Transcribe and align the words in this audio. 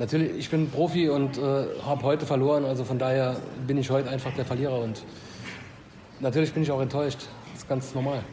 Natürlich, 0.00 0.30
ich 0.38 0.48
bin 0.48 0.70
Profi 0.70 1.10
und 1.10 1.36
äh, 1.36 1.66
habe 1.84 2.02
heute 2.04 2.24
verloren, 2.24 2.64
also 2.64 2.84
von 2.84 2.98
daher 2.98 3.36
bin 3.66 3.76
ich 3.76 3.90
heute 3.90 4.08
einfach 4.08 4.32
der 4.32 4.46
Verlierer 4.46 4.80
und 4.80 5.02
natürlich 6.20 6.54
bin 6.54 6.62
ich 6.62 6.70
auch 6.70 6.80
enttäuscht. 6.80 7.18
Das 7.52 7.62
ist 7.62 7.68
ganz 7.68 7.94
normal. 7.94 8.24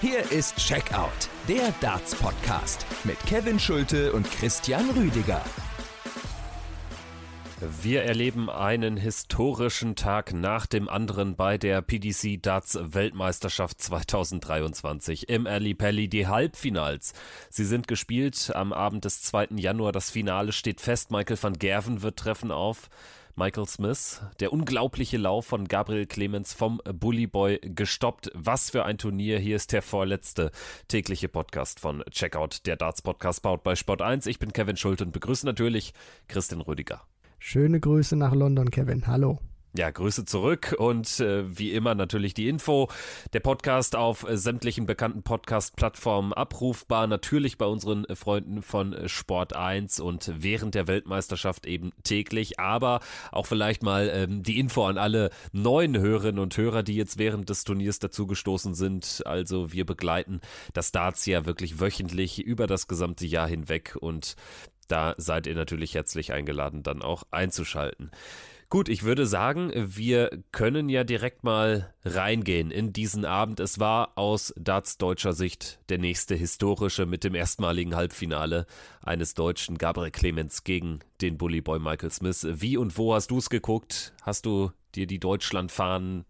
Hier 0.00 0.32
ist 0.32 0.56
Checkout, 0.56 1.28
der 1.48 1.72
Darts 1.80 2.16
Podcast 2.16 2.84
mit 3.04 3.20
Kevin 3.20 3.60
Schulte 3.60 4.12
und 4.12 4.28
Christian 4.28 4.90
Rüdiger. 4.90 5.42
Wir 7.82 8.02
erleben 8.02 8.50
einen 8.50 8.98
historischen 8.98 9.96
Tag 9.96 10.34
nach 10.34 10.66
dem 10.66 10.88
anderen 10.88 11.34
bei 11.34 11.56
der 11.56 11.80
PDC 11.80 12.42
Darts 12.42 12.78
Weltmeisterschaft 12.78 13.80
2023 13.80 15.30
im 15.30 15.46
Ali 15.46 15.74
Pelli 15.74 16.08
die 16.08 16.26
Halbfinals. 16.26 17.14
Sie 17.48 17.64
sind 17.64 17.88
gespielt 17.88 18.52
am 18.54 18.72
Abend 18.74 19.06
des 19.06 19.22
2. 19.22 19.48
Januar. 19.56 19.92
Das 19.92 20.10
Finale 20.10 20.52
steht 20.52 20.82
fest. 20.82 21.10
Michael 21.10 21.42
van 21.42 21.54
Gerven 21.54 22.02
wird 22.02 22.18
treffen 22.18 22.50
auf 22.50 22.90
Michael 23.34 23.66
Smith. 23.66 24.20
Der 24.40 24.52
unglaubliche 24.52 25.16
Lauf 25.16 25.46
von 25.46 25.66
Gabriel 25.66 26.06
Clemens 26.06 26.52
vom 26.52 26.82
Bully 26.84 27.26
Boy 27.26 27.60
gestoppt. 27.62 28.30
Was 28.34 28.70
für 28.70 28.84
ein 28.84 28.98
Turnier. 28.98 29.38
Hier 29.38 29.56
ist 29.56 29.72
der 29.72 29.80
vorletzte 29.80 30.50
tägliche 30.88 31.28
Podcast 31.28 31.80
von 31.80 32.04
Checkout, 32.10 32.66
der 32.66 32.76
Darts 32.76 33.00
Podcast 33.00 33.40
baut 33.40 33.62
bei 33.62 33.74
Sport 33.74 34.02
1. 34.02 34.26
Ich 34.26 34.38
bin 34.38 34.52
Kevin 34.52 34.76
Schulte 34.76 35.04
und 35.04 35.12
begrüße 35.12 35.46
natürlich 35.46 35.94
Christian 36.28 36.60
Rüdiger. 36.60 37.06
Schöne 37.46 37.78
Grüße 37.78 38.16
nach 38.16 38.34
London, 38.34 38.70
Kevin. 38.70 39.06
Hallo. 39.06 39.38
Ja, 39.76 39.90
Grüße 39.90 40.24
zurück 40.24 40.74
und 40.78 41.20
äh, 41.20 41.58
wie 41.58 41.72
immer 41.72 41.94
natürlich 41.94 42.32
die 42.32 42.48
Info. 42.48 42.88
Der 43.34 43.40
Podcast 43.40 43.96
auf 43.96 44.26
äh, 44.26 44.38
sämtlichen 44.38 44.86
bekannten 44.86 45.22
Podcast-Plattformen 45.22 46.32
abrufbar. 46.32 47.06
Natürlich 47.06 47.58
bei 47.58 47.66
unseren 47.66 48.06
äh, 48.06 48.16
Freunden 48.16 48.62
von 48.62 48.94
äh, 48.94 49.10
Sport 49.10 49.54
1 49.54 50.00
und 50.00 50.32
während 50.38 50.74
der 50.74 50.86
Weltmeisterschaft 50.86 51.66
eben 51.66 51.90
täglich. 52.02 52.60
Aber 52.60 53.00
auch 53.30 53.44
vielleicht 53.44 53.82
mal 53.82 54.10
ähm, 54.14 54.42
die 54.42 54.58
Info 54.58 54.86
an 54.86 54.96
alle 54.96 55.28
neuen 55.52 55.98
Hörerinnen 55.98 56.38
und 56.38 56.56
Hörer, 56.56 56.82
die 56.82 56.96
jetzt 56.96 57.18
während 57.18 57.50
des 57.50 57.64
Turniers 57.64 57.98
dazugestoßen 57.98 58.74
sind. 58.74 59.22
Also 59.26 59.70
wir 59.70 59.84
begleiten 59.84 60.40
das 60.72 60.92
Darts 60.92 61.26
ja 61.26 61.44
wirklich 61.44 61.78
wöchentlich 61.78 62.40
über 62.40 62.66
das 62.66 62.88
gesamte 62.88 63.26
Jahr 63.26 63.48
hinweg 63.48 63.96
und 64.00 64.34
da 64.86 65.14
seid 65.16 65.46
ihr 65.46 65.54
natürlich 65.54 65.94
herzlich 65.94 66.32
eingeladen, 66.32 66.82
dann 66.82 67.02
auch 67.02 67.24
einzuschalten. 67.30 68.10
Gut, 68.70 68.88
ich 68.88 69.04
würde 69.04 69.26
sagen, 69.26 69.70
wir 69.74 70.30
können 70.50 70.88
ja 70.88 71.04
direkt 71.04 71.44
mal 71.44 71.94
reingehen 72.04 72.72
in 72.72 72.92
diesen 72.92 73.24
Abend. 73.24 73.60
Es 73.60 73.78
war 73.78 74.18
aus 74.18 74.52
Darts 74.56 74.98
deutscher 74.98 75.32
Sicht 75.32 75.78
der 75.90 75.98
nächste 75.98 76.34
historische 76.34 77.06
mit 77.06 77.22
dem 77.22 77.36
erstmaligen 77.36 77.94
Halbfinale 77.94 78.66
eines 79.00 79.34
Deutschen 79.34 79.78
Gabriel 79.78 80.10
Clemens 80.10 80.64
gegen 80.64 81.00
den 81.20 81.38
Bully 81.38 81.60
Boy 81.60 81.78
Michael 81.78 82.10
Smith. 82.10 82.46
Wie 82.50 82.76
und 82.76 82.98
wo 82.98 83.14
hast 83.14 83.30
du 83.30 83.38
es 83.38 83.48
geguckt? 83.48 84.12
Hast 84.22 84.44
du 84.44 84.72
dir 84.96 85.06
die 85.06 85.20
Deutschlandfahnen 85.20 86.24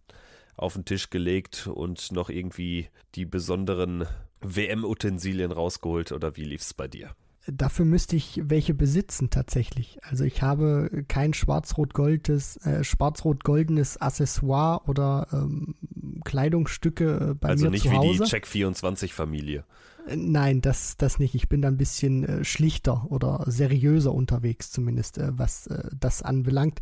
auf 0.57 0.75
den 0.75 0.85
Tisch 0.85 1.09
gelegt 1.11 1.67
und 1.67 2.13
noch 2.13 2.29
irgendwie 2.29 2.89
die 3.15 3.25
besonderen 3.25 4.07
WM-Utensilien 4.43 5.53
rausgeholt 5.53 6.13
oder 6.13 6.37
wie 6.37 6.45
lief 6.45 6.61
es 6.61 6.75
bei 6.75 6.89
dir? 6.89 7.15
Dafür 7.47 7.85
müsste 7.85 8.17
ich 8.17 8.41
welche 8.45 8.73
besitzen 8.73 9.29
tatsächlich. 9.29 9.99
Also 10.03 10.25
ich 10.25 10.41
habe 10.41 11.05
kein 11.09 11.35
schwarz-rot-goldenes 11.35 12.57
äh, 12.65 12.83
schwarz-rot-goldenes 12.85 14.01
Accessoire 14.01 14.89
oder 14.89 15.27
ähm, 15.33 15.75
Kleidungsstücke 16.25 17.31
äh, 17.31 17.35
bei 17.35 17.51
also 17.51 17.69
mir 17.69 17.79
zu 17.79 17.91
Hause. 17.91 17.97
Also 17.99 18.09
nicht 18.09 18.21
wie 18.21 18.25
die 18.25 18.31
Check 18.31 18.47
24 18.47 19.13
Familie. 19.13 19.65
Äh, 20.07 20.17
nein, 20.17 20.63
das 20.63 20.97
das 20.97 21.19
nicht. 21.19 21.35
Ich 21.35 21.49
bin 21.49 21.61
da 21.61 21.69
ein 21.69 21.77
bisschen 21.77 22.25
äh, 22.25 22.45
schlichter 22.45 23.11
oder 23.11 23.45
seriöser 23.47 24.13
unterwegs 24.13 24.71
zumindest, 24.71 25.19
äh, 25.19 25.33
was 25.37 25.67
äh, 25.67 25.91
das 25.99 26.23
anbelangt. 26.23 26.81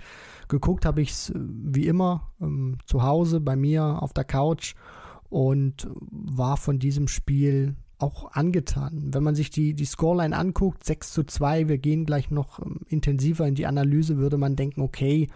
Geguckt 0.48 0.84
habe 0.86 1.02
ich 1.02 1.10
es 1.10 1.32
wie 1.34 1.86
immer 1.86 2.30
ähm, 2.40 2.78
zu 2.86 3.02
Hause 3.02 3.40
bei 3.40 3.56
mir 3.56 4.02
auf 4.02 4.12
der 4.12 4.24
Couch 4.24 4.74
und 5.28 5.88
war 5.98 6.56
von 6.56 6.78
diesem 6.78 7.08
Spiel 7.08 7.74
auch 8.02 8.32
angetan. 8.32 9.10
Wenn 9.12 9.22
man 9.22 9.34
sich 9.34 9.50
die, 9.50 9.74
die 9.74 9.84
Scoreline 9.84 10.36
anguckt, 10.36 10.84
6 10.84 11.12
zu 11.12 11.24
2, 11.24 11.68
wir 11.68 11.78
gehen 11.78 12.06
gleich 12.06 12.30
noch 12.30 12.58
ähm, 12.58 12.80
intensiver 12.88 13.46
in 13.46 13.54
die 13.54 13.66
Analyse, 13.66 14.18
würde 14.18 14.38
man 14.38 14.56
denken, 14.56 14.80
okay, 14.80 15.28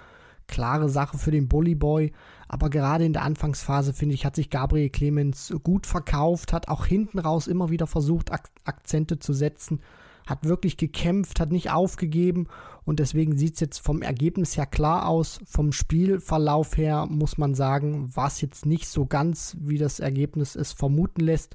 klare 0.47 0.88
Sache 0.88 1.19
für 1.19 1.31
den 1.31 1.49
Bully 1.49 1.75
Boy. 1.75 2.12
Aber 2.49 2.71
gerade 2.71 3.04
in 3.04 3.12
der 3.12 3.22
Anfangsphase, 3.22 3.93
finde 3.93 4.15
ich, 4.15 4.25
hat 4.25 4.37
sich 4.37 4.50
Gabriel 4.50 4.91
Clemens 4.91 5.53
gut 5.62 5.87
verkauft, 5.87 6.53
hat 6.53 6.69
auch 6.69 6.87
hinten 6.87 7.19
raus 7.19 7.47
immer 7.47 7.71
wieder 7.71 7.87
versucht, 7.87 8.32
Ak 8.32 8.50
Akzente 8.65 9.19
zu 9.19 9.33
setzen, 9.33 9.81
hat 10.27 10.44
wirklich 10.44 10.77
gekämpft, 10.77 11.38
hat 11.41 11.53
nicht 11.53 11.71
aufgegeben 11.71 12.48
und 12.84 12.98
deswegen 12.98 13.37
sieht 13.37 13.54
es 13.54 13.60
jetzt 13.60 13.78
vom 13.78 14.03
Ergebnis 14.03 14.56
her 14.56 14.66
klar 14.66 15.09
aus. 15.09 15.41
Vom 15.44 15.72
Spielverlauf 15.72 16.77
her 16.77 17.06
muss 17.09 17.38
man 17.38 17.54
sagen, 17.54 18.15
war 18.15 18.27
es 18.27 18.41
jetzt 18.41 18.66
nicht 18.66 18.88
so 18.88 19.06
ganz, 19.06 19.56
wie 19.60 19.78
das 19.78 20.00
Ergebnis 20.00 20.56
es 20.56 20.72
vermuten 20.72 21.21
lässt. 21.21 21.54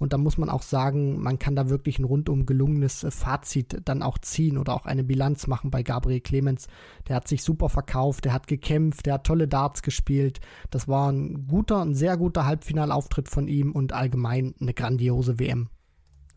Und 0.00 0.14
da 0.14 0.18
muss 0.18 0.38
man 0.38 0.48
auch 0.48 0.62
sagen, 0.62 1.20
man 1.20 1.38
kann 1.38 1.54
da 1.54 1.68
wirklich 1.68 1.98
ein 1.98 2.04
rundum 2.04 2.46
gelungenes 2.46 3.04
äh, 3.04 3.10
Fazit 3.10 3.82
dann 3.84 4.02
auch 4.02 4.16
ziehen 4.18 4.56
oder 4.56 4.74
auch 4.74 4.86
eine 4.86 5.04
Bilanz 5.04 5.46
machen 5.46 5.70
bei 5.70 5.82
Gabriel 5.82 6.20
Clemens. 6.20 6.68
Der 7.06 7.16
hat 7.16 7.28
sich 7.28 7.44
super 7.44 7.68
verkauft, 7.68 8.24
der 8.24 8.32
hat 8.32 8.46
gekämpft, 8.46 9.04
der 9.04 9.14
hat 9.14 9.24
tolle 9.24 9.46
Darts 9.46 9.82
gespielt. 9.82 10.40
Das 10.70 10.88
war 10.88 11.12
ein 11.12 11.46
guter, 11.46 11.82
ein 11.82 11.94
sehr 11.94 12.16
guter 12.16 12.46
Halbfinalauftritt 12.46 13.28
von 13.28 13.46
ihm 13.46 13.72
und 13.72 13.92
allgemein 13.92 14.54
eine 14.58 14.72
grandiose 14.72 15.38
WM. 15.38 15.68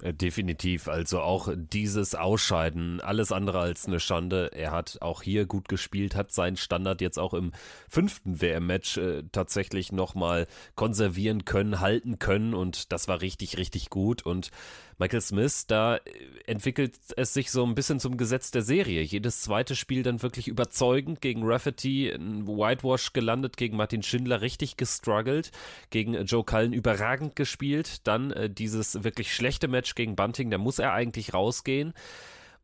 Äh, 0.03 0.14
definitiv. 0.14 0.90
Also 0.90 1.22
auch 1.22 1.50
dieses 1.56 2.14
Ausscheiden, 2.14 3.00
alles 3.00 3.31
andere 3.31 3.59
als 3.59 3.88
eine 3.88 4.02
Schande. 4.02 4.52
Er 4.53 4.72
hat 4.72 4.97
auch 5.02 5.22
hier 5.22 5.46
gut 5.46 5.69
gespielt, 5.69 6.16
hat 6.16 6.34
seinen 6.34 6.58
Standard 6.58 7.00
jetzt 7.00 7.18
auch 7.18 7.34
im 7.34 7.53
fünften 7.88 8.41
WM-Match 8.41 8.97
äh, 8.97 9.24
tatsächlich 9.31 9.94
nochmal 9.94 10.47
konservieren 10.75 11.46
können, 11.46 11.80
halten 11.80 12.19
können 12.19 12.53
und 12.53 12.91
das 12.91 13.08
war 13.08 13.22
richtig, 13.22 13.58
richtig 13.58 13.90
gut. 13.90 14.24
Und 14.24 14.52
Michael 14.97 15.21
Smith, 15.21 15.67
da 15.67 15.99
entwickelt 16.45 16.95
es 17.15 17.33
sich 17.33 17.51
so 17.51 17.65
ein 17.65 17.75
bisschen 17.75 17.99
zum 17.99 18.17
Gesetz 18.17 18.51
der 18.51 18.61
Serie. 18.61 19.01
Jedes 19.01 19.41
zweite 19.41 19.75
Spiel 19.75 20.03
dann 20.03 20.21
wirklich 20.21 20.47
überzeugend 20.47 21.21
gegen 21.21 21.41
Rafferty, 21.43 22.09
ein 22.09 22.47
Whitewash 22.47 23.13
gelandet, 23.13 23.57
gegen 23.57 23.77
Martin 23.77 24.03
Schindler 24.03 24.41
richtig 24.41 24.77
gestruggelt, 24.77 25.51
gegen 25.89 26.13
Joe 26.25 26.43
Cullen 26.43 26.73
überragend 26.73 27.35
gespielt, 27.35 28.07
dann 28.07 28.31
äh, 28.31 28.49
dieses 28.49 29.03
wirklich 29.03 29.33
schlechte 29.33 29.67
Match 29.67 29.95
gegen 29.95 30.15
Bunting, 30.15 30.51
da 30.51 30.57
muss 30.57 30.79
er 30.79 30.93
eigentlich 30.93 31.33
rausgehen 31.33 31.93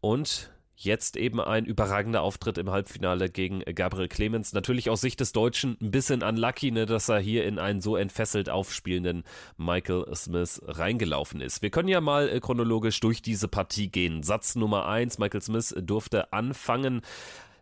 und 0.02 0.50
Jetzt 0.82 1.18
eben 1.18 1.42
ein 1.42 1.66
überragender 1.66 2.22
Auftritt 2.22 2.58
im 2.58 2.72
Halbfinale 2.72 3.30
gegen 3.30 3.60
Gabriel 3.76 4.08
Clemens. 4.08 4.54
Natürlich 4.54 4.90
aus 4.90 5.02
Sicht 5.02 5.20
des 5.20 5.34
Deutschen 5.34 5.76
ein 5.82 5.92
bisschen 5.92 6.24
unlucky, 6.24 6.72
ne, 6.72 6.86
dass 6.86 7.10
er 7.10 7.20
hier 7.20 7.44
in 7.44 7.60
einen 7.60 7.82
so 7.82 7.98
entfesselt 7.98 8.50
aufspielenden 8.50 9.26
Michael 9.58 10.06
Smith 10.16 10.62
reingelaufen 10.66 11.42
ist. 11.42 11.62
Wir 11.62 11.70
können 11.70 11.90
ja 11.90 12.00
mal 12.00 12.30
äh, 12.30 12.40
chronologisch 12.40 13.02
durch 13.02 13.22
diese 13.22 13.50
Partie 13.50 13.90
gehen. 13.90 14.24
Satz 14.24 14.56
Nummer 14.56 14.86
eins: 14.86 15.18
Michael 15.18 15.42
Smith 15.42 15.76
durfte 15.78 16.32
anfangen 16.32 17.02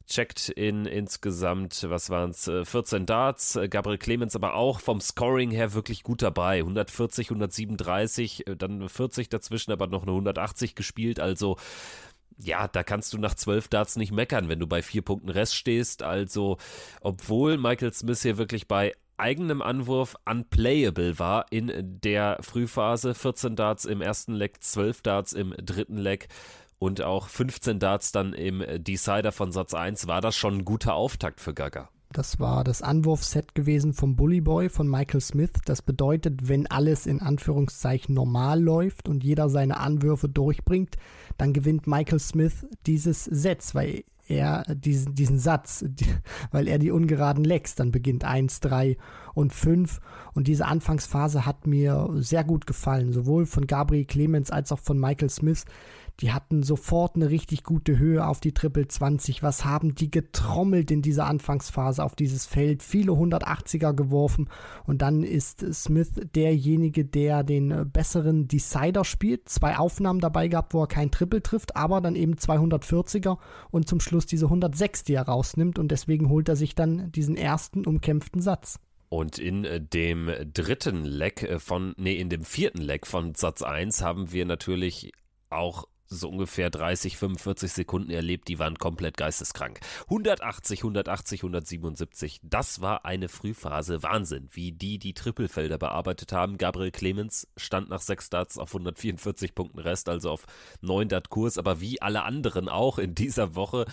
checkt 0.05 0.47
in 0.47 0.85
insgesamt, 0.85 1.85
was 1.89 2.09
waren 2.09 2.29
es, 2.29 2.49
14 2.63 3.05
Darts. 3.05 3.59
Gabriel 3.69 3.97
Clemens 3.97 4.37
aber 4.37 4.53
auch 4.53 4.79
vom 4.79 5.01
Scoring 5.01 5.51
her 5.51 5.73
wirklich 5.73 6.03
gut 6.03 6.21
dabei. 6.21 6.59
140, 6.59 7.27
137, 7.27 8.45
dann 8.57 8.87
40 8.87 9.27
dazwischen, 9.27 9.73
aber 9.73 9.87
noch 9.87 10.03
eine 10.03 10.11
180 10.11 10.75
gespielt. 10.75 11.19
Also 11.19 11.57
ja, 12.37 12.67
da 12.67 12.83
kannst 12.83 13.13
du 13.13 13.17
nach 13.17 13.33
zwölf 13.33 13.67
Darts 13.67 13.95
nicht 13.95 14.11
meckern, 14.11 14.49
wenn 14.49 14.59
du 14.59 14.67
bei 14.67 14.81
vier 14.81 15.01
Punkten 15.01 15.29
Rest 15.29 15.55
stehst. 15.55 16.03
Also, 16.03 16.57
obwohl 17.01 17.57
Michael 17.57 17.93
Smith 17.93 18.21
hier 18.21 18.37
wirklich 18.37 18.67
bei 18.67 18.93
eigenem 19.17 19.61
Anwurf 19.61 20.15
unplayable 20.25 21.17
war 21.17 21.45
in 21.49 21.99
der 22.03 22.37
Frühphase, 22.41 23.15
14 23.15 23.55
Darts 23.55 23.85
im 23.85 24.01
ersten 24.01 24.33
Leg, 24.33 24.63
12 24.63 25.01
Darts 25.01 25.33
im 25.33 25.55
dritten 25.57 25.97
Leg 25.97 26.27
und 26.79 27.01
auch 27.01 27.27
15 27.27 27.79
Darts 27.79 28.11
dann 28.11 28.33
im 28.33 28.63
Decider 28.83 29.31
von 29.31 29.51
Satz 29.51 29.73
1, 29.73 30.07
war 30.07 30.21
das 30.21 30.35
schon 30.35 30.59
ein 30.59 30.65
guter 30.65 30.93
Auftakt 30.93 31.41
für 31.41 31.55
Gaga. 31.55 31.89
Das 32.11 32.39
war 32.39 32.63
das 32.63 32.81
Anwurfset 32.81 33.53
gewesen 33.53 33.93
vom 33.93 34.15
Bully 34.15 34.41
Boy 34.41 34.69
von 34.69 34.87
Michael 34.87 35.21
Smith. 35.21 35.51
Das 35.65 35.81
bedeutet, 35.81 36.47
wenn 36.47 36.65
alles 36.67 37.05
in 37.05 37.21
Anführungszeichen 37.21 38.15
normal 38.15 38.61
läuft 38.61 39.09
und 39.09 39.23
jeder 39.23 39.49
seine 39.49 39.77
Anwürfe 39.77 40.29
durchbringt, 40.29 40.95
dann 41.37 41.53
gewinnt 41.53 41.85
Michael 41.85 42.19
Smith 42.19 42.65
dieses 42.85 43.25
Set, 43.25 43.63
weil 43.73 44.03
er 44.27 44.63
diesen, 44.75 45.15
diesen 45.15 45.39
Satz, 45.39 45.85
weil 46.51 46.67
er 46.67 46.79
die 46.79 46.91
ungeraden 46.91 47.43
Lecks 47.43 47.75
dann 47.75 47.91
beginnt, 47.91 48.23
1, 48.23 48.59
3 48.61 48.97
und 49.33 49.53
5. 49.53 49.99
Und 50.33 50.47
diese 50.47 50.65
Anfangsphase 50.65 51.45
hat 51.45 51.67
mir 51.67 52.09
sehr 52.15 52.43
gut 52.43 52.67
gefallen, 52.67 53.13
sowohl 53.13 53.45
von 53.45 53.67
Gabriel 53.67 54.05
Clemens 54.05 54.51
als 54.51 54.71
auch 54.71 54.79
von 54.79 54.99
Michael 54.99 55.29
Smith. 55.29 55.65
Die 56.19 56.31
hatten 56.31 56.63
sofort 56.63 57.15
eine 57.15 57.29
richtig 57.29 57.63
gute 57.63 57.99
Höhe 57.99 58.25
auf 58.25 58.39
die 58.39 58.51
Triple 58.51 58.87
20. 58.87 59.43
Was 59.43 59.65
haben 59.65 59.93
die 59.93 60.09
getrommelt 60.09 60.89
in 60.89 61.03
dieser 61.03 61.27
Anfangsphase 61.27 62.03
auf 62.03 62.15
dieses 62.15 62.47
Feld? 62.47 62.81
Viele 62.81 63.11
180er 63.11 63.93
geworfen. 63.93 64.49
Und 64.85 65.03
dann 65.03 65.21
ist 65.21 65.63
Smith 65.73 66.13
derjenige, 66.33 67.05
der 67.05 67.43
den 67.43 67.91
besseren 67.91 68.47
Decider 68.47 69.05
spielt. 69.05 69.47
Zwei 69.47 69.77
Aufnahmen 69.77 70.19
dabei 70.19 70.47
gehabt, 70.47 70.73
wo 70.73 70.81
er 70.81 70.87
kein 70.87 71.11
Triple 71.11 71.43
trifft, 71.43 71.75
aber 71.75 72.01
dann 72.01 72.15
eben 72.15 72.33
240er 72.33 73.37
und 73.69 73.87
zum 73.87 73.99
Schluss 73.99 74.25
diese 74.25 74.45
106, 74.45 75.03
die 75.03 75.13
er 75.13 75.27
rausnimmt. 75.27 75.77
Und 75.77 75.89
deswegen 75.89 76.29
holt 76.29 76.49
er 76.49 76.55
sich 76.55 76.73
dann 76.73 77.11
diesen 77.11 77.37
ersten 77.37 77.85
umkämpften 77.85 78.41
Satz. 78.41 78.79
Und 79.09 79.37
in 79.37 79.65
äh, 79.65 79.79
dem 79.79 80.31
dritten 80.51 81.05
Leck 81.05 81.43
äh, 81.43 81.59
von, 81.59 81.93
nee, 81.97 82.15
in 82.15 82.29
dem 82.29 82.43
vierten 82.43 82.81
Leck 82.81 83.05
von 83.05 83.35
Satz 83.35 83.61
1 83.61 84.01
haben 84.01 84.31
wir 84.31 84.45
natürlich 84.45 85.11
auch 85.49 85.85
so 86.09 86.29
ungefähr 86.29 86.69
30, 86.69 87.17
45 87.17 87.71
Sekunden 87.71 88.11
erlebt, 88.11 88.47
die 88.47 88.59
waren 88.59 88.77
komplett 88.77 89.17
geisteskrank. 89.17 89.79
180, 90.03 90.79
180, 90.79 91.41
177, 91.41 92.39
das 92.43 92.81
war 92.81 93.05
eine 93.05 93.29
Frühphase. 93.29 94.03
Wahnsinn, 94.03 94.49
wie 94.51 94.71
die 94.71 94.99
die 94.99 95.13
Trippelfelder 95.13 95.77
bearbeitet 95.77 96.31
haben. 96.31 96.57
Gabriel 96.57 96.91
Clemens 96.91 97.47
stand 97.57 97.89
nach 97.89 98.01
sechs 98.01 98.29
Darts 98.29 98.57
auf 98.57 98.69
144 98.69 99.55
Punkten 99.55 99.79
Rest, 99.79 100.09
also 100.09 100.31
auf 100.31 100.45
9 100.81 101.09
Dart 101.09 101.29
Kurs, 101.29 101.57
aber 101.57 101.81
wie 101.81 102.01
alle 102.01 102.23
anderen 102.23 102.69
auch 102.69 102.97
in 102.97 103.15
dieser 103.15 103.55
Woche 103.55 103.85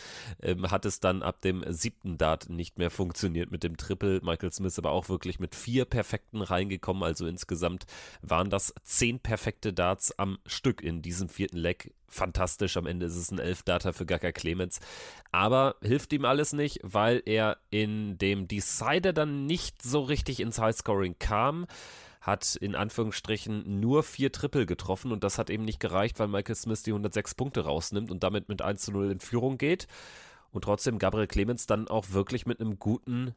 ähm, 0.43 0.71
hat 0.71 0.85
es 0.85 1.01
dann 1.01 1.23
ab 1.23 1.41
dem 1.41 1.65
siebten 1.69 2.19
Dart 2.19 2.49
nicht 2.49 2.79
mehr 2.79 2.91
funktioniert 2.91 3.51
mit 3.51 3.63
dem 3.63 3.77
Triple. 3.77 4.21
Michael 4.23 4.53
Smith 4.53 4.79
aber 4.79 4.91
auch 4.91 5.09
wirklich 5.09 5.41
mit 5.41 5.55
vier 5.55 5.85
perfekten 5.85 6.43
reingekommen, 6.43 7.03
also 7.03 7.27
insgesamt 7.27 7.87
waren 8.23 8.51
das 8.51 8.75
zehn 8.83 9.21
perfekte 9.21 9.73
Darts 9.73 10.19
am 10.19 10.39
Stück 10.47 10.83
in 10.83 11.03
diesem 11.03 11.29
vierten 11.29 11.57
Leck 11.57 11.93
fantastisch. 12.15 12.77
Am 12.77 12.87
Ende 12.87 13.07
ist 13.07 13.17
es 13.17 13.31
ein 13.31 13.39
Elf-Data 13.39 13.93
für 13.93 14.07
Gaga 14.07 14.33
Clemens. 14.33 14.81
Aber 15.33 15.77
hilft 15.83 16.13
ihm 16.13 16.25
alles 16.25 16.53
nicht, 16.53 16.81
weil 16.83 17.23
er 17.27 17.59
in 17.71 18.19
dem 18.19 18.49
Decider 18.49 19.13
dann 19.13 19.47
nicht 19.47 19.83
so 19.83 20.01
richtig 20.01 20.41
ins 20.41 20.59
Highscoring 20.59 21.17
kam 21.19 21.67
hat 22.21 22.57
in 22.57 22.75
Anführungsstrichen 22.75 23.81
nur 23.81 24.03
vier 24.03 24.33
Triple 24.33 24.65
getroffen 24.65 25.13
und 25.13 25.23
das 25.23 25.37
hat 25.37 25.51
eben 25.51 25.65
nicht 25.65 25.79
gereicht, 25.79 26.19
weil 26.19 26.29
Michael 26.29 26.55
Smith 26.55 26.83
die 26.83 26.93
106 26.93 27.35
Punkte 27.35 27.65
rausnimmt 27.65 28.11
und 28.11 28.23
damit 28.23 28.49
mit 28.49 28.63
1 28.63 28.81
zu 28.81 28.93
0 28.93 29.11
in 29.13 29.21
Führung 29.21 29.59
geht. 29.59 29.87
Und 30.51 30.65
trotzdem 30.65 30.99
Gabriel 30.99 31.27
Clemens 31.27 31.67
dann 31.67 31.89
auch 31.89 32.13
wirklich 32.13 32.47
mit 32.47 32.61
einem 32.61 32.79
guten 32.79 33.35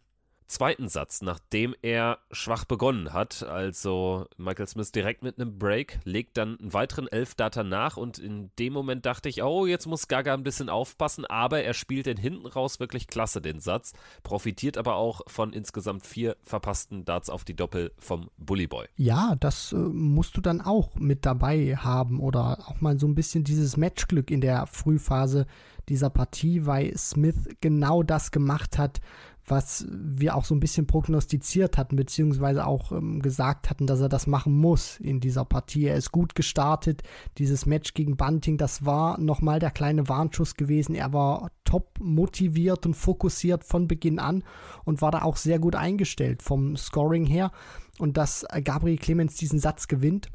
zweiten 0.48 0.88
Satz, 0.88 1.22
nachdem 1.22 1.76
er 1.82 2.20
schwach 2.32 2.66
begonnen 2.66 3.14
hat. 3.14 3.44
Also 3.44 4.26
Michael 4.38 4.68
Smith 4.68 4.92
direkt 4.92 5.24
mit 5.24 5.40
einem 5.40 5.60
Break, 5.60 6.00
legt 6.04 6.38
dann 6.38 6.58
einen 6.60 6.74
weiteren 6.74 7.08
Elf-Data 7.08 7.64
nach 7.64 7.98
und 7.98 8.18
in 8.18 8.52
dem 8.58 8.74
Moment 8.74 9.06
dachte 9.06 9.30
ich, 9.30 9.44
oh, 9.44 9.66
jetzt 9.66 9.86
muss 9.86 10.08
Gaga 10.08 10.34
ein 10.34 10.44
bisschen 10.44 10.70
aufpassen, 10.70 11.26
aber 11.26 11.64
er 11.64 11.74
spielt 11.74 12.06
den 12.06 12.18
hinten 12.18 12.48
raus 12.48 12.80
wirklich 12.80 13.08
klasse, 13.08 13.42
den 13.42 13.60
Satz, 13.60 13.94
profitiert 14.24 14.78
aber 14.78 14.96
auch 14.96 15.22
von 15.28 15.54
insgesamt 15.54 16.06
vier 16.06 16.38
verpassten 16.44 17.06
Darts 17.06 17.30
auf 17.30 17.44
die 17.44 17.56
Doppel 17.56 17.92
vom 18.00 18.30
Bully 18.38 18.68
Boy. 18.68 18.88
Ja, 18.96 19.36
das 19.40 19.74
äh, 19.74 19.76
musst 19.76 20.38
du 20.38 20.42
dann 20.42 20.62
auch 20.62 20.96
mit 20.96 21.26
dabei 21.26 21.76
haben 21.76 22.20
oder 22.20 22.60
auch 22.68 22.82
mal 22.82 23.00
so 23.00 23.08
ein 23.08 23.16
bisschen 23.16 23.44
dieses 23.44 23.78
Matchglück 23.78 24.32
in 24.32 24.42
der 24.42 24.68
Frühphase 24.68 25.46
dieser 25.90 26.10
Partie, 26.10 26.66
weil 26.66 26.96
Smith 26.98 27.48
genau 27.62 28.04
das 28.04 28.32
gemacht 28.32 28.78
hat, 28.78 29.00
was 29.48 29.88
wir 29.90 30.36
auch 30.36 30.44
so 30.44 30.54
ein 30.54 30.60
bisschen 30.60 30.88
prognostiziert 30.88 31.78
hatten, 31.78 31.96
beziehungsweise 31.96 32.68
auch 32.68 32.92
ähm, 32.92 33.22
gesagt 33.22 33.70
hatten, 33.70 33.88
dass 33.88 34.02
er 34.02 34.10
das 34.10 34.28
machen 34.28 34.56
muss 34.58 35.00
in 35.00 35.22
dieser 35.22 35.46
Partie. 35.46 35.86
Er 35.86 35.96
ist 35.96 36.12
gut 36.12 36.36
gestartet. 36.36 37.02
Dieses 37.38 37.66
Match 37.66 37.94
gegen 37.94 38.18
Bunting, 38.18 38.58
das 38.58 38.86
war 38.86 39.18
nochmal 39.20 39.60
der 39.60 39.72
kleine 39.72 40.10
Warnschuss 40.10 40.56
gewesen. 40.56 40.96
Er 40.96 41.14
war 41.14 41.52
top 41.64 41.98
motiviert 42.00 42.86
und 42.86 42.94
fokussiert 42.94 43.64
von 43.64 43.88
Beginn 43.88 44.20
an 44.20 44.44
und 44.84 45.02
war 45.02 45.12
da 45.12 45.22
auch 45.22 45.38
sehr 45.38 45.60
gut 45.60 45.76
eingestellt 45.76 46.44
vom 46.44 46.76
Scoring 46.76 47.26
her. 47.26 47.52
Und 48.00 48.18
dass 48.18 48.46
Gabriel 48.64 48.98
Clemens 48.98 49.36
diesen 49.36 49.60
Satz 49.60 49.88
gewinnt, 49.88 50.30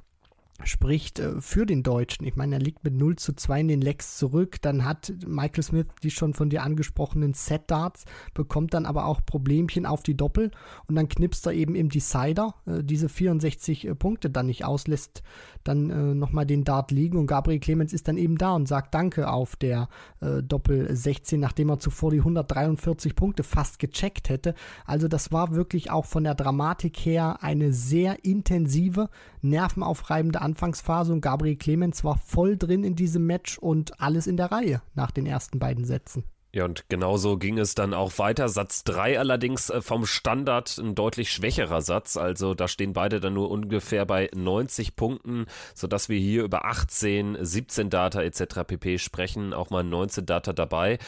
spricht 0.65 1.19
äh, 1.19 1.41
für 1.41 1.67
den 1.67 1.83
Deutschen. 1.83 2.27
Ich 2.27 2.37
meine, 2.37 2.57
er 2.57 2.61
liegt 2.61 2.85
mit 2.85 2.95
0 2.95 3.17
zu 3.17 3.35
2 3.35 3.61
in 3.61 3.69
den 3.69 3.81
Lecks 3.81 4.17
zurück. 4.17 4.61
Dann 4.63 4.85
hat 4.85 5.13
Michael 5.27 5.63
Smith 5.63 5.87
die 6.03 6.11
schon 6.11 6.35
von 6.35 6.51
dir 6.51 6.63
angesprochenen 6.63 7.35
Set-Darts, 7.35 8.05
bekommt 8.35 8.75
dann 8.75 8.87
aber 8.87 9.07
auch 9.07 9.25
Problemchen 9.25 9.87
auf 9.87 10.03
die 10.03 10.17
Doppel 10.17 10.51
und 10.87 10.95
dann 10.95 11.09
knipst 11.09 11.47
er 11.47 11.53
eben 11.53 11.75
im 11.75 11.89
Decider 11.89 12.55
äh, 12.67 12.83
diese 12.83 13.09
64 13.09 13.87
äh, 13.87 13.95
Punkte 13.95 14.31
dann 14.31 14.47
nicht 14.47 14.65
aus, 14.65 14.87
lässt 14.87 15.23
dann 15.65 15.91
äh, 15.91 16.15
nochmal 16.15 16.47
den 16.47 16.65
Dart 16.65 16.91
liegen 16.91 17.19
und 17.19 17.27
Gabriel 17.27 17.61
Clemens 17.61 17.93
ist 17.93 18.09
dann 18.09 18.17
eben 18.17 18.37
da 18.37 18.53
und 18.53 18.67
sagt 18.67 18.95
Danke 18.95 19.31
auf 19.31 19.57
der 19.57 19.89
äh, 20.21 20.43
Doppel 20.43 20.95
16, 20.95 21.39
nachdem 21.39 21.71
er 21.71 21.79
zuvor 21.79 22.11
die 22.11 22.19
143 22.19 23.15
Punkte 23.15 23.43
fast 23.43 23.79
gecheckt 23.79 24.29
hätte. 24.29 24.55
Also 24.87 25.09
das 25.09 25.33
war 25.33 25.55
wirklich 25.55 25.91
auch 25.91 26.07
von 26.07 26.25
der 26.25 26.35
Dramatik 26.35 26.97
her 26.99 27.39
eine 27.43 27.73
sehr 27.73 28.25
intensive, 28.25 29.09
nervenaufreibende 29.41 30.41
Anfangsphase 30.53 31.15
und 31.15 31.23
Gabriel 31.23 31.57
Clemens 31.57 32.05
war 32.05 32.19
voll 32.19 32.59
drin 32.59 32.85
in 32.85 32.95
diesem 32.95 33.27
Match 33.27 33.57
und 33.57 34.01
alles 34.01 34.27
in 34.27 34.37
der 34.37 34.53
Reihe 34.53 34.83
nach 34.95 35.11
den 35.11 35.25
ersten 35.25 35.59
beiden 35.59 35.87
Sätzen. 35.87 36.25
Ja, 36.55 36.67
und 36.67 36.91
genauso 36.91 37.39
ging 37.39 37.57
es 37.57 37.75
dann 37.75 37.95
auch 37.95 38.19
weiter. 38.19 38.51
Satz 38.51 38.85
3 38.85 39.19
allerdings 39.19 39.71
äh, 39.71 39.81
vom 39.81 40.05
Standard 40.05 40.77
ein 40.77 40.95
deutlich 40.95 41.33
schwächerer 41.33 41.81
Satz. 41.81 42.19
Also 42.19 42.53
da 42.53 42.69
stehen 42.69 42.93
beide 42.93 43.21
dann 43.21 43.33
nur 43.33 43.51
ungefähr 43.51 44.05
bei 44.05 44.29
90 44.35 44.95
Punkten, 44.95 45.47
sodass 45.75 46.11
wir 46.11 46.19
hier 46.19 46.45
über 46.45 46.67
18, 46.67 47.39
17 47.41 47.89
Data 47.89 48.21
etc. 48.21 48.65
pp. 48.67 48.99
sprechen. 48.99 49.55
Auch 49.55 49.71
mal 49.71 49.83
19 49.83 50.27
Data 50.27 50.53
dabei. 50.53 50.99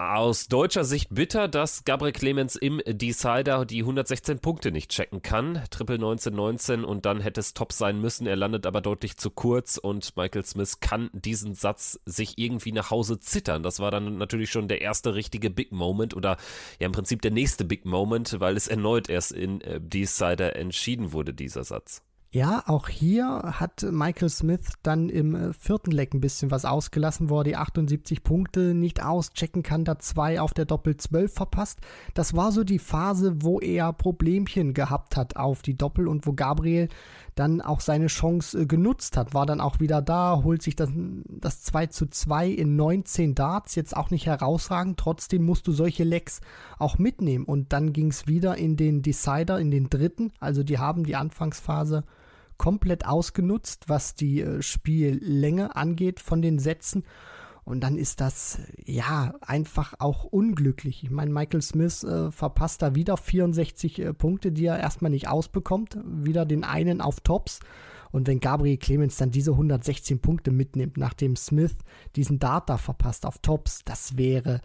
Aus 0.00 0.46
deutscher 0.46 0.84
Sicht 0.84 1.12
bitter, 1.12 1.48
dass 1.48 1.84
Gabriel 1.84 2.12
Clemens 2.12 2.54
im 2.54 2.80
Decider 2.86 3.64
die 3.64 3.80
116 3.80 4.38
Punkte 4.38 4.70
nicht 4.70 4.92
checken 4.92 5.22
kann. 5.22 5.64
Triple 5.70 5.96
1919 5.96 6.84
und 6.84 7.04
dann 7.04 7.20
hätte 7.20 7.40
es 7.40 7.52
top 7.52 7.72
sein 7.72 8.00
müssen. 8.00 8.28
Er 8.28 8.36
landet 8.36 8.64
aber 8.64 8.80
deutlich 8.80 9.16
zu 9.16 9.28
kurz 9.28 9.76
und 9.76 10.16
Michael 10.16 10.44
Smith 10.44 10.78
kann 10.78 11.10
diesen 11.12 11.54
Satz 11.54 11.98
sich 12.04 12.38
irgendwie 12.38 12.70
nach 12.70 12.92
Hause 12.92 13.18
zittern. 13.18 13.64
Das 13.64 13.80
war 13.80 13.90
dann 13.90 14.18
natürlich 14.18 14.52
schon 14.52 14.68
der 14.68 14.82
erste 14.82 15.16
richtige 15.16 15.50
Big 15.50 15.72
Moment 15.72 16.14
oder 16.14 16.36
ja 16.78 16.86
im 16.86 16.92
Prinzip 16.92 17.20
der 17.20 17.32
nächste 17.32 17.64
Big 17.64 17.84
Moment, 17.84 18.38
weil 18.38 18.56
es 18.56 18.68
erneut 18.68 19.08
erst 19.08 19.32
in 19.32 19.60
äh, 19.62 19.80
Decider 19.80 20.54
entschieden 20.54 21.12
wurde, 21.12 21.34
dieser 21.34 21.64
Satz. 21.64 22.04
Ja, 22.30 22.62
auch 22.66 22.88
hier 22.88 23.54
hat 23.58 23.86
Michael 23.90 24.28
Smith 24.28 24.74
dann 24.82 25.08
im 25.08 25.34
äh, 25.34 25.52
vierten 25.54 25.90
Leck 25.90 26.12
ein 26.12 26.20
bisschen 26.20 26.50
was 26.50 26.66
ausgelassen, 26.66 27.30
wo 27.30 27.40
er 27.40 27.44
die 27.44 27.56
78 27.56 28.22
Punkte 28.22 28.74
nicht 28.74 29.02
auschecken 29.02 29.62
kann, 29.62 29.86
da 29.86 29.98
zwei 29.98 30.38
auf 30.38 30.52
der 30.52 30.66
Doppel 30.66 30.98
12 30.98 31.32
verpasst. 31.32 31.80
Das 32.12 32.36
war 32.36 32.52
so 32.52 32.64
die 32.64 32.80
Phase, 32.80 33.36
wo 33.40 33.60
er 33.60 33.94
Problemchen 33.94 34.74
gehabt 34.74 35.16
hat 35.16 35.36
auf 35.36 35.62
die 35.62 35.78
Doppel 35.78 36.06
und 36.06 36.26
wo 36.26 36.34
Gabriel 36.34 36.90
dann 37.38 37.60
auch 37.60 37.80
seine 37.80 38.08
Chance 38.08 38.60
äh, 38.60 38.66
genutzt 38.66 39.16
hat, 39.16 39.34
war 39.34 39.46
dann 39.46 39.60
auch 39.60 39.80
wieder 39.80 40.02
da, 40.02 40.40
holt 40.42 40.62
sich 40.62 40.76
das, 40.76 40.90
das 41.28 41.62
2 41.62 41.86
zu 41.86 42.06
2 42.06 42.48
in 42.48 42.76
19 42.76 43.34
Darts, 43.34 43.74
jetzt 43.74 43.96
auch 43.96 44.10
nicht 44.10 44.26
herausragend, 44.26 44.98
trotzdem 44.98 45.44
musst 45.44 45.66
du 45.66 45.72
solche 45.72 46.04
Lecks 46.04 46.40
auch 46.78 46.98
mitnehmen 46.98 47.44
und 47.44 47.72
dann 47.72 47.92
ging 47.92 48.08
es 48.08 48.26
wieder 48.26 48.56
in 48.56 48.76
den 48.76 49.02
Decider, 49.02 49.58
in 49.60 49.70
den 49.70 49.88
dritten, 49.88 50.32
also 50.40 50.62
die 50.62 50.78
haben 50.78 51.04
die 51.04 51.16
Anfangsphase 51.16 52.04
komplett 52.58 53.06
ausgenutzt, 53.06 53.88
was 53.88 54.14
die 54.14 54.42
äh, 54.42 54.60
Spiellänge 54.60 55.76
angeht 55.76 56.20
von 56.20 56.42
den 56.42 56.58
Sätzen. 56.58 57.04
Und 57.68 57.80
dann 57.80 57.98
ist 57.98 58.22
das 58.22 58.60
ja 58.86 59.34
einfach 59.42 59.92
auch 59.98 60.24
unglücklich. 60.24 61.04
Ich 61.04 61.10
meine, 61.10 61.30
Michael 61.30 61.60
Smith 61.60 62.02
äh, 62.02 62.32
verpasst 62.32 62.80
da 62.80 62.94
wieder 62.94 63.18
64 63.18 63.98
äh, 63.98 64.14
Punkte, 64.14 64.52
die 64.52 64.64
er 64.64 64.80
erstmal 64.80 65.10
nicht 65.10 65.28
ausbekommt. 65.28 65.98
Wieder 66.02 66.46
den 66.46 66.64
einen 66.64 67.02
auf 67.02 67.20
Tops. 67.20 67.60
Und 68.10 68.26
wenn 68.26 68.40
Gabriel 68.40 68.78
Clemens 68.78 69.18
dann 69.18 69.32
diese 69.32 69.50
116 69.50 70.18
Punkte 70.20 70.50
mitnimmt, 70.50 70.96
nachdem 70.96 71.36
Smith 71.36 71.76
diesen 72.16 72.38
Data 72.38 72.78
verpasst 72.78 73.26
auf 73.26 73.36
Tops, 73.40 73.84
das 73.84 74.16
wäre 74.16 74.62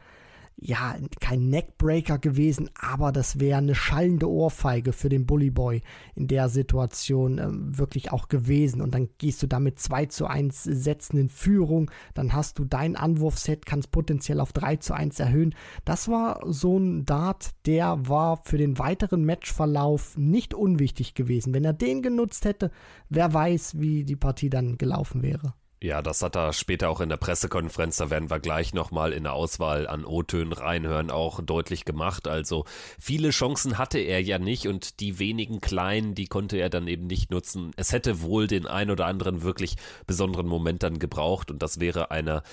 ja, 0.56 0.96
kein 1.20 1.50
Neckbreaker 1.50 2.20
gewesen, 2.20 2.70
aber 2.80 3.12
das 3.12 3.40
wäre 3.40 3.58
eine 3.58 3.76
schallende 3.76 4.30
Ohrfeige 4.30 4.94
für 4.94 5.10
den 5.10 5.26
Bully 5.26 5.50
Boy 5.50 5.82
in 6.16 6.28
der 6.28 6.48
Situation 6.48 7.38
ähm, 7.38 7.78
wirklich 7.78 8.12
auch 8.12 8.28
gewesen. 8.28 8.82
Und 8.82 8.94
dann 8.94 9.10
gehst 9.18 9.44
du 9.44 9.48
damit 9.48 9.80
2 9.80 10.06
zu 10.08 10.28
1 10.28 10.64
Sätzen 10.64 11.18
in 11.18 11.30
Führung, 11.30 11.92
dann 12.14 12.34
hast 12.34 12.60
du 12.60 12.66
dein 12.66 12.96
Anwurfset, 12.96 13.66
kannst 13.66 13.92
potenziell 13.92 14.40
auf 14.40 14.54
3 14.54 14.78
zu 14.78 14.94
1 14.94 15.20
erhöhen. 15.20 15.56
Das 15.86 16.08
war 16.08 16.40
so 16.46 16.78
ein 16.78 17.06
Dart, 17.06 17.52
der 17.66 18.08
war 18.08 18.38
für 18.44 18.58
den 18.58 18.80
weiteren 18.80 19.26
Matchverlauf 19.26 20.18
nicht 20.18 20.54
unwichtig 20.54 21.14
gewesen. 21.14 21.54
Wenn 21.54 21.66
er 21.66 21.74
den 21.74 22.02
genutzt 22.02 22.46
hätte, 22.46 22.72
wer 23.10 23.34
weiß, 23.34 23.80
wie 23.80 24.04
die 24.06 24.16
Partie 24.16 24.50
dann 24.50 24.78
gelaufen 24.78 25.24
wäre. 25.24 25.54
Ja, 25.84 26.02
das 26.02 26.22
hat 26.22 26.38
er 26.38 26.54
später 26.54 26.90
auch 26.90 27.02
in 27.02 27.10
der 27.10 27.18
Pressekonferenz, 27.18 27.98
da 27.98 28.10
werden 28.10 28.30
wir 28.30 28.40
gleich 28.40 28.74
nochmal 28.74 29.12
in 29.12 29.24
der 29.24 29.34
Auswahl 29.34 29.86
an 29.86 30.06
O-Tönen 30.06 30.54
reinhören, 30.54 31.12
auch 31.12 31.42
deutlich 31.42 31.84
gemacht. 31.84 32.26
Also 32.26 32.64
viele 32.98 33.32
Chancen 33.32 33.78
hatte 33.78 34.00
er 34.00 34.24
ja 34.24 34.40
nicht 34.40 34.66
und 34.66 35.02
die 35.02 35.20
wenigen 35.20 35.60
kleinen, 35.60 36.16
die 36.16 36.28
konnte 36.28 36.56
er 36.56 36.70
dann 36.70 36.88
eben 36.88 37.06
nicht 37.06 37.32
nutzen. 37.32 37.72
Es 37.76 37.92
hätte 37.92 38.22
wohl 38.22 38.48
den 38.48 38.66
ein 38.66 38.92
oder 38.92 39.08
anderen 39.08 39.42
wirklich 39.42 39.76
besonderen 40.08 40.48
Moment 40.48 40.84
dann 40.84 41.00
gebraucht 41.00 41.52
und 41.52 41.62
das 41.62 41.82
wäre 41.82 42.12
einer 42.12 42.44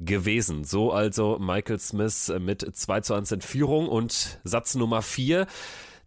gewesen. 0.00 0.64
So 0.64 0.90
also 0.90 1.38
Michael 1.38 1.80
Smith 1.80 2.32
mit 2.40 2.74
2 2.74 3.02
zu 3.02 3.12
1 3.12 3.32
in 3.32 3.42
Führung 3.42 3.86
und 3.86 4.40
Satz 4.44 4.74
Nummer 4.76 5.02
4. 5.02 5.46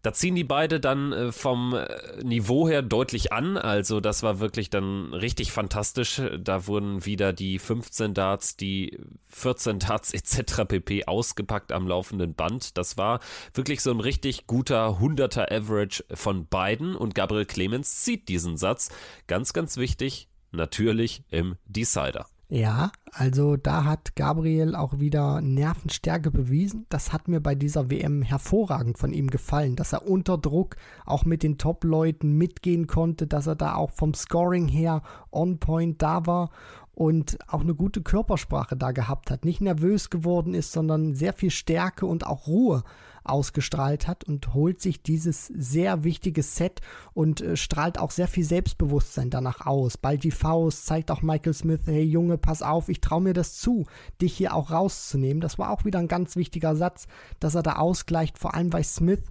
Da 0.01 0.13
ziehen 0.13 0.36
die 0.36 0.43
beide 0.43 0.79
dann 0.79 1.13
äh, 1.13 1.31
vom 1.31 1.75
äh, 1.75 2.24
Niveau 2.24 2.67
her 2.67 2.81
deutlich 2.81 3.31
an. 3.31 3.58
Also 3.58 4.00
das 4.00 4.24
war 4.24 4.39
wirklich 4.39 4.70
dann 4.70 5.13
richtig 5.13 5.51
fantastisch. 5.51 6.22
Da 6.39 6.67
wurden 6.67 7.05
wieder 7.05 7.34
die 7.34 7.60
15 7.60 8.13
Darts, 8.13 8.58
die 8.58 9.00
14 9.27 9.79
Darts 9.79 10.13
etc. 10.13 10.65
pp. 10.67 11.05
ausgepackt 11.05 11.72
am 11.72 11.88
laufenden 11.88 12.34
Band. 12.34 12.77
Das 12.77 12.98
war 12.98 13.20
wirklich 13.53 13.81
so 13.81 13.91
ein 13.91 14.00
richtig 14.00 14.48
guter 14.48 15.00
100er 15.00 15.51
Average 15.51 16.03
von 16.13 16.48
beiden. 16.48 16.96
Und 16.96 17.15
Gabriel 17.15 17.46
Clemens 17.46 18.01
zieht 18.01 18.27
diesen 18.29 18.58
Satz. 18.58 18.89
Ganz, 19.27 19.53
ganz 19.53 19.77
wichtig, 19.77 20.29
natürlich 20.51 21.24
im 21.29 21.55
Decider. 21.65 22.25
Ja, 22.53 22.91
also 23.13 23.55
da 23.55 23.86
hat 23.86 24.17
Gabriel 24.17 24.75
auch 24.75 25.00
wieder 25.00 25.39
Nervenstärke 25.39 26.31
bewiesen. 26.31 26.86
Das 26.89 27.13
hat 27.13 27.29
mir 27.29 27.39
bei 27.39 27.55
dieser 27.55 27.89
WM 27.89 28.24
hervorragend 28.24 28.98
von 28.98 29.13
ihm 29.13 29.29
gefallen, 29.29 29.77
dass 29.77 29.93
er 29.93 30.05
unter 30.05 30.38
Druck 30.38 30.75
auch 31.05 31.24
mit 31.24 31.43
den 31.43 31.58
Top-Leuten 31.58 32.38
mitgehen 32.38 32.88
konnte, 32.88 33.25
dass 33.25 33.48
er 33.48 33.55
da 33.55 33.75
auch 33.75 33.91
vom 33.91 34.13
Scoring 34.13 34.67
her 34.67 35.01
on 35.31 35.60
point 35.60 36.01
da 36.01 36.25
war 36.25 36.50
und 36.93 37.38
auch 37.48 37.62
eine 37.62 37.74
gute 37.74 38.01
Körpersprache 38.01 38.75
da 38.75 38.91
gehabt 38.91 39.31
hat. 39.31 39.46
Nicht 39.46 39.62
nervös 39.62 40.10
geworden 40.10 40.53
ist, 40.53 40.74
sondern 40.74 41.13
sehr 41.13 41.31
viel 41.31 41.51
Stärke 41.51 42.05
und 42.05 42.27
auch 42.27 42.48
Ruhe 42.48 42.84
ausgestrahlt 43.24 44.08
hat 44.08 44.24
und 44.24 44.54
holt 44.54 44.82
sich 44.82 45.01
dieses 45.01 45.48
sehr 45.48 46.04
wichtige 46.04 46.44
Set 46.44 46.82
und 47.13 47.42
äh, 47.42 47.56
strahlt 47.56 48.00
auch 48.00 48.12
sehr 48.12 48.28
viel 48.28 48.44
Selbstbewusstsein 48.44 49.30
danach 49.30 49.66
aus. 49.66 49.98
Bald 49.98 50.24
die 50.24 50.32
Faust 50.32 50.86
zeigt 50.86 51.12
auch 51.12 51.22
Michael 51.22 51.54
Smith, 51.54 51.82
hey 51.86 52.04
Junge, 52.04 52.38
pass 52.38 52.62
auf, 52.62 52.90
ich 52.90 53.01
traue 53.01 53.22
mir 53.22 53.34
das 53.34 53.56
zu, 53.56 53.86
dich 54.22 54.34
hier 54.34 54.56
auch 54.56 54.72
rauszunehmen. 54.72 55.42
Das 55.42 55.60
war 55.60 55.70
auch 55.70 55.86
wieder 55.86 56.00
ein 56.00 56.08
ganz 56.08 56.36
wichtiger 56.36 56.75
Satz, 56.75 57.08
dass 57.40 57.56
er 57.56 57.63
da 57.63 57.78
ausgleicht, 57.78 58.38
vor 58.38 58.54
allem 58.54 58.74
weil 58.74 58.84
Smith 58.84 59.24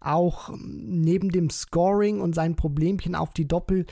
auch 0.00 0.50
ähm, 0.50 1.00
neben 1.00 1.30
dem 1.30 1.50
Scoring 1.50 2.20
und 2.20 2.34
seinen 2.34 2.56
Problemchen 2.56 3.14
auf 3.14 3.32
die 3.32 3.48
Doppel 3.48 3.86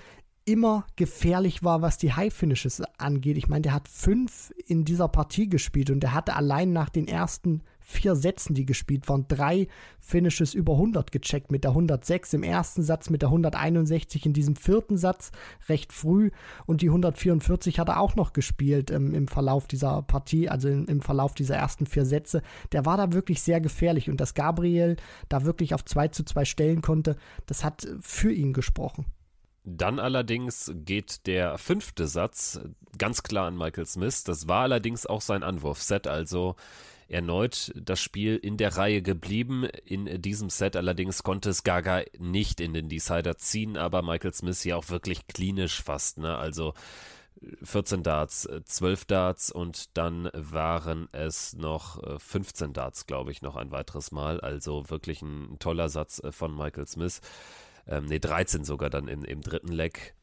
immer 0.47 0.87
gefährlich 0.97 1.63
war, 1.63 1.81
was 1.83 1.97
die 1.99 2.13
High 2.13 2.33
Finishes 2.33 2.83
angeht. 2.99 3.39
Ich 3.39 3.49
meine, 3.49 3.63
der 3.63 3.73
hat 3.73 3.89
fünf 3.89 4.53
in 4.67 4.85
dieser 4.85 5.09
Partie 5.09 5.49
gespielt 5.49 5.91
und 5.91 6.01
der 6.01 6.13
hatte 6.13 6.37
allein 6.37 6.73
nach 6.73 6.91
den 6.91 7.09
ersten 7.09 7.63
vier 7.85 8.17
Sätzen, 8.17 8.55
die 8.55 8.65
gespielt 8.65 9.09
waren, 9.09 9.29
drei 9.29 9.69
Finishes 10.01 10.55
über 10.55 10.73
100 10.73 11.13
gecheckt 11.13 11.53
mit 11.53 11.65
der 11.65 11.73
106 11.73 12.33
im 12.33 12.43
ersten 12.43 12.83
Satz, 12.83 13.11
mit 13.11 13.23
der 13.23 13.29
161 13.29 14.25
in 14.27 14.33
diesem 14.33 14.57
vierten 14.57 14.97
Satz 14.97 15.33
recht 15.69 15.93
früh 15.93 16.31
und 16.67 16.81
die 16.81 16.89
144 16.89 17.79
hat 17.79 17.89
er 17.89 18.01
auch 18.01 18.17
noch 18.17 18.33
gespielt 18.33 18.91
ähm, 18.91 19.15
im 19.15 19.29
Verlauf 19.29 19.67
dieser 19.67 20.03
Partie, 20.03 20.49
also 20.49 20.69
im, 20.69 20.87
im 20.87 21.03
Verlauf 21.03 21.35
dieser 21.35 21.57
ersten 21.57 21.87
vier 21.87 22.07
Sätze. 22.07 22.43
Der 22.73 22.87
war 22.87 22.97
da 22.97 23.13
wirklich 23.13 23.43
sehr 23.43 23.61
gefährlich 23.61 24.09
und 24.09 24.19
dass 24.21 24.35
Gabriel 24.35 24.97
da 25.29 25.45
wirklich 25.45 25.75
auf 25.75 25.85
2 25.85 26.09
zu 26.09 26.25
2 26.25 26.45
stellen 26.47 26.83
konnte, 26.83 27.17
das 27.47 27.65
hat 27.65 27.87
für 28.01 28.33
ihn 28.33 28.55
gesprochen. 28.55 29.05
Dann 29.67 29.99
allerdings 29.99 30.71
geht 30.75 31.27
der 31.27 31.57
fünfte 31.57 32.07
Satz 32.07 32.61
ganz 32.99 33.23
klar 33.23 33.47
an 33.47 33.57
Michael 33.57 33.87
Smith. 33.87 34.23
Das 34.25 34.47
war 34.47 34.63
allerdings 34.63 35.07
auch 35.07 35.23
sein 35.23 35.43
Anwurfset, 35.43 36.07
also 36.07 36.57
erneut 37.09 37.73
das 37.75 38.01
Spiel 38.01 38.37
in 38.37 38.57
der 38.57 38.77
Reihe 38.77 39.03
geblieben. 39.03 39.65
In 39.85 40.21
diesem 40.21 40.51
Set 40.51 40.77
allerdings 40.77 41.23
konnte 41.23 41.51
es 41.51 41.63
Gaga 41.63 42.03
nicht 42.19 42.61
in 42.61 42.75
den 42.75 42.89
Decider 42.89 43.37
ziehen, 43.37 43.77
aber 43.77 44.03
Michael 44.03 44.35
Smith 44.35 44.63
hier 44.63 44.79
auch 44.79 44.89
wirklich 44.89 45.27
klinisch 45.27 45.83
fast, 45.83 46.19
ne? 46.19 46.37
Also 46.37 46.75
14 47.63 48.03
Darts, 48.03 48.49
12 48.65 49.05
Darts 49.05 49.51
und 49.51 49.97
dann 49.97 50.31
waren 50.35 51.09
es 51.13 51.55
noch 51.55 52.01
15 52.21 52.73
Darts, 52.73 53.07
glaube 53.07 53.33
ich, 53.33 53.43
noch 53.43 53.57
ein 53.57 53.71
weiteres 53.71 54.13
Mal. 54.13 54.41
Also 54.41 54.89
wirklich 54.89 55.23
ein 55.23 55.59
toller 55.59 55.89
Satz 55.89 56.23
von 56.31 56.57
Michael 56.57 56.87
Smith. 56.87 57.21
Ähm, 57.87 58.07
ne, 58.07 58.19
13 58.19 58.65
sogar 58.65 58.89
dann 58.89 59.09
im, 59.09 59.25
im 59.25 59.43
dritten 59.43 59.73
Leg 59.73 60.15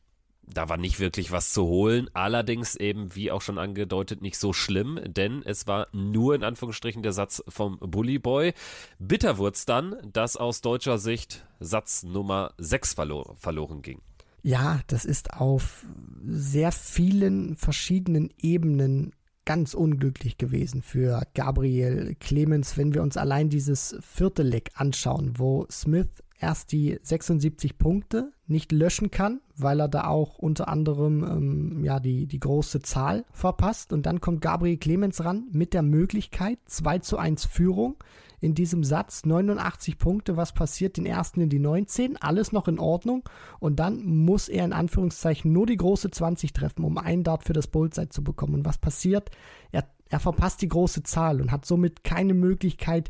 da 0.44 0.70
war 0.70 0.78
nicht 0.78 1.00
wirklich 1.00 1.32
was 1.32 1.54
zu 1.54 1.64
holen. 1.64 2.10
Allerdings 2.14 2.76
eben, 2.76 3.16
wie 3.16 3.32
auch 3.32 3.42
schon 3.42 3.58
angedeutet, 3.58 4.22
nicht 4.22 4.38
so 4.38 4.54
schlimm, 4.54 5.00
denn 5.06 5.44
es 5.46 5.68
war 5.68 5.88
nur 5.94 6.36
in 6.36 6.44
Anführungsstrichen 6.44 7.04
der 7.04 7.14
Satz 7.14 7.44
vom 7.48 7.78
Bully 7.80 8.20
Boy. 8.20 8.54
Bitter 9.00 9.38
wurde 9.38 9.56
es 9.56 9.66
dann, 9.66 9.96
dass 10.12 10.38
aus 10.38 10.62
deutscher 10.62 10.98
Sicht 10.98 11.46
Satz 11.60 12.04
Nummer 12.04 12.54
6 12.58 12.94
verlo 12.94 13.36
verloren 13.38 13.82
ging. 13.82 14.02
Ja, 14.44 14.82
das 14.88 15.06
ist 15.06 15.34
auf 15.34 15.86
sehr 16.26 16.72
vielen 16.72 17.56
verschiedenen 17.56 18.32
Ebenen 18.42 19.14
ganz 19.46 19.74
unglücklich 19.74 20.38
gewesen 20.38 20.82
für 20.82 21.22
Gabriel 21.34 22.16
Clemens, 22.20 22.78
wenn 22.78 22.94
wir 22.94 23.02
uns 23.02 23.18
allein 23.18 23.50
dieses 23.50 23.96
vierte 24.02 24.44
Leck 24.44 24.72
anschauen, 24.76 25.34
wo 25.38 25.68
Smith 25.70 26.10
erst 26.40 26.72
die 26.72 27.00
76 27.02 27.78
Punkte 27.78 28.32
nicht 28.52 28.72
löschen 28.72 29.12
kann, 29.12 29.42
weil 29.56 29.80
er 29.80 29.88
da 29.88 30.06
auch 30.06 30.38
unter 30.38 30.68
anderem 30.68 31.24
ähm, 31.24 31.84
ja, 31.84 32.00
die, 32.00 32.28
die 32.28 32.40
große 32.40 32.82
Zahl 32.82 33.26
verpasst. 33.32 33.94
Und 33.94 34.06
dann 34.06 34.22
kommt 34.22 34.42
Gabriel 34.42 34.78
Clemens 34.78 35.24
ran 35.24 35.48
mit 35.52 35.74
der 35.74 35.82
Möglichkeit 35.82 36.60
2 36.66 37.00
zu 37.00 37.18
1 37.18 37.46
Führung 37.46 37.96
in 38.42 38.56
diesem 38.56 38.84
Satz. 38.84 39.26
89 39.26 39.98
Punkte, 39.98 40.36
was 40.36 40.54
passiert? 40.54 40.98
Den 40.98 41.06
ersten 41.06 41.42
in 41.42 41.50
die 41.50 41.60
19, 41.60 42.18
alles 42.18 42.52
noch 42.52 42.68
in 42.68 42.80
Ordnung. 42.80 43.24
Und 43.60 43.80
dann 43.80 44.04
muss 44.04 44.50
er 44.50 44.66
in 44.66 44.74
Anführungszeichen 44.74 45.52
nur 45.54 45.66
die 45.66 45.78
große 45.78 46.12
20 46.12 46.52
treffen, 46.52 46.84
um 46.84 46.98
einen 46.98 47.24
Dart 47.24 47.44
für 47.44 47.54
das 47.54 47.68
Bullseye 47.68 48.10
zu 48.10 48.24
bekommen. 48.24 48.56
Und 48.56 48.66
was 48.66 48.78
passiert? 48.78 49.30
Er, 49.72 49.88
er 50.10 50.20
verpasst 50.20 50.62
die 50.62 50.68
große 50.68 51.04
Zahl 51.04 51.40
und 51.40 51.52
hat 51.52 51.66
somit 51.66 52.04
keine 52.04 52.34
Möglichkeit, 52.34 53.10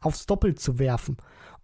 aufs 0.00 0.26
Doppel 0.26 0.54
zu 0.54 0.78
werfen. 0.78 1.16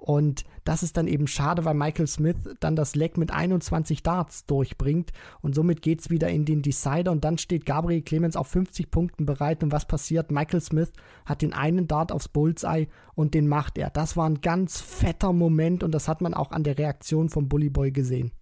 Und 0.03 0.43
das 0.65 0.83
ist 0.83 0.97
dann 0.97 1.07
eben 1.07 1.29
schade, 1.29 1.65
weil 1.65 1.75
Michael 1.75 2.09
Smith 2.09 2.35
dann 2.59 2.75
das 2.75 2.97
Leck 2.97 3.17
mit 3.17 3.31
21 3.31 4.03
Darts 4.03 4.47
durchbringt 4.47 5.13
und 5.43 5.55
somit 5.55 5.81
geht 5.81 6.01
es 6.01 6.11
wieder 6.11 6.29
in 6.29 6.45
den 6.45 6.61
Decider 6.61 7.13
und 7.13 7.25
dann 7.25 7.39
steht 7.39 7.67
Gabriel 7.67 8.03
Clemens 8.03 8.35
auf 8.35 8.49
50 8.49 8.91
Punkten 8.91 9.27
bereit 9.27 9.63
und 9.63 9.71
was 9.71 9.87
passiert? 9.87 10.33
Michael 10.33 10.61
Smith 10.61 10.91
hat 11.25 11.43
den 11.43 11.53
einen 11.53 11.87
Dart 11.87 12.11
aufs 12.11 12.27
Bullseye 12.27 12.89
und 13.15 13.35
den 13.35 13.47
macht 13.47 13.79
er. 13.79 13.91
Das 13.91 14.17
war 14.17 14.29
ein 14.29 14.41
ganz 14.41 14.81
fetter 14.81 15.33
Moment 15.33 15.85
und 15.85 15.93
das 15.93 16.09
hat 16.09 16.21
man 16.21 16.35
auch 16.35 16.51
an 16.51 16.65
der 16.65 16.79
Reaktion 16.79 17.29
vom 17.29 17.49
Bully 17.49 17.71
Boy 17.71 17.93
gesehen. 17.93 18.33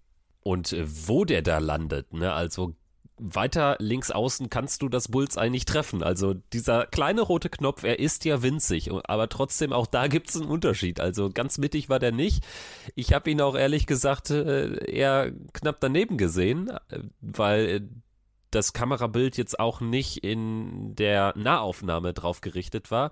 Und 0.41 0.73
äh, 0.73 0.83
wo 1.07 1.25
der 1.25 1.43
da 1.43 1.59
landet, 1.59 2.11
ne? 2.11 2.33
Also 2.33 2.73
weiter 3.21 3.75
links 3.79 4.09
außen 4.09 4.49
kannst 4.49 4.81
du 4.81 4.89
das 4.89 5.07
Bullseye 5.07 5.49
nicht 5.49 5.67
treffen. 5.67 6.01
Also 6.01 6.33
dieser 6.53 6.87
kleine 6.87 7.21
rote 7.21 7.49
Knopf, 7.49 7.83
er 7.83 7.99
ist 7.99 8.25
ja 8.25 8.41
winzig, 8.41 8.91
aber 9.03 9.29
trotzdem 9.29 9.71
auch 9.71 9.85
da 9.85 10.07
gibt 10.07 10.29
es 10.29 10.35
einen 10.35 10.49
Unterschied. 10.49 10.99
Also 10.99 11.29
ganz 11.29 11.59
mittig 11.59 11.87
war 11.87 11.99
der 11.99 12.11
nicht. 12.11 12.43
Ich 12.95 13.13
habe 13.13 13.29
ihn 13.29 13.39
auch 13.39 13.55
ehrlich 13.55 13.85
gesagt 13.85 14.31
äh, 14.31 14.73
eher 14.91 15.31
knapp 15.53 15.79
daneben 15.79 16.17
gesehen, 16.17 16.69
äh, 16.89 16.99
weil 17.21 17.65
äh, 17.65 17.81
das 18.51 18.73
Kamerabild 18.73 19.37
jetzt 19.37 19.59
auch 19.59 19.81
nicht 19.81 20.17
in 20.23 20.95
der 20.95 21.33
Nahaufnahme 21.35 22.13
drauf 22.13 22.41
gerichtet 22.41 22.91
war. 22.91 23.11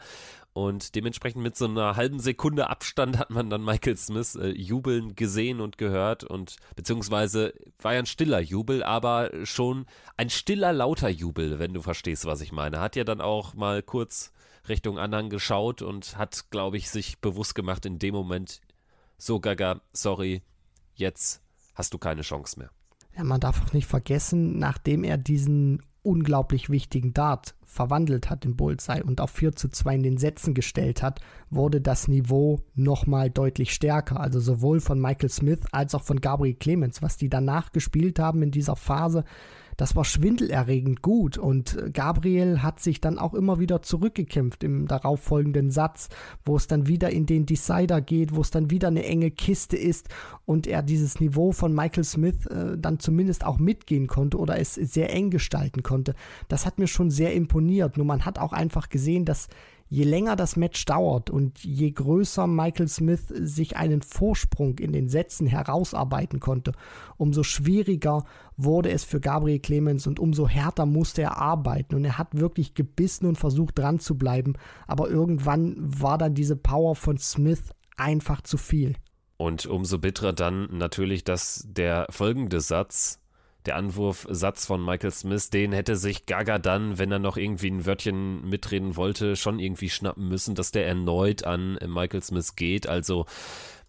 Und 0.54 0.96
dementsprechend 0.96 1.42
mit 1.42 1.56
so 1.56 1.66
einer 1.66 1.96
halben 1.96 2.20
Sekunde 2.20 2.70
Abstand 2.70 3.18
hat 3.18 3.30
man 3.30 3.50
dann 3.50 3.64
Michael 3.64 3.96
Smith 3.98 4.36
äh, 4.36 4.50
jubeln 4.50 5.16
gesehen 5.16 5.62
und 5.62 5.78
gehört 5.78 6.24
und 6.24 6.58
beziehungsweise 6.76 7.54
war 7.82 7.94
ja 7.94 8.00
ein 8.00 8.06
stiller 8.06 8.40
Jubel, 8.40 8.84
aber 8.84 9.30
schon 9.44 9.86
ein 10.18 10.30
stiller, 10.30 10.74
lauter 10.74 11.10
Jubel, 11.10 11.60
wenn 11.60 11.74
du 11.74 11.82
verstehst, 11.82 12.26
was 12.26 12.42
ich 12.42 12.52
meine. 12.52 12.82
Hat 12.82 12.96
ja 12.96 13.04
dann 13.04 13.22
auch 13.22 13.54
mal 13.54 13.84
kurz 13.84 14.34
Richtung 14.68 15.00
Anhang 15.00 15.30
geschaut 15.30 15.82
und 15.82 16.18
hat, 16.18 16.50
glaube 16.50 16.78
ich, 16.78 16.90
sich 16.90 17.20
bewusst 17.20 17.56
gemacht 17.56 17.86
in 17.86 18.00
dem 18.00 18.14
Moment, 18.14 18.60
so 19.18 19.40
Gaga, 19.40 19.82
sorry, 19.94 20.42
jetzt 20.96 21.42
hast 21.76 21.94
du 21.94 21.98
keine 21.98 22.22
Chance 22.22 22.60
mehr. 22.60 22.72
Ja, 23.16 23.24
man 23.24 23.40
darf 23.40 23.62
auch 23.62 23.74
nicht 23.74 23.88
vergessen, 23.88 24.60
nachdem 24.60 25.04
er 25.04 25.18
diesen 25.18 25.82
unglaublich 26.02 26.70
wichtigen 26.70 27.14
Dart 27.14 27.56
verwandelt 27.66 28.30
hat 28.30 28.46
im 28.46 28.56
Bullseye 28.56 29.04
und 29.04 29.22
auf 29.22 29.32
4 29.32 29.56
zu 29.56 29.70
2 29.70 29.96
in 29.96 30.04
den 30.04 30.18
Sätzen 30.18 30.54
gestellt 30.54 31.04
hat, 31.04 31.20
wurde 31.50 31.82
das 31.82 32.08
Niveau 32.08 32.62
nochmal 32.74 33.30
deutlich 33.30 33.74
stärker. 33.74 34.20
Also 34.20 34.40
sowohl 34.40 34.80
von 34.80 35.00
Michael 35.00 35.30
Smith 35.30 35.60
als 35.72 35.94
auch 35.94 36.04
von 36.04 36.22
Gabriel 36.22 36.56
Clemens, 36.56 37.02
was 37.02 37.18
die 37.18 37.30
danach 37.30 37.72
gespielt 37.72 38.18
haben 38.18 38.42
in 38.42 38.52
dieser 38.52 38.76
Phase, 38.76 39.24
das 39.80 39.96
war 39.96 40.04
schwindelerregend 40.04 41.02
gut 41.02 41.38
und 41.38 41.78
Gabriel 41.94 42.62
hat 42.62 42.82
sich 42.82 43.00
dann 43.00 43.18
auch 43.18 43.34
immer 43.34 43.60
wieder 43.60 43.82
zurückgekämpft 43.82 44.62
im 44.66 44.88
darauffolgenden 44.88 45.72
Satz, 45.72 46.10
wo 46.44 46.58
es 46.58 46.68
dann 46.68 46.88
wieder 46.88 47.12
in 47.12 47.26
den 47.26 47.46
Decider 47.46 48.02
geht, 48.02 48.36
wo 48.36 48.42
es 48.42 48.52
dann 48.52 48.72
wieder 48.72 48.90
eine 48.90 49.06
enge 49.06 49.32
Kiste 49.32 49.78
ist 49.78 50.10
und 50.46 50.68
er 50.68 50.84
dieses 50.84 51.22
Niveau 51.22 51.54
von 51.54 51.74
Michael 51.74 52.04
Smith 52.04 52.46
äh, 52.48 52.78
dann 52.78 53.00
zumindest 53.00 53.46
auch 53.46 53.58
mitgehen 53.58 54.08
konnte 54.08 54.38
oder 54.38 54.60
es 54.60 54.74
sehr 54.74 55.14
eng 55.14 55.30
gestalten 55.30 55.82
konnte. 55.82 56.14
Das 56.50 56.66
hat 56.66 56.78
mir 56.78 56.88
schon 56.88 57.10
sehr 57.10 57.34
imponiert. 57.34 57.96
Nur 57.96 58.06
man 58.06 58.26
hat 58.26 58.38
auch 58.38 58.52
einfach 58.52 58.90
gesehen, 58.90 59.24
dass 59.24 59.48
je 59.90 60.04
länger 60.04 60.36
das 60.36 60.56
Match 60.56 60.86
dauert 60.86 61.30
und 61.30 61.64
je 61.64 61.92
größer 61.92 62.48
Michael 62.48 62.88
Smith 62.88 63.26
sich 63.28 63.76
einen 63.76 64.02
Vorsprung 64.02 64.78
in 64.78 64.94
den 64.94 65.10
Sätzen 65.10 65.48
herausarbeiten 65.48 66.40
konnte, 66.40 66.72
umso 67.18 67.44
schwieriger 67.44 68.24
wurde 68.56 68.92
es 68.92 69.04
für 69.04 69.20
Gabriel 69.20 69.60
Clemens 69.60 70.06
und 70.06 70.20
umso 70.20 70.48
härter 70.48 70.86
musste 70.86 71.24
er 71.24 71.38
arbeiten. 71.38 71.96
Und 71.96 72.06
er 72.06 72.18
hat 72.18 72.36
wirklich 72.38 72.76
gebissen 72.76 73.26
und 73.26 73.38
versucht 73.38 73.80
dran 73.80 74.00
zu 74.00 74.18
bleiben. 74.18 74.54
Aber 74.86 75.10
irgendwann 75.10 75.76
war 75.80 76.18
dann 76.18 76.36
diese 76.36 76.56
Power 76.56 76.96
von 76.96 77.18
Smith 77.18 77.72
einfach 77.98 78.42
zu 78.42 78.58
viel. 78.58 78.96
Und 79.38 79.66
umso 79.66 80.00
bitterer 80.00 80.34
dann 80.34 80.68
natürlich, 80.72 81.24
dass 81.24 81.66
der 81.68 82.08
folgende 82.10 82.60
Satz 82.60 83.19
der 83.66 83.76
Anwurfsatz 83.76 84.66
von 84.66 84.84
Michael 84.84 85.12
Smith, 85.12 85.50
den 85.50 85.74
hätte 85.74 85.96
sich 85.96 86.26
Gaga 86.26 86.60
dann, 86.60 86.98
wenn 86.98 87.12
er 87.12 87.20
noch 87.20 87.38
irgendwie 87.38 87.70
ein 87.70 87.86
Wörtchen 87.86 88.48
mitreden 88.48 88.96
wollte, 88.96 89.36
schon 89.36 89.60
irgendwie 89.60 89.90
schnappen 89.90 90.28
müssen, 90.28 90.56
dass 90.56 90.72
der 90.72 90.88
erneut 90.88 91.44
an 91.44 91.78
Michael 91.86 92.24
Smith 92.24 92.56
geht. 92.56 92.88
Also 92.88 93.26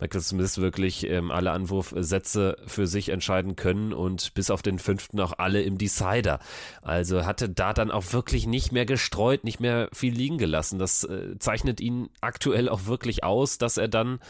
Michael 0.00 0.22
Smith 0.22 0.58
wirklich 0.58 1.06
ähm, 1.06 1.30
alle 1.30 1.52
Anwurfsätze 1.52 2.56
für 2.66 2.86
sich 2.86 3.10
entscheiden 3.10 3.54
können 3.54 3.92
und 3.92 4.34
bis 4.34 4.50
auf 4.50 4.62
den 4.62 4.78
fünften 4.78 5.20
auch 5.20 5.34
alle 5.38 5.62
im 5.62 5.78
Decider. 5.78 6.40
Also 6.82 7.24
hatte 7.24 7.48
da 7.48 7.72
dann 7.72 7.90
auch 7.90 8.12
wirklich 8.12 8.46
nicht 8.46 8.72
mehr 8.72 8.86
gestreut, 8.86 9.44
nicht 9.44 9.60
mehr 9.60 9.88
viel 9.92 10.14
liegen 10.14 10.38
gelassen. 10.38 10.78
Das 10.78 11.04
äh, 11.04 11.38
zeichnet 11.38 11.80
ihn 11.80 12.08
aktuell 12.20 12.68
auch 12.68 12.86
wirklich 12.86 13.24
aus, 13.24 13.58
dass 13.58 13.76
er 13.76 13.88
dann 13.88 14.20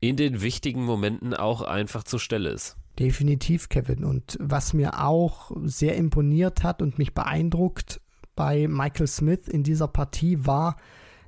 in 0.00 0.16
den 0.16 0.40
wichtigen 0.40 0.84
Momenten 0.84 1.34
auch 1.34 1.62
einfach 1.62 2.04
zur 2.04 2.20
Stelle 2.20 2.50
ist. 2.50 2.76
Definitiv, 2.98 3.68
Kevin. 3.68 4.04
Und 4.04 4.36
was 4.40 4.72
mir 4.72 5.04
auch 5.04 5.52
sehr 5.62 5.96
imponiert 5.96 6.64
hat 6.64 6.82
und 6.82 6.98
mich 6.98 7.14
beeindruckt 7.14 8.00
bei 8.34 8.66
Michael 8.68 9.06
Smith 9.06 9.48
in 9.48 9.62
dieser 9.62 9.88
Partie 9.88 10.46
war, 10.46 10.76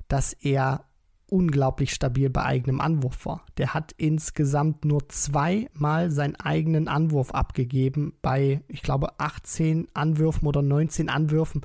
dass 0.07 0.33
er 0.33 0.85
unglaublich 1.27 1.93
stabil 1.93 2.29
bei 2.29 2.43
eigenem 2.43 2.81
Anwurf 2.81 3.25
war. 3.25 3.45
Der 3.57 3.73
hat 3.73 3.93
insgesamt 3.95 4.83
nur 4.83 5.07
zweimal 5.07 6.11
seinen 6.11 6.35
eigenen 6.35 6.89
Anwurf 6.89 7.31
abgegeben 7.31 8.13
bei, 8.21 8.61
ich 8.67 8.81
glaube, 8.81 9.17
18 9.19 9.87
Anwürfen 9.93 10.45
oder 10.47 10.61
19 10.61 11.09
Anwürfen. 11.09 11.61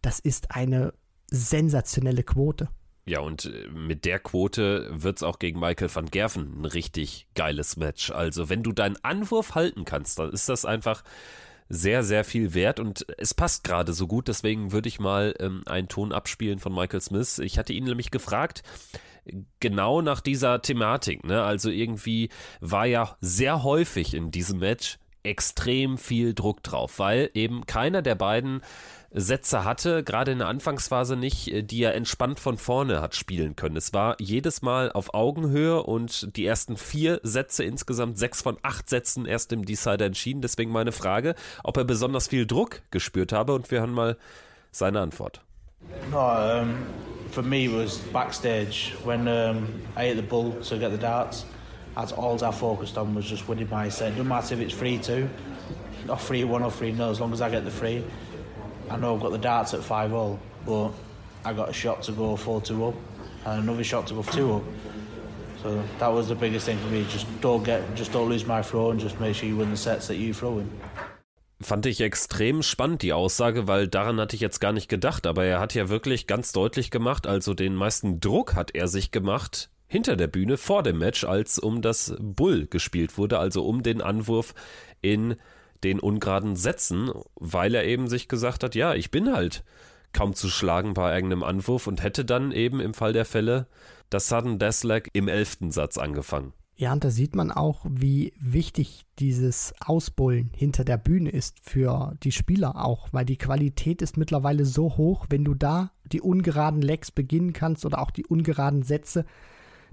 Das 0.00 0.20
ist 0.20 0.52
eine 0.52 0.94
sensationelle 1.30 2.22
Quote. 2.22 2.68
Ja, 3.10 3.18
und 3.18 3.46
äh, 3.46 3.66
mit 3.72 4.04
der 4.04 4.20
Quote 4.20 4.88
wird 4.92 5.16
es 5.16 5.24
auch 5.24 5.40
gegen 5.40 5.58
Michael 5.58 5.92
van 5.92 6.06
Gerven 6.06 6.60
ein 6.60 6.64
richtig 6.64 7.26
geiles 7.34 7.76
Match. 7.76 8.12
Also, 8.12 8.48
wenn 8.48 8.62
du 8.62 8.70
deinen 8.70 9.02
Anwurf 9.02 9.56
halten 9.56 9.84
kannst, 9.84 10.20
dann 10.20 10.30
ist 10.30 10.48
das 10.48 10.64
einfach 10.64 11.02
sehr, 11.68 12.04
sehr 12.04 12.22
viel 12.22 12.54
wert 12.54 12.78
und 12.78 13.04
es 13.18 13.34
passt 13.34 13.64
gerade 13.64 13.94
so 13.94 14.06
gut. 14.06 14.28
Deswegen 14.28 14.70
würde 14.70 14.88
ich 14.88 15.00
mal 15.00 15.34
ähm, 15.40 15.62
einen 15.66 15.88
Ton 15.88 16.12
abspielen 16.12 16.60
von 16.60 16.72
Michael 16.72 17.00
Smith. 17.00 17.40
Ich 17.40 17.58
hatte 17.58 17.72
ihn 17.72 17.82
nämlich 17.82 18.12
gefragt, 18.12 18.62
genau 19.58 20.02
nach 20.02 20.20
dieser 20.20 20.62
Thematik. 20.62 21.24
Ne? 21.24 21.42
Also 21.42 21.68
irgendwie 21.68 22.28
war 22.60 22.86
ja 22.86 23.16
sehr 23.20 23.64
häufig 23.64 24.14
in 24.14 24.30
diesem 24.30 24.60
Match 24.60 24.98
extrem 25.24 25.98
viel 25.98 26.32
Druck 26.32 26.62
drauf, 26.62 27.00
weil 27.00 27.30
eben 27.34 27.66
keiner 27.66 28.02
der 28.02 28.14
beiden 28.14 28.62
Sätze 29.12 29.64
hatte, 29.64 30.04
gerade 30.04 30.30
in 30.30 30.38
der 30.38 30.48
Anfangsphase 30.48 31.16
nicht, 31.16 31.48
äh, 31.48 31.62
die 31.62 31.82
er 31.82 31.94
entspannt 31.94 32.38
von 32.38 32.58
vorne 32.58 33.00
hat 33.00 33.16
spielen 33.16 33.56
können. 33.56 33.76
Es 33.76 33.92
war 33.92 34.16
jedes 34.20 34.62
Mal 34.62 34.92
auf 34.92 35.14
Augenhöhe 35.14 35.82
und 35.82 36.36
die 36.36 36.46
ersten 36.46 36.76
vier 36.76 37.20
Sätze 37.22 37.64
insgesamt, 37.64 38.18
sechs 38.18 38.40
von 38.40 38.56
acht 38.62 38.88
Sätzen 38.88 39.26
erst 39.26 39.52
im 39.52 39.64
Decider 39.64 40.06
entschieden. 40.06 40.42
Deswegen 40.42 40.70
meine 40.70 40.92
Frage, 40.92 41.34
ob 41.64 41.76
er 41.76 41.84
besonders 41.84 42.28
viel 42.28 42.46
Druck 42.46 42.82
gespürt 42.90 43.32
habe 43.32 43.54
und 43.54 43.70
wir 43.70 43.80
hören 43.80 43.92
mal 43.92 44.16
seine 44.70 45.00
Antwort. 45.00 45.40
No, 46.10 46.60
um, 46.60 46.74
for 47.30 47.42
me 47.42 47.68
was 47.68 47.98
backstage 48.12 48.94
when 49.04 49.26
um, 49.26 49.68
I 49.96 50.08
hit 50.08 50.16
the 50.16 50.22
bull 50.22 50.52
to 50.68 50.78
get 50.78 50.92
the 50.92 50.98
darts. 50.98 51.46
That's 51.96 52.12
all 52.12 52.36
I 52.36 52.52
focused 52.52 52.96
on 52.96 53.14
was 53.16 53.28
just 53.28 53.48
winning 53.48 53.68
my 53.68 53.90
set. 53.90 54.16
No 54.16 54.22
matter 54.22 54.54
if 54.54 54.60
it's 54.60 54.74
free 54.74 54.98
two, 54.98 55.28
or 56.08 56.16
free 56.16 56.44
one 56.44 56.62
or 56.62 56.70
free 56.70 56.92
no, 56.92 57.10
as 57.10 57.18
long 57.18 57.32
as 57.32 57.40
I 57.40 57.50
get 57.50 57.64
the 57.64 57.70
free. 57.70 58.04
I 58.90 58.96
know 58.96 59.14
I've 59.14 59.22
got 59.22 59.30
the 59.30 59.38
darts 59.38 59.72
at 59.72 59.84
5 59.84 60.12
all, 60.12 60.38
but 60.66 60.90
I 61.44 61.52
got 61.52 61.68
a 61.68 61.72
shot 61.72 62.02
to 62.02 62.12
go 62.12 62.36
4 62.36 62.60
2 62.60 62.86
up 62.86 62.94
and 63.46 63.62
another 63.62 63.84
shot 63.84 64.06
to 64.08 64.14
go 64.14 64.22
2 64.22 64.52
up. 64.52 64.62
So 65.62 65.82
that 65.98 66.12
was 66.12 66.28
the 66.28 66.34
biggest 66.34 66.66
thing 66.66 66.78
for 66.78 66.90
me. 66.90 67.04
Just 67.10 67.26
don't 67.40 67.62
get, 67.62 67.82
just 67.94 68.12
don't 68.12 68.28
lose 68.28 68.46
my 68.46 68.62
throw 68.62 68.90
and 68.90 69.00
just 69.00 69.20
make 69.20 69.36
sure 69.36 69.48
you 69.48 69.56
win 69.56 69.70
the 69.70 69.76
sets 69.76 70.08
that 70.08 70.16
you 70.16 70.32
throw 70.34 70.58
in. 70.58 70.70
Fand 71.62 71.84
ich 71.84 72.00
extrem 72.00 72.62
spannend, 72.62 73.02
die 73.02 73.12
Aussage, 73.12 73.68
weil 73.68 73.86
daran 73.86 74.18
hatte 74.18 74.34
ich 74.34 74.40
jetzt 74.40 74.60
gar 74.60 74.72
nicht 74.72 74.88
gedacht. 74.88 75.26
Aber 75.26 75.44
er 75.44 75.60
hat 75.60 75.74
ja 75.74 75.90
wirklich 75.90 76.26
ganz 76.26 76.52
deutlich 76.52 76.90
gemacht, 76.90 77.26
also 77.26 77.52
den 77.52 77.74
meisten 77.74 78.18
Druck 78.18 78.54
hat 78.54 78.74
er 78.74 78.88
sich 78.88 79.10
gemacht 79.10 79.68
hinter 79.86 80.16
der 80.16 80.28
Bühne 80.28 80.56
vor 80.56 80.82
dem 80.82 80.98
Match, 80.98 81.24
als 81.24 81.58
um 81.58 81.82
das 81.82 82.14
Bull 82.18 82.66
gespielt 82.66 83.18
wurde, 83.18 83.38
also 83.38 83.66
um 83.66 83.82
den 83.82 84.00
Anwurf 84.00 84.54
in 85.02 85.36
den 85.84 86.00
ungeraden 86.00 86.56
Sätzen, 86.56 87.10
weil 87.36 87.74
er 87.74 87.84
eben 87.84 88.08
sich 88.08 88.28
gesagt 88.28 88.62
hat, 88.62 88.74
ja, 88.74 88.94
ich 88.94 89.10
bin 89.10 89.32
halt 89.32 89.64
kaum 90.12 90.34
zu 90.34 90.48
schlagen 90.48 90.94
bei 90.94 91.12
eigenem 91.12 91.42
Anwurf 91.42 91.86
und 91.86 92.02
hätte 92.02 92.24
dann 92.24 92.52
eben 92.52 92.80
im 92.80 92.94
Fall 92.94 93.12
der 93.12 93.24
Fälle 93.24 93.66
das 94.10 94.28
Sudden 94.28 94.58
Deathleg 94.58 95.08
im 95.12 95.28
elften 95.28 95.70
Satz 95.70 95.98
angefangen. 95.98 96.52
Ja, 96.80 96.94
und 96.94 97.04
da 97.04 97.10
sieht 97.10 97.36
man 97.36 97.50
auch, 97.50 97.84
wie 97.86 98.32
wichtig 98.40 99.04
dieses 99.18 99.74
Ausbullen 99.80 100.50
hinter 100.56 100.82
der 100.82 100.96
Bühne 100.96 101.28
ist 101.28 101.58
für 101.60 102.16
die 102.22 102.32
Spieler 102.32 102.82
auch, 102.82 103.08
weil 103.12 103.26
die 103.26 103.36
Qualität 103.36 104.00
ist 104.00 104.16
mittlerweile 104.16 104.64
so 104.64 104.96
hoch, 104.96 105.26
wenn 105.28 105.44
du 105.44 105.52
da 105.52 105.92
die 106.10 106.22
ungeraden 106.22 106.80
Legs 106.80 107.10
beginnen 107.10 107.52
kannst 107.52 107.84
oder 107.84 108.00
auch 108.00 108.10
die 108.10 108.24
ungeraden 108.24 108.82
Sätze, 108.82 109.26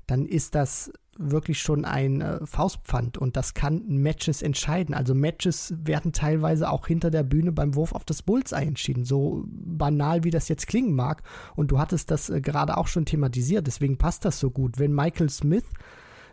dann 0.06 0.26
ist 0.26 0.56
das 0.56 0.94
wirklich 1.18 1.60
schon 1.60 1.86
ein 1.86 2.22
äh, 2.22 2.46
Faustpfand 2.46 3.18
und 3.18 3.36
das 3.36 3.54
kann 3.54 3.84
Matches 3.88 4.42
entscheiden. 4.42 4.94
Also 4.94 5.14
Matches 5.14 5.74
werden 5.78 6.14
teilweise 6.14 6.70
auch 6.70 6.88
hinter 6.88 7.12
der 7.12 7.24
Bühne 7.24 7.52
beim 7.52 7.76
Wurf 7.76 7.94
auf 7.94 8.06
das 8.06 8.22
Bullseye 8.22 8.66
entschieden, 8.66 9.06
so 9.06 9.44
banal 9.48 10.24
wie 10.24 10.32
das 10.32 10.48
jetzt 10.48 10.68
klingen 10.68 10.96
mag. 10.96 11.24
Und 11.56 11.72
du 11.72 11.80
hattest 11.80 12.12
das 12.12 12.30
äh, 12.30 12.42
gerade 12.42 12.78
auch 12.78 12.88
schon 12.88 13.06
thematisiert, 13.06 13.68
deswegen 13.68 13.98
passt 13.98 14.26
das 14.26 14.40
so 14.40 14.52
gut. 14.52 14.80
Wenn 14.80 14.94
Michael 14.94 15.30
Smith 15.30 15.66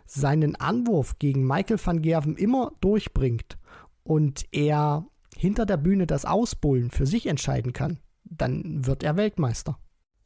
seinen 0.05 0.55
Anwurf 0.55 1.17
gegen 1.19 1.45
Michael 1.45 1.79
van 1.83 2.01
Gerven 2.01 2.35
immer 2.35 2.71
durchbringt 2.81 3.57
und 4.03 4.45
er 4.51 5.07
hinter 5.35 5.65
der 5.65 5.77
Bühne 5.77 6.07
das 6.07 6.25
Ausbullen 6.25 6.91
für 6.91 7.05
sich 7.05 7.25
entscheiden 7.25 7.73
kann, 7.73 7.99
dann 8.23 8.85
wird 8.85 9.03
er 9.03 9.17
Weltmeister. 9.17 9.77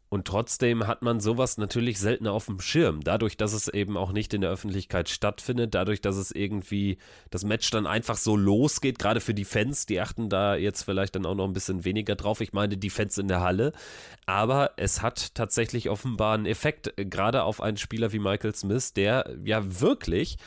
Und 0.09 0.25
trotzdem 0.25 0.87
hat 0.87 1.03
man 1.03 1.19
sowas 1.19 1.59
natürlich 1.59 1.99
seltener 1.99 2.33
auf 2.33 2.47
dem 2.47 2.59
Schirm. 2.59 3.01
Dadurch, 3.03 3.37
dass 3.37 3.53
es 3.53 3.67
eben 3.67 3.95
auch 3.95 4.11
nicht 4.11 4.33
in 4.33 4.41
der 4.41 4.49
Öffentlichkeit 4.49 5.07
stattfindet, 5.07 5.75
dadurch, 5.75 6.01
dass 6.01 6.17
es 6.17 6.31
irgendwie 6.31 6.97
das 7.29 7.43
Match 7.43 7.69
dann 7.69 7.85
einfach 7.85 8.17
so 8.17 8.35
losgeht, 8.35 8.97
gerade 8.97 9.21
für 9.21 9.35
die 9.35 9.45
Fans, 9.45 9.85
die 9.85 10.01
achten 10.01 10.27
da 10.27 10.55
jetzt 10.55 10.83
vielleicht 10.83 11.15
dann 11.15 11.27
auch 11.27 11.35
noch 11.35 11.45
ein 11.45 11.53
bisschen 11.53 11.85
weniger 11.85 12.15
drauf. 12.15 12.41
Ich 12.41 12.53
meine, 12.53 12.75
die 12.75 12.89
Fans 12.89 13.19
in 13.19 13.27
der 13.27 13.41
Halle. 13.41 13.71
Aber 14.25 14.71
es 14.77 15.03
hat 15.03 15.35
tatsächlich 15.35 15.89
offenbar 15.89 16.33
einen 16.33 16.47
Effekt, 16.47 16.91
gerade 16.97 17.43
auf 17.43 17.61
einen 17.61 17.77
Spieler 17.77 18.11
wie 18.11 18.19
Michael 18.19 18.55
Smith, 18.55 18.93
der 18.93 19.37
ja 19.43 19.61
wirklich 19.79 20.37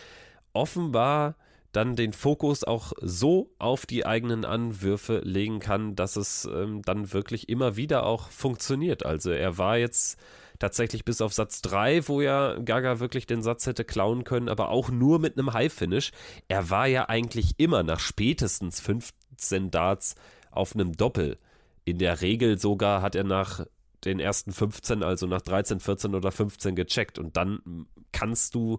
offenbar 0.53 1.37
dann 1.73 1.97
den 1.97 2.13
Fokus 2.13 2.65
auch 2.65 2.93
so 3.01 3.51
auf 3.59 3.87
die 3.87 4.07
eigenen 4.07 4.45
Anwürfe 4.45 5.21
legen 5.25 5.59
kann, 5.59 5.97
dass 5.97 6.17
es 6.17 6.45
ähm, 6.45 6.83
dann 6.83 7.13
wirklich 7.13 7.49
immer 7.49 7.77
wieder 7.77 8.05
auch 8.05 8.29
funktioniert. 8.29 9.05
Also 9.07 9.31
er 9.31 9.59
war 9.59 9.79
jetzt 9.79 10.19
tatsächlich 10.59 11.05
bis 11.05 11.21
auf 11.21 11.33
Satz 11.33 11.63
3, 11.63 12.07
wo 12.09 12.21
ja 12.21 12.57
Gaga 12.59 13.01
wirklich 13.01 13.27
den 13.27 13.43
Satz 13.43 13.67
hätte 13.67 13.85
klauen 13.85 14.25
können, 14.25 14.49
aber 14.49 14.69
auch 14.69 14.91
nur 14.91 15.19
mit 15.19 15.37
einem 15.37 15.53
High-Finish. 15.53 16.13
Er 16.47 16.71
war 16.71 16.87
ja 16.87 17.09
eigentlich 17.09 17.55
immer 17.59 17.83
nach 17.83 18.01
spätestens 18.01 18.81
15 18.81 19.71
Darts 19.71 20.15
auf 20.51 20.75
einem 20.75 20.93
Doppel. 20.93 21.39
In 21.85 21.99
der 21.99 22.21
Regel 22.21 22.59
sogar 22.59 23.03
hat 23.03 23.17
er 23.17 23.25
nach 23.25 23.67
den 24.05 24.21
ersten 24.21 24.53
15, 24.53 25.03
also 25.03 25.27
nach 25.27 25.43
13, 25.43 25.81
14 25.81 26.15
oder 26.15 26.31
15 26.31 26.75
gecheckt 26.77 27.19
und 27.19 27.37
dann 27.37 27.87
kannst 28.13 28.55
du 28.55 28.79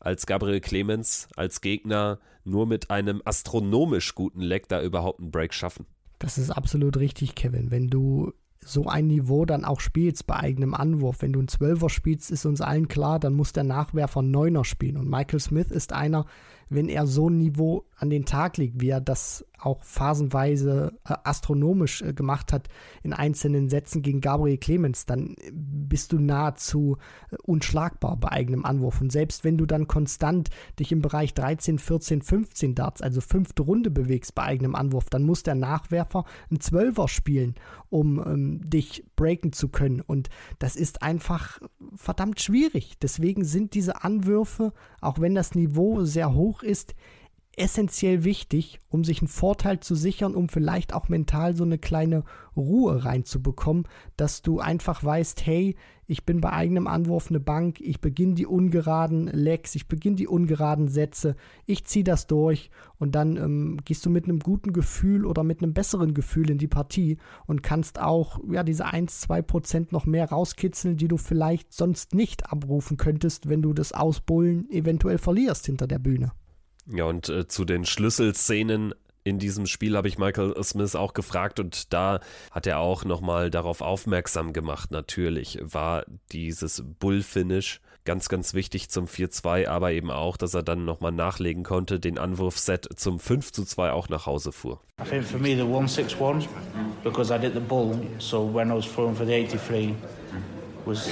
als 0.00 0.26
Gabriel 0.26 0.60
Clemens 0.60 1.28
als 1.36 1.60
Gegner 1.60 2.18
nur 2.44 2.66
mit 2.66 2.90
einem 2.90 3.22
astronomisch 3.24 4.14
guten 4.14 4.40
Leck 4.40 4.68
da 4.68 4.82
überhaupt 4.82 5.20
einen 5.20 5.30
Break 5.30 5.52
schaffen. 5.52 5.86
Das 6.18 6.38
ist 6.38 6.50
absolut 6.50 6.96
richtig, 6.96 7.34
Kevin. 7.34 7.70
Wenn 7.70 7.88
du 7.88 8.32
so 8.66 8.86
ein 8.86 9.06
Niveau 9.06 9.44
dann 9.44 9.64
auch 9.64 9.80
spielst 9.80 10.26
bei 10.26 10.36
eigenem 10.36 10.74
Anwurf. 10.74 11.22
Wenn 11.22 11.32
du 11.32 11.38
einen 11.38 11.48
Zwölfer 11.48 11.88
spielst, 11.88 12.30
ist 12.30 12.46
uns 12.46 12.60
allen 12.60 12.88
klar, 12.88 13.20
dann 13.20 13.34
muss 13.34 13.52
der 13.52 13.64
Nachwerfer 13.64 14.22
Neuner 14.22 14.64
spielen. 14.64 14.96
Und 14.96 15.08
Michael 15.08 15.40
Smith 15.40 15.70
ist 15.70 15.92
einer, 15.92 16.26
wenn 16.68 16.88
er 16.88 17.06
so 17.06 17.30
ein 17.30 17.38
Niveau 17.38 17.84
an 17.96 18.10
den 18.10 18.26
Tag 18.26 18.58
legt, 18.58 18.80
wie 18.80 18.90
er 18.90 19.00
das 19.00 19.44
auch 19.58 19.82
phasenweise 19.82 20.92
äh, 21.08 21.14
astronomisch 21.24 22.02
äh, 22.02 22.12
gemacht 22.12 22.52
hat 22.52 22.68
in 23.02 23.12
einzelnen 23.12 23.68
Sätzen 23.68 24.02
gegen 24.02 24.20
Gabriel 24.20 24.58
Clemens, 24.58 25.06
dann 25.06 25.34
bist 25.50 26.12
du 26.12 26.18
nahezu 26.18 26.98
äh, 27.30 27.36
unschlagbar 27.42 28.16
bei 28.18 28.30
eigenem 28.30 28.64
Anwurf. 28.64 29.00
Und 29.00 29.12
selbst 29.12 29.44
wenn 29.44 29.56
du 29.56 29.64
dann 29.64 29.88
konstant 29.88 30.50
dich 30.78 30.92
im 30.92 31.00
Bereich 31.00 31.32
13, 31.32 31.78
14, 31.78 32.22
15 32.22 32.74
Darts, 32.74 33.00
also 33.00 33.20
fünfte 33.20 33.62
Runde 33.62 33.90
bewegst 33.90 34.34
bei 34.34 34.42
eigenem 34.42 34.74
Anwurf, 34.74 35.08
dann 35.08 35.22
muss 35.22 35.42
der 35.42 35.54
Nachwerfer 35.54 36.24
einen 36.50 36.60
Zwölfer 36.60 37.08
spielen, 37.08 37.54
um 37.88 38.18
ähm, 38.18 38.60
dich 38.68 39.04
breaken 39.16 39.52
zu 39.52 39.68
können. 39.68 40.02
Und 40.02 40.28
das 40.58 40.76
ist 40.76 41.02
einfach 41.02 41.60
verdammt 41.94 42.40
schwierig. 42.40 42.98
Deswegen 43.00 43.44
sind 43.44 43.74
diese 43.74 44.04
Anwürfe, 44.04 44.74
auch 45.00 45.18
wenn 45.18 45.34
das 45.34 45.54
Niveau 45.54 46.04
sehr 46.04 46.34
hoch 46.34 46.62
ist, 46.62 46.94
essentiell 47.56 48.22
wichtig, 48.22 48.80
um 48.90 49.02
sich 49.02 49.20
einen 49.20 49.28
Vorteil 49.28 49.80
zu 49.80 49.94
sichern, 49.94 50.34
um 50.34 50.48
vielleicht 50.48 50.92
auch 50.92 51.08
mental 51.08 51.56
so 51.56 51.64
eine 51.64 51.78
kleine 51.78 52.22
Ruhe 52.54 53.04
reinzubekommen, 53.04 53.88
dass 54.16 54.42
du 54.42 54.60
einfach 54.60 55.02
weißt, 55.02 55.44
hey, 55.46 55.74
ich 56.06 56.24
bin 56.24 56.40
bei 56.40 56.52
eigenem 56.52 56.86
Anwurf 56.86 57.30
eine 57.30 57.40
Bank, 57.40 57.80
ich 57.80 58.00
beginne 58.00 58.34
die 58.34 58.46
ungeraden 58.46 59.26
Legs, 59.26 59.74
ich 59.74 59.88
beginne 59.88 60.16
die 60.16 60.28
ungeraden 60.28 60.88
Sätze, 60.88 61.34
ich 61.64 61.84
ziehe 61.84 62.04
das 62.04 62.26
durch 62.26 62.70
und 62.98 63.14
dann 63.14 63.36
ähm, 63.36 63.78
gehst 63.84 64.06
du 64.06 64.10
mit 64.10 64.24
einem 64.24 64.38
guten 64.38 64.72
Gefühl 64.72 65.24
oder 65.24 65.42
mit 65.42 65.62
einem 65.62 65.72
besseren 65.72 66.14
Gefühl 66.14 66.50
in 66.50 66.58
die 66.58 66.68
Partie 66.68 67.16
und 67.46 67.62
kannst 67.62 68.00
auch 68.00 68.38
ja 68.50 68.62
diese 68.62 68.84
1, 68.84 69.20
2 69.20 69.42
Prozent 69.42 69.92
noch 69.92 70.06
mehr 70.06 70.28
rauskitzeln, 70.28 70.96
die 70.96 71.08
du 71.08 71.16
vielleicht 71.16 71.72
sonst 71.72 72.14
nicht 72.14 72.52
abrufen 72.52 72.98
könntest, 72.98 73.48
wenn 73.48 73.62
du 73.62 73.72
das 73.72 73.92
Ausbullen 73.92 74.70
eventuell 74.70 75.18
verlierst 75.18 75.66
hinter 75.66 75.86
der 75.86 75.98
Bühne. 75.98 76.32
Ja, 76.86 77.04
und 77.04 77.28
äh, 77.28 77.48
zu 77.48 77.64
den 77.64 77.84
Schlüsselszenen 77.84 78.94
in 79.24 79.38
diesem 79.40 79.66
Spiel 79.66 79.96
habe 79.96 80.06
ich 80.06 80.18
Michael 80.18 80.54
Smith 80.62 80.94
auch 80.94 81.12
gefragt 81.12 81.58
und 81.58 81.92
da 81.92 82.20
hat 82.52 82.66
er 82.66 82.78
auch 82.78 83.04
nochmal 83.04 83.50
darauf 83.50 83.80
aufmerksam 83.80 84.52
gemacht. 84.52 84.92
Natürlich 84.92 85.58
war 85.62 86.04
dieses 86.30 86.84
Bull-Finish 87.00 87.80
ganz, 88.04 88.28
ganz 88.28 88.54
wichtig 88.54 88.88
zum 88.88 89.06
4-2, 89.06 89.66
aber 89.66 89.90
eben 89.90 90.12
auch, 90.12 90.36
dass 90.36 90.54
er 90.54 90.62
dann 90.62 90.84
nochmal 90.84 91.10
nachlegen 91.10 91.64
konnte, 91.64 91.98
den 91.98 92.18
Anwurfset 92.18 92.88
zum 92.94 93.18
5-2 93.18 93.90
auch 93.90 94.08
nach 94.08 94.26
Hause 94.26 94.52
fuhr. 94.52 94.80
I 95.00 95.08
think 95.08 95.24
for 95.24 95.40
me 95.40 95.56
the 95.56 95.62
1-6-1, 95.62 96.46
because 97.02 97.34
I 97.34 97.38
did 97.38 97.54
the 97.54 97.60
bull, 97.60 97.98
so 98.18 98.48
when 98.54 98.70
I 98.70 98.74
was 98.74 98.86
throwing 98.86 99.16
for 99.16 99.26
the 99.26 99.34
83 99.34 99.94
was, 100.86 101.08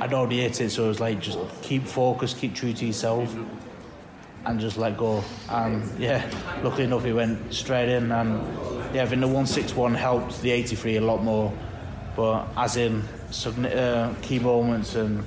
I'd 0.00 0.12
already 0.12 0.40
hit 0.40 0.60
it, 0.60 0.72
so 0.72 0.86
it 0.86 0.88
was 0.88 0.98
like 0.98 1.20
just 1.20 1.38
keep 1.62 1.86
focused, 1.86 2.40
keep 2.40 2.52
true 2.52 2.72
to 2.72 2.84
yourself. 2.84 3.32
And 4.46 4.60
just 4.60 4.76
let 4.76 4.96
go. 4.96 5.22
And 5.48 5.98
yeah, 5.98 6.28
luckily 6.62 6.84
enough, 6.84 7.04
he 7.04 7.12
went 7.12 7.52
straight 7.52 7.88
in. 7.88 8.12
And 8.12 8.42
yeah, 8.94 9.02
I 9.02 9.06
think 9.06 9.20
the 9.20 9.26
161 9.26 9.94
helped 9.94 10.40
the 10.42 10.50
83 10.50 10.96
a 10.96 11.00
lot 11.00 11.22
more. 11.22 11.52
But 12.16 12.46
as 12.56 12.76
in 12.76 13.02
uh, 13.02 14.14
key 14.22 14.38
moments 14.38 14.94
and 14.94 15.24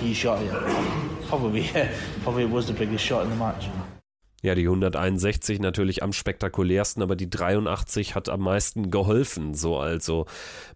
key 0.00 0.14
shot, 0.14 0.44
yeah, 0.44 1.22
probably 1.26 1.62
yeah, 1.62 1.92
probably 2.22 2.44
was 2.46 2.66
the 2.66 2.72
biggest 2.72 3.04
shot 3.04 3.24
in 3.24 3.30
the 3.30 3.36
match. 3.36 3.66
Ja, 4.40 4.54
die 4.54 4.68
161 4.68 5.58
natürlich 5.58 6.04
am 6.04 6.12
spektakulärsten, 6.12 7.02
aber 7.02 7.16
die 7.16 7.28
83 7.28 8.14
hat 8.14 8.28
am 8.28 8.42
meisten 8.42 8.88
geholfen. 8.88 9.54
So 9.54 9.78
also 9.78 10.26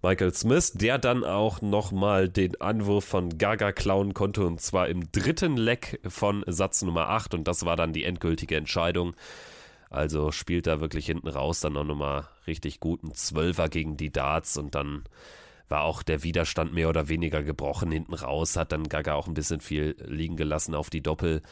Michael 0.03 0.35
Smith, 0.35 0.73
der 0.75 0.99
dann 0.99 1.23
auch 1.23 1.63
nochmal 1.63 2.29
den 2.29 2.61
Anwurf 2.61 3.05
von 3.05 3.39
Gaga 3.39 3.71
klauen 3.71 4.15
konnte 4.15 4.45
und 4.45 4.61
zwar 4.61 4.89
im 4.89 5.13
dritten 5.13 5.57
Leck 5.57 6.01
von 6.09 6.43
Satz 6.49 6.83
Nummer 6.83 7.09
8 7.11 7.35
und 7.35 7.47
das 7.47 7.65
war 7.65 7.77
dann 7.77 7.93
die 7.93 8.03
endgültige 8.03 8.57
Entscheidung. 8.57 9.15
Also 9.91 10.33
spielt 10.33 10.67
er 10.67 10.81
wirklich 10.81 11.07
hinten 11.07 11.29
raus 11.29 11.61
dann 11.61 11.77
auch 11.77 11.85
nochmal 11.85 12.27
richtig 12.49 12.81
guten 12.81 13.15
Zwölfer 13.15 13.69
gegen 13.69 13.97
die 13.97 14.11
Darts 14.11 14.57
und 14.57 14.75
dann 14.75 15.05
war 15.69 15.85
auch 15.85 16.03
der 16.03 16.25
Widerstand 16.25 16.75
mehr 16.75 16.89
oder 16.89 17.09
weniger 17.09 17.45
gebrochen 17.45 17.93
hinten 17.93 18.15
raus, 18.15 18.57
hat 18.57 18.73
dann 18.73 18.89
Gaga 18.89 19.15
auch 19.15 19.29
ein 19.29 19.35
bisschen 19.35 19.61
viel 19.61 19.95
liegen 20.05 20.37
gelassen 20.37 20.75
auf 20.75 20.91
die 20.91 21.03
Doppel. 21.03 21.43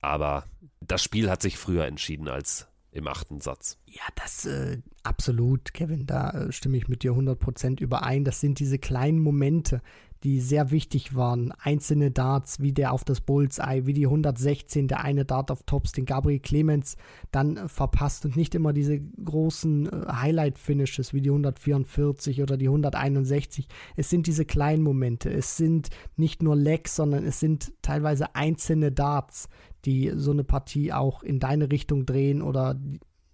Aber 0.00 0.44
das 0.80 1.02
Spiel 1.02 1.30
hat 1.30 1.42
sich 1.42 1.58
früher 1.58 1.86
entschieden 1.86 2.28
als 2.28 2.68
im 2.90 3.06
achten 3.06 3.40
Satz. 3.40 3.78
Ja, 3.86 4.02
das 4.16 4.46
äh, 4.46 4.78
absolut, 5.02 5.74
Kevin, 5.74 6.06
da 6.06 6.30
äh, 6.30 6.52
stimme 6.52 6.76
ich 6.76 6.88
mit 6.88 7.02
dir 7.02 7.12
100% 7.12 7.80
überein. 7.80 8.24
Das 8.24 8.40
sind 8.40 8.58
diese 8.58 8.78
kleinen 8.78 9.20
Momente, 9.20 9.82
die 10.24 10.40
sehr 10.40 10.70
wichtig 10.70 11.14
waren. 11.14 11.52
Einzelne 11.52 12.10
Darts, 12.10 12.60
wie 12.60 12.72
der 12.72 12.92
auf 12.92 13.04
das 13.04 13.20
Bullseye, 13.20 13.86
wie 13.86 13.92
die 13.92 14.06
116, 14.06 14.88
der 14.88 15.04
eine 15.04 15.24
Dart 15.24 15.50
auf 15.50 15.62
Tops, 15.62 15.92
den 15.92 16.06
Gabriel 16.06 16.40
Clemens 16.40 16.96
dann 17.30 17.56
äh, 17.56 17.68
verpasst 17.68 18.24
und 18.24 18.36
nicht 18.36 18.54
immer 18.54 18.72
diese 18.72 19.00
großen 19.00 19.86
äh, 19.86 20.12
Highlight-Finishes 20.12 21.14
wie 21.14 21.20
die 21.20 21.30
144 21.30 22.42
oder 22.42 22.56
die 22.56 22.68
161. 22.68 23.68
Es 23.96 24.10
sind 24.10 24.26
diese 24.26 24.44
kleinen 24.44 24.82
Momente. 24.82 25.30
Es 25.30 25.56
sind 25.56 25.90
nicht 26.16 26.42
nur 26.42 26.56
Legs, 26.56 26.96
sondern 26.96 27.24
es 27.24 27.38
sind 27.38 27.72
teilweise 27.82 28.34
einzelne 28.34 28.92
Darts, 28.92 29.48
die 29.84 30.12
so 30.14 30.30
eine 30.30 30.44
Partie 30.44 30.92
auch 30.92 31.22
in 31.22 31.40
deine 31.40 31.70
Richtung 31.70 32.06
drehen 32.06 32.42
oder 32.42 32.78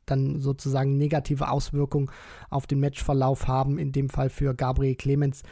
dann 0.06 0.40
sozusagen 0.40 0.96
negative 0.96 1.50
Auswirkungen 1.50 2.10
auf 2.50 2.66
den 2.66 2.80
Matchverlauf 2.80 3.48
haben, 3.48 3.78
in 3.78 3.92
dem 3.92 4.08
Fall 4.08 4.30
für 4.30 4.54
Gabriel 4.54 4.94
Clemens. 4.94 5.42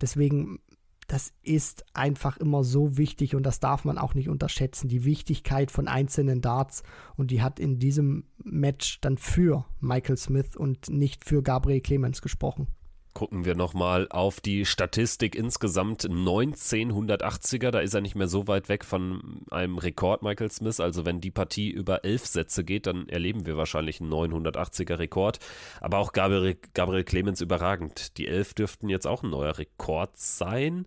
Deswegen, 0.00 0.60
das 1.08 1.32
ist 1.42 1.84
einfach 1.94 2.36
immer 2.36 2.64
so 2.64 2.96
wichtig 2.96 3.34
und 3.34 3.44
das 3.44 3.60
darf 3.60 3.84
man 3.84 3.98
auch 3.98 4.14
nicht 4.14 4.28
unterschätzen, 4.28 4.88
die 4.88 5.04
Wichtigkeit 5.04 5.70
von 5.70 5.88
einzelnen 5.88 6.40
Darts 6.40 6.82
und 7.16 7.30
die 7.30 7.42
hat 7.42 7.58
in 7.60 7.78
diesem 7.78 8.24
Match 8.42 9.00
dann 9.00 9.18
für 9.18 9.64
Michael 9.80 10.16
Smith 10.16 10.56
und 10.56 10.90
nicht 10.90 11.24
für 11.24 11.42
Gabriel 11.42 11.80
Clemens 11.80 12.22
gesprochen. 12.22 12.66
Gucken 13.14 13.44
wir 13.44 13.54
nochmal 13.54 14.06
auf 14.08 14.40
die 14.40 14.64
Statistik 14.64 15.34
insgesamt 15.34 16.04
1980er. 16.04 17.70
Da 17.70 17.80
ist 17.80 17.92
er 17.92 18.00
nicht 18.00 18.14
mehr 18.14 18.26
so 18.26 18.48
weit 18.48 18.70
weg 18.70 18.86
von 18.86 19.42
einem 19.50 19.76
Rekord 19.76 20.22
Michael 20.22 20.50
Smith. 20.50 20.80
Also 20.80 21.04
wenn 21.04 21.20
die 21.20 21.30
Partie 21.30 21.70
über 21.70 22.04
elf 22.04 22.24
Sätze 22.24 22.64
geht, 22.64 22.86
dann 22.86 23.08
erleben 23.08 23.44
wir 23.44 23.58
wahrscheinlich 23.58 24.00
einen 24.00 24.10
980er 24.10 24.98
Rekord. 24.98 25.40
Aber 25.80 25.98
auch 25.98 26.12
Gabriel, 26.12 26.56
Gabriel 26.72 27.04
Clemens 27.04 27.42
überragend. 27.42 28.16
Die 28.16 28.28
elf 28.28 28.54
dürften 28.54 28.88
jetzt 28.88 29.06
auch 29.06 29.22
ein 29.22 29.30
neuer 29.30 29.58
Rekord 29.58 30.16
sein. 30.16 30.86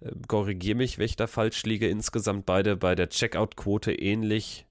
Äh, 0.00 0.12
Korrigiere 0.28 0.76
mich, 0.76 0.98
wenn 0.98 1.06
ich 1.06 1.16
da 1.16 1.26
falsch 1.26 1.62
liege. 1.64 1.88
Insgesamt 1.88 2.46
beide 2.46 2.76
bei 2.76 2.94
der 2.94 3.10
Checkout-Quote 3.10 3.92
ähnlich 3.92 4.66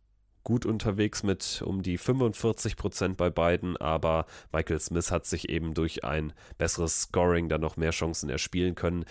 gut 0.49 0.65
unterwegs 0.65 1.21
mit 1.21 1.61
um 1.63 1.83
die 1.83 1.99
45 1.99 2.75
Prozent 2.75 3.17
bei 3.17 3.29
beiden, 3.29 3.77
aber 3.77 4.25
Michael 4.51 4.79
Smith 4.79 5.11
hat 5.11 5.27
sich 5.27 5.47
eben 5.47 5.75
durch 5.75 6.03
ein 6.03 6.33
besseres 6.57 7.01
Scoring 7.01 7.49
dann 7.49 7.61
noch 7.61 7.77
mehr 7.77 7.91
Chancen 7.91 8.31
erspielen 8.31 8.73
können. 8.73 9.05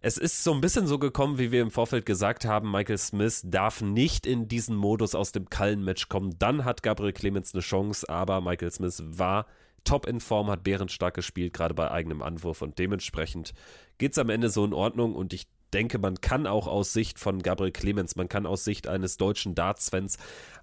Es 0.00 0.16
ist 0.16 0.42
so 0.42 0.54
ein 0.54 0.62
bisschen 0.62 0.86
so 0.86 0.98
gekommen, 0.98 1.36
wie 1.36 1.52
wir 1.52 1.60
im 1.60 1.70
Vorfeld 1.70 2.06
gesagt 2.06 2.46
haben, 2.46 2.70
Michael 2.70 2.96
Smith 2.96 3.42
darf 3.44 3.82
nicht 3.82 4.26
in 4.26 4.48
diesen 4.48 4.76
Modus 4.76 5.14
aus 5.14 5.30
dem 5.30 5.50
Kallen-Match 5.50 6.08
kommen. 6.08 6.38
Dann 6.38 6.64
hat 6.64 6.82
Gabriel 6.82 7.12
Clemens 7.12 7.52
eine 7.52 7.60
Chance, 7.60 8.08
aber 8.08 8.40
Michael 8.40 8.70
Smith 8.70 9.02
war 9.04 9.44
top 9.84 10.06
in 10.06 10.20
Form, 10.20 10.48
hat 10.48 10.64
bärenstark 10.64 11.12
gespielt, 11.12 11.52
gerade 11.52 11.74
bei 11.74 11.90
eigenem 11.90 12.22
Anwurf 12.22 12.62
und 12.62 12.78
dementsprechend 12.78 13.52
geht 13.98 14.12
es 14.12 14.18
am 14.18 14.30
Ende 14.30 14.48
so 14.48 14.64
in 14.64 14.72
Ordnung 14.72 15.14
und 15.14 15.34
ich 15.34 15.48
denke, 15.74 15.98
man 15.98 16.20
kann 16.20 16.46
auch 16.46 16.66
aus 16.66 16.92
Sicht 16.92 17.18
von 17.18 17.42
Gabriel 17.42 17.72
Clemens, 17.72 18.16
man 18.16 18.28
kann 18.28 18.46
aus 18.46 18.64
Sicht 18.64 18.88
eines 18.88 19.16
deutschen 19.16 19.54
Darts-Fans 19.54 20.18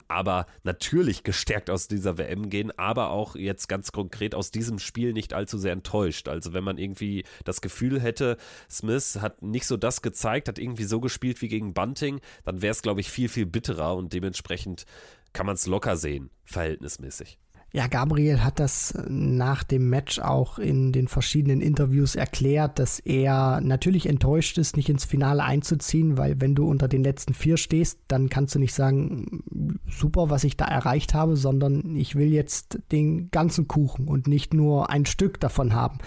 aber 0.08 0.46
natürlich 0.64 1.24
gestärkt 1.24 1.70
aus 1.70 1.88
dieser 1.88 2.18
WM 2.18 2.50
gehen, 2.50 2.72
aber 2.78 3.10
auch 3.10 3.36
jetzt 3.36 3.68
ganz 3.68 3.92
konkret 3.92 4.36
aus 4.36 4.52
diesem 4.52 4.80
Spiel 4.80 5.14
nicht 5.14 5.34
allzu 5.34 5.58
sehr 5.58 5.74
enttäuscht. 5.74 6.28
Also 6.28 6.54
wenn 6.54 6.64
man 6.64 6.78
irgendwie 6.78 7.26
das 7.44 7.62
Gefühl 7.62 8.00
hätte, 8.00 8.38
Smith 8.70 9.20
hat 9.22 9.42
nicht 9.42 9.66
so 9.66 9.78
das 9.78 10.02
gezeigt, 10.02 10.48
hat 10.48 10.60
irgendwie 10.60 10.84
so 10.84 11.00
gespielt 11.00 11.42
wie 11.42 11.48
gegen 11.48 11.74
Bunting, 11.74 12.22
dann 12.44 12.62
wäre 12.62 12.72
es, 12.72 12.82
glaube 12.82 13.02
ich, 13.02 13.10
viel, 13.10 13.30
viel 13.30 13.46
bitterer 13.46 13.96
und 13.96 14.14
dementsprechend 14.14 14.86
kann 15.34 15.46
man 15.46 15.56
es 15.56 15.66
locker 15.66 15.98
sehen, 15.98 16.30
verhältnismäßig. 16.44 17.40
Ja, 17.76 17.88
Gabriel 17.88 18.42
hat 18.42 18.62
das 18.62 18.94
nach 19.10 19.66
dem 19.66 19.90
Match 19.90 20.20
auch 20.20 20.60
in 20.60 20.94
den 20.94 21.10
verschiedenen 21.10 21.60
Interviews 21.60 22.16
erklärt, 22.16 22.80
dass 22.80 23.00
er 23.00 23.60
natürlich 23.60 24.06
enttäuscht 24.06 24.58
ist, 24.58 24.78
nicht 24.78 24.88
ins 24.88 25.04
Finale 25.04 25.44
einzuziehen, 25.44 26.18
weil 26.18 26.40
wenn 26.40 26.56
du 26.56 26.70
unter 26.70 26.88
den 26.88 27.04
letzten 27.04 27.34
vier 27.34 27.58
stehst, 27.58 28.00
dann 28.08 28.30
kannst 28.30 28.56
du 28.56 28.60
nicht 28.60 28.74
sagen, 28.74 29.44
super, 29.90 30.30
was 30.30 30.46
ich 30.46 30.56
da 30.56 30.64
erreicht 30.64 31.14
habe, 31.14 31.36
sondern 31.36 31.98
ich 31.98 32.16
will 32.16 32.32
jetzt 32.32 32.80
den 32.94 33.30
ganzen 33.30 33.68
Kuchen 33.68 34.08
und 34.08 34.26
nicht 34.26 34.54
nur 34.54 34.90
ein 34.90 35.06
Stück 35.06 35.42
davon 35.42 35.74
haben. 35.74 35.98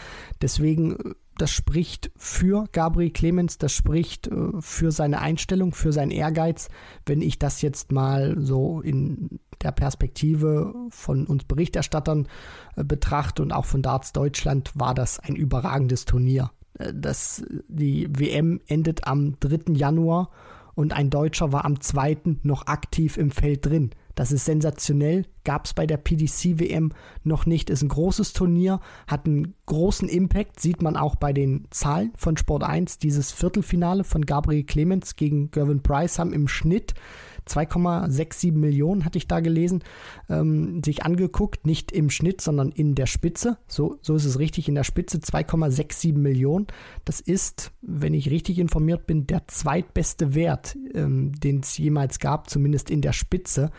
Deswegen 0.40 0.96
das 1.37 1.52
spricht 1.52 2.11
für 2.16 2.64
Gabriel 2.72 3.11
Clemens, 3.11 3.59
das 3.59 3.72
spricht 3.72 4.26
äh, 4.26 4.35
für 4.59 4.90
seine 4.90 5.20
Einstellung, 5.20 5.72
für 5.72 5.92
seinen 5.92 6.11
Ehrgeiz. 6.11 6.68
Wenn 7.07 7.22
ich 7.22 7.38
das 7.38 7.62
jetzt 7.62 7.92
mal 7.92 8.37
so 8.40 8.81
in 8.81 9.38
der 9.62 9.72
Perspektive 9.72 10.74
von 10.90 11.26
uns 11.26 11.44
Berichterstattern 11.44 12.28
äh, 12.76 12.84
betrachte 12.84 13.42
und 13.42 13.52
auch 13.52 13.64
von 13.64 13.82
Darts 13.82 14.12
Deutschland, 14.12 14.72
war 14.74 14.94
das 14.94 15.18
ein 15.18 15.36
überragendes 15.36 16.04
Turnier. 16.04 16.50
Äh, 16.78 16.92
das, 16.94 17.44
die 17.68 18.08
WM 18.10 18.60
endet 18.66 19.06
am 19.06 19.38
3. 19.40 19.74
Januar 19.74 20.30
und 20.74 20.92
ein 20.92 21.10
Deutscher 21.10 21.52
war 21.52 21.64
am 21.64 21.80
2. 21.80 22.38
noch 22.44 22.68
aktiv 22.68 23.16
im 23.16 23.32
Feld 23.32 23.66
drin. 23.66 23.90
Das 24.14 24.32
ist 24.32 24.44
sensationell. 24.44 25.26
Gab 25.44 25.64
es 25.64 25.74
bei 25.74 25.86
der 25.86 25.96
PDC 25.96 26.58
WM 26.58 26.92
noch 27.24 27.46
nicht. 27.46 27.70
Ist 27.70 27.82
ein 27.82 27.88
großes 27.88 28.32
Turnier, 28.32 28.80
hat 29.06 29.26
einen 29.26 29.54
großen 29.66 30.08
Impact, 30.08 30.60
sieht 30.60 30.82
man 30.82 30.96
auch 30.96 31.16
bei 31.16 31.32
den 31.32 31.66
Zahlen 31.70 32.12
von 32.16 32.36
Sport 32.36 32.64
1. 32.64 32.98
Dieses 32.98 33.32
Viertelfinale 33.32 34.04
von 34.04 34.24
Gabriel 34.24 34.64
Clemens 34.64 35.16
gegen 35.16 35.50
Gervin 35.50 35.82
Price 35.82 36.18
haben 36.18 36.32
im 36.32 36.48
Schnitt 36.48 36.94
2,67 37.48 38.52
Millionen 38.52 39.04
hatte 39.04 39.18
ich 39.18 39.26
da 39.26 39.40
gelesen, 39.40 39.82
ähm, 40.28 40.82
sich 40.84 41.04
angeguckt, 41.04 41.66
nicht 41.66 41.92
im 41.92 42.11
Schnitt, 42.11 42.40
sondern 42.40 42.70
in 42.70 42.94
der 42.94 43.06
Spitze. 43.06 43.58
So, 43.66 43.98
so 44.02 44.14
ist 44.14 44.24
es 44.24 44.38
richtig, 44.38 44.68
in 44.68 44.74
der 44.74 44.84
Spitze 44.84 45.18
2,67 45.18 46.14
Millionen. 46.14 46.66
Das 47.04 47.20
ist, 47.20 47.72
wenn 47.82 48.14
ich 48.14 48.30
richtig 48.30 48.58
informiert 48.58 49.06
bin, 49.06 49.26
der 49.26 49.46
zweitbeste 49.48 50.34
Wert, 50.34 50.76
ähm, 50.94 51.32
den 51.32 51.61
es 51.61 51.76
jemals 51.78 52.18
gab, 52.18 52.50
zumindest 52.50 52.90
in 52.90 53.00
der 53.00 53.12
Spitze. 53.12 53.70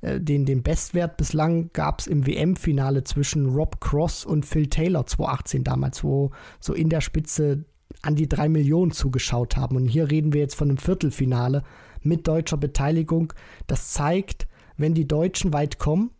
Äh, 0.00 0.20
den, 0.20 0.44
den 0.46 0.62
Bestwert 0.62 1.16
bislang 1.16 1.70
gab 1.72 2.00
es 2.00 2.06
im 2.06 2.26
WM-Finale 2.26 3.04
zwischen 3.04 3.46
Rob 3.46 3.80
Cross 3.80 4.24
und 4.24 4.46
Phil 4.46 4.68
Taylor 4.68 5.06
2018 5.06 5.64
damals, 5.64 6.04
wo 6.04 6.30
so 6.60 6.72
in 6.72 6.88
der 6.88 7.00
Spitze 7.00 7.64
an 8.02 8.14
die 8.14 8.28
drei 8.28 8.48
Millionen 8.48 8.92
zugeschaut 8.92 9.56
haben. 9.56 9.76
Und 9.76 9.88
hier 9.88 10.10
reden 10.10 10.32
wir 10.32 10.40
jetzt 10.40 10.54
von 10.54 10.68
einem 10.68 10.78
Viertelfinale 10.78 11.64
mit 12.02 12.26
deutscher 12.26 12.56
Beteiligung. 12.56 13.32
Das 13.66 13.92
zeigt, 13.92 14.46
wenn 14.76 14.94
die 14.94 15.08
Deutschen 15.08 15.52
weit 15.52 15.78
kommen 15.78 16.10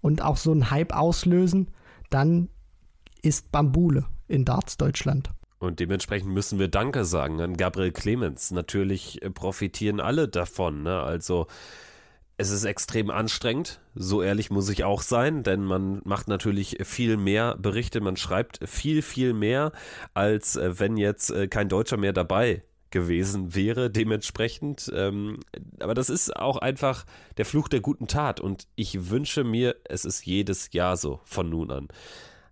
und 0.00 0.22
auch 0.22 0.36
so 0.36 0.50
einen 0.50 0.70
Hype 0.70 0.94
auslösen, 0.94 1.68
dann 2.10 2.48
ist 3.22 3.50
Bambule 3.52 4.06
in 4.28 4.44
Darts 4.44 4.76
Deutschland. 4.76 5.30
Und 5.58 5.80
dementsprechend 5.80 6.32
müssen 6.32 6.58
wir 6.58 6.68
Danke 6.68 7.04
sagen 7.04 7.40
an 7.40 7.56
Gabriel 7.56 7.92
Clemens. 7.92 8.50
Natürlich 8.50 9.20
profitieren 9.34 10.00
alle 10.00 10.28
davon. 10.28 10.82
Ne? 10.82 11.00
Also 11.00 11.46
es 12.38 12.50
ist 12.50 12.64
extrem 12.64 13.10
anstrengend, 13.10 13.80
so 13.94 14.22
ehrlich 14.22 14.50
muss 14.50 14.68
ich 14.68 14.84
auch 14.84 15.00
sein, 15.00 15.42
denn 15.42 15.64
man 15.64 16.02
macht 16.04 16.28
natürlich 16.28 16.76
viel 16.82 17.16
mehr 17.16 17.56
Berichte, 17.56 18.02
man 18.02 18.18
schreibt 18.18 18.60
viel, 18.68 19.00
viel 19.00 19.32
mehr, 19.32 19.72
als 20.12 20.56
äh, 20.56 20.78
wenn 20.78 20.98
jetzt 20.98 21.30
äh, 21.30 21.48
kein 21.48 21.70
Deutscher 21.70 21.96
mehr 21.96 22.12
dabei 22.12 22.62
gewesen 22.90 23.54
wäre, 23.54 23.90
dementsprechend. 23.90 24.90
Ähm, 24.94 25.40
aber 25.80 25.94
das 25.94 26.10
ist 26.10 26.34
auch 26.36 26.56
einfach 26.58 27.04
der 27.36 27.44
Fluch 27.44 27.68
der 27.68 27.80
guten 27.80 28.06
Tat 28.06 28.40
und 28.40 28.66
ich 28.76 29.10
wünsche 29.10 29.44
mir, 29.44 29.76
es 29.84 30.04
ist 30.04 30.24
jedes 30.24 30.72
Jahr 30.72 30.96
so 30.96 31.20
von 31.24 31.48
nun 31.48 31.70
an. 31.70 31.88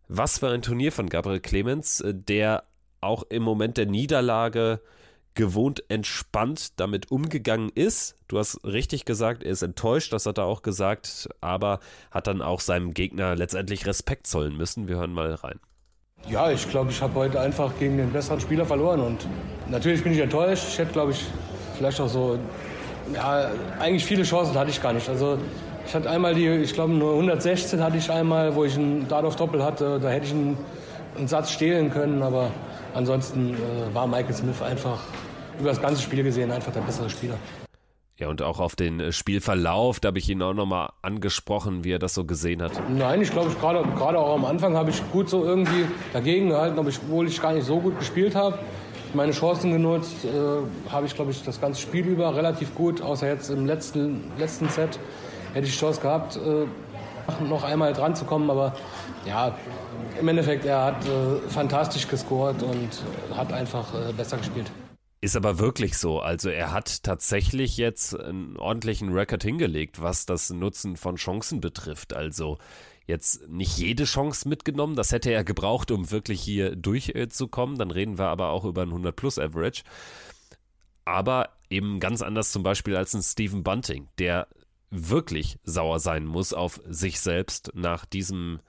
Was 0.08 0.38
für 0.38 0.48
ein 0.48 0.62
Turnier 0.62 0.92
von 0.92 1.08
Gabriel 1.08 1.40
Clemens, 1.40 2.00
äh, 2.00 2.14
der 2.14 2.64
auch 3.00 3.24
im 3.28 3.42
Moment 3.42 3.76
der 3.76 3.86
Niederlage 3.86 4.80
gewohnt 5.34 5.82
entspannt 5.88 6.78
damit 6.80 7.10
umgegangen 7.10 7.70
ist. 7.74 8.16
Du 8.28 8.38
hast 8.38 8.64
richtig 8.64 9.04
gesagt, 9.04 9.42
er 9.42 9.50
ist 9.50 9.62
enttäuscht, 9.62 10.12
das 10.12 10.26
hat 10.26 10.38
er 10.38 10.44
auch 10.44 10.62
gesagt, 10.62 11.28
aber 11.40 11.80
hat 12.10 12.28
dann 12.28 12.40
auch 12.40 12.60
seinem 12.60 12.94
Gegner 12.94 13.34
letztendlich 13.34 13.86
Respekt 13.86 14.26
zollen 14.26 14.56
müssen. 14.56 14.88
Wir 14.88 14.96
hören 14.96 15.12
mal 15.12 15.34
rein. 15.34 15.60
Ja, 16.28 16.50
ich 16.50 16.68
glaube, 16.70 16.90
ich 16.90 17.02
habe 17.02 17.14
heute 17.16 17.38
einfach 17.38 17.70
gegen 17.78 17.98
den 17.98 18.10
besseren 18.10 18.40
Spieler 18.40 18.64
verloren 18.64 19.00
und 19.00 19.26
natürlich 19.68 20.02
bin 20.02 20.12
ich 20.12 20.20
enttäuscht. 20.20 20.64
Ich 20.68 20.78
hätte, 20.78 20.92
glaube 20.92 21.12
ich, 21.12 21.22
vielleicht 21.76 22.00
auch 22.00 22.08
so, 22.08 22.38
ja, 23.12 23.50
eigentlich 23.78 24.06
viele 24.06 24.22
Chancen 24.22 24.54
hatte 24.54 24.70
ich 24.70 24.82
gar 24.82 24.94
nicht. 24.94 25.06
Also 25.08 25.38
ich 25.86 25.94
hatte 25.94 26.08
einmal 26.08 26.34
die, 26.34 26.48
ich 26.48 26.72
glaube 26.72 26.94
nur 26.94 27.12
116 27.12 27.82
hatte 27.82 27.98
ich 27.98 28.10
einmal, 28.10 28.54
wo 28.54 28.64
ich 28.64 28.74
einen 28.76 29.06
auf 29.12 29.36
Doppel 29.36 29.62
hatte. 29.62 30.00
Da 30.00 30.08
hätte 30.08 30.24
ich 30.26 30.32
einen, 30.32 30.56
einen 31.16 31.28
Satz 31.28 31.50
stehlen 31.50 31.90
können, 31.90 32.22
aber 32.22 32.50
ansonsten 32.94 33.54
äh, 33.54 33.94
war 33.94 34.06
Michael 34.06 34.34
Smith 34.34 34.62
einfach 34.62 35.00
über 35.60 35.68
das 35.68 35.80
ganze 35.80 36.00
Spiel 36.00 36.22
gesehen 36.22 36.50
einfach 36.50 36.72
der 36.72 36.80
bessere 36.80 37.10
Spieler. 37.10 37.36
Ja, 38.16 38.28
und 38.28 38.42
auch 38.42 38.60
auf 38.60 38.76
den 38.76 39.00
äh, 39.00 39.12
Spielverlauf, 39.12 39.98
da 39.98 40.08
habe 40.08 40.18
ich 40.18 40.28
ihn 40.28 40.40
auch 40.40 40.54
nochmal 40.54 40.90
angesprochen, 41.02 41.82
wie 41.82 41.92
er 41.92 41.98
das 41.98 42.14
so 42.14 42.24
gesehen 42.24 42.62
hat. 42.62 42.72
Nein, 42.88 43.20
ich 43.20 43.32
glaube, 43.32 43.50
gerade, 43.60 43.82
gerade 43.96 44.20
auch 44.20 44.34
am 44.34 44.44
Anfang 44.44 44.76
habe 44.76 44.90
ich 44.90 45.02
gut 45.10 45.28
so 45.28 45.44
irgendwie 45.44 45.86
dagegen 46.12 46.50
gehalten, 46.50 46.78
obwohl 46.78 47.26
ich 47.26 47.42
gar 47.42 47.52
nicht 47.52 47.66
so 47.66 47.80
gut 47.80 47.98
gespielt 47.98 48.36
habe. 48.36 48.58
Meine 49.14 49.32
Chancen 49.32 49.72
genutzt, 49.72 50.24
äh, 50.24 50.90
habe 50.92 51.06
ich, 51.06 51.14
glaube 51.14 51.32
ich, 51.32 51.42
das 51.42 51.60
ganze 51.60 51.80
Spiel 51.80 52.06
über 52.06 52.36
relativ 52.36 52.74
gut, 52.76 53.02
außer 53.02 53.26
jetzt 53.26 53.50
im 53.50 53.66
letzten, 53.66 54.30
letzten 54.38 54.68
Set 54.68 55.00
hätte 55.52 55.66
ich 55.66 55.76
Chance 55.76 56.00
gehabt, 56.00 56.36
äh, 56.36 56.66
noch 57.48 57.64
einmal 57.64 57.92
dran 57.92 58.14
zu 58.14 58.24
kommen, 58.24 58.48
aber 58.48 58.74
ja, 59.26 59.56
im 60.20 60.28
Endeffekt, 60.28 60.64
er 60.66 60.84
hat 60.84 61.04
äh, 61.06 61.48
fantastisch 61.48 62.06
gescored 62.06 62.62
und 62.62 62.90
hat 63.36 63.52
einfach 63.52 63.92
äh, 63.94 64.12
besser 64.12 64.36
gespielt. 64.36 64.70
Ist 65.24 65.36
aber 65.36 65.58
wirklich 65.58 65.96
so. 65.96 66.20
Also 66.20 66.50
er 66.50 66.70
hat 66.70 67.02
tatsächlich 67.02 67.78
jetzt 67.78 68.14
einen 68.14 68.58
ordentlichen 68.58 69.10
Rekord 69.10 69.42
hingelegt, 69.42 70.02
was 70.02 70.26
das 70.26 70.50
Nutzen 70.50 70.98
von 70.98 71.16
Chancen 71.16 71.62
betrifft. 71.62 72.12
Also 72.12 72.58
jetzt 73.06 73.48
nicht 73.48 73.78
jede 73.78 74.04
Chance 74.04 74.46
mitgenommen. 74.46 74.96
Das 74.96 75.12
hätte 75.12 75.30
er 75.30 75.42
gebraucht, 75.42 75.90
um 75.90 76.10
wirklich 76.10 76.42
hier 76.42 76.76
durchzukommen. 76.76 77.78
Dann 77.78 77.90
reden 77.90 78.18
wir 78.18 78.26
aber 78.26 78.50
auch 78.50 78.66
über 78.66 78.82
ein 78.82 78.90
100-Plus-Average. 78.90 79.84
Aber 81.06 81.48
eben 81.70 82.00
ganz 82.00 82.20
anders 82.20 82.52
zum 82.52 82.62
Beispiel 82.62 82.94
als 82.94 83.14
ein 83.14 83.22
Stephen 83.22 83.62
Bunting, 83.62 84.08
der 84.18 84.46
wirklich 84.90 85.58
sauer 85.64 86.00
sein 86.00 86.26
muss 86.26 86.52
auf 86.52 86.82
sich 86.86 87.18
selbst 87.22 87.70
nach 87.72 88.04
diesem 88.04 88.60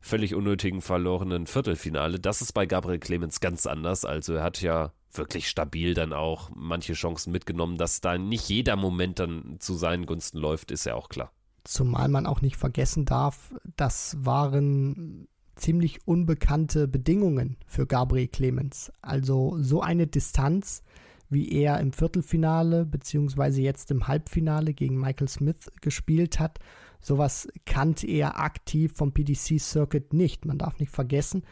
völlig 0.00 0.34
unnötigen 0.34 0.82
verlorenen 0.82 1.46
Viertelfinale. 1.46 2.18
Das 2.18 2.42
ist 2.42 2.50
bei 2.50 2.66
Gabriel 2.66 2.98
Clemens 2.98 3.38
ganz 3.38 3.64
anders. 3.68 4.04
Also 4.04 4.34
er 4.34 4.42
hat 4.42 4.60
ja 4.60 4.92
wirklich 5.16 5.48
stabil 5.48 5.94
dann 5.94 6.12
auch 6.12 6.50
manche 6.54 6.94
Chancen 6.94 7.32
mitgenommen. 7.32 7.76
Dass 7.76 8.00
da 8.00 8.18
nicht 8.18 8.48
jeder 8.48 8.76
Moment 8.76 9.18
dann 9.18 9.56
zu 9.58 9.74
seinen 9.74 10.06
Gunsten 10.06 10.38
läuft, 10.38 10.70
ist 10.70 10.86
ja 10.86 10.94
auch 10.94 11.08
klar. 11.08 11.32
Zumal 11.64 12.08
man 12.08 12.26
auch 12.26 12.42
nicht 12.42 12.56
vergessen 12.56 13.06
darf, 13.06 13.54
das 13.76 14.16
waren 14.20 15.28
ziemlich 15.56 16.06
unbekannte 16.06 16.88
Bedingungen 16.88 17.56
für 17.66 17.86
Gabriel 17.86 18.28
Clemens. 18.28 18.92
Also 19.00 19.56
so 19.60 19.80
eine 19.80 20.06
Distanz, 20.06 20.82
wie 21.30 21.50
er 21.52 21.80
im 21.80 21.92
Viertelfinale 21.92 22.84
beziehungsweise 22.84 23.62
jetzt 23.62 23.90
im 23.90 24.06
Halbfinale 24.06 24.74
gegen 24.74 24.98
Michael 24.98 25.28
Smith 25.28 25.70
gespielt 25.80 26.38
hat, 26.38 26.58
sowas 27.00 27.48
kannte 27.66 28.06
er 28.06 28.40
aktiv 28.40 28.92
vom 28.94 29.12
PDC 29.12 29.60
Circuit 29.60 30.12
nicht. 30.12 30.44
Man 30.44 30.58
darf 30.58 30.78
nicht 30.78 30.92
vergessen, 30.92 31.44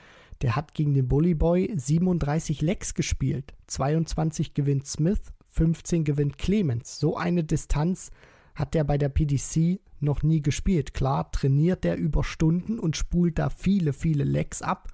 der 0.42 0.56
hat 0.56 0.74
gegen 0.74 0.94
den 0.94 1.08
Bully 1.08 1.34
Boy 1.34 1.72
37 1.74 2.60
Lecks 2.60 2.94
gespielt. 2.94 3.54
22 3.68 4.54
gewinnt 4.54 4.86
Smith, 4.86 5.20
15 5.50 6.04
gewinnt 6.04 6.38
Clemens. 6.38 6.98
So 6.98 7.16
eine 7.16 7.44
Distanz 7.44 8.10
hat 8.54 8.74
der 8.74 8.84
bei 8.84 8.98
der 8.98 9.08
PDC 9.08 9.80
noch 10.00 10.22
nie 10.22 10.42
gespielt. 10.42 10.94
Klar, 10.94 11.30
trainiert 11.30 11.84
der 11.84 11.96
über 11.96 12.24
Stunden 12.24 12.78
und 12.78 12.96
spult 12.96 13.38
da 13.38 13.50
viele, 13.50 13.92
viele 13.92 14.24
Lecks 14.24 14.62
ab. 14.62 14.88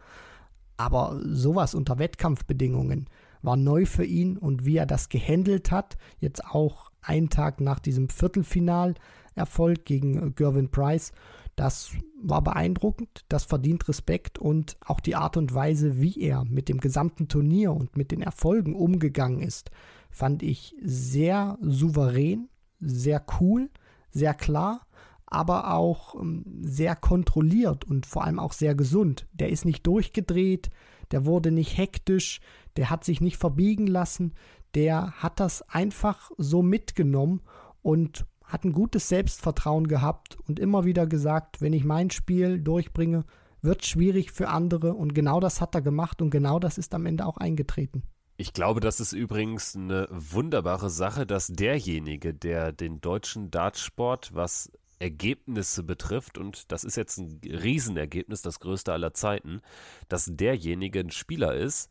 Aber 0.76 1.18
sowas 1.24 1.74
unter 1.74 1.98
Wettkampfbedingungen 1.98 3.08
war 3.42 3.56
neu 3.56 3.87
für 3.87 4.04
ihn 4.04 4.37
und 4.37 4.64
wie 4.64 4.76
er 4.76 4.87
das 4.87 5.08
gehandelt 5.08 5.70
hat, 5.70 5.96
jetzt 6.18 6.44
auch 6.44 6.90
einen 7.00 7.30
Tag 7.30 7.61
nach 7.61 7.78
diesem 7.78 8.08
Viertelfinalerfolg 8.08 9.84
gegen 9.84 10.34
Gervin 10.34 10.70
Price, 10.70 11.12
das 11.59 11.90
war 12.23 12.40
beeindruckend, 12.42 13.25
das 13.29 13.42
verdient 13.44 13.88
Respekt 13.88 14.38
und 14.38 14.77
auch 14.81 15.01
die 15.01 15.16
Art 15.16 15.37
und 15.37 15.53
Weise, 15.53 16.01
wie 16.01 16.21
er 16.21 16.44
mit 16.44 16.68
dem 16.68 16.79
gesamten 16.79 17.27
Turnier 17.27 17.73
und 17.73 17.97
mit 17.97 18.12
den 18.12 18.23
Erfolgen 18.23 18.77
umgegangen 18.77 19.40
ist, 19.40 19.73
fand 20.09 20.44
ich 20.44 20.77
sehr 20.81 21.59
souverän, 21.61 22.49
sehr 22.79 23.25
cool, 23.40 23.71
sehr 24.11 24.35
klar, 24.35 24.87
aber 25.27 25.75
auch 25.75 26.14
ähm, 26.14 26.44
sehr 26.61 26.94
kontrolliert 26.94 27.85
und 27.85 28.07
vor 28.07 28.25
allem 28.25 28.38
auch 28.38 28.53
sehr 28.53 28.77
gesund. 28.77 29.27
Der 29.33 29.49
ist 29.49 29.64
nicht 29.64 29.85
durchgedreht, 29.85 30.71
der 31.11 31.27
wurde 31.27 31.51
nicht 31.51 31.77
hektisch, 31.77 32.40
der 32.77 32.88
hat 32.88 33.03
sich 33.03 33.21
nicht 33.21 33.37
verbiegen 33.37 33.88
lassen, 33.88 34.33
der 34.77 35.11
hat 35.12 35.40
das 35.40 35.62
einfach 35.68 36.31
so 36.38 36.62
mitgenommen 36.62 37.40
und 37.83 38.27
hat 38.48 38.64
ein 38.64 38.72
gutes 38.72 39.08
Selbstvertrauen 39.08 39.87
gehabt 39.87 40.38
und 40.48 40.58
immer 40.58 40.84
wieder 40.84 41.06
gesagt, 41.06 41.61
wenn 41.61 41.74
ich 41.74 41.84
mein 41.84 42.11
Spiel 42.11 42.61
durchbringe, 42.61 43.24
wird 43.61 43.84
schwierig 43.84 44.32
für 44.32 44.48
andere 44.48 44.94
und 44.94 45.14
genau 45.14 45.38
das 45.38 45.61
hat 45.61 45.74
er 45.74 45.82
gemacht 45.82 46.22
und 46.22 46.30
genau 46.30 46.58
das 46.58 46.78
ist 46.78 46.94
am 46.94 47.06
Ende 47.06 47.26
auch 47.26 47.37
eingetreten. 47.37 48.02
Ich 48.37 48.52
glaube, 48.52 48.80
das 48.80 49.00
ist 49.00 49.12
übrigens 49.12 49.76
eine 49.76 50.06
wunderbare 50.11 50.90
Sache, 50.90 51.26
dass 51.26 51.48
derjenige, 51.48 52.32
der 52.32 52.72
den 52.72 53.00
deutschen 53.00 53.50
Dartsport, 53.50 54.32
was 54.32 54.70
Ergebnisse 55.00 55.82
betrifft, 55.82 56.38
und 56.38 56.70
das 56.72 56.84
ist 56.84 56.96
jetzt 56.96 57.18
ein 57.18 57.40
Riesenergebnis, 57.44 58.40
das 58.40 58.61
größte 58.61 58.92
aller 58.92 59.12
Zeiten, 59.12 59.61
dass 60.08 60.30
derjenige 60.30 61.00
ein 61.00 61.11
Spieler 61.11 61.54
ist, 61.54 61.90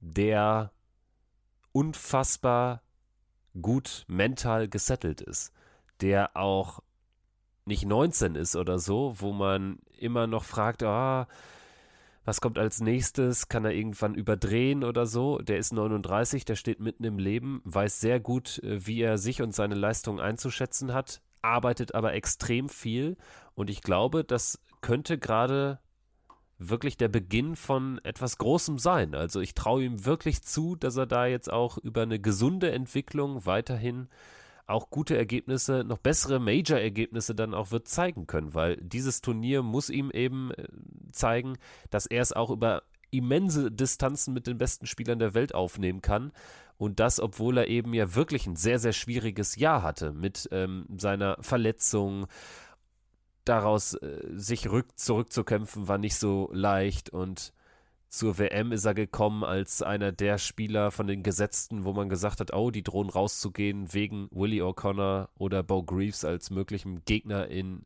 der 0.00 0.72
unfassbar 1.72 2.82
gut 3.60 4.04
mental 4.08 4.68
gesettelt 4.68 5.20
ist 5.20 5.52
der 6.00 6.36
auch 6.36 6.80
nicht 7.64 7.86
19 7.86 8.34
ist 8.34 8.56
oder 8.56 8.78
so, 8.78 9.14
wo 9.18 9.32
man 9.32 9.78
immer 9.98 10.26
noch 10.26 10.44
fragt, 10.44 10.82
ah, 10.82 11.28
was 12.24 12.40
kommt 12.40 12.58
als 12.58 12.80
nächstes? 12.80 13.48
Kann 13.48 13.64
er 13.64 13.72
irgendwann 13.72 14.14
überdrehen 14.14 14.84
oder 14.84 15.06
so? 15.06 15.38
Der 15.38 15.56
ist 15.58 15.72
39, 15.72 16.44
der 16.44 16.56
steht 16.56 16.80
mitten 16.80 17.04
im 17.04 17.18
Leben, 17.18 17.62
weiß 17.64 18.00
sehr 18.00 18.20
gut, 18.20 18.58
äh, 18.58 18.86
wie 18.86 19.00
er 19.00 19.16
sich 19.16 19.40
und 19.40 19.54
seine 19.54 19.74
Leistung 19.74 20.20
einzuschätzen 20.20 20.92
hat. 20.92 21.22
arbeitet 21.40 21.94
aber 21.94 22.14
extrem 22.14 22.68
viel 22.68 23.16
und 23.54 23.70
ich 23.70 23.80
glaube, 23.80 24.24
das 24.24 24.60
könnte 24.80 25.18
gerade 25.18 25.78
wirklich 26.58 26.96
der 26.96 27.08
Beginn 27.08 27.56
von 27.56 28.00
etwas 28.02 28.36
Großem 28.38 28.78
sein. 28.78 29.14
Also 29.14 29.40
ich 29.40 29.54
traue 29.54 29.84
ihm 29.84 30.04
wirklich 30.04 30.42
zu, 30.42 30.76
dass 30.76 30.96
er 30.96 31.06
da 31.06 31.26
jetzt 31.26 31.50
auch 31.50 31.78
über 31.78 32.02
eine 32.02 32.18
gesunde 32.18 32.72
Entwicklung 32.72 33.46
weiterhin 33.46 34.08
auch 34.68 34.90
gute 34.90 35.16
Ergebnisse, 35.16 35.84
noch 35.84 35.98
bessere 35.98 36.38
Major-Ergebnisse 36.38 37.34
dann 37.34 37.54
auch 37.54 37.70
wird 37.70 37.88
zeigen 37.88 38.26
können, 38.26 38.54
weil 38.54 38.76
dieses 38.76 39.20
Turnier 39.20 39.62
muss 39.62 39.90
ihm 39.90 40.10
eben 40.10 40.52
äh, 40.52 40.68
zeigen, 41.10 41.56
dass 41.90 42.06
er 42.06 42.22
es 42.22 42.32
auch 42.32 42.50
über 42.50 42.82
immense 43.10 43.72
Distanzen 43.72 44.34
mit 44.34 44.46
den 44.46 44.58
besten 44.58 44.86
Spielern 44.86 45.18
der 45.18 45.34
Welt 45.34 45.54
aufnehmen 45.54 46.02
kann. 46.02 46.32
Und 46.76 47.00
das, 47.00 47.18
obwohl 47.18 47.58
er 47.58 47.68
eben 47.68 47.94
ja 47.94 48.14
wirklich 48.14 48.46
ein 48.46 48.56
sehr, 48.56 48.78
sehr 48.78 48.92
schwieriges 48.92 49.56
Jahr 49.56 49.82
hatte 49.82 50.12
mit 50.12 50.48
ähm, 50.52 50.86
seiner 50.96 51.38
Verletzung. 51.40 52.26
Daraus 53.44 53.94
äh, 53.94 54.20
sich 54.34 54.70
rück 54.70 54.98
zurückzukämpfen, 54.98 55.88
war 55.88 55.98
nicht 55.98 56.16
so 56.16 56.50
leicht 56.52 57.10
und 57.10 57.52
zur 58.08 58.38
WM 58.38 58.72
ist 58.72 58.86
er 58.86 58.94
gekommen 58.94 59.44
als 59.44 59.82
einer 59.82 60.12
der 60.12 60.38
Spieler 60.38 60.90
von 60.90 61.06
den 61.06 61.22
Gesetzten, 61.22 61.84
wo 61.84 61.92
man 61.92 62.08
gesagt 62.08 62.40
hat, 62.40 62.54
oh, 62.54 62.70
die 62.70 62.82
drohen 62.82 63.10
rauszugehen 63.10 63.92
wegen 63.92 64.28
Willie 64.30 64.62
O'Connor 64.62 65.28
oder 65.36 65.62
Bo 65.62 65.82
Greaves 65.82 66.24
als 66.24 66.50
möglichem 66.50 67.04
Gegner 67.04 67.48
in, 67.48 67.84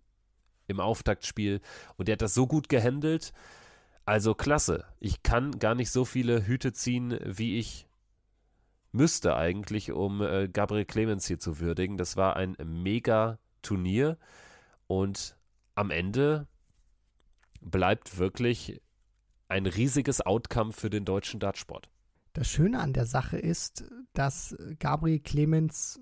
im 0.68 0.78
Auftaktspiel. 0.78 1.61
Und 1.96 2.08
er 2.08 2.12
hat 2.12 2.22
das 2.22 2.35
so 2.35 2.46
gut 2.46 2.68
gehandelt. 2.68 3.32
Also 4.04 4.35
klasse. 4.35 4.85
Ich 5.00 5.22
kann 5.22 5.58
gar 5.58 5.74
nicht 5.74 5.90
so 5.90 6.04
viele 6.04 6.46
Hüte 6.46 6.72
ziehen, 6.72 7.18
wie 7.24 7.58
ich 7.58 7.88
müsste 8.92 9.37
eigentlich, 9.37 9.90
um 9.90 10.22
äh, 10.22 10.48
Gabriel 10.48 10.85
Clemens 10.85 11.26
hier 11.26 11.38
zu 11.38 11.58
würdigen. 11.58 11.96
Das 11.96 12.16
war 12.16 12.37
ein 12.37 12.56
mega 12.64 13.38
Turnier 13.62 14.18
und 14.87 15.37
am 15.74 15.90
Ende 15.90 16.46
bleibt 17.61 18.18
wirklich 18.18 18.80
ein 19.53 19.67
riesiges 19.67 20.21
Outcome 20.23 20.73
für 20.73 20.91
den 20.91 21.05
deutschen 21.05 21.38
Dartsport. 21.38 21.91
Das 22.33 22.49
Schöne 22.49 22.81
an 22.81 22.95
der 22.95 23.05
Sache 23.05 23.37
ist, 23.37 23.85
dass 24.15 24.57
Gabriel 24.79 25.21
Clemens 25.21 26.01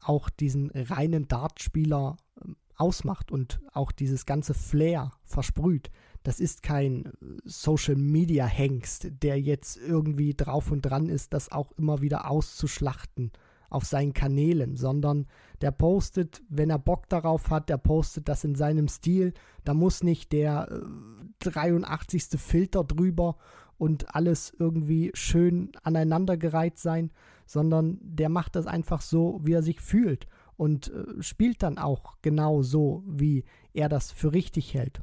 auch 0.00 0.30
diesen 0.30 0.70
reinen 0.70 1.28
Dartspieler 1.28 2.16
ähm, 2.42 2.56
ausmacht 2.74 3.30
und 3.30 3.60
auch 3.72 3.92
dieses 3.92 4.24
ganze 4.24 4.54
Flair 4.54 5.10
versprüht. 5.24 5.90
Das 6.22 6.40
ist 6.40 6.62
kein 6.62 7.12
Social 7.44 7.96
Media 7.96 8.46
Hengst, 8.46 9.08
der 9.22 9.38
jetzt 9.40 9.76
irgendwie 9.76 10.34
drauf 10.34 10.70
und 10.70 10.82
dran 10.82 11.08
ist, 11.08 11.34
das 11.34 11.52
auch 11.52 11.72
immer 11.72 12.00
wieder 12.00 12.30
auszuschlachten 12.30 13.32
auf 13.70 13.84
seinen 13.84 14.12
Kanälen, 14.12 14.76
sondern 14.76 15.26
der 15.60 15.70
postet, 15.70 16.42
wenn 16.48 16.70
er 16.70 16.78
Bock 16.78 17.08
darauf 17.08 17.50
hat, 17.50 17.68
der 17.68 17.78
postet 17.78 18.28
das 18.28 18.44
in 18.44 18.54
seinem 18.54 18.88
Stil. 18.88 19.34
Da 19.64 19.74
muss 19.74 20.02
nicht 20.02 20.32
der 20.32 20.68
äh, 20.70 21.50
83. 21.50 22.24
Filter 22.40 22.84
drüber 22.84 23.36
und 23.76 24.14
alles 24.14 24.52
irgendwie 24.58 25.10
schön 25.14 25.72
aneinandergereiht 25.82 26.78
sein, 26.78 27.10
sondern 27.46 27.98
der 28.02 28.28
macht 28.28 28.56
das 28.56 28.66
einfach 28.66 29.00
so, 29.00 29.40
wie 29.42 29.52
er 29.52 29.62
sich 29.62 29.80
fühlt 29.80 30.26
und 30.56 30.92
äh, 30.92 31.22
spielt 31.22 31.62
dann 31.62 31.78
auch 31.78 32.16
genau 32.20 32.62
so, 32.62 33.02
wie 33.06 33.44
er 33.72 33.88
das 33.88 34.10
für 34.12 34.32
richtig 34.32 34.74
hält. 34.74 35.02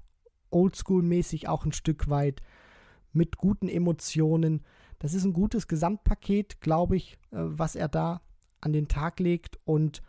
Oldschool-mäßig 0.51 1.47
auch 1.47 1.65
ein 1.65 1.71
Stück 1.71 2.09
weit 2.09 2.41
mit 3.13 3.37
guten 3.37 3.69
Emotionen. 3.69 4.63
Das 4.99 5.13
ist 5.13 5.25
ein 5.25 5.33
gutes 5.33 5.67
Gesamtpaket, 5.67 6.61
glaube 6.61 6.97
ich, 6.97 7.13
äh, 7.31 7.37
was 7.39 7.75
er 7.75 7.87
da 7.87 8.21
an 8.65 8.73
den 8.73 8.87
Tag 8.87 9.19
legt 9.19 9.59
und 9.65 10.01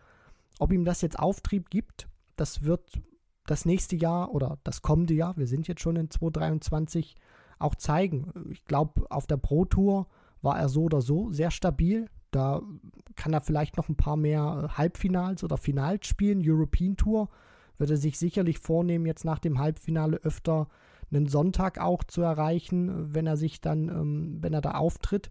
ob 0.58 0.72
ihm 0.72 0.84
das 0.84 1.02
jetzt 1.02 1.18
Auftrieb 1.18 1.70
gibt, 1.70 2.08
das 2.36 2.62
wird 2.62 3.00
das 3.46 3.64
nächste 3.64 3.96
Jahr 3.96 4.32
oder 4.34 4.58
das 4.64 4.82
kommende 4.82 5.14
Jahr, 5.14 5.36
wir 5.36 5.46
sind 5.46 5.68
jetzt 5.68 5.80
schon 5.80 5.96
in 5.96 6.10
2023, 6.10 7.16
auch 7.58 7.74
zeigen. 7.74 8.32
Ich 8.50 8.64
glaube, 8.64 9.06
auf 9.10 9.26
der 9.26 9.36
Pro 9.36 9.64
Tour 9.64 10.06
war 10.42 10.58
er 10.58 10.68
so 10.68 10.84
oder 10.84 11.00
so 11.00 11.32
sehr 11.32 11.50
stabil. 11.50 12.08
Da 12.30 12.62
kann 13.14 13.32
er 13.32 13.40
vielleicht 13.40 13.76
noch 13.76 13.88
ein 13.88 13.96
paar 13.96 14.16
mehr 14.16 14.74
Halbfinals 14.76 15.42
oder 15.42 15.56
Finals 15.56 16.06
spielen. 16.06 16.42
European 16.44 16.96
Tour 16.96 17.30
wird 17.78 17.90
er 17.90 17.96
sich 17.96 18.18
sicherlich 18.18 18.58
vornehmen, 18.58 19.06
jetzt 19.06 19.24
nach 19.24 19.38
dem 19.38 19.58
Halbfinale 19.58 20.18
öfter 20.18 20.68
einen 21.10 21.26
Sonntag 21.26 21.78
auch 21.78 22.04
zu 22.04 22.22
erreichen, 22.22 23.14
wenn 23.14 23.26
er 23.26 23.36
sich 23.36 23.60
dann, 23.60 23.88
ähm, 23.88 24.38
wenn 24.40 24.52
er 24.52 24.60
da 24.60 24.72
auftritt. 24.72 25.30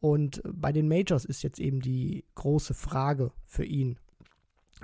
Und 0.00 0.42
bei 0.44 0.72
den 0.72 0.88
Majors 0.88 1.24
ist 1.24 1.42
jetzt 1.42 1.58
eben 1.58 1.80
die 1.80 2.24
große 2.34 2.74
Frage 2.74 3.32
für 3.44 3.64
ihn. 3.64 3.98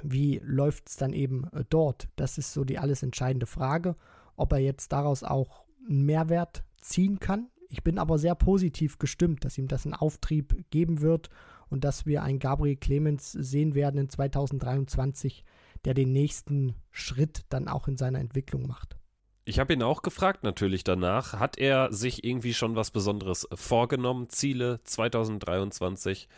Wie 0.03 0.41
läuft 0.43 0.89
es 0.89 0.97
dann 0.97 1.13
eben 1.13 1.45
äh, 1.53 1.65
dort? 1.69 2.09
Das 2.17 2.39
ist 2.39 2.53
so 2.53 2.65
die 2.65 2.79
alles 2.79 3.03
entscheidende 3.03 3.47
Frage, 3.47 3.97
ob 4.37 4.53
er 4.53 4.59
jetzt 4.59 4.93
daraus 4.93 5.23
auch 5.23 5.65
einen 5.89 6.07
Mehrwert 6.07 6.65
ziehen 6.81 7.21
kann. 7.21 7.49
Ich 7.69 7.83
bin 7.83 7.99
aber 7.99 8.19
sehr 8.19 8.35
positiv 8.35 8.99
gestimmt, 8.99 9.45
dass 9.45 9.59
ihm 9.59 9.69
das 9.69 9.85
einen 9.85 9.95
Auftrieb 9.95 10.65
geben 10.71 11.01
wird 11.01 11.31
und 11.69 11.85
dass 11.85 12.05
wir 12.07 12.23
einen 12.23 12.39
Gabriel 12.39 12.77
Clemens 12.77 13.33
sehen 13.33 13.75
werden 13.75 13.99
in 13.99 14.09
2023, 14.09 15.45
der 15.85 15.95
den 15.95 16.13
nächsten 16.13 16.75
Schritt 16.91 17.43
dann 17.49 17.69
auch 17.69 17.89
in 17.89 17.97
seiner 17.97 18.19
Entwicklung 18.19 18.67
macht. 18.67 18.97
Ich 19.45 19.59
habe 19.59 19.73
ihn 19.73 19.83
auch 19.83 20.03
gefragt 20.03 20.45
natürlich 20.45 20.85
danach, 20.85 21.41
hat 21.41 21.59
er 21.59 21.93
sich 21.93 22.23
irgendwie 22.23 22.55
schon 22.55 22.77
was 22.77 22.93
Besonderes 22.93 23.49
vorgenommen? 23.53 24.29
Ziele 24.29 24.79
2023 24.85 26.29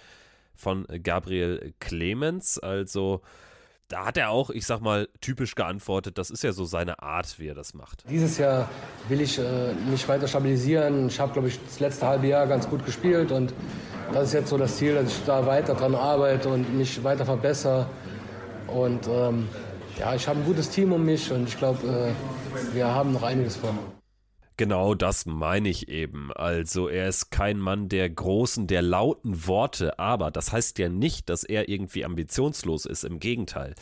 von 0.55 0.87
Gabriel 1.03 1.75
Clemens. 1.81 2.59
Also 2.59 3.21
da 3.89 4.07
hat 4.07 4.17
er 4.17 4.31
auch, 4.31 4.49
ich 4.49 4.65
sag 4.65 4.81
mal, 4.81 5.07
typisch 5.21 5.55
geantwortet. 5.55 6.17
Das 6.17 6.31
ist 6.31 6.43
ja 6.43 6.53
so 6.53 6.65
seine 6.65 7.03
Art, 7.03 7.39
wie 7.39 7.49
er 7.49 7.55
das 7.55 7.75
macht. 7.75 8.05
Dieses 8.09 8.39
Jahr 8.39 8.71
will 9.09 9.21
ich 9.21 9.39
äh, 9.39 9.75
mich 9.91 10.09
weiter 10.09 10.27
stabilisieren. 10.27 11.09
Ich 11.09 11.21
habe, 11.21 11.35
glaube 11.35 11.49
ich, 11.49 11.61
das 11.63 11.81
letzte 11.81 12.07
halbe 12.07 12.29
Jahr 12.29 12.47
ganz 12.47 12.67
gut 12.67 12.87
gespielt 12.87 13.33
und 13.33 13.53
das 14.15 14.29
ist 14.29 14.33
jetzt 14.33 14.49
so 14.49 14.57
das 14.57 14.77
Ziel, 14.79 14.95
dass 14.95 15.09
ich 15.09 15.25
da 15.27 15.45
weiter 15.45 15.75
dran 15.75 15.95
arbeite 15.95 16.49
und 16.49 16.75
mich 16.75 17.05
weiter 17.05 17.27
verbessere. 17.27 17.87
Und 18.67 19.07
ähm, 19.09 19.47
ja, 19.99 20.15
ich 20.15 20.27
habe 20.27 20.41
ein 20.41 20.47
gutes 20.47 20.71
Team 20.71 20.93
um 20.93 21.05
mich 21.05 21.31
und 21.31 21.49
ich 21.49 21.59
glaube, 21.59 21.87
äh, 21.87 22.34
wir 22.73 22.87
haben 22.87 23.13
noch 23.13 23.23
einiges 23.23 23.57
vor. 23.57 23.75
Genau 24.57 24.95
das 24.95 25.27
meine 25.27 25.69
ich 25.69 25.89
eben. 25.89 26.33
Also 26.33 26.89
er 26.89 27.09
ist 27.09 27.31
kein 27.31 27.59
Mann 27.59 27.89
der 27.89 28.09
großen, 28.09 28.69
der 28.69 28.83
lauten 28.83 29.47
Worte, 29.49 29.99
aber 29.99 30.31
das 30.31 30.53
heißt 30.53 30.79
ja 30.79 30.89
nicht, 30.89 31.29
dass 31.29 31.43
er 31.43 31.69
irgendwie 31.69 32.05
ambitionslos 32.05 32.87
ist. 32.87 33.03
Im 33.03 33.19
Gegenteil. 33.19 33.75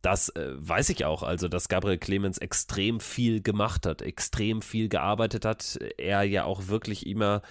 Das 0.00 0.30
äh, 0.30 0.52
weiß 0.54 0.88
ich 0.90 1.04
auch, 1.04 1.22
also 1.22 1.48
dass 1.48 1.68
Gabriel 1.68 1.98
Clemens 1.98 2.38
extrem 2.38 3.00
viel 3.00 3.42
gemacht 3.42 3.84
hat, 3.84 4.00
extrem 4.00 4.62
viel 4.62 4.88
gearbeitet 4.88 5.44
hat. 5.44 5.78
Er 5.98 6.22
ja 6.22 6.44
auch 6.44 6.68
wirklich 6.68 7.06
immer 7.06 7.42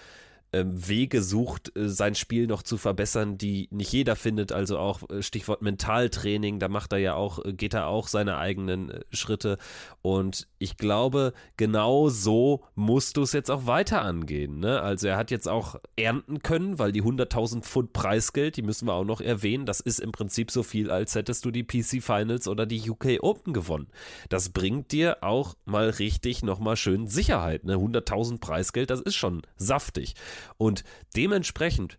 Wege 0.53 1.21
sucht, 1.21 1.75
äh, 1.77 1.89
sein 1.89 2.15
Spiel 2.15 2.47
noch 2.47 2.63
zu 2.63 2.77
verbessern, 2.77 3.37
die 3.37 3.67
nicht 3.71 3.91
jeder 3.91 4.15
findet. 4.15 4.51
Also 4.51 4.77
auch 4.77 5.09
äh, 5.09 5.21
Stichwort 5.21 5.61
Mentaltraining, 5.61 6.59
da 6.59 6.69
macht 6.69 6.93
er 6.93 6.99
ja 6.99 7.15
auch, 7.15 7.43
äh, 7.43 7.53
geht 7.53 7.73
er 7.73 7.87
auch 7.87 8.07
seine 8.07 8.37
eigenen 8.37 8.93
Schritte. 9.11 9.57
Und 10.01 10.47
ich 10.57 10.77
glaube, 10.77 11.33
genau 11.57 12.09
so 12.09 12.63
musst 12.75 13.17
du 13.17 13.23
es 13.23 13.33
jetzt 13.33 13.51
auch 13.51 13.65
weiter 13.65 14.01
angehen. 14.01 14.59
Ne? 14.59 14.81
Also 14.81 15.07
er 15.07 15.17
hat 15.17 15.31
jetzt 15.31 15.47
auch 15.49 15.75
ernten 15.97 16.39
können, 16.39 16.79
weil 16.79 16.91
die 16.91 17.03
100.000 17.03 17.61
Pfund 17.61 17.91
Preisgeld, 17.91 18.55
die 18.55 18.61
müssen 18.61 18.87
wir 18.87 18.93
auch 18.93 19.05
noch 19.05 19.21
erwähnen, 19.21 19.65
das 19.65 19.81
ist 19.81 19.99
im 19.99 20.11
Prinzip 20.11 20.51
so 20.51 20.63
viel, 20.63 20.89
als 20.91 21.15
hättest 21.15 21.43
du 21.45 21.51
die 21.51 21.63
PC 21.63 22.01
Finals 22.01 22.47
oder 22.47 22.65
die 22.65 22.89
UK 22.89 23.17
Open 23.21 23.53
gewonnen. 23.53 23.87
Das 24.29 24.49
bringt 24.49 24.91
dir 24.91 25.17
auch 25.21 25.55
mal 25.65 25.89
richtig 25.89 26.41
nochmal 26.43 26.77
schön 26.77 27.07
Sicherheit. 27.07 27.65
Ne? 27.65 27.75
100.000 27.75 28.39
Preisgeld, 28.39 28.89
das 28.89 29.01
ist 29.01 29.15
schon 29.15 29.41
saftig. 29.57 30.15
Und 30.57 30.83
dementsprechend, 31.15 31.97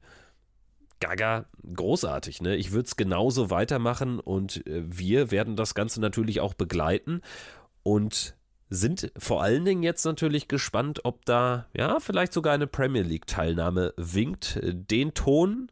Gaga, 1.01 1.46
großartig, 1.74 2.42
ne? 2.42 2.57
Ich 2.57 2.72
würde 2.72 2.87
es 2.87 2.96
genauso 2.96 3.51
weitermachen 3.51 4.18
und 4.18 4.66
äh, 4.66 4.83
wir 4.87 5.31
werden 5.31 5.57
das 5.57 5.74
Ganze 5.74 6.01
natürlich 6.01 6.40
auch 6.40 6.55
begleiten 6.55 7.22
und 7.83 8.37
sind 8.70 9.12
vor 9.16 9.42
allen 9.42 9.64
Dingen 9.64 9.83
jetzt 9.83 10.05
natürlich 10.05 10.48
gespannt, 10.48 11.01
ob 11.05 11.24
da 11.24 11.66
ja 11.74 12.01
vielleicht 12.01 12.33
sogar 12.33 12.53
eine 12.53 12.66
Premier 12.66 13.03
League 13.03 13.27
Teilnahme 13.27 13.94
winkt. 13.96 14.59
Den 14.62 15.14
Ton, 15.14 15.70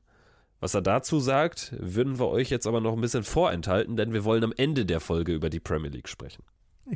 was 0.60 0.74
er 0.74 0.82
dazu 0.82 1.20
sagt, 1.20 1.74
würden 1.78 2.18
wir 2.18 2.28
euch 2.28 2.48
jetzt 2.48 2.66
aber 2.66 2.80
noch 2.80 2.94
ein 2.94 3.00
bisschen 3.00 3.24
vorenthalten, 3.24 3.96
denn 3.96 4.12
wir 4.12 4.24
wollen 4.24 4.44
am 4.44 4.54
Ende 4.56 4.86
der 4.86 5.00
Folge 5.00 5.34
über 5.34 5.50
die 5.50 5.60
Premier 5.60 5.90
League 5.90 6.08
sprechen. 6.08 6.42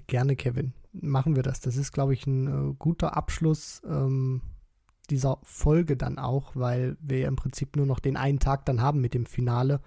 Gerne, 0.07 0.37
Kevin. 0.37 0.73
Machen 0.93 1.37
wir 1.37 1.43
das. 1.43 1.61
Das 1.61 1.77
ist, 1.77 1.93
glaube 1.93 2.15
ich, 2.15 2.27
ein 2.27 2.71
äh, 2.71 2.75
guter 2.79 3.17
Abschluss. 3.17 3.83
Ähm 3.85 4.41
dieser 5.11 5.39
Folge 5.43 5.97
dann 5.97 6.19
auch, 6.19 6.53
weil 6.55 6.97
wir 7.01 7.27
im 7.27 7.37
Prinzip 7.37 7.77
nur 7.77 7.87
noch 7.87 8.01
den 8.01 8.17
einen 8.17 8.39
Tag 8.39 8.65
dann 8.67 8.81
haben 8.81 9.01
mit 9.01 9.15
dem 9.15 9.27
Finale. 9.27 9.81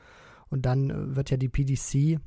Und 0.49 0.65
dann 0.65 0.89
äh, 0.89 1.15
wird 1.15 1.31
ja 1.31 1.37
die 1.37 1.49
PDC 1.49 1.95
äh, 1.95 2.19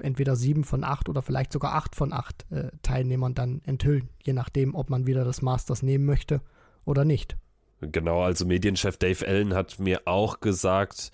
entweder 0.00 0.36
sieben 0.36 0.64
von 0.64 0.84
acht 0.84 1.08
oder 1.08 1.22
vielleicht 1.22 1.52
sogar 1.52 1.74
acht 1.74 1.94
von 1.94 2.12
acht 2.12 2.44
äh, 2.50 2.70
Teilnehmern 2.82 3.34
dann 3.34 3.60
enthüllen, 3.64 4.08
je 4.24 4.32
nachdem, 4.32 4.74
ob 4.74 4.90
man 4.90 5.06
wieder 5.06 5.24
das 5.24 5.42
Masters 5.42 5.82
nehmen 5.82 6.04
möchte 6.04 6.40
oder 6.84 7.04
nicht. 7.04 7.36
Genau, 7.80 8.22
also 8.22 8.46
Medienchef 8.46 8.96
Dave 8.96 9.26
Allen 9.26 9.54
hat 9.54 9.78
mir 9.78 10.02
auch 10.06 10.40
gesagt, 10.40 11.12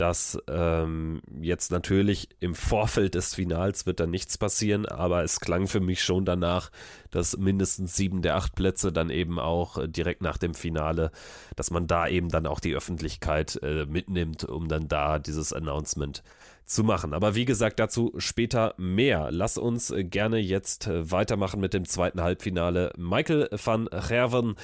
dass 0.00 0.38
ähm, 0.48 1.20
jetzt 1.42 1.70
natürlich 1.70 2.30
im 2.40 2.54
Vorfeld 2.54 3.14
des 3.14 3.34
Finals 3.34 3.84
wird 3.84 4.00
da 4.00 4.06
nichts 4.06 4.38
passieren, 4.38 4.86
aber 4.86 5.24
es 5.24 5.40
klang 5.40 5.66
für 5.66 5.80
mich 5.80 6.02
schon 6.02 6.24
danach, 6.24 6.70
dass 7.10 7.36
mindestens 7.36 7.96
sieben 7.96 8.22
der 8.22 8.36
acht 8.36 8.54
Plätze 8.54 8.92
dann 8.92 9.10
eben 9.10 9.38
auch 9.38 9.76
äh, 9.76 9.88
direkt 9.88 10.22
nach 10.22 10.38
dem 10.38 10.54
Finale, 10.54 11.10
dass 11.54 11.70
man 11.70 11.86
da 11.86 12.08
eben 12.08 12.30
dann 12.30 12.46
auch 12.46 12.60
die 12.60 12.74
Öffentlichkeit 12.74 13.60
äh, 13.62 13.84
mitnimmt, 13.84 14.44
um 14.44 14.68
dann 14.68 14.88
da 14.88 15.18
dieses 15.18 15.52
Announcement 15.52 16.22
zu 16.64 16.82
machen. 16.82 17.12
Aber 17.12 17.34
wie 17.34 17.44
gesagt, 17.44 17.78
dazu 17.78 18.14
später 18.16 18.74
mehr. 18.78 19.28
Lass 19.30 19.58
uns 19.58 19.90
äh, 19.90 20.02
gerne 20.02 20.38
jetzt 20.38 20.86
äh, 20.86 21.10
weitermachen 21.10 21.60
mit 21.60 21.74
dem 21.74 21.84
zweiten 21.84 22.22
Halbfinale. 22.22 22.92
Michael 22.96 23.50
van 23.62 23.86
Gerven 24.08 24.54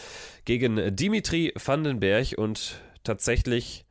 gegen 0.46 0.96
Dimitri 0.96 1.52
Vandenberg 1.62 2.38
und 2.38 2.80
tatsächlich 3.04 3.85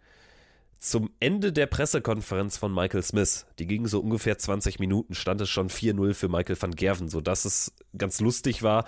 zum 0.79 1.09
Ende 1.19 1.51
der 1.51 1.65
Pressekonferenz 1.65 2.57
von 2.57 2.73
Michael 2.73 3.03
Smith, 3.03 3.45
die 3.59 3.67
ging 3.67 3.87
so 3.87 3.99
ungefähr 3.99 4.37
20 4.37 4.79
Minuten, 4.79 5.15
stand 5.15 5.41
es 5.41 5.49
schon 5.49 5.69
4-0 5.69 6.13
für 6.13 6.29
Michael 6.29 6.61
van 6.61 6.75
Gerven, 6.75 7.09
sodass 7.09 7.45
es 7.45 7.73
ganz 7.97 8.19
lustig 8.21 8.63
war. 8.63 8.85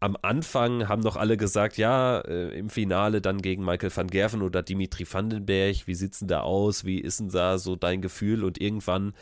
Am 0.00 0.16
Anfang 0.22 0.88
haben 0.88 1.02
noch 1.02 1.16
alle 1.16 1.36
gesagt, 1.36 1.76
ja, 1.76 2.20
äh, 2.20 2.58
im 2.58 2.70
Finale 2.70 3.20
dann 3.20 3.42
gegen 3.42 3.64
Michael 3.64 3.94
van 3.94 4.08
Gerven 4.08 4.42
oder 4.42 4.62
Dimitri 4.62 5.06
Vandenberg, 5.10 5.86
wie 5.86 5.94
sieht's 5.94 6.20
denn 6.20 6.28
da 6.28 6.40
aus? 6.40 6.84
Wie 6.84 6.98
ist 6.98 7.20
denn 7.20 7.28
da 7.28 7.58
so 7.58 7.76
dein 7.76 8.00
Gefühl? 8.00 8.44
Und 8.44 8.60
irgendwann 8.60 9.12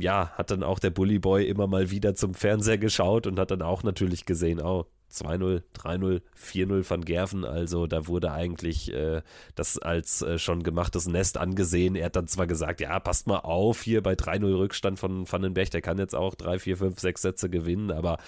ja, 0.00 0.30
hat 0.30 0.50
dann 0.50 0.62
auch 0.62 0.78
der 0.78 0.90
Bully 0.90 1.18
Boy 1.18 1.46
immer 1.46 1.66
mal 1.66 1.90
wieder 1.90 2.14
zum 2.14 2.34
Fernseher 2.34 2.78
geschaut 2.78 3.26
und 3.26 3.38
hat 3.38 3.50
dann 3.50 3.62
auch 3.62 3.82
natürlich 3.82 4.24
gesehen, 4.24 4.60
oh, 4.60 4.86
2-0, 5.12 5.62
3-0, 5.74 6.22
4-0 6.36 6.90
van 6.90 7.04
Gerven. 7.04 7.44
Also 7.44 7.86
da 7.86 8.06
wurde 8.06 8.32
eigentlich 8.32 8.92
äh, 8.92 9.22
das 9.54 9.78
als 9.78 10.22
äh, 10.22 10.38
schon 10.38 10.62
gemachtes 10.62 11.06
Nest 11.06 11.38
angesehen. 11.38 11.94
Er 11.94 12.06
hat 12.06 12.16
dann 12.16 12.28
zwar 12.28 12.46
gesagt, 12.46 12.80
ja, 12.80 12.98
passt 13.00 13.26
mal 13.26 13.38
auf, 13.38 13.82
hier 13.82 14.02
bei 14.02 14.14
3-0 14.14 14.58
Rückstand 14.58 14.98
von 14.98 15.30
Vandenberg, 15.30 15.70
der 15.70 15.82
kann 15.82 15.98
jetzt 15.98 16.14
auch 16.14 16.34
3, 16.34 16.58
4, 16.58 16.76
5, 16.76 17.00
6 17.00 17.22
Sätze 17.22 17.50
gewinnen, 17.50 17.90
aber 17.90 18.18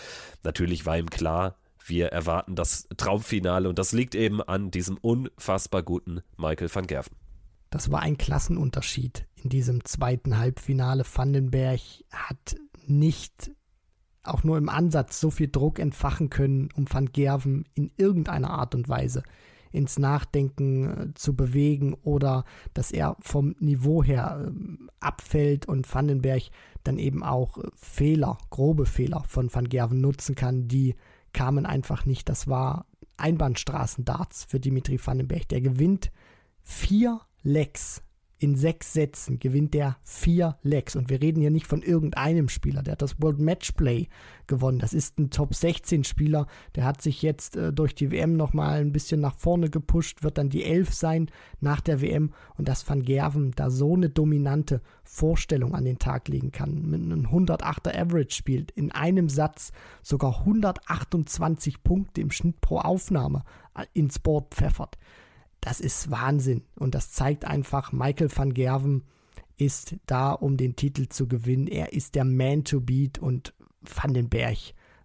natürlich 0.43 0.87
war 0.87 0.99
ihm 0.99 1.11
klar, 1.11 1.57
wir 1.87 2.09
erwarten 2.09 2.55
das 2.55 2.89
Traumfinale 2.97 3.69
und 3.69 3.79
das 3.79 3.93
liegt 3.93 4.15
eben 4.15 4.43
an 4.43 4.71
diesem 4.71 4.97
unfassbar 4.99 5.83
guten 5.83 6.21
Michael 6.37 6.73
van 6.73 6.87
Gerven. 6.87 7.17
Das 7.71 7.91
war 7.91 8.01
ein 8.01 8.19
Klassenunterschied 8.19 9.27
in 9.37 9.49
diesem 9.49 9.85
zweiten 9.85 10.39
Halbfinale. 10.39 11.05
Vandenberg 11.05 11.81
hat 12.11 12.57
nicht 12.87 13.53
auch 14.23 14.45
nur 14.45 14.59
im 14.59 14.69
Ansatz 14.69 15.21
so 15.21 15.31
viel 15.31 15.49
Druck 15.49 15.79
entfachen 15.79 16.31
können, 16.31 16.69
um 16.75 16.87
Van 16.91 17.13
Gerven 17.13 17.65
in 17.75 17.91
irgendeiner 17.97 18.51
Art 18.51 18.75
und 18.75 18.89
Weise 18.89 19.23
ins 19.73 19.99
Nachdenken 19.99 21.11
äh, 21.11 21.15
zu 21.15 21.35
bewegen 21.35 21.95
oder 22.03 22.45
dass 22.75 22.91
er 22.91 23.17
vom 23.21 23.55
Niveau 23.61 24.03
her 24.03 24.51
äh, 24.51 24.51
abfällt 25.01 25.67
und 25.67 25.93
Vandenberg 25.93 26.43
dann 26.85 26.99
eben 26.99 27.23
auch 27.23 27.59
äh, 27.59 27.69
Fehler, 27.75 28.39
grobe 28.51 28.87
Fehler 28.87 29.23
von 29.27 29.53
Van 29.53 29.69
Gerven 29.69 30.01
nutzen 30.01 30.35
kann, 30.35 30.69
die 30.69 30.97
kamen 31.33 31.67
einfach 31.67 32.05
nicht. 32.05 32.29
Das 32.29 32.49
war 32.49 32.87
Einbahnstraßendarts 33.17 34.45
für 34.45 34.59
Dimitri 34.59 34.99
Vandenberg. 35.05 35.49
Der 35.49 35.61
gewinnt 35.61 36.11
vier 36.63 37.21
Lecks 37.43 38.03
in 38.41 38.57
sechs 38.57 38.95
Sätzen 38.95 39.39
gewinnt 39.39 39.75
der 39.75 39.99
vier 40.03 40.57
Legs. 40.63 40.97
Und 40.97 41.11
wir 41.11 41.21
reden 41.21 41.43
hier 41.43 41.51
nicht 41.51 41.67
von 41.67 41.83
irgendeinem 41.83 42.49
Spieler. 42.49 42.83
Der 42.83 42.93
hat 42.93 43.03
das 43.03 43.21
World 43.21 43.39
Matchplay 43.39 44.09
gewonnen. 44.47 44.79
Das 44.79 44.95
ist 44.95 45.19
ein 45.19 45.29
Top 45.29 45.55
16 45.55 46.05
Spieler. 46.05 46.47
Der 46.75 46.85
hat 46.85 47.03
sich 47.03 47.21
jetzt 47.21 47.57
äh, 47.57 47.71
durch 47.71 47.95
die 47.95 48.11
WM 48.11 48.33
nochmal 48.33 48.81
ein 48.81 48.93
bisschen 48.93 49.21
nach 49.21 49.35
vorne 49.35 49.69
gepusht, 49.69 50.23
wird 50.23 50.39
dann 50.39 50.49
die 50.49 50.65
Elf 50.65 50.95
sein 50.95 51.31
nach 51.61 51.83
der 51.83 52.01
WM. 52.01 52.33
Und 52.57 52.67
dass 52.67 52.89
Van 52.89 53.03
Gerven 53.03 53.53
da 53.57 53.69
so 53.69 53.95
eine 53.95 54.09
dominante 54.09 54.81
Vorstellung 55.05 55.75
an 55.75 55.85
den 55.85 55.99
Tag 55.99 56.29
legen 56.29 56.51
kann, 56.51 56.89
mit 56.89 57.03
einem 57.03 57.27
108er 57.27 57.95
Average 57.95 58.35
spielt, 58.35 58.71
in 58.71 58.91
einem 58.91 59.29
Satz 59.29 59.71
sogar 60.03 60.41
128 60.41 61.83
Punkte 61.83 62.23
im 62.23 62.31
Schnitt 62.31 62.63
pro 62.63 62.79
Aufnahme 62.79 63.45
äh, 63.77 63.85
ins 63.93 64.19
Board 64.19 64.55
pfeffert 64.55 64.97
das 65.61 65.81
ist 65.81 66.11
Wahnsinn. 66.11 66.63
Und 66.77 66.95
das 66.95 67.13
zeigt 67.13 67.45
einfach, 67.45 67.93
Michael 67.93 68.31
van 68.35 68.55
Gerven 68.55 69.05
ist 69.57 69.97
da, 70.07 70.33
um 70.33 70.57
den 70.57 70.77
Titel 70.77 71.09
zu 71.09 71.29
gewinnen. 71.29 71.67
Er 71.67 71.93
ist 71.93 72.15
der 72.15 72.25
Man 72.25 72.65
to 72.65 72.81
beat 72.81 73.19
und 73.19 73.55
Van 73.83 74.15
den 74.15 74.29
Berg 74.29 74.59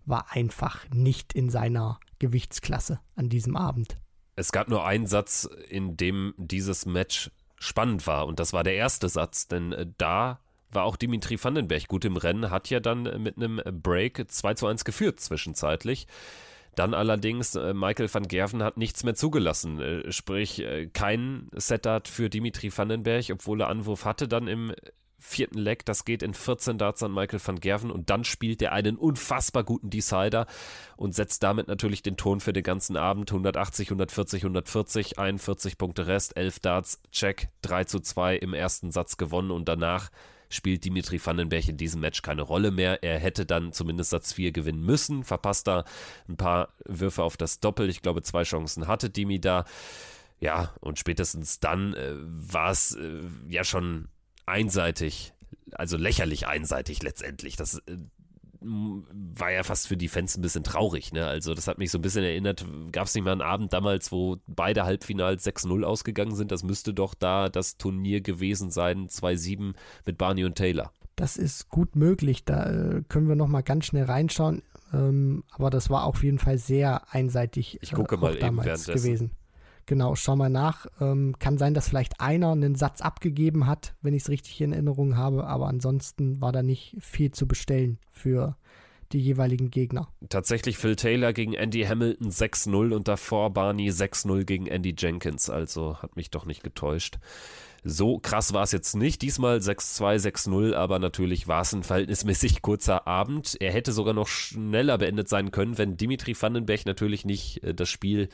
war 0.06 0.32
einfach 0.32 0.86
nicht 0.91 1.34
in 1.34 1.49
seiner 1.49 1.99
Gewichtsklasse 2.20 2.99
an 3.16 3.30
diesem 3.30 3.56
Abend. 3.56 3.97
Es 4.36 4.51
gab 4.51 4.70
nur 4.70 4.86
einen 4.86 5.08
Satz, 5.08 5.49
in 5.70 5.97
dem 5.97 6.34
dieses 6.38 6.86
Match 6.86 7.32
spannend 7.58 8.06
war 8.06 8.28
und 8.28 8.39
das 8.39 8.53
war 8.53 8.64
der 8.64 8.76
erste 8.76 9.10
Satz, 9.10 9.47
denn 9.47 9.72
äh, 9.72 9.88
da 9.97 10.39
war 10.72 10.84
auch 10.84 10.97
Dimitri 10.97 11.41
Vandenberg 11.41 11.88
gut 11.88 12.03
im 12.06 12.18
Rennen, 12.18 12.51
hat 12.51 12.70
ja 12.70 12.80
dann 12.80 13.03
mit 13.24 13.38
einem 13.38 13.62
Break 13.82 14.30
2 14.30 14.53
zu 14.56 14.68
1 14.68 14.84
geführt 14.84 15.22
zwischenzeitlich. 15.22 16.06
Dann 16.76 16.93
allerdings, 16.93 17.55
äh, 17.55 17.73
Michael 17.73 18.13
van 18.13 18.28
Gerven 18.28 18.63
hat 18.63 18.78
nichts 18.78 19.03
mehr 19.03 19.15
zugelassen, 19.15 19.80
äh, 19.80 20.11
sprich 20.11 20.59
äh, 20.59 20.88
kein 20.88 21.49
Setup 21.53 22.07
für 22.07 22.30
Dimitri 22.30 22.76
Vandenberg, 22.76 23.26
obwohl 23.32 23.61
er 23.61 23.69
Anwurf 23.69 24.05
hatte 24.05 24.28
dann 24.28 24.47
im 24.47 24.73
vierten 25.26 25.57
Leg, 25.57 25.86
das 25.86 26.05
geht 26.05 26.23
in 26.23 26.34
14 26.34 26.78
Darts 26.78 27.03
an 27.03 27.13
Michael 27.13 27.39
van 27.43 27.59
Gerven 27.59 27.91
und 27.91 28.09
dann 28.09 28.23
spielt 28.23 28.61
er 28.61 28.73
einen 28.73 28.97
unfassbar 28.97 29.63
guten 29.63 29.89
Decider 29.89 30.45
und 30.97 31.15
setzt 31.15 31.43
damit 31.43 31.67
natürlich 31.67 32.03
den 32.03 32.17
Ton 32.17 32.39
für 32.39 32.53
den 32.53 32.63
ganzen 32.63 32.95
Abend. 32.95 33.32
180, 33.32 33.88
140, 33.88 34.43
140, 34.43 35.19
41 35.19 35.78
Punkte 35.78 36.07
Rest, 36.07 36.38
11 36.38 36.59
Darts, 36.59 37.01
Check, 37.11 37.49
3 37.63 37.86
zu 37.86 37.99
2 37.99 38.38
im 38.38 38.53
ersten 38.53 38.91
Satz 38.91 39.17
gewonnen 39.17 39.51
und 39.51 39.67
danach 39.67 40.09
spielt 40.50 40.86
Dimitri 40.86 41.20
Vandenberg 41.24 41.68
in 41.68 41.78
diesem 41.78 42.02
Match 42.02 42.22
keine 42.22 42.41
Rolle 42.41 42.72
mehr. 42.72 43.04
Er 43.04 43.20
hätte 43.20 43.46
dann 43.46 43.74
zumindest 43.74 44.12
Satz 44.12 44.34
4 44.34 44.52
gewinnen 44.52 44.84
müssen, 44.84 45.24
verpasst 45.24 45.68
da 45.68 45.86
ein 46.28 46.38
paar 46.38 46.70
Würfe 46.86 47.24
auf 47.24 47.38
das 47.38 47.60
Doppel. 47.60 47.89
Ich 47.89 48.02
glaube, 48.02 48.22
zwei 48.22 48.43
Chancen 48.43 48.88
hatte 48.88 49.10
Dimi 49.10 49.39
da. 49.39 49.66
Ja, 50.39 50.74
und 50.82 51.00
spätestens 51.00 51.60
dann 51.60 51.93
äh, 51.93 52.14
war 52.18 52.72
es 52.72 52.96
äh, 52.96 53.22
ja 53.48 53.64
schon 53.64 54.10
einseitig, 54.46 55.34
also 55.72 55.98
lächerlich 55.98 56.48
einseitig 56.48 57.02
letztendlich. 57.02 57.56
Das 57.56 57.80
äh, 57.80 57.98
war 58.66 59.51
ja 59.51 59.63
fast 59.63 59.88
für 59.88 59.97
die 59.97 60.07
Fans 60.07 60.38
ein 60.38 60.41
bisschen 60.41 60.63
traurig. 60.63 61.13
Ne? 61.13 61.26
Also 61.26 61.53
das 61.53 61.68
hat 61.68 61.78
mich 61.78 61.91
so 61.91 61.97
ein 61.97 62.01
bisschen 62.01 62.24
erinnert, 62.24 62.66
gab 62.91 63.07
es 63.07 63.16
nicht 63.16 63.24
mal 63.24 63.32
einen 63.32 63.41
Abend 63.41 63.74
damals, 63.74 64.11
wo 64.11 64.38
beide 64.47 64.86
Halbfinals 64.86 65.45
6-0 65.45 65.84
ausgegangen 65.84 66.36
sind. 66.36 66.51
Das 66.51 66.63
müsste 66.63 66.93
doch 66.93 67.13
da 67.13 67.49
das 67.49 67.78
Turnier 67.78 68.22
gewesen 68.22 68.72
sein, 68.72 69.07
2-7 69.07 69.74
mit 70.05 70.18
Barney 70.18 70.45
und 70.45 70.55
Taylor. 70.55 70.91
Das 71.16 71.38
ist 71.38 71.70
gut 71.70 71.95
möglich. 71.95 72.43
Da 72.43 72.70
äh, 72.70 73.03
können 73.07 73.28
wir 73.28 73.36
noch 73.36 73.47
mal 73.47 73.61
ganz 73.61 73.86
schnell 73.86 74.05
reinschauen. 74.05 74.63
Ähm, 74.93 75.43
aber 75.51 75.70
das 75.70 75.89
war 75.89 76.03
auf 76.05 76.24
jeden 76.24 76.39
Fall 76.39 76.57
sehr 76.57 77.13
einseitig 77.13 77.80
ich 77.82 77.91
gucke 77.91 78.16
äh, 78.16 78.20
mal 78.20 78.36
damals 78.36 78.86
gewesen. 78.86 79.32
Genau, 79.86 80.15
schau 80.15 80.36
mal 80.36 80.49
nach. 80.49 80.88
Ähm, 80.99 81.36
kann 81.38 81.57
sein, 81.57 81.73
dass 81.73 81.88
vielleicht 81.88 82.19
einer 82.19 82.51
einen 82.51 82.75
Satz 82.75 83.01
abgegeben 83.01 83.67
hat, 83.67 83.93
wenn 84.01 84.13
ich 84.13 84.23
es 84.23 84.29
richtig 84.29 84.59
in 84.61 84.73
Erinnerung 84.73 85.15
habe, 85.15 85.45
aber 85.45 85.67
ansonsten 85.67 86.41
war 86.41 86.51
da 86.51 86.63
nicht 86.63 86.95
viel 86.99 87.31
zu 87.31 87.47
bestellen 87.47 87.99
für 88.09 88.55
die 89.11 89.19
jeweiligen 89.19 89.69
Gegner. 89.69 90.07
Tatsächlich 90.29 90.77
Phil 90.77 90.95
Taylor 90.95 91.33
gegen 91.33 91.53
Andy 91.53 91.83
Hamilton 91.83 92.29
6-0 92.29 92.93
und 92.93 93.07
davor 93.07 93.53
Barney 93.53 93.89
6-0 93.89 94.43
gegen 94.45 94.65
Andy 94.65 94.95
Jenkins, 94.97 95.49
also 95.49 96.01
hat 96.01 96.15
mich 96.15 96.31
doch 96.31 96.45
nicht 96.45 96.63
getäuscht. 96.63 97.19
So 97.83 98.17
krass 98.17 98.51
war 98.51 98.63
es 98.63 98.71
jetzt 98.71 98.95
nicht. 98.95 99.21
Diesmal 99.21 99.59
6-2, 99.59 100.17
6-0, 100.49 100.73
aber 100.73 100.97
natürlich 100.97 101.47
war 101.47 101.61
es 101.61 101.71
ein 101.71 101.83
verhältnismäßig 101.83 102.63
kurzer 102.63 103.05
Abend. 103.05 103.57
Er 103.59 103.71
hätte 103.71 103.91
sogar 103.91 104.15
noch 104.15 104.27
schneller 104.27 104.97
beendet 104.97 105.29
sein 105.29 105.51
können, 105.51 105.77
wenn 105.77 105.95
Dimitri 105.95 106.36
Vandenberg 106.39 106.88
natürlich 106.88 107.25
nicht 107.25 107.63
äh, 107.63 107.75
das 107.75 107.88
Spiel 107.89 108.29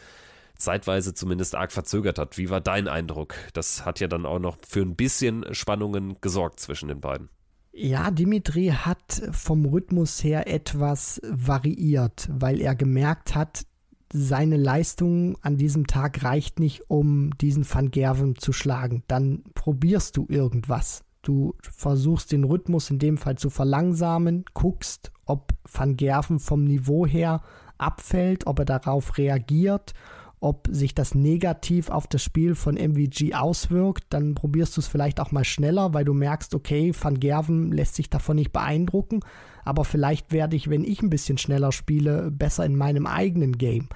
zeitweise 0.64 1.14
zumindest 1.14 1.56
arg 1.56 1.72
verzögert 1.72 2.20
hat. 2.20 2.38
Wie 2.38 2.50
war 2.50 2.62
dein 2.62 2.88
Eindruck? 2.88 3.36
Das 3.54 3.86
hat 3.86 4.00
ja 4.00 4.08
dann 4.08 4.26
auch 4.26 4.40
noch 4.40 4.58
für 4.68 4.82
ein 4.82 4.96
bisschen 4.96 5.46
Spannungen 5.54 6.18
gesorgt 6.22 6.60
zwischen 6.60 6.88
den 6.88 7.02
beiden. 7.02 7.30
Ja, 7.74 8.12
Dimitri 8.12 8.68
hat 8.68 9.22
vom 9.32 9.66
Rhythmus 9.66 10.24
her 10.24 10.48
etwas 10.48 11.22
variiert, 11.24 12.30
weil 12.32 12.60
er 12.60 12.76
gemerkt 12.76 13.34
hat, 13.34 13.66
seine 14.14 14.58
Leistung 14.58 15.38
an 15.42 15.56
diesem 15.56 15.88
Tag 15.88 16.24
reicht 16.24 16.60
nicht, 16.60 16.90
um 16.90 17.32
diesen 17.38 17.66
Van 17.72 17.90
Gerven 17.90 18.36
zu 18.36 18.52
schlagen. 18.52 19.04
Dann 19.08 19.44
probierst 19.54 20.18
du 20.18 20.26
irgendwas. 20.28 21.06
Du 21.22 21.56
versuchst 21.62 22.34
den 22.34 22.44
Rhythmus 22.44 22.90
in 22.90 23.00
dem 23.00 23.18
Fall 23.18 23.38
zu 23.38 23.50
verlangsamen, 23.50 24.44
guckst, 24.54 25.14
ob 25.26 25.54
Van 25.72 25.96
Gerven 25.96 26.40
vom 26.40 26.66
Niveau 26.66 27.06
her 27.06 27.42
abfällt, 27.78 28.48
ob 28.48 28.60
er 28.60 28.66
darauf 28.66 29.18
reagiert 29.18 29.94
ob 30.42 30.68
sich 30.72 30.96
das 30.96 31.14
negativ 31.14 31.92
auf 31.92 32.08
das 32.08 32.24
Spiel 32.24 32.56
von 32.56 32.76
MVG 32.76 33.36
auswirkt, 33.36 34.06
dann 34.10 34.34
probierst 34.34 34.76
du 34.76 34.82
es 34.82 34.88
vielleicht 34.88 35.20
auch 35.20 35.32
mal 35.32 35.46
schneller, 35.46 35.94
weil 35.94 36.04
du 36.04 36.16
merkst, 36.16 36.56
okay, 36.56 36.92
Van 37.00 37.20
Gerven 37.20 37.72
lässt 37.72 37.94
sich 37.94 38.10
davon 38.10 38.38
nicht 38.38 38.52
beeindrucken, 38.52 39.20
aber 39.64 39.86
vielleicht 39.86 40.32
werde 40.32 40.56
ich, 40.56 40.68
wenn 40.68 40.84
ich 40.84 41.04
ein 41.04 41.12
bisschen 41.12 41.38
schneller 41.38 41.72
spiele, 41.72 42.32
besser 42.32 42.66
in 42.66 42.76
meinem 42.76 43.06
eigenen 43.06 43.60
Game. 43.60 43.88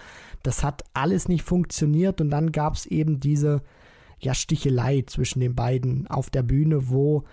Das 0.43 0.63
hat 0.63 0.83
alles 0.93 1.27
nicht 1.27 1.43
funktioniert 1.43 2.21
und 2.21 2.29
dann 2.29 2.51
gab 2.51 2.75
es 2.75 2.85
eben 2.85 3.19
diese 3.19 3.63
ja, 4.19 4.35
Stichelei 4.35 5.03
zwischen 5.07 5.39
den 5.39 5.55
beiden 5.55 6.05
auf 6.07 6.29
der 6.29 6.43
Bühne, 6.43 6.89
wo 6.89 7.23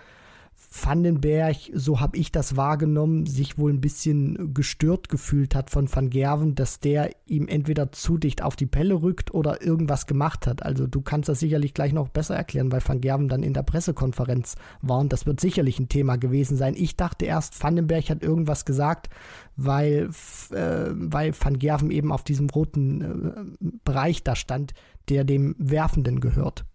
Vandenberg, 0.75 1.55
so 1.73 1.99
habe 1.99 2.17
ich 2.17 2.31
das 2.31 2.57
wahrgenommen, 2.57 3.27
sich 3.27 3.59
wohl 3.59 3.71
ein 3.71 3.79
bisschen 3.79 4.55
gestört 4.55 5.07
gefühlt 5.07 5.53
hat 5.53 5.69
von 5.69 5.87
Van 5.93 6.09
Gerven, 6.09 6.55
dass 6.55 6.79
der 6.79 7.11
ihm 7.27 7.47
entweder 7.47 7.91
zu 7.91 8.17
dicht 8.17 8.41
auf 8.41 8.55
die 8.55 8.65
Pelle 8.65 8.95
rückt 8.95 9.33
oder 9.35 9.61
irgendwas 9.61 10.07
gemacht 10.07 10.47
hat. 10.47 10.63
Also 10.63 10.87
du 10.87 11.01
kannst 11.01 11.29
das 11.29 11.39
sicherlich 11.39 11.75
gleich 11.75 11.93
noch 11.93 12.09
besser 12.09 12.35
erklären, 12.35 12.71
weil 12.71 12.81
Van 12.85 13.01
Gerven 13.01 13.29
dann 13.29 13.43
in 13.43 13.53
der 13.53 13.61
Pressekonferenz 13.61 14.55
war 14.81 14.99
und 14.99 15.13
das 15.13 15.27
wird 15.27 15.39
sicherlich 15.39 15.79
ein 15.79 15.89
Thema 15.89 16.15
gewesen 16.15 16.57
sein. 16.57 16.73
Ich 16.75 16.97
dachte 16.97 17.25
erst, 17.25 17.63
Vandenberg 17.63 18.09
hat 18.09 18.23
irgendwas 18.23 18.65
gesagt, 18.65 19.09
weil, 19.55 20.09
äh, 20.49 20.89
weil 20.91 21.33
Van 21.39 21.59
Gerven 21.59 21.91
eben 21.91 22.11
auf 22.11 22.23
diesem 22.23 22.49
roten 22.49 23.01
äh, 23.01 23.67
Bereich 23.85 24.23
da 24.23 24.35
stand, 24.35 24.73
der 25.07 25.23
dem 25.23 25.55
Werfenden 25.59 26.19
gehört. 26.19 26.65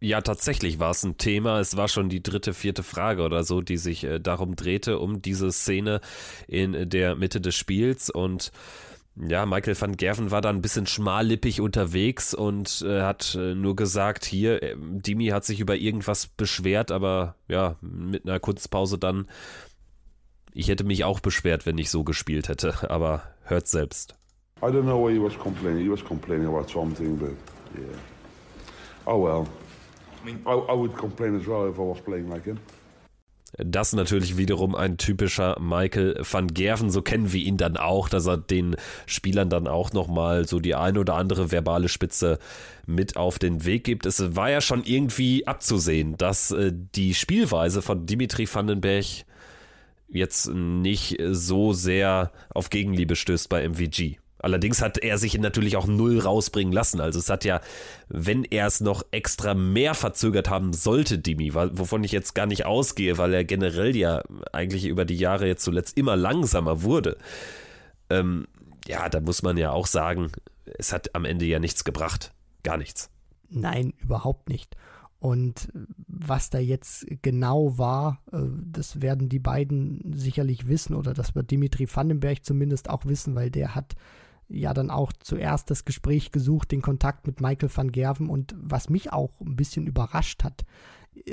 Ja, 0.00 0.20
tatsächlich 0.20 0.78
war 0.78 0.90
es 0.90 1.02
ein 1.02 1.16
Thema. 1.16 1.60
Es 1.60 1.76
war 1.76 1.88
schon 1.88 2.08
die 2.08 2.22
dritte, 2.22 2.52
vierte 2.52 2.82
Frage 2.82 3.22
oder 3.22 3.42
so, 3.42 3.60
die 3.60 3.78
sich 3.78 4.04
äh, 4.04 4.20
darum 4.20 4.54
drehte, 4.56 4.98
um 4.98 5.22
diese 5.22 5.50
Szene 5.50 6.00
in 6.46 6.90
der 6.90 7.16
Mitte 7.16 7.40
des 7.40 7.54
Spiels. 7.54 8.10
Und 8.10 8.52
ja, 9.16 9.46
Michael 9.46 9.80
van 9.80 9.96
Gerven 9.96 10.30
war 10.30 10.40
da 10.40 10.50
ein 10.50 10.60
bisschen 10.60 10.86
schmallippig 10.86 11.60
unterwegs 11.60 12.34
und 12.34 12.84
äh, 12.86 13.02
hat 13.02 13.34
äh, 13.36 13.54
nur 13.54 13.76
gesagt, 13.76 14.24
hier, 14.24 14.62
äh, 14.62 14.76
Dimi 14.76 15.28
hat 15.28 15.44
sich 15.44 15.60
über 15.60 15.76
irgendwas 15.76 16.26
beschwert, 16.26 16.90
aber 16.90 17.36
ja, 17.48 17.76
mit 17.80 18.28
einer 18.28 18.40
Kunstpause 18.40 18.98
dann, 18.98 19.28
ich 20.52 20.68
hätte 20.68 20.84
mich 20.84 21.04
auch 21.04 21.20
beschwert, 21.20 21.64
wenn 21.64 21.78
ich 21.78 21.90
so 21.90 22.02
gespielt 22.02 22.48
hätte, 22.48 22.74
aber 22.90 23.22
hört 23.44 23.68
selbst. 23.68 24.16
I 24.60 24.66
don't 24.66 24.82
know 24.82 25.06
why 25.06 25.12
he 25.12 25.20
was 25.20 25.38
complaining. 25.38 25.82
He 25.82 25.90
was 25.90 26.04
complaining 26.04 26.46
about 26.46 26.68
something, 26.68 27.16
but 27.16 27.30
yeah. 27.76 27.96
Oh 29.06 29.22
well. 29.22 29.46
Das 33.56 33.92
natürlich 33.92 34.36
wiederum 34.36 34.74
ein 34.74 34.96
typischer 34.96 35.56
Michael 35.60 36.20
van 36.28 36.48
Gerven, 36.48 36.90
so 36.90 37.02
kennen 37.02 37.32
wir 37.32 37.40
ihn 37.40 37.56
dann 37.56 37.76
auch, 37.76 38.08
dass 38.08 38.26
er 38.26 38.36
den 38.36 38.74
Spielern 39.06 39.48
dann 39.48 39.68
auch 39.68 39.92
nochmal 39.92 40.46
so 40.46 40.58
die 40.58 40.74
ein 40.74 40.98
oder 40.98 41.14
andere 41.14 41.52
verbale 41.52 41.88
Spitze 41.88 42.38
mit 42.86 43.16
auf 43.16 43.38
den 43.38 43.64
Weg 43.64 43.84
gibt. 43.84 44.06
Es 44.06 44.34
war 44.34 44.50
ja 44.50 44.60
schon 44.60 44.82
irgendwie 44.84 45.46
abzusehen, 45.46 46.16
dass 46.16 46.50
äh, 46.50 46.72
die 46.72 47.14
Spielweise 47.14 47.80
von 47.80 48.06
Dimitri 48.06 48.48
Vandenberg 48.52 49.04
jetzt 50.08 50.48
nicht 50.48 51.18
so 51.30 51.72
sehr 51.72 52.32
auf 52.50 52.70
Gegenliebe 52.70 53.16
stößt 53.16 53.48
bei 53.48 53.68
MVG. 53.68 54.18
Allerdings 54.44 54.82
hat 54.82 54.98
er 54.98 55.16
sich 55.16 55.38
natürlich 55.38 55.76
auch 55.76 55.86
null 55.86 56.20
rausbringen 56.20 56.70
lassen. 56.70 57.00
Also 57.00 57.18
es 57.18 57.30
hat 57.30 57.46
ja, 57.46 57.62
wenn 58.08 58.44
er 58.44 58.66
es 58.66 58.82
noch 58.82 59.02
extra 59.10 59.54
mehr 59.54 59.94
verzögert 59.94 60.50
haben 60.50 60.74
sollte, 60.74 61.18
Dimi, 61.18 61.54
wovon 61.54 62.04
ich 62.04 62.12
jetzt 62.12 62.34
gar 62.34 62.44
nicht 62.44 62.66
ausgehe, 62.66 63.16
weil 63.16 63.32
er 63.32 63.44
generell 63.44 63.96
ja 63.96 64.22
eigentlich 64.52 64.84
über 64.84 65.06
die 65.06 65.16
Jahre 65.16 65.46
jetzt 65.46 65.64
zuletzt 65.64 65.96
immer 65.96 66.14
langsamer 66.14 66.82
wurde. 66.82 67.16
Ähm, 68.10 68.46
ja, 68.86 69.08
da 69.08 69.20
muss 69.20 69.42
man 69.42 69.56
ja 69.56 69.70
auch 69.70 69.86
sagen, 69.86 70.30
es 70.76 70.92
hat 70.92 71.14
am 71.14 71.24
Ende 71.24 71.46
ja 71.46 71.58
nichts 71.58 71.82
gebracht. 71.82 72.34
Gar 72.64 72.76
nichts. 72.76 73.08
Nein, 73.48 73.94
überhaupt 73.98 74.50
nicht. 74.50 74.76
Und 75.20 75.72
was 76.06 76.50
da 76.50 76.58
jetzt 76.58 77.06
genau 77.22 77.78
war, 77.78 78.20
äh, 78.30 78.40
das 78.70 79.00
werden 79.00 79.30
die 79.30 79.38
beiden 79.38 80.12
sicherlich 80.14 80.68
wissen 80.68 80.94
oder 80.94 81.14
das 81.14 81.34
wird 81.34 81.50
Dimitri 81.50 81.88
Vandenberg 81.90 82.44
zumindest 82.44 82.90
auch 82.90 83.06
wissen, 83.06 83.34
weil 83.34 83.50
der 83.50 83.74
hat 83.74 83.94
ja 84.48 84.74
dann 84.74 84.90
auch 84.90 85.12
zuerst 85.12 85.70
das 85.70 85.84
Gespräch 85.84 86.32
gesucht, 86.32 86.72
den 86.72 86.82
Kontakt 86.82 87.26
mit 87.26 87.40
Michael 87.40 87.70
van 87.74 87.92
Gerven. 87.92 88.28
Und 88.28 88.54
was 88.58 88.88
mich 88.88 89.12
auch 89.12 89.40
ein 89.40 89.56
bisschen 89.56 89.86
überrascht 89.86 90.44
hat, 90.44 90.64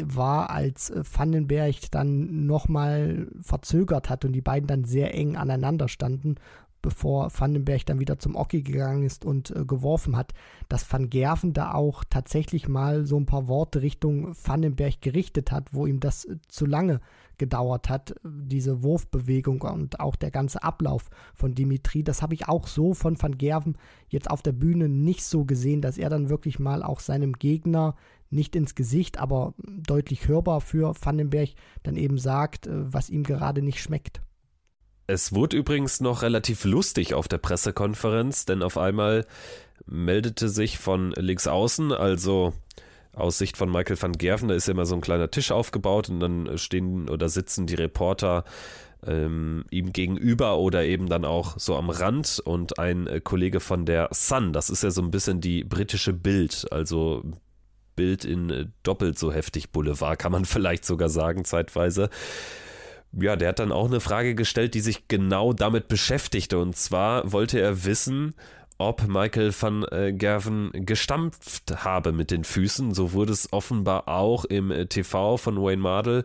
war, 0.03 0.49
als 0.49 0.89
äh, 0.89 1.03
Vandenberg 1.03 1.76
dann 1.91 2.45
nochmal 2.45 3.28
verzögert 3.41 4.09
hat 4.09 4.26
und 4.26 4.34
die 4.34 4.41
beiden 4.41 4.68
dann 4.68 4.84
sehr 4.84 5.14
eng 5.16 5.36
aneinander 5.36 5.88
standen, 5.88 6.36
bevor 6.82 7.32
Vandenberg 7.36 7.86
dann 7.86 7.99
wieder 7.99 8.18
zum 8.18 8.36
Oki 8.36 8.64
gegangen 8.64 9.03
ist 9.03 9.26
und 9.26 9.55
äh, 9.55 9.66
geworfen 9.66 10.16
hat, 10.16 10.34
dass 10.70 10.91
Van 10.91 11.09
Gerven 11.09 11.53
da 11.53 11.74
auch 11.74 12.03
tatsächlich 12.09 12.68
mal 12.68 13.05
so 13.05 13.18
ein 13.18 13.26
paar 13.26 13.47
Worte 13.47 13.82
Richtung 13.82 14.36
Vandenberg 14.43 15.01
gerichtet 15.01 15.51
hat, 15.51 15.74
wo 15.74 15.86
ihm 15.86 15.99
das 15.99 16.26
äh, 16.26 16.38
zu 16.47 16.66
lange 16.66 17.01
gedauert 17.41 17.89
hat, 17.89 18.13
diese 18.23 18.83
Wurfbewegung 18.83 19.63
und 19.63 19.99
auch 19.99 20.15
der 20.15 20.29
ganze 20.29 20.61
Ablauf 20.61 21.09
von 21.33 21.55
Dimitri, 21.55 22.03
das 22.03 22.21
habe 22.21 22.35
ich 22.35 22.47
auch 22.47 22.67
so 22.67 22.93
von 22.93 23.19
Van 23.19 23.35
Gerven 23.35 23.79
jetzt 24.09 24.29
auf 24.29 24.43
der 24.43 24.51
Bühne 24.51 24.87
nicht 24.87 25.23
so 25.23 25.43
gesehen, 25.43 25.81
dass 25.81 25.97
er 25.97 26.11
dann 26.11 26.29
wirklich 26.29 26.59
mal 26.59 26.83
auch 26.83 26.99
seinem 26.99 27.33
Gegner 27.33 27.95
nicht 28.29 28.55
ins 28.55 28.75
Gesicht, 28.75 29.17
aber 29.17 29.55
deutlich 29.57 30.27
hörbar 30.27 30.61
für 30.61 30.93
Vandenberg 31.01 31.49
dann 31.81 31.95
eben 31.95 32.19
sagt, 32.19 32.67
äh, 32.67 32.93
was 32.93 33.09
ihm 33.09 33.23
gerade 33.23 33.63
nicht 33.63 33.81
schmeckt. 33.81 34.21
Es 35.07 35.33
wurde 35.33 35.57
übrigens 35.57 35.99
noch 35.99 36.21
relativ 36.21 36.63
lustig 36.63 37.15
auf 37.15 37.27
der 37.27 37.39
Pressekonferenz, 37.39 38.45
denn 38.45 38.61
auf 38.61 38.77
einmal 38.77 39.25
meldete 39.87 40.47
sich 40.47 40.77
von 40.77 41.11
links 41.17 41.47
außen, 41.47 41.91
also 41.91 42.53
aus 43.14 43.38
Sicht 43.38 43.57
von 43.57 43.72
Michael 43.72 44.01
van 44.01 44.14
Gerven, 44.14 44.47
da 44.47 44.55
ist 44.55 44.68
ja 44.68 44.74
immer 44.74 44.86
so 44.86 44.95
ein 44.95 45.01
kleiner 45.01 45.32
Tisch 45.32 45.51
aufgebaut 45.51 46.09
und 46.09 46.20
dann 46.20 46.57
stehen 46.57 47.09
oder 47.09 47.30
sitzen 47.30 47.68
die 47.68 47.76
Reporter 47.76 48.45
ähm, 49.05 49.66
ihm 49.72 49.93
gegenüber 49.93 50.57
oder 50.57 50.86
eben 50.86 51.09
dann 51.09 51.26
auch 51.26 51.57
so 51.57 51.76
am 51.76 51.89
Rand 51.89 52.39
und 52.43 52.80
ein 52.80 53.07
äh, 53.07 53.20
Kollege 53.20 53.59
von 53.59 53.86
der 53.86 54.09
Sun, 54.12 54.53
das 54.53 54.70
ist 54.70 54.84
ja 54.84 54.91
so 54.91 55.01
ein 55.01 55.12
bisschen 55.12 55.41
die 55.41 55.64
britische 55.64 56.14
Bild, 56.14 56.68
also 56.72 57.24
Bild 57.95 58.26
in 58.26 58.49
äh, 58.49 58.66
doppelt 58.84 59.18
so 59.18 59.32
heftig 59.32 59.72
Boulevard, 59.72 60.18
kann 60.20 60.32
man 60.32 60.45
vielleicht 60.45 60.86
sogar 60.86 61.09
sagen, 61.09 61.45
zeitweise. 61.45 62.09
Ja, 63.14 63.36
der 63.36 63.49
hat 63.49 63.59
dann 63.59 63.74
auch 63.74 63.88
eine 63.88 63.99
Frage 63.99 64.36
gestellt, 64.36 64.74
die 64.74 64.80
sich 64.80 65.09
genau 65.09 65.51
damit 65.51 65.89
beschäftigte. 65.89 66.57
Und 66.59 66.78
zwar 66.78 67.34
wollte 67.34 67.59
er 67.59 67.84
wissen, 67.84 68.36
ob 68.82 69.07
Michael 69.07 69.53
van 69.57 69.86
äh, 69.91 70.11
Gerven 70.13 70.71
gestampft 70.73 71.84
habe 71.84 72.11
mit 72.11 72.32
den 72.32 72.43
Füßen. 72.43 72.93
So 72.93 73.13
wurde 73.13 73.32
es 73.32 73.53
offenbar 73.53 74.07
auch 74.07 74.45
im 74.45 74.71
äh, 74.71 74.88
TV 74.88 75.38
von 75.38 75.57
Wayne 75.61 75.82
Mardell 75.82 76.23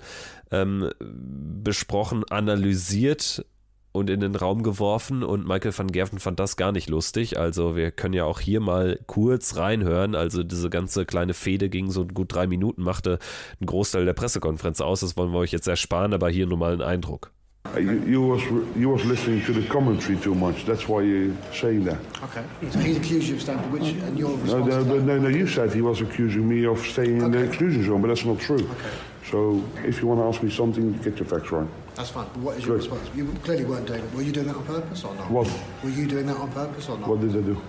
ähm, 0.50 0.90
besprochen, 0.98 2.24
analysiert 2.30 3.44
und 3.92 4.10
in 4.10 4.20
den 4.20 4.34
Raum 4.34 4.62
geworfen 4.62 5.22
und 5.22 5.46
Michael 5.46 5.76
van 5.76 5.90
Gerven 5.90 6.18
fand 6.18 6.38
das 6.38 6.56
gar 6.56 6.72
nicht 6.72 6.90
lustig. 6.90 7.38
Also 7.38 7.76
wir 7.76 7.90
können 7.90 8.14
ja 8.14 8.24
auch 8.24 8.40
hier 8.40 8.60
mal 8.60 9.00
kurz 9.06 9.56
reinhören. 9.56 10.14
Also 10.14 10.42
diese 10.42 10.68
ganze 10.68 11.06
kleine 11.06 11.34
Fehde 11.34 11.68
ging 11.68 11.90
so 11.90 12.06
gut 12.06 12.34
drei 12.34 12.46
Minuten, 12.46 12.82
machte 12.82 13.18
einen 13.58 13.66
Großteil 13.66 14.04
der 14.04 14.12
Pressekonferenz 14.12 14.80
aus. 14.80 15.00
Das 15.00 15.16
wollen 15.16 15.32
wir 15.32 15.38
euch 15.38 15.52
jetzt 15.52 15.66
ersparen, 15.66 16.12
aber 16.12 16.28
hier 16.28 16.46
nur 16.46 16.58
mal 16.58 16.72
einen 16.72 16.82
Eindruck. 16.82 17.32
Uh, 17.74 17.78
you, 17.78 18.00
you, 18.04 18.22
was 18.22 18.42
you 18.76 18.88
was 18.88 19.04
listening 19.04 19.44
to 19.44 19.52
the 19.52 19.66
commentary 19.68 20.18
too 20.18 20.34
much. 20.34 20.64
That's 20.64 20.88
why 20.88 21.02
you're 21.02 21.34
saying 21.52 21.84
that. 21.84 21.98
Okay. 22.22 22.44
So 22.70 22.78
he's 22.78 22.96
accused 22.96 23.28
you 23.28 23.34
of 23.36 23.42
stamping, 23.42 23.70
which 23.72 23.82
and 23.82 24.18
your 24.18 24.36
response 24.36 24.66
no, 24.66 24.82
no, 24.82 24.98
no, 24.98 25.18
no, 25.18 25.28
You 25.28 25.46
said 25.46 25.72
he 25.72 25.82
was 25.82 26.00
accusing 26.00 26.48
me 26.48 26.66
of 26.66 26.78
staying 26.80 27.22
okay. 27.22 27.26
in 27.26 27.30
the 27.32 27.42
exclusion 27.42 27.84
zone, 27.84 28.00
but 28.02 28.08
that's 28.08 28.24
not 28.24 28.38
true. 28.40 28.56
Okay. 28.56 28.90
So 29.30 29.64
if 29.84 30.00
you 30.00 30.06
want 30.06 30.20
to 30.20 30.26
ask 30.26 30.42
me 30.42 30.50
something, 30.50 30.92
get 30.98 31.18
your 31.18 31.26
facts 31.26 31.50
right. 31.50 31.66
That's 31.96 32.10
fine. 32.10 32.26
But 32.34 32.42
what 32.42 32.56
is 32.58 32.66
your 32.66 32.76
Good. 32.78 32.90
response? 32.90 33.16
You 33.16 33.26
clearly 33.42 33.64
weren't 33.64 33.86
doing 33.86 34.04
it. 34.04 34.14
Were 34.14 34.22
you 34.22 34.32
doing 34.32 34.46
that 34.46 34.56
on 34.56 34.64
purpose 34.64 35.02
or 35.04 35.14
not? 35.14 35.30
What? 35.30 35.50
Were 35.82 35.90
you 35.90 36.06
doing 36.06 36.26
that 36.26 36.36
on 36.36 36.52
purpose 36.52 36.88
or 36.88 36.98
not? 36.98 37.08
What 37.08 37.20
did 37.20 37.30
I 37.30 37.40
do? 37.40 37.60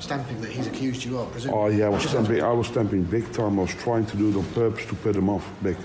Stamping 0.00 0.40
that 0.40 0.50
he's 0.50 0.66
accused 0.66 1.04
you 1.04 1.18
of, 1.18 1.30
presumably. 1.30 1.60
Oh 1.62 1.66
yeah, 1.68 1.86
I 1.86 1.88
was 1.90 2.02
stamping. 2.02 2.42
I 2.42 2.50
was 2.50 2.66
stamping 2.66 3.04
big 3.04 3.30
time. 3.32 3.58
I 3.58 3.62
was 3.62 3.74
trying 3.74 4.06
to 4.06 4.16
do 4.16 4.30
it 4.30 4.36
on 4.36 4.44
purpose 4.52 4.86
to 4.86 4.94
put 4.96 5.14
him 5.14 5.28
off 5.28 5.48
big. 5.62 5.76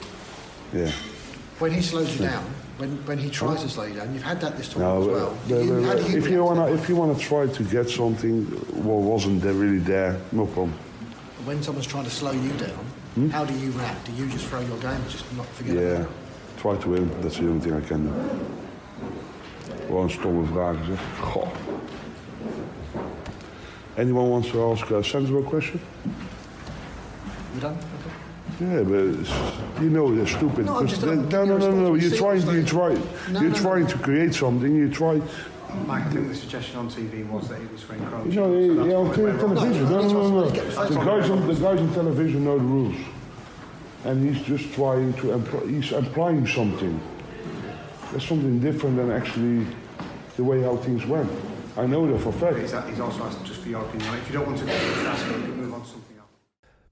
Yeah. 0.74 0.92
When 1.60 1.72
he 1.72 1.82
slows 1.82 2.16
you 2.16 2.26
down, 2.26 2.46
when, 2.80 2.92
when 3.06 3.18
he 3.18 3.30
tries 3.30 3.62
to 3.62 3.70
slow 3.70 3.84
you 3.84 3.96
down, 3.96 4.14
you've 4.14 4.24
had 4.24 4.40
that 4.40 4.56
this 4.56 4.70
time 4.70 4.84
no, 4.84 5.02
as 5.02 5.08
well. 5.08 5.38
The, 5.48 5.66
you, 5.66 5.82
the, 5.82 6.18
if 6.18 6.30
you 6.30 6.44
want 6.46 6.60
to 6.60 6.74
if 6.74 6.88
you 6.88 6.96
want 6.96 7.18
to 7.18 7.22
try 7.22 7.46
to 7.46 7.64
get 7.64 7.90
something 7.90 8.46
what 8.88 9.02
wasn't 9.02 9.42
there 9.42 9.54
really 9.54 9.80
there, 9.80 10.18
no 10.32 10.46
problem. 10.46 10.74
When 11.44 11.62
someone's 11.62 11.88
trying 11.88 12.06
to 12.06 12.10
slow 12.10 12.32
you 12.32 12.52
down, 12.54 12.86
hmm? 13.16 13.30
how 13.30 13.44
do 13.44 13.54
you 13.54 13.72
react? 13.72 14.06
Do 14.06 14.14
you 14.14 14.28
just 14.30 14.46
throw 14.46 14.62
your 14.62 14.80
game, 14.80 15.02
just 15.10 15.26
not 15.36 15.46
forget 15.48 15.76
yeah. 15.76 16.06
try 16.58 16.78
to 16.78 16.90
win. 16.90 17.22
That's 17.22 17.38
the 17.38 17.50
only 17.50 17.60
thing 17.60 17.74
I 17.74 17.82
can 17.82 18.04
do. 18.06 18.14
Gewoon 19.88 20.10
stomme 20.10 20.44
vragen 20.44 20.86
zeg. 20.86 21.00
Goh. 21.34 21.48
Anyone 23.96 24.30
wants 24.30 24.50
to 24.52 24.72
ask 24.72 24.90
a 24.92 25.04
sensible 25.04 25.44
question? 25.44 25.82
You 27.54 27.60
done? 27.60 27.78
Yeah, 28.60 28.84
but 28.84 29.82
you 29.82 29.90
know 29.90 30.14
they're 30.14 30.28
stupid. 30.28 30.66
No, 30.66 30.86
just 30.86 31.02
no, 31.02 31.14
no, 31.14 31.46
no, 31.46 31.58
no, 31.58 31.72
no. 31.72 31.94
You're 31.96 32.18
trying, 32.18 32.46
you 32.48 32.66
try, 32.66 32.94
no, 33.30 33.42
you're 33.42 33.52
no, 33.52 33.56
trying 33.56 33.84
no. 33.84 33.90
to 33.90 33.98
create 34.00 34.34
something. 34.34 34.76
You 34.76 34.90
try. 34.90 35.22
Mike, 35.86 36.06
I 36.08 36.10
think 36.10 36.28
the 36.28 36.36
suggestion 36.36 36.78
on 36.78 36.90
TV 36.90 37.26
was 37.30 37.48
that 37.48 37.62
it 37.62 37.72
was 37.72 37.84
for 37.84 37.94
encroaching. 37.94 38.32
You 38.34 38.40
know, 38.42 38.76
so 38.76 38.86
yeah, 38.86 38.96
on 38.96 39.38
television. 39.38 39.84
No, 39.84 40.02
no, 40.02 40.08
no, 40.08 40.30
no. 40.42 40.50
The 40.50 41.06
guys 41.06 41.30
on 41.30 41.48
the 41.48 41.54
guys 41.54 41.80
on 41.80 41.94
television 41.94 42.44
know 42.44 42.58
the 42.58 42.64
rules, 42.66 42.98
and 44.04 44.36
he's 44.36 44.44
just 44.46 44.74
trying 44.74 45.14
to. 45.14 45.28
Empl- 45.28 45.70
he's 45.70 45.94
implying 45.94 46.46
something. 46.46 47.00
There's 48.12 48.28
something 48.28 48.60
different 48.60 48.98
than 48.98 49.10
actually 49.12 49.66
the 50.36 50.44
way 50.44 50.64
how 50.64 50.76
things 50.78 51.06
went. 51.06 51.32
I 51.78 51.86
know 51.86 52.12
that 52.12 52.20
for 52.20 52.30
a 52.30 52.34
fact. 52.34 52.58
He's, 52.58 52.72
he's 52.90 53.00
also 53.00 53.24
asked 53.24 53.46
just 53.46 53.62
for 53.62 53.70
your 53.70 53.86
opinion. 53.86 54.16
If 54.16 54.28
you 54.28 54.34
don't 54.34 54.48
want 54.48 54.60
to 54.60 54.74
ask, 54.74 55.26
move 55.28 55.74
on 55.74 55.82
to 55.82 55.88
something. 55.88 56.09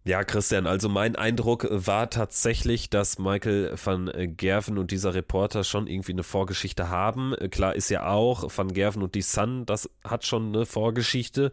Ja, 0.08 0.24
Christian, 0.24 0.68
also 0.68 0.88
mein 0.88 1.18
Eindruck 1.18 1.68
war 1.70 2.10
tatsächlich, 2.10 2.89
dass 2.89 3.20
Michael 3.20 3.76
van 3.84 4.10
Gerven 4.38 4.78
und 4.78 4.91
dieser 4.91 5.14
Reporter 5.14 5.66
schon 5.66 5.86
irgendwie 5.86 6.14
eine 6.14 6.24
Vorgeschichte 6.24 6.88
haben. 6.88 7.36
Klar 7.51 7.76
ist 7.76 7.89
ja 7.89 8.08
auch, 8.08 8.49
van 8.55 8.72
Gerven 8.72 9.03
und 9.03 9.16
die 9.16 9.22
Sun, 9.22 9.66
das 9.66 9.89
hat 10.05 10.26
schon 10.26 10.55
eine 10.55 10.66
Vorgeschichte. 10.66 11.51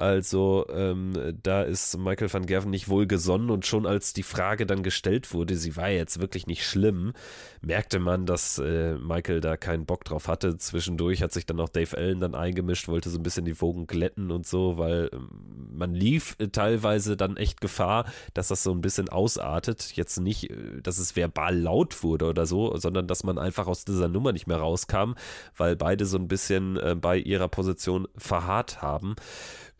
Also 0.00 0.64
ähm, 0.72 1.12
da 1.42 1.60
ist 1.60 1.98
Michael 1.98 2.32
van 2.32 2.46
Gerven 2.46 2.70
nicht 2.70 2.88
wohlgesonnen 2.88 3.50
und 3.50 3.66
schon 3.66 3.84
als 3.84 4.14
die 4.14 4.22
Frage 4.22 4.64
dann 4.64 4.82
gestellt 4.82 5.34
wurde, 5.34 5.56
sie 5.56 5.76
war 5.76 5.90
jetzt 5.90 6.22
wirklich 6.22 6.46
nicht 6.46 6.64
schlimm, 6.64 7.12
merkte 7.60 7.98
man, 7.98 8.24
dass 8.24 8.58
äh, 8.58 8.94
Michael 8.94 9.42
da 9.42 9.58
keinen 9.58 9.84
Bock 9.84 10.04
drauf 10.04 10.26
hatte. 10.26 10.56
Zwischendurch 10.56 11.22
hat 11.22 11.32
sich 11.32 11.44
dann 11.44 11.60
auch 11.60 11.68
Dave 11.68 11.94
Allen 11.98 12.18
dann 12.18 12.34
eingemischt, 12.34 12.88
wollte 12.88 13.10
so 13.10 13.18
ein 13.18 13.22
bisschen 13.22 13.44
die 13.44 13.60
Wogen 13.60 13.86
glätten 13.86 14.30
und 14.30 14.46
so, 14.46 14.78
weil 14.78 15.10
ähm, 15.12 15.28
man 15.70 15.92
lief 15.92 16.34
äh, 16.38 16.48
teilweise 16.48 17.18
dann 17.18 17.36
echt 17.36 17.60
Gefahr, 17.60 18.06
dass 18.32 18.48
das 18.48 18.62
so 18.62 18.72
ein 18.72 18.80
bisschen 18.80 19.10
ausartet. 19.10 19.92
Jetzt 19.96 20.18
nicht, 20.18 20.48
äh, 20.48 20.80
dass 20.82 20.96
es 20.96 21.14
verbal 21.14 21.54
laut 21.58 22.02
wurde 22.02 22.24
oder 22.24 22.46
so, 22.46 22.74
sondern 22.78 23.06
dass 23.06 23.22
man 23.22 23.36
einfach 23.36 23.66
aus 23.66 23.84
dieser 23.84 24.08
Nummer 24.08 24.32
nicht 24.32 24.46
mehr 24.46 24.60
rauskam, 24.60 25.12
weil 25.58 25.76
beide 25.76 26.06
so 26.06 26.16
ein 26.16 26.26
bisschen 26.26 26.78
äh, 26.78 26.96
bei 26.98 27.18
ihrer 27.18 27.48
Position 27.48 28.08
verharrt 28.16 28.80
haben 28.80 29.14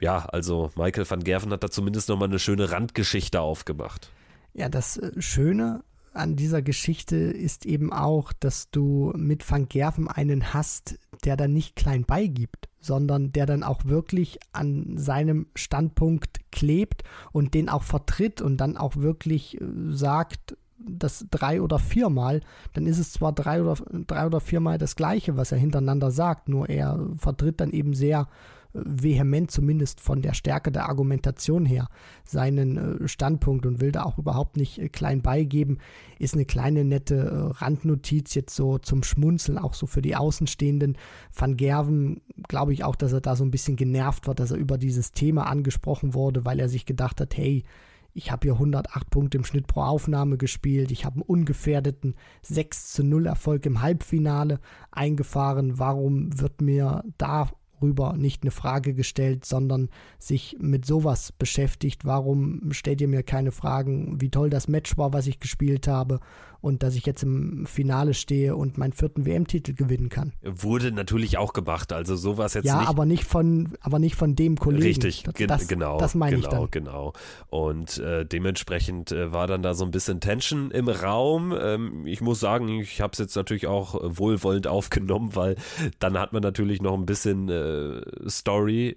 ja, 0.01 0.25
also 0.27 0.71
Michael 0.77 1.09
van 1.09 1.23
Gerven 1.23 1.53
hat 1.53 1.63
da 1.63 1.71
zumindest 1.71 2.09
nochmal 2.09 2.29
eine 2.29 2.39
schöne 2.39 2.71
Randgeschichte 2.71 3.41
aufgemacht. 3.41 4.11
Ja, 4.55 4.69
das 4.69 4.97
äh, 4.97 5.13
Schöne 5.21 5.85
an 6.13 6.35
dieser 6.35 6.61
Geschichte 6.61 7.17
ist 7.17 7.67
eben 7.67 7.93
auch, 7.93 8.33
dass 8.33 8.71
du 8.71 9.13
mit 9.17 9.49
Van 9.49 9.69
Gerven 9.69 10.09
einen 10.09 10.53
hast, 10.53 10.99
der 11.25 11.37
dann 11.37 11.53
nicht 11.53 11.77
klein 11.77 12.05
beigibt, 12.05 12.69
sondern 12.81 13.31
der 13.33 13.47
dann 13.47 13.63
auch 13.63 13.85
wirklich 13.85 14.41
an 14.53 14.97
seinem 14.97 15.47
Standpunkt 15.55 16.51
klebt 16.51 17.05
und 17.31 17.55
den 17.55 17.69
auch 17.69 17.85
vertritt 17.85 18.41
und 18.43 18.57
dann 18.57 18.77
auch 18.77 18.97
wirklich 18.97 19.61
äh, 19.61 19.65
sagt, 19.91 20.57
das 20.83 21.27
drei 21.31 21.61
oder 21.61 21.79
viermal, 21.79 22.41
dann 22.73 22.87
ist 22.87 22.99
es 22.99 23.13
zwar 23.13 23.33
drei 23.33 23.61
oder, 23.63 23.77
drei 24.07 24.27
oder 24.27 24.41
viermal 24.41 24.79
das 24.79 24.97
Gleiche, 24.97 25.37
was 25.37 25.53
er 25.53 25.59
hintereinander 25.59 26.11
sagt, 26.11 26.49
nur 26.49 26.71
er 26.71 26.99
vertritt 27.19 27.61
dann 27.61 27.71
eben 27.71 27.93
sehr 27.93 28.29
vehement, 28.73 29.51
zumindest 29.51 30.01
von 30.01 30.23
der 30.23 30.35
Stärke 30.35 30.71
der 30.71 30.89
Argumentation 30.89 31.65
her, 31.65 31.89
seinen 32.25 32.77
äh, 32.77 33.09
Standpunkt 33.09 33.67
und 33.67 33.81
will 33.81 33.93
da 33.93 34.05
auch 34.05 34.19
überhaupt 34.19 34.57
nicht 34.57 34.79
äh, 34.79 34.89
klein 34.89 35.23
beigeben. 35.23 35.79
Ist 36.19 36.35
eine 36.35 36.45
kleine 36.45 36.85
nette 36.85 37.17
äh, 37.17 37.63
Randnotiz 37.63 38.35
jetzt 38.35 38.55
so 38.55 38.79
zum 38.79 39.03
Schmunzeln, 39.03 39.59
auch 39.59 39.75
so 39.75 39.87
für 39.87 40.03
die 40.03 40.17
Außenstehenden. 40.17 40.97
Van 41.35 41.57
Gerven, 41.57 42.21
glaube 42.49 42.73
ich 42.73 42.85
auch, 42.85 42.97
dass 42.97 43.13
er 43.13 43.21
da 43.21 43.37
so 43.37 43.45
ein 43.45 43.51
bisschen 43.51 43.77
genervt 43.77 44.27
wird, 44.27 44.41
dass 44.41 44.53
er 44.53 44.59
über 44.59 44.79
dieses 44.79 45.13
Thema 45.13 45.47
angesprochen 45.47 46.15
wurde, 46.15 46.45
weil 46.45 46.61
er 46.61 46.69
sich 46.69 46.87
gedacht 46.87 47.21
hat, 47.21 47.37
hey, 47.37 47.65
ich 48.13 48.33
habe 48.33 48.43
hier 48.43 48.55
108 48.55 49.09
Punkte 49.11 49.39
im 49.39 49.45
Schnitt 49.45 49.67
pro 49.67 49.83
Aufnahme 49.83 50.37
gespielt. 50.37 50.91
Ich 50.91 51.05
habe 51.05 51.17
einen 51.17 51.23
ungefährdeten 51.23 52.17
6 52.43 52.93
zu 52.93 53.05
0 53.05 53.27
Erfolg 53.27 53.67
im 53.67 53.83
Halbfinale 53.83 54.59
eingefahren. 54.91 55.79
Warum 55.79 56.41
wird 56.41 56.61
mir 56.61 57.05
da 57.19 57.51
rüber 57.83 58.15
nicht 58.17 58.43
eine 58.43 58.51
Frage 58.51 58.95
gestellt, 58.95 59.45
sondern 59.45 59.89
sich 60.19 60.57
mit 60.61 60.85
sowas 60.85 61.33
beschäftigt. 61.33 62.05
Warum 62.05 62.73
stellt 62.73 63.01
ihr 63.01 63.09
mir 63.09 63.23
keine 63.23 63.53
Fragen, 63.53 64.21
wie 64.21 64.31
toll 64.31 64.51
das 64.51 64.69
Match 64.69 64.97
war, 64.97 65.13
was 65.13 65.27
ich 65.27 65.41
gespielt 65.41 65.89
habe 65.89 66.21
und 66.61 66.83
dass 66.83 66.95
ich 66.95 67.07
jetzt 67.07 67.23
im 67.23 67.67
Finale 67.67 68.15
stehe 68.15 68.57
und 68.57 68.79
meinen 68.79 68.93
vierten 68.93 69.25
WM-Titel 69.25 69.75
gewinnen 69.75 70.09
kann. 70.09 70.33
Wurde 70.43 70.93
natürlich 70.93 71.39
auch 71.39 71.53
gemacht, 71.53 71.93
also 71.93 72.17
sowas 72.17 72.55
jetzt 72.55 72.67
ja, 72.67 72.77
nicht. 72.77 72.85
Ja, 72.85 72.91
aber 72.91 73.07
nicht 73.07 73.25
von, 73.25 73.71
aber 73.81 73.99
nicht 73.99 74.15
von 74.15 74.37
dem 74.37 74.57
Kollegen. 74.57 74.83
Richtig, 74.83 75.23
das, 75.25 75.35
das, 75.47 75.69
genau. 75.69 75.99
Das 75.99 76.15
meine 76.15 76.37
genau, 76.37 76.65
ich 76.65 76.71
dann. 76.71 76.71
Genau, 76.71 77.13
Und 77.49 77.99
äh, 77.99 78.25
dementsprechend 78.25 79.13
äh, 79.13 79.33
war 79.33 79.47
dann 79.47 79.63
da 79.63 79.75
so 79.75 79.85
ein 79.85 79.91
bisschen 79.91 80.21
Tension 80.21 80.71
im 80.71 80.89
Raum. 80.89 81.55
Ähm, 81.59 82.07
ich 82.07 82.21
muss 82.21 82.41
sagen, 82.41 82.69
ich 82.69 83.01
habe 83.01 83.13
es 83.13 83.19
jetzt 83.19 83.37
natürlich 83.37 83.67
auch 83.67 83.99
wohlwollend 84.03 84.67
aufgenommen, 84.67 85.35
weil 85.35 85.57
dann 85.99 86.19
hat 86.19 86.33
man 86.33 86.43
natürlich 86.43 86.83
noch 86.83 86.95
ein 86.95 87.07
bisschen 87.07 87.49
äh, 87.49 88.03
Story 88.29 88.91
äh, 88.91 88.97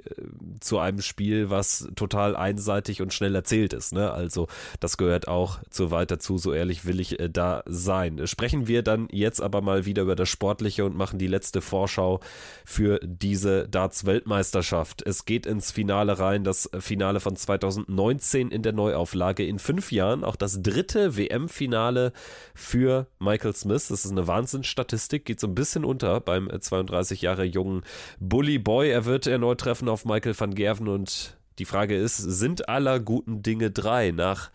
zu 0.59 0.79
einem 0.79 1.01
Spiel, 1.01 1.49
was 1.49 1.87
total 1.95 2.35
einseitig 2.35 3.01
und 3.01 3.13
schnell 3.13 3.35
erzählt 3.35 3.73
ist. 3.73 3.93
Ne? 3.93 4.11
Also 4.11 4.47
das 4.79 4.97
gehört 4.97 5.27
auch 5.27 5.59
zu 5.69 5.91
weit 5.91 6.11
dazu, 6.11 6.37
so 6.37 6.53
ehrlich 6.53 6.85
will 6.85 6.99
ich 6.99 7.19
äh, 7.19 7.29
sein. 7.65 8.25
Sprechen 8.25 8.67
wir 8.67 8.81
dann 8.81 9.07
jetzt 9.11 9.41
aber 9.41 9.61
mal 9.61 9.85
wieder 9.85 10.01
über 10.01 10.15
das 10.15 10.29
Sportliche 10.29 10.85
und 10.85 10.95
machen 10.95 11.19
die 11.19 11.27
letzte 11.27 11.61
Vorschau 11.61 12.19
für 12.65 12.99
diese 13.03 13.67
Darts-Weltmeisterschaft. 13.67 15.05
Es 15.05 15.25
geht 15.25 15.45
ins 15.45 15.71
Finale 15.71 16.17
rein, 16.17 16.43
das 16.43 16.69
Finale 16.79 17.19
von 17.19 17.35
2019 17.35 18.49
in 18.49 18.63
der 18.63 18.73
Neuauflage. 18.73 19.45
In 19.45 19.59
fünf 19.59 19.91
Jahren 19.91 20.23
auch 20.23 20.35
das 20.35 20.61
dritte 20.63 21.15
WM-Finale 21.15 22.13
für 22.55 23.07
Michael 23.19 23.53
Smith. 23.53 23.89
Das 23.89 24.05
ist 24.05 24.11
eine 24.11 24.25
Wahnsinnsstatistik, 24.25 25.25
geht 25.25 25.39
so 25.39 25.47
ein 25.47 25.55
bisschen 25.55 25.85
unter 25.85 26.19
beim 26.21 26.49
32 26.49 27.21
Jahre 27.21 27.43
jungen 27.43 27.83
Bully 28.19 28.57
Boy. 28.57 28.89
Er 28.89 29.05
wird 29.05 29.27
erneut 29.27 29.59
treffen 29.59 29.89
auf 29.89 30.05
Michael 30.05 30.39
van 30.39 30.55
Gerven 30.55 30.87
und 30.87 31.37
die 31.59 31.65
Frage 31.65 31.95
ist, 31.95 32.17
sind 32.17 32.67
aller 32.67 32.99
guten 32.99 33.43
Dinge 33.43 33.69
drei 33.69 34.11
nach 34.11 34.49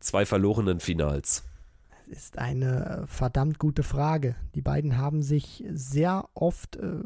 zwei 0.00 0.26
verlorenen 0.26 0.80
Finals? 0.80 1.44
Ist 2.12 2.38
eine 2.38 3.04
verdammt 3.06 3.58
gute 3.58 3.82
Frage. 3.82 4.36
Die 4.54 4.60
beiden 4.60 4.98
haben 4.98 5.22
sich 5.22 5.64
sehr 5.72 6.28
oft 6.34 6.76
äh, 6.76 7.00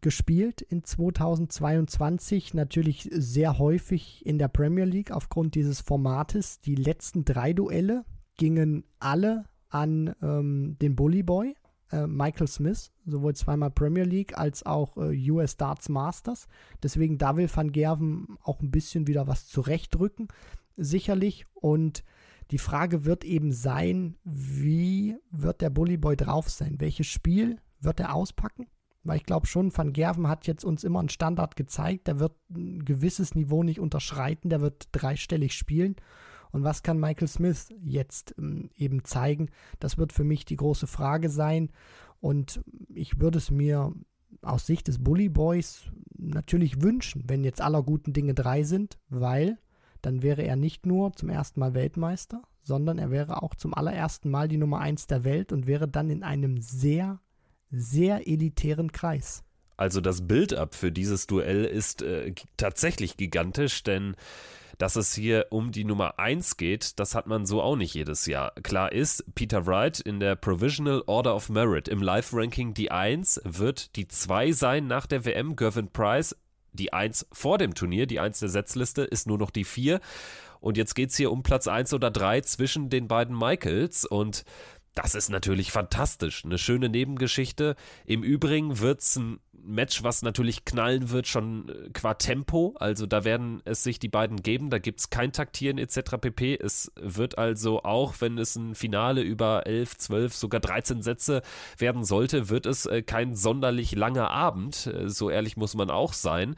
gespielt 0.00 0.62
in 0.62 0.84
2022, 0.84 2.54
natürlich 2.54 3.10
sehr 3.12 3.58
häufig 3.58 4.24
in 4.24 4.38
der 4.38 4.48
Premier 4.48 4.84
League 4.84 5.10
aufgrund 5.10 5.56
dieses 5.56 5.80
Formates. 5.80 6.60
Die 6.60 6.76
letzten 6.76 7.24
drei 7.24 7.52
Duelle 7.52 8.04
gingen 8.36 8.84
alle 9.00 9.46
an 9.68 10.14
ähm, 10.22 10.76
den 10.80 10.94
Bully 10.94 11.22
Boy, 11.22 11.56
äh, 11.90 12.06
Michael 12.06 12.46
Smith, 12.46 12.92
sowohl 13.04 13.34
zweimal 13.34 13.70
Premier 13.70 14.04
League 14.04 14.38
als 14.38 14.64
auch 14.64 14.96
äh, 14.96 15.30
US 15.30 15.56
Darts 15.56 15.88
Masters. 15.88 16.46
Deswegen 16.82 17.18
da 17.18 17.36
will 17.36 17.50
Van 17.52 17.72
Gerven 17.72 18.38
auch 18.42 18.60
ein 18.60 18.70
bisschen 18.70 19.06
wieder 19.08 19.26
was 19.26 19.48
zurechtrücken, 19.48 20.28
sicherlich. 20.76 21.46
Und 21.54 22.04
die 22.52 22.58
Frage 22.58 23.06
wird 23.06 23.24
eben 23.24 23.50
sein, 23.52 24.16
wie 24.24 25.16
wird 25.30 25.62
der 25.62 25.70
Bullyboy 25.70 26.16
drauf 26.16 26.50
sein? 26.50 26.76
Welches 26.78 27.06
Spiel 27.06 27.58
wird 27.80 27.98
er 27.98 28.14
auspacken? 28.14 28.66
Weil 29.04 29.16
ich 29.16 29.24
glaube 29.24 29.46
schon, 29.46 29.76
Van 29.76 29.92
Gerven 29.92 30.28
hat 30.28 30.46
jetzt 30.46 30.64
uns 30.64 30.84
immer 30.84 31.00
einen 31.00 31.08
Standard 31.08 31.56
gezeigt. 31.56 32.06
Der 32.06 32.20
wird 32.20 32.34
ein 32.50 32.84
gewisses 32.84 33.34
Niveau 33.34 33.62
nicht 33.62 33.80
unterschreiten. 33.80 34.50
Der 34.50 34.60
wird 34.60 34.88
dreistellig 34.92 35.54
spielen. 35.54 35.96
Und 36.50 36.62
was 36.62 36.82
kann 36.82 37.00
Michael 37.00 37.26
Smith 37.26 37.70
jetzt 37.82 38.34
ähm, 38.38 38.70
eben 38.76 39.02
zeigen? 39.02 39.48
Das 39.80 39.96
wird 39.96 40.12
für 40.12 40.24
mich 40.24 40.44
die 40.44 40.56
große 40.56 40.86
Frage 40.86 41.30
sein. 41.30 41.70
Und 42.20 42.62
ich 42.88 43.18
würde 43.18 43.38
es 43.38 43.50
mir 43.50 43.92
aus 44.42 44.66
Sicht 44.66 44.88
des 44.88 45.02
Bully 45.02 45.30
Boys 45.30 45.90
natürlich 46.16 46.82
wünschen, 46.82 47.24
wenn 47.28 47.44
jetzt 47.44 47.62
aller 47.62 47.82
guten 47.82 48.12
Dinge 48.12 48.34
drei 48.34 48.62
sind, 48.62 48.98
weil 49.08 49.58
dann 50.02 50.22
wäre 50.22 50.42
er 50.42 50.56
nicht 50.56 50.86
nur 50.86 51.12
zum 51.14 51.28
ersten 51.28 51.60
Mal 51.60 51.74
Weltmeister, 51.74 52.42
sondern 52.62 52.98
er 52.98 53.10
wäre 53.10 53.42
auch 53.42 53.54
zum 53.54 53.74
allerersten 53.74 54.30
Mal 54.30 54.48
die 54.48 54.56
Nummer 54.56 54.80
eins 54.80 55.06
der 55.06 55.24
Welt 55.24 55.52
und 55.52 55.66
wäre 55.66 55.88
dann 55.88 56.10
in 56.10 56.22
einem 56.22 56.60
sehr, 56.60 57.20
sehr 57.70 58.28
elitären 58.28 58.92
Kreis. 58.92 59.42
Also 59.76 60.00
das 60.00 60.28
Build-up 60.28 60.74
für 60.74 60.92
dieses 60.92 61.26
Duell 61.26 61.64
ist 61.64 62.02
äh, 62.02 62.34
tatsächlich 62.56 63.16
gigantisch, 63.16 63.82
denn 63.82 64.14
dass 64.78 64.96
es 64.96 65.14
hier 65.14 65.46
um 65.50 65.70
die 65.70 65.84
Nummer 65.84 66.18
1 66.18 66.56
geht, 66.56 66.98
das 66.98 67.14
hat 67.14 67.26
man 67.26 67.46
so 67.46 67.62
auch 67.62 67.76
nicht 67.76 67.94
jedes 67.94 68.26
Jahr. 68.26 68.52
Klar 68.62 68.92
ist, 68.92 69.24
Peter 69.34 69.66
Wright 69.66 70.00
in 70.00 70.18
der 70.18 70.34
Provisional 70.34 71.02
Order 71.06 71.36
of 71.36 71.48
Merit 71.50 71.88
im 71.88 72.02
Live-Ranking 72.02 72.74
die 72.74 72.90
1 72.90 73.42
wird 73.44 73.96
die 73.96 74.08
2 74.08 74.52
sein 74.52 74.86
nach 74.86 75.06
der 75.06 75.24
WM. 75.24 75.56
Gervin 75.56 75.88
Price 75.88 76.36
die 76.72 76.92
1 76.92 77.26
vor 77.32 77.58
dem 77.58 77.74
Turnier, 77.74 78.06
die 78.06 78.20
1 78.20 78.40
der 78.40 78.48
Setzliste, 78.48 79.02
ist 79.02 79.26
nur 79.26 79.38
noch 79.38 79.50
die 79.50 79.64
4. 79.64 80.00
Und 80.60 80.76
jetzt 80.76 80.94
geht 80.94 81.10
es 81.10 81.16
hier 81.16 81.32
um 81.32 81.42
Platz 81.42 81.66
1 81.66 81.92
oder 81.92 82.10
3 82.10 82.42
zwischen 82.42 82.88
den 82.88 83.08
beiden 83.08 83.36
Michaels. 83.36 84.04
Und 84.04 84.44
das 84.94 85.14
ist 85.14 85.30
natürlich 85.30 85.72
fantastisch. 85.72 86.44
Eine 86.44 86.58
schöne 86.58 86.88
Nebengeschichte. 86.88 87.76
Im 88.04 88.22
Übrigen 88.22 88.78
wird 88.80 89.00
es 89.00 89.16
ein 89.16 89.40
Match, 89.52 90.02
was 90.02 90.22
natürlich 90.22 90.64
knallen 90.64 91.10
wird, 91.10 91.26
schon 91.26 91.68
äh, 91.68 91.90
qua 91.90 92.14
Tempo. 92.14 92.74
Also 92.78 93.06
da 93.06 93.24
werden 93.24 93.62
es 93.64 93.82
sich 93.82 93.98
die 93.98 94.08
beiden 94.08 94.42
geben. 94.42 94.70
Da 94.70 94.78
gibt 94.78 95.00
es 95.00 95.10
kein 95.10 95.32
Taktieren 95.32 95.78
etc. 95.78 96.18
pp. 96.20 96.56
Es 96.56 96.92
wird 96.96 97.38
also 97.38 97.82
auch, 97.84 98.14
wenn 98.20 98.38
es 98.38 98.56
ein 98.56 98.74
Finale 98.74 99.22
über 99.22 99.66
11, 99.66 99.98
12, 99.98 100.34
sogar 100.34 100.60
13 100.60 101.02
Sätze 101.02 101.42
werden 101.78 102.04
sollte, 102.04 102.48
wird 102.48 102.66
es 102.66 102.86
äh, 102.86 103.02
kein 103.02 103.34
sonderlich 103.34 103.94
langer 103.94 104.30
Abend. 104.30 104.86
Äh, 104.86 105.08
so 105.08 105.30
ehrlich 105.30 105.56
muss 105.56 105.74
man 105.74 105.90
auch 105.90 106.12
sein. 106.12 106.56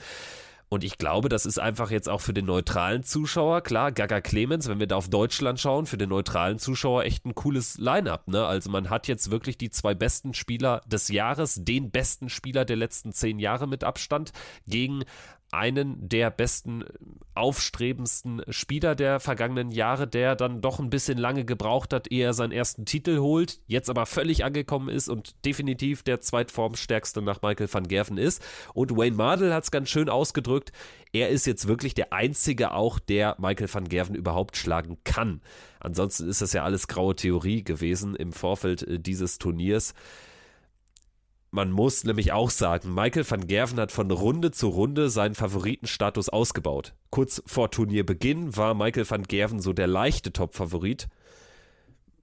Und 0.75 0.83
ich 0.83 0.99
glaube, 0.99 1.29
das 1.29 1.47
ist 1.47 1.61
einfach 1.61 1.93
jetzt 1.93 2.09
auch 2.09 2.21
für 2.21 2.35
den 2.35 2.47
neutralen 2.47 3.05
Zuschauer, 3.05 3.61
klar, 3.61 3.93
Gaga 3.93 4.21
Clemens, 4.21 4.69
wenn 4.69 4.81
wir 4.81 4.89
da 4.89 4.97
auf 4.97 5.09
Deutschland 5.09 5.61
schauen, 5.61 5.87
für 5.87 5.97
den 5.97 6.09
neutralen 6.09 6.59
Zuschauer 6.59 7.05
echt 7.05 7.25
ein 7.25 7.37
cooles 7.37 7.79
Line-up. 7.79 8.27
Ne? 8.27 8.45
Also 8.45 8.71
man 8.71 8.91
hat 8.91 9.07
jetzt 9.07 9.31
wirklich 9.31 9.57
die 9.57 9.71
zwei 9.71 9.95
besten 9.95 10.35
Spieler 10.35 10.81
des 10.85 11.07
Jahres, 11.11 11.61
den 11.63 11.93
besten 11.93 12.29
Spieler 12.29 12.65
der 12.65 12.75
letzten 12.75 13.13
zehn 13.13 13.39
Jahre 13.39 13.69
mit 13.69 13.85
Abstand, 13.85 14.33
gegen 14.67 15.05
einen 15.53 16.09
der 16.09 16.31
besten, 16.31 16.85
aufstrebendsten 17.35 18.43
Spieler 18.49 18.95
der 18.95 19.21
vergangenen 19.21 19.71
Jahre, 19.71 20.07
der 20.07 20.37
dann 20.37 20.61
doch 20.61 20.79
ein 20.79 20.91
bisschen 20.91 21.19
lange 21.19 21.45
gebraucht 21.45 21.93
hat, 21.93 22.11
ehe 22.11 22.25
er 22.25 22.35
seinen 22.35 22.53
ersten 22.53 22.85
Titel 22.85 23.19
holt, 23.19 23.61
jetzt 23.67 23.91
aber 23.91 24.07
völlig 24.07 24.45
angekommen 24.45 24.89
ist 24.89 25.09
und 25.09 25.45
definitiv 25.45 26.03
der 26.03 26.21
zweitformstärkste 26.21 27.23
nach 27.23 27.43
Michael 27.43 27.73
van 27.73 27.89
Gerven 27.89 28.19
ist. 28.19 28.43
Und 28.73 28.97
Wayne 28.97 29.17
Mardell 29.17 29.53
hat 29.53 29.65
es 29.65 29.71
ganz 29.71 29.89
schön 29.89 30.09
ausgedrückt, 30.09 30.73
er 31.13 31.29
ist 31.29 31.47
jetzt 31.47 31.69
wirklich 31.69 31.95
der 31.95 32.13
Einzige 32.13 32.73
auch, 32.73 32.99
der 32.99 33.37
Michael 33.39 33.73
van 33.73 33.89
Gerven 33.89 34.17
überhaupt 34.17 34.57
schlagen 34.57 34.99
kann. 35.05 35.41
Ansonsten 35.79 36.29
ist 36.29 36.43
das 36.43 36.53
ja 36.53 36.65
alles 36.65 36.89
graue 36.89 37.15
Theorie 37.15 37.63
gewesen 37.63 38.17
im 38.17 38.33
Vorfeld 38.33 38.83
äh, 38.83 38.99
dieses 38.99 39.39
Turniers. 39.39 39.95
Man 41.55 41.71
muss 41.71 42.03
nämlich 42.03 42.33
auch 42.33 42.51
sagen, 42.51 42.93
Michael 42.95 43.31
van 43.31 43.47
Gerven 43.47 43.79
hat 43.79 43.93
von 43.93 44.11
Runde 44.11 44.51
zu 44.51 44.67
Runde 44.67 45.09
seinen 45.09 45.37
Favoritenstatus 45.37 46.29
ausgebaut. 46.29 46.97
Kurz 47.11 47.45
vor 47.47 47.71
Turnierbeginn 47.71 48.57
war 48.57 48.75
Michael 48.75 49.09
van 49.09 49.23
Gerven 49.23 49.61
so 49.61 49.73
der 49.73 49.87
leichte 49.87 50.33
Top-Favorit. 50.33 51.09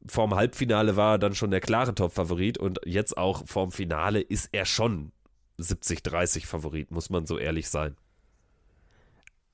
Vorm 0.05 0.35
Halbfinale 0.35 0.97
war 0.97 1.13
er 1.13 1.17
dann 1.17 1.33
schon 1.33 1.49
der 1.49 1.61
klare 1.61 1.95
Top-Favorit 1.95 2.57
und 2.57 2.81
jetzt 2.85 3.17
auch 3.17 3.47
vorm 3.47 3.71
Finale 3.71 4.19
ist 4.19 4.49
er 4.51 4.65
schon 4.65 5.13
70-30 5.59 6.45
Favorit, 6.45 6.91
muss 6.91 7.09
man 7.09 7.25
so 7.25 7.37
ehrlich 7.37 7.69
sein. 7.69 7.95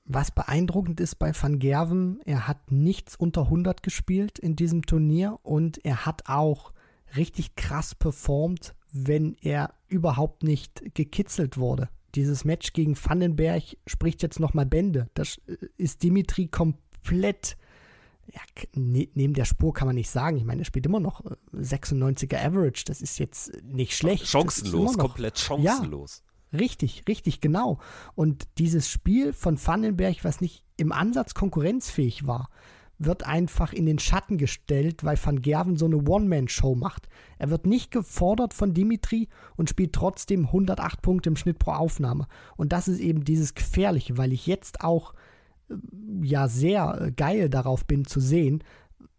Was 0.06 0.32
beeindruckend 0.32 0.98
ist 0.98 1.20
bei 1.20 1.30
Van 1.40 1.60
Gerven, 1.60 2.18
er 2.24 2.48
hat 2.48 2.72
nichts 2.72 3.14
unter 3.14 3.42
100 3.42 3.84
gespielt 3.84 4.40
in 4.40 4.56
diesem 4.56 4.84
Turnier 4.86 5.38
und 5.44 5.84
er 5.84 6.04
hat 6.04 6.22
auch 6.26 6.72
richtig 7.14 7.54
krass 7.54 7.94
performt 7.94 8.74
wenn 8.92 9.36
er 9.40 9.74
überhaupt 9.88 10.42
nicht 10.42 10.94
gekitzelt 10.94 11.58
wurde. 11.58 11.88
Dieses 12.14 12.44
Match 12.44 12.72
gegen 12.72 12.96
Vandenberg 12.96 13.62
spricht 13.86 14.22
jetzt 14.22 14.40
nochmal 14.40 14.66
Bände. 14.66 15.08
Das 15.14 15.38
äh, 15.46 15.56
ist 15.76 16.02
Dimitri 16.02 16.48
komplett 16.48 17.56
ja, 18.32 18.40
ne, 18.74 19.08
neben 19.14 19.34
der 19.34 19.44
Spur 19.44 19.72
kann 19.72 19.86
man 19.86 19.94
nicht 19.94 20.10
sagen. 20.10 20.36
Ich 20.36 20.44
meine, 20.44 20.62
er 20.62 20.64
spielt 20.64 20.86
immer 20.86 21.00
noch 21.00 21.22
96er 21.54 22.34
äh, 22.34 22.46
Average. 22.46 22.84
Das 22.86 23.00
ist 23.00 23.18
jetzt 23.18 23.52
nicht 23.64 23.96
schlecht. 23.96 24.26
Chancenlos, 24.26 24.98
komplett 24.98 25.38
chancenlos. 25.38 26.22
Ja, 26.52 26.58
richtig, 26.58 27.04
richtig, 27.08 27.40
genau. 27.40 27.78
Und 28.14 28.48
dieses 28.58 28.88
Spiel 28.88 29.32
von 29.32 29.58
Vandenberg, 29.64 30.24
was 30.24 30.40
nicht 30.40 30.64
im 30.76 30.92
Ansatz 30.92 31.34
konkurrenzfähig 31.34 32.26
war, 32.26 32.50
wird 32.98 33.24
einfach 33.24 33.72
in 33.72 33.86
den 33.86 33.98
Schatten 33.98 34.38
gestellt, 34.38 35.04
weil 35.04 35.18
Van 35.22 35.40
Gerven 35.40 35.76
so 35.76 35.86
eine 35.86 36.08
One-Man-Show 36.08 36.74
macht. 36.74 37.08
Er 37.38 37.50
wird 37.50 37.66
nicht 37.66 37.90
gefordert 37.90 38.54
von 38.54 38.74
Dimitri 38.74 39.28
und 39.56 39.70
spielt 39.70 39.92
trotzdem 39.92 40.46
108 40.46 41.00
Punkte 41.00 41.30
im 41.30 41.36
Schnitt 41.36 41.58
pro 41.58 41.72
Aufnahme. 41.72 42.26
Und 42.56 42.72
das 42.72 42.88
ist 42.88 42.98
eben 42.98 43.24
dieses 43.24 43.54
Gefährliche, 43.54 44.18
weil 44.18 44.32
ich 44.32 44.46
jetzt 44.46 44.82
auch 44.82 45.14
äh, 45.70 45.74
ja 46.22 46.48
sehr 46.48 47.00
äh, 47.00 47.12
geil 47.12 47.48
darauf 47.48 47.86
bin 47.86 48.04
zu 48.04 48.18
sehen, 48.18 48.64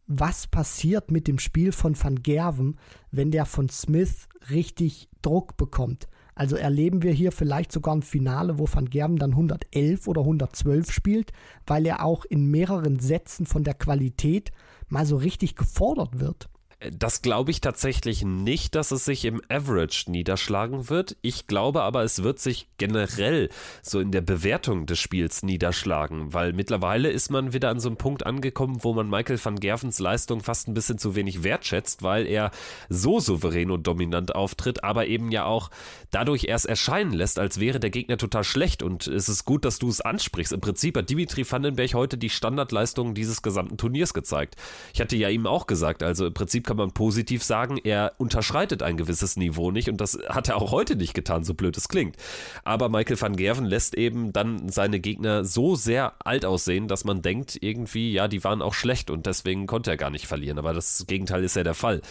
was 0.07 0.47
passiert 0.47 1.11
mit 1.11 1.27
dem 1.27 1.39
Spiel 1.39 1.71
von 1.71 1.95
Van 2.01 2.21
Gerven, 2.21 2.77
wenn 3.11 3.31
der 3.31 3.45
von 3.45 3.69
Smith 3.69 4.27
richtig 4.49 5.07
Druck 5.21 5.55
bekommt. 5.55 6.09
Also 6.39 6.55
erleben 6.55 7.03
wir 7.03 7.11
hier 7.11 7.33
vielleicht 7.33 7.69
sogar 7.69 7.93
ein 7.93 8.01
Finale, 8.01 8.59
wo 8.59 8.67
Van 8.71 8.89
Gerben 8.89 9.17
dann 9.17 9.31
111 9.31 10.07
oder 10.07 10.21
112 10.21 10.89
spielt, 10.89 11.33
weil 11.67 11.85
er 11.85 12.05
auch 12.05 12.23
in 12.23 12.49
mehreren 12.49 12.97
Sätzen 12.97 13.45
von 13.45 13.65
der 13.65 13.73
Qualität 13.73 14.53
mal 14.87 15.05
so 15.05 15.17
richtig 15.17 15.57
gefordert 15.57 16.21
wird. 16.21 16.49
Das 16.91 17.21
glaube 17.21 17.51
ich 17.51 17.59
tatsächlich 17.59 18.23
nicht, 18.23 18.73
dass 18.73 18.91
es 18.91 19.03
sich 19.03 19.25
im 19.25 19.41
Average 19.49 20.09
niederschlagen 20.09 20.89
wird. 20.89 21.17
Ich 21.21 21.45
glaube 21.45 21.81
aber, 21.81 22.03
es 22.03 22.23
wird 22.23 22.39
sich 22.39 22.69
generell 22.77 23.49
so 23.81 23.99
in 23.99 24.11
der 24.13 24.21
Bewertung 24.21 24.85
des 24.85 24.97
Spiels 24.97 25.43
niederschlagen, 25.43 26.33
weil 26.33 26.53
mittlerweile 26.53 27.09
ist 27.09 27.31
man 27.31 27.51
wieder 27.51 27.69
an 27.69 27.81
so 27.81 27.89
einem 27.89 27.97
Punkt 27.97 28.25
angekommen, 28.25 28.77
wo 28.81 28.93
man 28.93 29.09
Michael 29.09 29.43
van 29.43 29.59
Gervens 29.59 29.99
Leistung 29.99 30.39
fast 30.39 30.69
ein 30.69 30.73
bisschen 30.73 30.97
zu 30.97 31.15
wenig 31.15 31.43
wertschätzt, 31.43 32.01
weil 32.01 32.25
er 32.25 32.49
so 32.87 33.19
souverän 33.19 33.71
und 33.71 33.85
dominant 33.85 34.33
auftritt, 34.33 34.81
aber 34.81 35.07
eben 35.07 35.31
ja 35.31 35.43
auch 35.43 35.71
dadurch 36.11 36.45
erst 36.45 36.65
erscheinen 36.65 37.11
lässt, 37.11 37.39
als 37.39 37.59
wäre 37.59 37.81
der 37.81 37.89
Gegner 37.89 38.15
total 38.15 38.45
schlecht. 38.45 38.83
Und 38.83 39.05
es 39.05 39.27
ist 39.27 39.43
gut, 39.43 39.65
dass 39.65 39.79
du 39.79 39.89
es 39.89 39.99
ansprichst. 39.99 40.53
Im 40.53 40.61
Prinzip 40.61 40.95
hat 40.95 41.09
Dimitri 41.09 41.49
Vandenberg 41.49 41.93
heute 41.93 42.17
die 42.17 42.29
Standardleistungen 42.29 43.15
dieses 43.15 43.41
gesamten 43.41 43.75
Turniers 43.75 44.13
gezeigt. 44.13 44.55
Ich 44.93 45.01
hatte 45.01 45.17
ja 45.17 45.27
ihm 45.27 45.45
auch 45.45 45.67
gesagt, 45.67 46.03
also 46.03 46.25
im 46.25 46.33
Prinzip 46.33 46.68
kann 46.69 46.77
man 46.77 46.91
positiv 46.91 47.43
sagen, 47.43 47.79
er 47.83 48.13
unterschreitet 48.19 48.83
ein 48.83 48.95
gewisses 48.95 49.37
Niveau 49.37 49.71
nicht 49.71 49.89
und 49.89 49.99
das 49.99 50.19
hat 50.29 50.49
er 50.49 50.57
auch 50.57 50.69
heute 50.71 50.95
nicht 50.95 51.15
getan, 51.15 51.43
so 51.43 51.55
blöd 51.55 51.75
es 51.75 51.89
klingt. 51.89 52.15
Aber 52.63 52.89
Michael 52.89 53.19
van 53.19 53.35
Gerven 53.35 53.65
lässt 53.65 53.95
eben 53.95 54.33
dann 54.33 54.69
seine 54.69 54.99
Gegner 54.99 55.45
so 55.45 55.73
sehr 55.73 56.13
alt 56.23 56.45
aussehen, 56.45 56.87
dass 56.87 57.05
man 57.05 57.23
denkt 57.23 57.57
irgendwie, 57.59 58.11
ja, 58.11 58.27
die 58.27 58.43
waren 58.43 58.61
auch 58.61 58.75
schlecht 58.75 59.09
und 59.09 59.25
deswegen 59.25 59.65
konnte 59.65 59.89
er 59.89 59.97
gar 59.97 60.11
nicht 60.11 60.27
verlieren. 60.27 60.59
Aber 60.59 60.73
das 60.73 61.05
Gegenteil 61.07 61.43
ist 61.43 61.55
ja 61.55 61.63
der 61.63 61.73
Fall. 61.73 62.03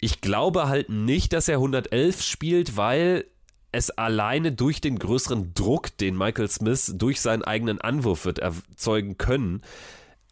Ich 0.00 0.20
glaube 0.20 0.66
halt 0.66 0.88
nicht, 0.88 1.32
dass 1.32 1.46
er 1.46 1.58
111 1.58 2.22
spielt, 2.22 2.76
weil 2.76 3.26
es 3.70 3.90
alleine 3.90 4.50
durch 4.50 4.80
den 4.80 4.98
größeren 4.98 5.54
Druck, 5.54 5.96
den 5.98 6.18
Michael 6.18 6.48
Smith 6.48 6.92
durch 6.96 7.20
seinen 7.20 7.44
eigenen 7.44 7.80
Anwurf 7.80 8.24
wird 8.24 8.40
erzeugen 8.40 9.16
können, 9.16 9.62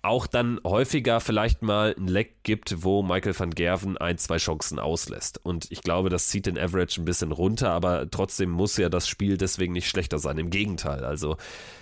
auch 0.04 0.26
dann 0.26 0.60
häufiger 0.64 1.18
vielleicht 1.18 1.62
mal 1.62 1.94
ein 1.96 2.08
Leck 2.08 2.42
gibt, 2.42 2.84
wo 2.84 3.02
Michael 3.02 3.38
van 3.38 3.50
Gerven 3.50 3.96
ein, 3.96 4.18
zwei 4.18 4.36
Chancen 4.36 4.78
auslässt. 4.78 5.40
Und 5.42 5.70
ich 5.70 5.80
glaube, 5.80 6.10
das 6.10 6.28
zieht 6.28 6.46
den 6.46 6.58
Average 6.58 7.00
ein 7.00 7.06
bisschen 7.06 7.32
runter, 7.32 7.70
aber 7.70 8.10
trotzdem 8.10 8.50
muss 8.50 8.76
ja 8.76 8.90
das 8.90 9.08
Spiel 9.08 9.38
deswegen 9.38 9.72
nicht 9.72 9.88
schlechter 9.88 10.18
sein. 10.18 10.36
Im 10.36 10.50
Gegenteil. 10.50 11.04
Also 11.04 11.36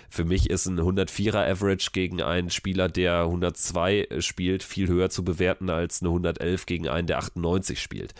für 0.09 0.23
mich 0.23 0.49
ist 0.49 0.67
ein 0.67 0.79
104er 0.79 1.49
Average 1.49 1.89
gegen 1.91 2.21
einen 2.21 2.49
Spieler, 2.49 2.87
der 2.87 3.23
102 3.23 4.07
spielt, 4.19 4.63
viel 4.63 4.87
höher 4.87 5.09
zu 5.09 5.25
bewerten 5.25 5.69
als 5.69 6.01
eine 6.01 6.09
111 6.09 6.65
gegen 6.65 6.87
einen, 6.87 7.07
der 7.07 7.17
98 7.17 7.81
spielt. 7.81 8.13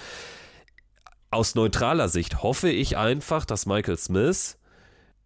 Aus 1.32 1.56
neutraler 1.56 2.10
Sicht 2.10 2.44
hoffe 2.44 2.70
ich 2.70 2.98
einfach, 2.98 3.46
dass 3.46 3.66
Michael 3.66 3.98
Smith 3.98 4.58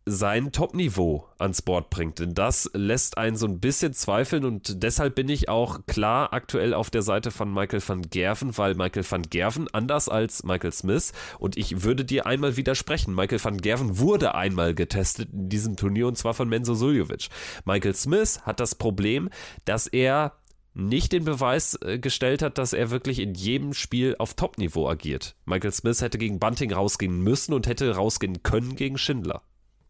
sein 0.09 0.53
Top-Niveau 0.53 1.27
ans 1.37 1.61
Board 1.61 1.89
bringt. 1.89 2.19
Denn 2.19 2.33
das 2.33 2.71
lässt 2.73 3.17
einen 3.17 3.35
so 3.35 3.45
ein 3.45 3.59
bisschen 3.59 3.93
zweifeln 3.93 4.45
und 4.45 4.81
deshalb 4.81 5.15
bin 5.15 5.27
ich 5.27 5.49
auch 5.49 5.85
klar 5.85 6.31
aktuell 6.33 6.73
auf 6.73 6.89
der 6.89 7.01
Seite 7.01 7.29
von 7.29 7.53
Michael 7.53 7.81
van 7.85 8.01
Gerven, 8.03 8.57
weil 8.57 8.73
Michael 8.75 9.05
van 9.07 9.23
Gerven 9.23 9.67
anders 9.73 10.07
als 10.07 10.43
Michael 10.43 10.71
Smith 10.71 11.11
und 11.39 11.57
ich 11.57 11.83
würde 11.83 12.05
dir 12.05 12.25
einmal 12.25 12.55
widersprechen. 12.55 13.13
Michael 13.13 13.43
van 13.43 13.57
Gerven 13.57 13.99
wurde 13.99 14.33
einmal 14.33 14.73
getestet 14.73 15.29
in 15.33 15.49
diesem 15.49 15.75
Turnier 15.75 16.07
und 16.07 16.17
zwar 16.17 16.33
von 16.33 16.47
Menzo 16.47 16.73
Suljovic. 16.73 17.27
Michael 17.65 17.93
Smith 17.93 18.41
hat 18.43 18.61
das 18.61 18.75
Problem, 18.75 19.29
dass 19.65 19.87
er 19.87 20.33
nicht 20.73 21.11
den 21.11 21.25
Beweis 21.25 21.77
äh, 21.81 21.99
gestellt 21.99 22.41
hat, 22.41 22.57
dass 22.57 22.71
er 22.71 22.91
wirklich 22.91 23.19
in 23.19 23.33
jedem 23.33 23.73
Spiel 23.73 24.15
auf 24.19 24.35
Top-Niveau 24.35 24.87
agiert. 24.87 25.35
Michael 25.45 25.73
Smith 25.73 26.01
hätte 26.01 26.17
gegen 26.17 26.39
Bunting 26.39 26.71
rausgehen 26.71 27.19
müssen 27.19 27.53
und 27.53 27.67
hätte 27.67 27.95
rausgehen 27.95 28.43
können 28.43 28.75
gegen 28.75 28.97
Schindler. 28.97 29.41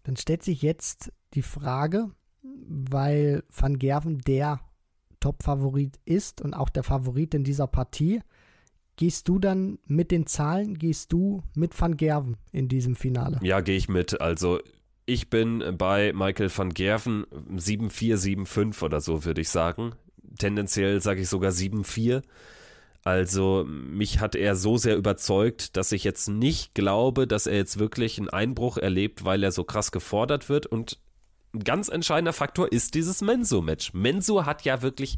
Dann 0.07 0.15
stellt 0.15 0.41
sich 0.41 0.61
jetzt 0.61 1.11
die 1.33 1.41
Frage, 1.41 2.11
weil 2.41 3.43
Van 3.53 3.77
Gerven 3.77 4.19
der 4.19 4.61
Top-Favorit 5.19 5.99
ist 6.05 6.39
und 6.39 6.53
auch 6.53 6.69
der 6.69 6.83
Favorit 6.83 7.33
in 7.33 7.43
dieser 7.43 7.67
Partie, 7.67 8.21
gehst 8.95 9.27
du 9.27 9.37
dann 9.37 9.79
mit 9.85 10.11
den 10.11 10.25
Zahlen, 10.25 10.75
gehst 10.75 11.11
du 11.11 11.43
mit 11.55 11.79
Van 11.79 11.97
Gerven 11.97 12.37
in 12.53 12.69
diesem 12.69 12.95
Finale? 12.95 13.37
Ja, 13.43 13.59
gehe 13.59 13.75
ich 13.75 13.89
mit. 13.89 14.21
Also 14.21 14.59
ich 15.05 15.29
bin 15.29 15.75
bei 15.77 16.13
Michael 16.13 16.49
van 16.55 16.73
Gerven 16.73 17.25
7-4, 17.53 18.45
7-5 18.45 18.81
oder 18.83 19.01
so, 19.01 19.25
würde 19.25 19.41
ich 19.41 19.49
sagen. 19.49 19.91
Tendenziell 20.39 21.01
sage 21.01 21.19
ich 21.19 21.27
sogar 21.27 21.51
7-4. 21.51 22.21
Also 23.07 23.63
mich 23.65 24.19
hat 24.19 24.35
er 24.35 24.57
so 24.57 24.75
sehr 24.75 24.97
überzeugt, 24.97 25.77
dass 25.77 25.93
ich 25.93 26.03
jetzt 26.03 26.27
nicht 26.27 26.75
glaube, 26.75 27.25
dass 27.25 27.47
er 27.47 27.55
jetzt 27.55 27.79
wirklich 27.79 28.17
einen 28.17 28.29
Einbruch 28.29 28.77
erlebt, 28.77 29.23
weil 29.23 29.45
er 29.45 29.53
so 29.53 29.63
krass 29.63 29.93
gefordert 29.93 30.49
wird. 30.49 30.65
Und 30.65 30.99
ein 31.53 31.63
ganz 31.63 31.87
entscheidender 31.87 32.33
Faktor 32.33 32.69
ist 32.69 32.95
dieses 32.95 33.21
Menso-Match. 33.21 33.93
Menso 33.93 34.45
hat 34.45 34.63
ja 34.63 34.81
wirklich 34.81 35.15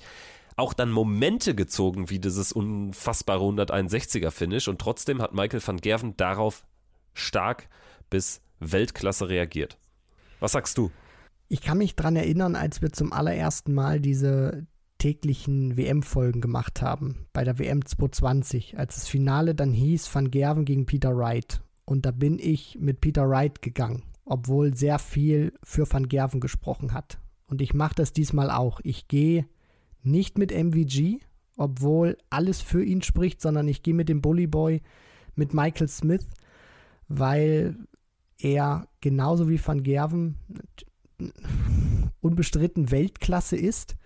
auch 0.56 0.74
dann 0.74 0.92
Momente 0.92 1.56
gezogen, 1.56 2.12
wie 2.12 2.20
dieses 2.20 2.52
unfassbare 2.52 3.44
161er-Finish. 3.44 4.68
Und 4.68 4.80
trotzdem 4.80 5.20
hat 5.20 5.34
Michael 5.34 5.66
van 5.66 5.78
Gerven 5.78 6.16
darauf 6.16 6.68
stark 7.16 7.70
bis 8.12 8.42
Weltklasse 8.60 9.30
reagiert. 9.30 9.80
Was 10.40 10.52
sagst 10.52 10.78
du? 10.78 10.92
Ich 11.48 11.64
kann 11.64 11.80
mich 11.80 11.96
daran 11.96 12.18
erinnern, 12.18 12.56
als 12.56 12.84
wir 12.84 12.92
zum 12.92 13.12
allerersten 13.12 13.74
Mal 13.74 14.00
diese, 14.00 14.68
täglichen 15.00 15.76
WM-Folgen 15.78 16.42
gemacht 16.42 16.84
haben, 16.84 17.26
bei 17.34 17.44
der 17.44 17.58
WM 17.58 17.84
2020, 17.84 18.78
als 18.78 18.96
das 18.96 19.08
Finale 19.08 19.56
dann 19.56 19.74
hieß 19.74 20.14
Van 20.14 20.30
Gerven 20.30 20.66
gegen 20.66 20.86
Peter 20.86 21.18
Wright. 21.18 21.64
Und 21.86 22.06
da 22.06 22.12
bin 22.12 22.38
ich 22.38 22.78
mit 22.80 23.02
Peter 23.02 23.28
Wright 23.28 23.64
gegangen, 23.64 24.04
obwohl 24.26 24.76
sehr 24.76 25.00
viel 25.00 25.54
für 25.64 25.92
Van 25.92 26.08
Gerven 26.08 26.40
gesprochen 26.40 26.94
hat. 26.94 27.20
Und 27.48 27.62
ich 27.62 27.74
mache 27.74 27.96
das 27.96 28.14
diesmal 28.14 28.52
auch. 28.52 28.80
Ich 28.84 29.08
gehe 29.08 29.48
nicht 30.04 30.38
mit 30.38 30.52
MVG, 30.52 31.20
obwohl 31.58 32.18
alles 32.30 32.62
für 32.62 32.84
ihn 32.84 33.02
spricht, 33.02 33.42
sondern 33.42 33.68
ich 33.68 33.82
gehe 33.82 33.96
mit 33.96 34.08
dem 34.08 34.22
Bully 34.22 34.48
Boy, 34.48 34.82
mit 35.36 35.54
Michael 35.54 35.88
Smith, 35.88 36.28
weil 37.08 37.76
er 38.38 38.88
genauso 39.02 39.50
wie 39.50 39.66
Van 39.66 39.82
Gerven 39.84 40.38
unbestritten 42.22 42.92
Weltklasse 42.92 43.58
ist, 43.58 43.98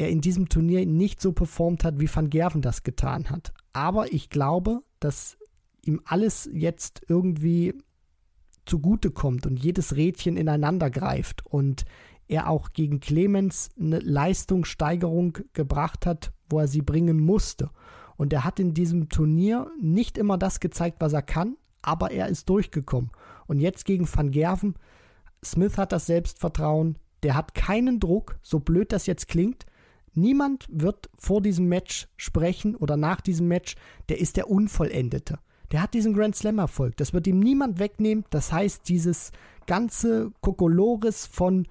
er 0.00 0.08
in 0.08 0.22
diesem 0.22 0.48
Turnier 0.48 0.86
nicht 0.86 1.20
so 1.20 1.32
performt 1.32 1.84
hat, 1.84 2.00
wie 2.00 2.08
Van 2.12 2.30
Gerven 2.30 2.62
das 2.62 2.82
getan 2.82 3.28
hat. 3.28 3.52
Aber 3.74 4.12
ich 4.12 4.30
glaube, 4.30 4.80
dass 4.98 5.36
ihm 5.84 6.00
alles 6.06 6.48
jetzt 6.52 7.02
irgendwie 7.06 7.74
zugutekommt 8.64 9.46
und 9.46 9.62
jedes 9.62 9.96
Rädchen 9.96 10.38
ineinander 10.38 10.88
greift 10.88 11.44
und 11.44 11.84
er 12.28 12.48
auch 12.48 12.72
gegen 12.72 13.00
Clemens 13.00 13.68
eine 13.78 13.98
Leistungssteigerung 13.98 15.36
gebracht 15.52 16.06
hat, 16.06 16.32
wo 16.48 16.60
er 16.60 16.68
sie 16.68 16.82
bringen 16.82 17.20
musste. 17.20 17.68
Und 18.16 18.32
er 18.32 18.44
hat 18.44 18.58
in 18.58 18.72
diesem 18.72 19.10
Turnier 19.10 19.70
nicht 19.80 20.16
immer 20.16 20.38
das 20.38 20.60
gezeigt, 20.60 20.96
was 21.00 21.12
er 21.12 21.22
kann, 21.22 21.56
aber 21.82 22.10
er 22.10 22.28
ist 22.28 22.48
durchgekommen. 22.48 23.10
Und 23.46 23.60
jetzt 23.60 23.84
gegen 23.84 24.08
Van 24.10 24.30
Gerven, 24.30 24.76
Smith 25.44 25.76
hat 25.76 25.92
das 25.92 26.06
Selbstvertrauen, 26.06 26.96
der 27.22 27.34
hat 27.34 27.54
keinen 27.54 28.00
Druck, 28.00 28.38
so 28.40 28.60
blöd 28.60 28.92
das 28.92 29.06
jetzt 29.06 29.28
klingt. 29.28 29.66
Niemand 30.14 30.66
wird 30.70 31.08
vor 31.18 31.40
diesem 31.40 31.68
Match 31.68 32.08
sprechen 32.16 32.74
oder 32.74 32.96
nach 32.96 33.20
diesem 33.20 33.48
Match, 33.48 33.76
der 34.08 34.20
ist 34.20 34.36
der 34.36 34.50
Unvollendete. 34.50 35.38
Der 35.70 35.82
hat 35.82 35.94
diesen 35.94 36.14
Grand 36.14 36.34
Slam 36.34 36.58
Erfolg. 36.58 36.96
Das 36.96 37.12
wird 37.12 37.26
ihm 37.26 37.38
niemand 37.38 37.78
wegnehmen. 37.78 38.24
Das 38.30 38.52
heißt, 38.52 38.88
dieses 38.88 39.30
ganze 39.66 40.32
Kokolores 40.40 41.26
von 41.26 41.68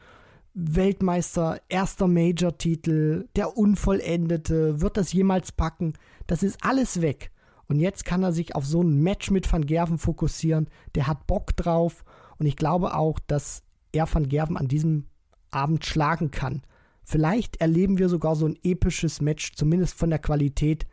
Weltmeister, 0.53 1.61
erster 1.67 2.07
Major-Titel, 2.07 3.27
der 3.35 3.57
Unvollendete, 3.57 4.81
wird 4.81 4.97
das 4.97 5.13
jemals 5.13 5.51
packen? 5.51 5.93
Das 6.27 6.43
ist 6.43 6.63
alles 6.63 7.01
weg. 7.01 7.31
Und 7.67 7.79
jetzt 7.79 8.03
kann 8.03 8.23
er 8.23 8.31
sich 8.31 8.55
auf 8.55 8.65
so 8.65 8.81
ein 8.81 9.01
Match 9.01 9.31
mit 9.31 9.51
Van 9.51 9.65
Gerven 9.65 9.97
fokussieren. 9.97 10.69
Der 10.95 11.07
hat 11.07 11.27
Bock 11.27 11.55
drauf. 11.55 12.03
Und 12.37 12.45
ich 12.45 12.55
glaube 12.55 12.95
auch, 12.95 13.19
dass 13.27 13.63
er 13.91 14.11
Van 14.11 14.27
Gerven 14.27 14.57
an 14.57 14.67
diesem 14.67 15.05
Abend 15.51 15.85
schlagen 15.85 16.31
kann. 16.31 16.63
Vielleicht 17.09 17.59
erleben 17.59 17.97
wir 17.97 18.07
sogar 18.07 18.35
so 18.35 18.45
ein 18.45 18.59
episches 18.61 19.19
Match, 19.19 19.53
zumindest 19.55 19.97
von 19.97 20.11
der 20.11 20.19
Qualität, 20.19 20.85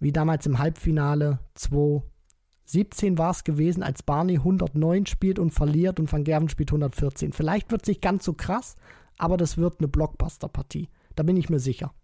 wie 0.00 0.10
damals 0.10 0.44
im 0.44 0.58
Halbfinale 0.58 1.38
2017 1.54 3.18
war 3.18 3.30
es 3.30 3.44
gewesen, 3.44 3.84
als 3.84 4.02
Barney 4.02 4.38
109 4.38 5.06
spielt 5.06 5.38
und 5.38 5.52
verliert 5.52 6.00
und 6.00 6.12
Van 6.12 6.24
Gerven 6.24 6.48
spielt 6.48 6.70
114. 6.70 7.32
Vielleicht 7.32 7.70
wird 7.70 7.82
es 7.82 7.88
nicht 7.88 8.02
ganz 8.02 8.24
so 8.24 8.32
krass, 8.32 8.74
aber 9.16 9.36
das 9.36 9.58
wird 9.58 9.78
eine 9.78 9.86
Blockbuster-Partie. 9.86 10.88
Da 11.14 11.22
bin 11.22 11.36
ich 11.36 11.50
mir 11.50 11.60
sicher. 11.60 11.94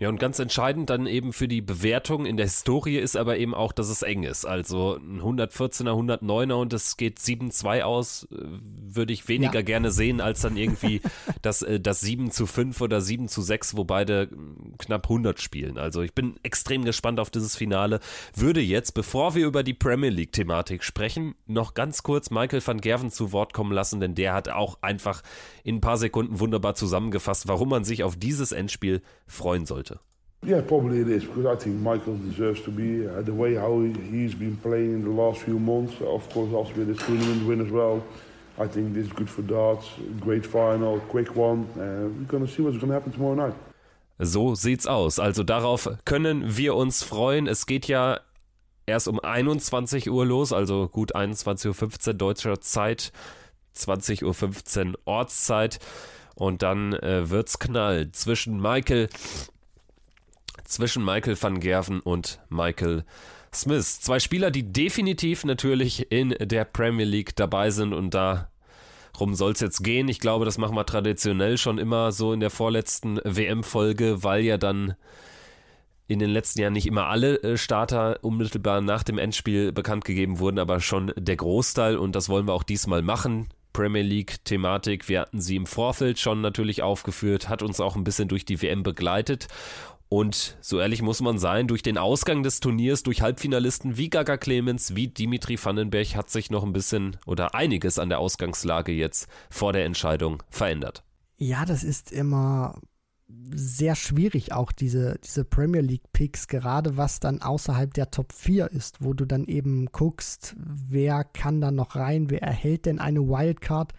Ja, 0.00 0.08
und 0.08 0.18
ganz 0.18 0.38
entscheidend 0.38 0.88
dann 0.88 1.06
eben 1.06 1.34
für 1.34 1.46
die 1.46 1.60
Bewertung 1.60 2.24
in 2.24 2.38
der 2.38 2.46
Historie 2.46 2.96
ist 2.96 3.18
aber 3.18 3.36
eben 3.36 3.54
auch, 3.54 3.70
dass 3.70 3.90
es 3.90 4.00
eng 4.00 4.22
ist. 4.22 4.46
Also 4.46 4.96
ein 4.96 5.20
114er, 5.20 5.90
109er 5.90 6.54
und 6.54 6.72
es 6.72 6.96
geht 6.96 7.18
7-2 7.18 7.82
aus, 7.82 8.26
äh, 8.32 8.36
würde 8.38 9.12
ich 9.12 9.28
weniger 9.28 9.56
ja. 9.56 9.60
gerne 9.62 9.90
sehen, 9.90 10.22
als 10.22 10.40
dann 10.40 10.56
irgendwie 10.56 11.02
das, 11.42 11.60
äh, 11.60 11.80
das 11.80 12.00
7 12.00 12.30
zu 12.30 12.46
5 12.46 12.80
oder 12.80 13.02
7 13.02 13.28
zu 13.28 13.42
6, 13.42 13.76
wo 13.76 13.84
beide 13.84 14.30
hm, 14.30 14.78
knapp 14.78 15.04
100 15.04 15.38
spielen. 15.38 15.76
Also 15.76 16.00
ich 16.00 16.14
bin 16.14 16.36
extrem 16.42 16.86
gespannt 16.86 17.20
auf 17.20 17.28
dieses 17.28 17.54
Finale. 17.54 18.00
Würde 18.34 18.62
jetzt, 18.62 18.92
bevor 18.92 19.34
wir 19.34 19.46
über 19.46 19.62
die 19.62 19.74
Premier 19.74 20.08
League-Thematik 20.08 20.82
sprechen, 20.82 21.34
noch 21.46 21.74
ganz 21.74 22.02
kurz 22.02 22.30
Michael 22.30 22.66
van 22.66 22.80
Gerven 22.80 23.10
zu 23.10 23.32
Wort 23.32 23.52
kommen 23.52 23.72
lassen, 23.72 24.00
denn 24.00 24.14
der 24.14 24.32
hat 24.32 24.48
auch 24.48 24.78
einfach 24.80 25.20
in 25.62 25.76
ein 25.76 25.80
paar 25.82 25.98
Sekunden 25.98 26.40
wunderbar 26.40 26.74
zusammengefasst, 26.74 27.48
warum 27.48 27.68
man 27.68 27.84
sich 27.84 28.02
auf 28.02 28.16
dieses 28.16 28.52
Endspiel 28.52 29.02
freuen 29.26 29.66
sollte. 29.66 29.89
Yeah, 30.42 30.62
probably 30.62 31.00
it 31.00 31.08
is 31.08 31.24
because 31.24 31.44
I 31.44 31.54
think 31.54 31.76
Michael 31.76 32.16
deserves 32.16 32.62
to 32.62 32.70
be 32.70 33.06
uh, 33.06 33.20
the 33.20 33.34
way 33.34 33.56
how 33.56 33.80
he, 33.80 33.92
he's 33.92 34.34
been 34.34 34.56
playing 34.56 34.94
in 34.94 35.04
the 35.04 35.10
last 35.10 35.42
few 35.42 35.58
months. 35.58 36.00
Of 36.00 36.30
course, 36.30 36.50
also 36.54 36.72
with 36.76 36.88
the 36.88 36.94
tournament 36.94 37.46
win 37.46 37.60
as 37.60 37.70
well. 37.70 38.02
I 38.58 38.66
think 38.66 38.94
this 38.94 39.06
is 39.06 39.12
good 39.12 39.28
for 39.28 39.42
darts. 39.42 39.86
Great 40.18 40.46
final, 40.46 41.00
quick 41.08 41.36
one. 41.36 41.66
Uh, 41.76 42.08
we're 42.08 42.46
to 42.46 42.48
see 42.48 42.62
what's 42.62 42.78
to 42.78 42.86
happen 42.86 43.12
tomorrow 43.12 43.34
night. 43.34 43.54
So 44.18 44.54
sieht's 44.54 44.86
aus. 44.86 45.18
Also 45.18 45.42
darauf 45.44 45.90
können 46.06 46.56
wir 46.56 46.74
uns 46.74 47.02
freuen. 47.02 47.46
Es 47.46 47.66
geht 47.66 47.86
ja 47.86 48.20
erst 48.86 49.08
um 49.08 49.20
21 49.20 50.10
Uhr 50.10 50.24
los, 50.24 50.54
also 50.54 50.88
gut 50.88 51.14
21.15 51.14 52.08
Uhr 52.08 52.14
deutscher 52.14 52.60
Zeit, 52.60 53.12
20.15 53.76 54.88
Uhr 54.88 54.98
Ortszeit. 55.04 55.78
Und 56.34 56.62
dann 56.62 56.94
äh, 56.94 57.28
wird's 57.28 57.58
knallen 57.58 58.14
zwischen 58.14 58.60
Michael 58.60 59.10
zwischen 60.70 61.04
Michael 61.04 61.40
van 61.40 61.60
Gerven 61.60 62.00
und 62.00 62.40
Michael 62.48 63.04
Smith. 63.52 64.00
Zwei 64.00 64.20
Spieler, 64.20 64.50
die 64.50 64.72
definitiv 64.72 65.44
natürlich 65.44 66.10
in 66.10 66.30
der 66.40 66.64
Premier 66.64 67.06
League 67.06 67.34
dabei 67.36 67.70
sind 67.70 67.92
und 67.92 68.14
darum 68.14 69.34
soll 69.34 69.52
es 69.52 69.60
jetzt 69.60 69.82
gehen. 69.82 70.08
Ich 70.08 70.20
glaube, 70.20 70.44
das 70.44 70.58
machen 70.58 70.76
wir 70.76 70.86
traditionell 70.86 71.58
schon 71.58 71.78
immer 71.78 72.12
so 72.12 72.32
in 72.32 72.40
der 72.40 72.50
vorletzten 72.50 73.20
WM-Folge, 73.24 74.22
weil 74.22 74.42
ja 74.42 74.56
dann 74.56 74.94
in 76.06 76.18
den 76.18 76.30
letzten 76.30 76.60
Jahren 76.60 76.72
nicht 76.72 76.86
immer 76.86 77.06
alle 77.06 77.36
äh, 77.42 77.56
Starter 77.56 78.18
unmittelbar 78.22 78.80
nach 78.80 79.04
dem 79.04 79.18
Endspiel 79.18 79.70
bekannt 79.72 80.04
gegeben 80.04 80.40
wurden, 80.40 80.58
aber 80.58 80.80
schon 80.80 81.12
der 81.16 81.36
Großteil 81.36 81.96
und 81.96 82.16
das 82.16 82.28
wollen 82.28 82.48
wir 82.48 82.54
auch 82.54 82.64
diesmal 82.64 83.02
machen. 83.02 83.48
Premier 83.72 84.02
League-Thematik. 84.02 85.08
Wir 85.08 85.20
hatten 85.20 85.40
sie 85.40 85.54
im 85.54 85.66
Vorfeld 85.66 86.18
schon 86.18 86.40
natürlich 86.40 86.82
aufgeführt, 86.82 87.48
hat 87.48 87.62
uns 87.62 87.80
auch 87.80 87.94
ein 87.94 88.02
bisschen 88.02 88.26
durch 88.26 88.44
die 88.44 88.60
WM 88.60 88.82
begleitet. 88.82 89.46
Und 90.12 90.58
so 90.60 90.80
ehrlich 90.80 91.02
muss 91.02 91.20
man 91.20 91.38
sein, 91.38 91.68
durch 91.68 91.82
den 91.82 91.96
Ausgang 91.96 92.42
des 92.42 92.58
Turniers, 92.58 93.04
durch 93.04 93.22
Halbfinalisten 93.22 93.96
wie 93.96 94.10
Gaga 94.10 94.36
Clemens, 94.36 94.96
wie 94.96 95.06
Dimitri 95.06 95.56
Vandenberg 95.56 96.16
hat 96.16 96.30
sich 96.30 96.50
noch 96.50 96.64
ein 96.64 96.72
bisschen 96.72 97.16
oder 97.26 97.54
einiges 97.54 98.00
an 98.00 98.08
der 98.08 98.18
Ausgangslage 98.18 98.90
jetzt 98.90 99.28
vor 99.50 99.72
der 99.72 99.84
Entscheidung 99.84 100.42
verändert. 100.50 101.04
Ja, 101.36 101.64
das 101.64 101.84
ist 101.84 102.10
immer 102.10 102.74
sehr 103.54 103.94
schwierig, 103.94 104.52
auch 104.52 104.72
diese, 104.72 105.20
diese 105.24 105.44
Premier 105.44 105.80
League 105.80 106.12
Picks, 106.12 106.48
gerade 106.48 106.96
was 106.96 107.20
dann 107.20 107.40
außerhalb 107.40 107.94
der 107.94 108.10
Top 108.10 108.32
4 108.32 108.68
ist, 108.72 109.04
wo 109.04 109.12
du 109.12 109.24
dann 109.24 109.44
eben 109.44 109.86
guckst, 109.92 110.56
wer 110.58 111.22
kann 111.22 111.60
da 111.60 111.70
noch 111.70 111.94
rein, 111.94 112.30
wer 112.30 112.42
erhält 112.42 112.86
denn 112.86 112.98
eine 112.98 113.20
Wildcard. 113.20 113.92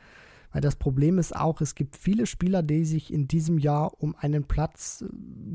Weil 0.51 0.61
das 0.61 0.75
Problem 0.75 1.17
ist 1.17 1.35
auch, 1.35 1.61
es 1.61 1.75
gibt 1.75 1.95
viele 1.95 2.25
Spieler, 2.25 2.61
die 2.61 2.83
sich 2.85 3.13
in 3.13 3.27
diesem 3.27 3.57
Jahr 3.57 3.93
um 4.01 4.15
einen 4.17 4.43
Platz 4.43 5.01
äh, 5.01 5.07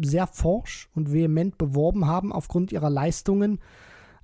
sehr 0.05 0.27
forsch 0.27 0.89
und 0.95 1.13
vehement 1.13 1.59
beworben 1.59 2.07
haben 2.07 2.33
aufgrund 2.33 2.73
ihrer 2.73 2.91
Leistungen. 2.91 3.61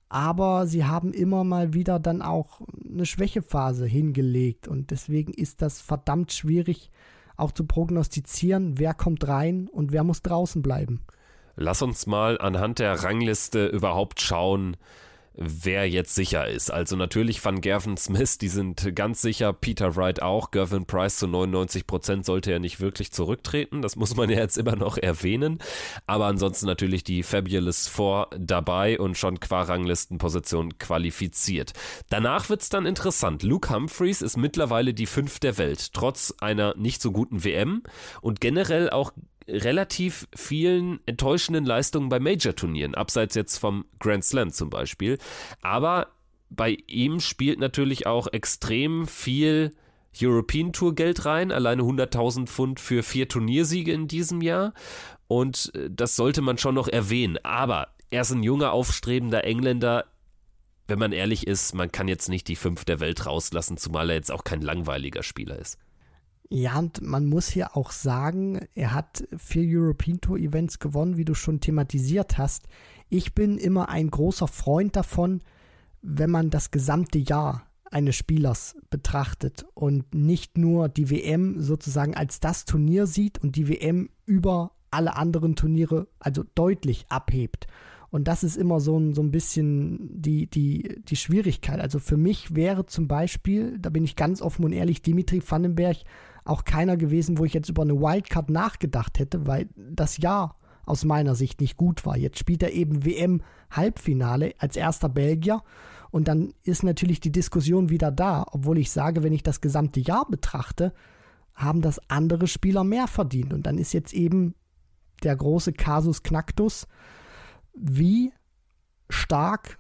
Aber 0.08 0.66
sie 0.66 0.84
haben 0.84 1.12
immer 1.12 1.44
mal 1.44 1.72
wieder 1.72 1.98
dann 1.98 2.20
auch 2.20 2.60
eine 2.84 3.06
Schwächephase 3.06 3.86
hingelegt. 3.86 4.68
Und 4.68 4.90
deswegen 4.90 5.32
ist 5.32 5.62
das 5.62 5.80
verdammt 5.80 6.32
schwierig, 6.32 6.90
auch 7.36 7.52
zu 7.52 7.64
prognostizieren, 7.64 8.78
wer 8.78 8.92
kommt 8.94 9.26
rein 9.26 9.68
und 9.68 9.90
wer 9.90 10.04
muss 10.04 10.22
draußen 10.22 10.62
bleiben. 10.62 11.00
Lass 11.56 11.82
uns 11.82 12.06
mal 12.06 12.38
anhand 12.38 12.78
der 12.78 13.02
Rangliste 13.02 13.66
überhaupt 13.66 14.20
schauen, 14.20 14.76
wer 15.34 15.88
jetzt 15.88 16.14
sicher 16.14 16.46
ist. 16.46 16.70
Also 16.70 16.96
natürlich 16.96 17.44
Van 17.44 17.60
Gerven 17.60 17.96
Smith, 17.96 18.38
die 18.38 18.48
sind 18.48 18.94
ganz 18.94 19.22
sicher, 19.22 19.52
Peter 19.52 19.96
Wright 19.96 20.22
auch, 20.22 20.50
Gervin 20.50 20.86
Price 20.86 21.16
zu 21.16 21.26
99 21.26 21.86
Prozent 21.86 22.24
sollte 22.24 22.52
er 22.52 22.58
nicht 22.58 22.80
wirklich 22.80 23.12
zurücktreten, 23.12 23.82
das 23.82 23.96
muss 23.96 24.16
man 24.16 24.30
ja 24.30 24.38
jetzt 24.38 24.58
immer 24.58 24.76
noch 24.76 24.98
erwähnen, 24.98 25.58
aber 26.06 26.26
ansonsten 26.26 26.66
natürlich 26.66 27.04
die 27.04 27.22
Fabulous 27.22 27.88
Four 27.88 28.30
dabei 28.38 28.98
und 28.98 29.16
schon 29.16 29.40
qua 29.40 29.62
Ranglistenposition 29.62 30.78
qualifiziert. 30.78 31.72
Danach 32.10 32.48
wird 32.48 32.62
es 32.62 32.68
dann 32.68 32.86
interessant. 32.86 33.42
Luke 33.42 33.72
Humphreys 33.72 34.22
ist 34.22 34.36
mittlerweile 34.36 34.94
die 34.94 35.06
fünf 35.06 35.38
der 35.38 35.58
Welt, 35.58 35.92
trotz 35.92 36.34
einer 36.40 36.74
nicht 36.76 37.00
so 37.00 37.12
guten 37.12 37.44
WM 37.44 37.82
und 38.20 38.40
generell 38.40 38.90
auch 38.90 39.12
relativ 39.48 40.28
vielen 40.34 41.00
enttäuschenden 41.06 41.64
Leistungen 41.64 42.08
bei 42.08 42.20
Major-Turnieren, 42.20 42.94
abseits 42.94 43.34
jetzt 43.34 43.58
vom 43.58 43.84
Grand 43.98 44.24
Slam 44.24 44.50
zum 44.50 44.70
Beispiel. 44.70 45.18
Aber 45.60 46.08
bei 46.50 46.78
ihm 46.86 47.20
spielt 47.20 47.58
natürlich 47.58 48.06
auch 48.06 48.26
extrem 48.28 49.06
viel 49.06 49.72
European 50.20 50.72
Tour 50.72 50.94
Geld 50.94 51.24
rein, 51.24 51.50
alleine 51.50 51.82
100.000 51.82 52.46
Pfund 52.46 52.80
für 52.80 53.02
vier 53.02 53.28
Turniersiege 53.28 53.92
in 53.92 54.08
diesem 54.08 54.42
Jahr. 54.42 54.74
Und 55.26 55.72
äh, 55.74 55.88
das 55.90 56.16
sollte 56.16 56.42
man 56.42 56.58
schon 56.58 56.74
noch 56.74 56.88
erwähnen. 56.88 57.38
Aber 57.42 57.88
er 58.10 58.22
ist 58.22 58.30
ein 58.30 58.42
junger, 58.42 58.72
aufstrebender 58.72 59.44
Engländer. 59.44 60.04
Wenn 60.86 60.98
man 60.98 61.12
ehrlich 61.12 61.46
ist, 61.46 61.74
man 61.74 61.90
kann 61.90 62.08
jetzt 62.08 62.28
nicht 62.28 62.48
die 62.48 62.56
fünf 62.56 62.84
der 62.84 63.00
Welt 63.00 63.24
rauslassen, 63.24 63.78
zumal 63.78 64.10
er 64.10 64.16
jetzt 64.16 64.30
auch 64.30 64.44
kein 64.44 64.60
langweiliger 64.60 65.22
Spieler 65.22 65.58
ist. 65.58 65.78
Ja, 66.48 66.78
und 66.78 67.00
man 67.00 67.26
muss 67.26 67.48
hier 67.48 67.76
auch 67.76 67.92
sagen, 67.92 68.60
er 68.74 68.92
hat 68.92 69.24
vier 69.36 69.64
European 69.66 70.20
Tour 70.20 70.38
Events 70.38 70.78
gewonnen, 70.78 71.16
wie 71.16 71.24
du 71.24 71.34
schon 71.34 71.60
thematisiert 71.60 72.36
hast. 72.36 72.68
Ich 73.08 73.34
bin 73.34 73.56
immer 73.58 73.88
ein 73.88 74.10
großer 74.10 74.48
Freund 74.48 74.96
davon, 74.96 75.40
wenn 76.02 76.30
man 76.30 76.50
das 76.50 76.70
gesamte 76.70 77.18
Jahr 77.18 77.66
eines 77.90 78.16
Spielers 78.16 78.76
betrachtet 78.90 79.66
und 79.74 80.14
nicht 80.14 80.58
nur 80.58 80.88
die 80.88 81.10
WM 81.10 81.60
sozusagen 81.60 82.14
als 82.14 82.40
das 82.40 82.64
Turnier 82.64 83.06
sieht 83.06 83.38
und 83.38 83.56
die 83.56 83.68
WM 83.68 84.10
über 84.26 84.72
alle 84.90 85.16
anderen 85.16 85.56
Turniere 85.56 86.08
also 86.18 86.44
deutlich 86.54 87.06
abhebt. 87.08 87.66
Und 88.10 88.28
das 88.28 88.44
ist 88.44 88.56
immer 88.56 88.78
so 88.78 88.98
ein, 88.98 89.14
so 89.14 89.22
ein 89.22 89.30
bisschen 89.30 90.20
die, 90.20 90.46
die, 90.46 91.00
die 91.08 91.16
Schwierigkeit. 91.16 91.80
Also 91.80 91.98
für 91.98 92.18
mich 92.18 92.54
wäre 92.54 92.84
zum 92.84 93.08
Beispiel, 93.08 93.78
da 93.78 93.88
bin 93.88 94.04
ich 94.04 94.16
ganz 94.16 94.42
offen 94.42 94.66
und 94.66 94.72
ehrlich, 94.72 95.00
Dimitri 95.00 95.42
Vandenberg 95.46 95.96
auch 96.44 96.64
keiner 96.64 96.96
gewesen, 96.96 97.38
wo 97.38 97.44
ich 97.44 97.54
jetzt 97.54 97.68
über 97.68 97.82
eine 97.82 98.00
Wildcard 98.00 98.50
nachgedacht 98.50 99.18
hätte, 99.18 99.46
weil 99.46 99.68
das 99.76 100.18
Jahr 100.18 100.56
aus 100.84 101.04
meiner 101.04 101.34
Sicht 101.34 101.60
nicht 101.60 101.76
gut 101.76 102.04
war. 102.04 102.16
Jetzt 102.16 102.38
spielt 102.38 102.62
er 102.62 102.72
eben 102.72 103.04
WM-Halbfinale 103.04 104.54
als 104.58 104.76
erster 104.76 105.08
Belgier 105.08 105.62
und 106.10 106.28
dann 106.28 106.52
ist 106.62 106.82
natürlich 106.82 107.20
die 107.20 107.32
Diskussion 107.32 107.88
wieder 107.88 108.10
da, 108.10 108.44
obwohl 108.50 108.78
ich 108.78 108.90
sage, 108.90 109.22
wenn 109.22 109.32
ich 109.32 109.42
das 109.42 109.60
gesamte 109.60 110.00
Jahr 110.00 110.26
betrachte, 110.28 110.92
haben 111.54 111.80
das 111.80 112.00
andere 112.10 112.46
Spieler 112.46 112.84
mehr 112.84 113.06
verdient. 113.06 113.52
Und 113.52 113.66
dann 113.66 113.78
ist 113.78 113.92
jetzt 113.92 114.12
eben 114.12 114.54
der 115.22 115.36
große 115.36 115.72
Kasus 115.72 116.22
Knacktus, 116.22 116.86
wie 117.74 118.32
stark 119.08 119.78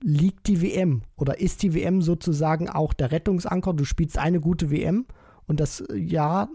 liegt 0.00 0.46
die 0.46 0.60
WM 0.60 1.02
oder 1.16 1.40
ist 1.40 1.62
die 1.62 1.74
WM 1.74 2.02
sozusagen 2.02 2.68
auch 2.68 2.92
der 2.92 3.10
Rettungsanker? 3.10 3.72
Du 3.72 3.84
spielst 3.84 4.18
eine 4.18 4.40
gute 4.40 4.70
WM 4.70 5.06
und 5.46 5.60
das 5.60 5.84
Jahr 5.94 6.48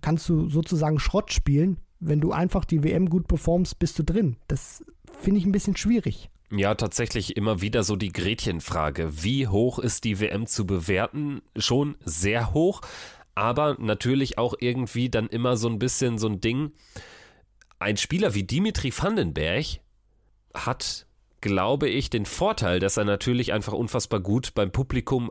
kannst 0.00 0.28
du 0.28 0.48
sozusagen 0.48 0.98
Schrott 0.98 1.32
spielen. 1.32 1.78
Wenn 2.00 2.20
du 2.20 2.32
einfach 2.32 2.64
die 2.64 2.82
WM 2.82 3.08
gut 3.08 3.28
performst, 3.28 3.78
bist 3.78 3.98
du 3.98 4.02
drin. 4.02 4.36
Das 4.48 4.84
finde 5.20 5.40
ich 5.40 5.46
ein 5.46 5.52
bisschen 5.52 5.76
schwierig. 5.76 6.30
Ja, 6.50 6.74
tatsächlich 6.74 7.36
immer 7.36 7.60
wieder 7.60 7.82
so 7.82 7.96
die 7.96 8.12
Gretchenfrage. 8.12 9.22
Wie 9.22 9.48
hoch 9.48 9.78
ist 9.78 10.04
die 10.04 10.20
WM 10.20 10.46
zu 10.46 10.66
bewerten? 10.66 11.42
Schon 11.56 11.96
sehr 12.04 12.52
hoch, 12.52 12.82
aber 13.34 13.76
natürlich 13.80 14.38
auch 14.38 14.54
irgendwie 14.60 15.08
dann 15.08 15.28
immer 15.28 15.56
so 15.56 15.68
ein 15.68 15.78
bisschen 15.78 16.18
so 16.18 16.28
ein 16.28 16.40
Ding. 16.40 16.72
Ein 17.78 17.96
Spieler 17.96 18.34
wie 18.34 18.44
Dimitri 18.44 18.92
Vandenberg 18.96 19.80
hat, 20.54 21.06
glaube 21.40 21.88
ich, 21.88 22.10
den 22.10 22.26
Vorteil, 22.26 22.78
dass 22.78 22.96
er 22.96 23.04
natürlich 23.04 23.52
einfach 23.52 23.72
unfassbar 23.72 24.20
gut 24.20 24.54
beim 24.54 24.70
Publikum 24.70 25.30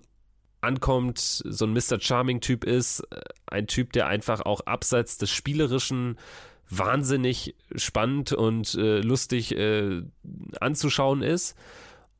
ankommt, 0.63 1.19
so 1.19 1.65
ein 1.65 1.73
Mr. 1.73 1.99
Charming-Typ 1.99 2.63
ist, 2.63 3.01
äh, 3.11 3.21
ein 3.47 3.67
Typ, 3.67 3.93
der 3.93 4.07
einfach 4.07 4.41
auch 4.41 4.61
abseits 4.61 5.17
des 5.17 5.31
Spielerischen 5.31 6.17
wahnsinnig 6.69 7.55
spannend 7.75 8.33
und 8.33 8.73
äh, 8.75 8.99
lustig 8.99 9.55
äh, 9.55 10.01
anzuschauen 10.59 11.21
ist. 11.21 11.55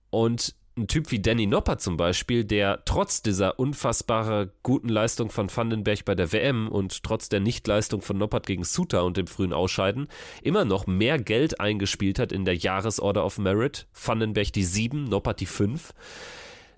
Und 0.10 0.56
ein 0.76 0.88
Typ 0.88 1.12
wie 1.12 1.22
Danny 1.22 1.46
Nopper 1.46 1.78
zum 1.78 1.98
Beispiel, 1.98 2.44
der 2.44 2.84
trotz 2.86 3.22
dieser 3.22 3.60
unfassbar 3.60 4.48
guten 4.64 4.90
Leistung 4.90 5.30
von 5.30 5.56
Vandenberg 5.56 6.04
bei 6.04 6.16
der 6.16 6.32
WM 6.32 6.68
und 6.68 7.04
trotz 7.04 7.30
der 7.30 7.40
Nichtleistung 7.40 8.02
von 8.02 8.18
Noppert 8.18 8.48
gegen 8.48 8.64
Suter 8.64 9.06
und 9.06 9.18
dem 9.18 9.28
frühen 9.28 9.54
Ausscheiden 9.54 10.08
immer 10.42 10.66
noch 10.66 10.88
mehr 10.88 11.20
Geld 11.20 11.60
eingespielt 11.60 12.18
hat 12.18 12.32
in 12.32 12.44
der 12.44 12.56
Jahresorder 12.56 13.24
of 13.24 13.38
Merit. 13.38 13.88
Vandenberg 13.94 14.52
die 14.52 14.64
7, 14.64 15.04
Noppert 15.04 15.42
die 15.42 15.46
5. 15.46 15.94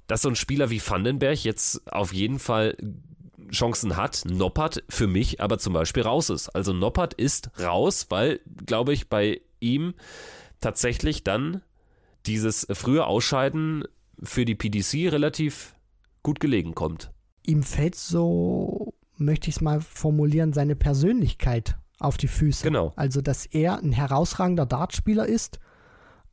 Dass 0.07 0.21
so 0.21 0.29
ein 0.29 0.35
Spieler 0.35 0.69
wie 0.69 0.81
Vandenberg 0.81 1.43
jetzt 1.43 1.91
auf 1.91 2.13
jeden 2.13 2.39
Fall 2.39 2.77
Chancen 3.51 3.95
hat, 3.95 4.23
Noppert 4.25 4.83
für 4.89 5.07
mich 5.07 5.41
aber 5.41 5.59
zum 5.59 5.73
Beispiel 5.73 6.03
raus 6.03 6.29
ist. 6.29 6.49
Also 6.49 6.73
Noppert 6.73 7.13
ist 7.13 7.51
raus, 7.59 8.07
weil, 8.09 8.39
glaube 8.65 8.93
ich, 8.93 9.09
bei 9.09 9.41
ihm 9.59 9.93
tatsächlich 10.61 11.23
dann 11.23 11.61
dieses 12.25 12.67
frühe 12.71 13.05
Ausscheiden 13.05 13.83
für 14.21 14.45
die 14.45 14.55
PDC 14.55 15.11
relativ 15.11 15.75
gut 16.23 16.39
gelegen 16.39 16.73
kommt. 16.73 17.11
Ihm 17.45 17.61
fällt 17.63 17.95
so, 17.95 18.93
möchte 19.17 19.49
ich 19.49 19.57
es 19.57 19.61
mal 19.61 19.81
formulieren, 19.81 20.53
seine 20.53 20.75
Persönlichkeit 20.75 21.77
auf 21.99 22.17
die 22.17 22.27
Füße. 22.27 22.63
Genau. 22.63 22.93
Also, 22.95 23.21
dass 23.21 23.45
er 23.45 23.77
ein 23.77 23.91
herausragender 23.91 24.65
Dartspieler 24.65 25.25
ist, 25.25 25.59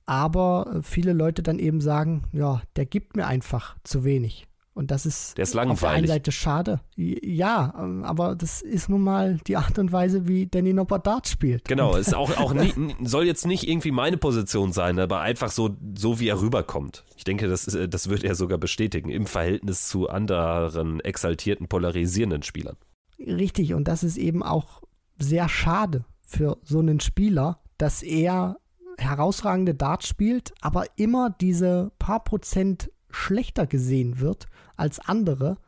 aber 0.06 0.80
viele 0.82 1.12
Leute 1.12 1.42
dann 1.42 1.58
eben 1.58 1.80
sagen, 1.80 2.24
ja, 2.32 2.62
der 2.76 2.86
gibt 2.86 3.16
mir 3.16 3.26
einfach 3.26 3.76
zu 3.84 4.04
wenig. 4.04 4.46
Und 4.74 4.90
das 4.90 5.04
ist, 5.04 5.36
der 5.36 5.42
ist 5.42 5.54
auf 5.54 5.80
der 5.80 5.90
einen 5.90 6.06
Seite 6.06 6.32
schade. 6.32 6.80
Ja, 6.96 7.74
aber 8.04 8.34
das 8.34 8.62
ist 8.62 8.88
nun 8.88 9.02
mal 9.02 9.38
die 9.46 9.58
Art 9.58 9.78
und 9.78 9.92
Weise, 9.92 10.26
wie 10.26 10.46
Danny 10.46 10.72
Noppert 10.72 11.06
Dart 11.06 11.28
spielt. 11.28 11.66
Genau, 11.66 11.94
ist 11.94 12.14
auch, 12.14 12.34
auch 12.38 12.54
nie, 12.54 12.72
soll 13.02 13.26
jetzt 13.26 13.46
nicht 13.46 13.68
irgendwie 13.68 13.90
meine 13.90 14.16
Position 14.16 14.72
sein, 14.72 14.98
aber 14.98 15.20
einfach 15.20 15.50
so, 15.50 15.76
so 15.94 16.20
wie 16.20 16.28
er 16.28 16.40
rüberkommt. 16.40 17.04
Ich 17.16 17.24
denke, 17.24 17.48
das, 17.48 17.66
ist, 17.66 17.92
das 17.92 18.08
wird 18.08 18.24
er 18.24 18.34
sogar 18.34 18.56
bestätigen 18.56 19.10
im 19.10 19.26
Verhältnis 19.26 19.88
zu 19.88 20.08
anderen 20.08 21.00
exaltierten, 21.00 21.68
polarisierenden 21.68 22.42
Spielern. 22.42 22.76
Richtig, 23.18 23.74
und 23.74 23.88
das 23.88 24.02
ist 24.02 24.16
eben 24.16 24.42
auch 24.42 24.80
sehr 25.18 25.50
schade 25.50 26.06
für 26.22 26.56
so 26.62 26.78
einen 26.78 27.00
Spieler, 27.00 27.60
dass 27.76 28.02
er 28.02 28.56
herausragende 29.02 29.74
Dart 29.74 30.04
spielt, 30.04 30.52
aber 30.60 30.86
immer 30.96 31.30
diese 31.30 31.92
paar 31.98 32.24
Prozent 32.24 32.90
schlechter 33.10 33.66
gesehen 33.66 34.20
wird 34.20 34.46
als 34.76 34.98
andere, 34.98 35.58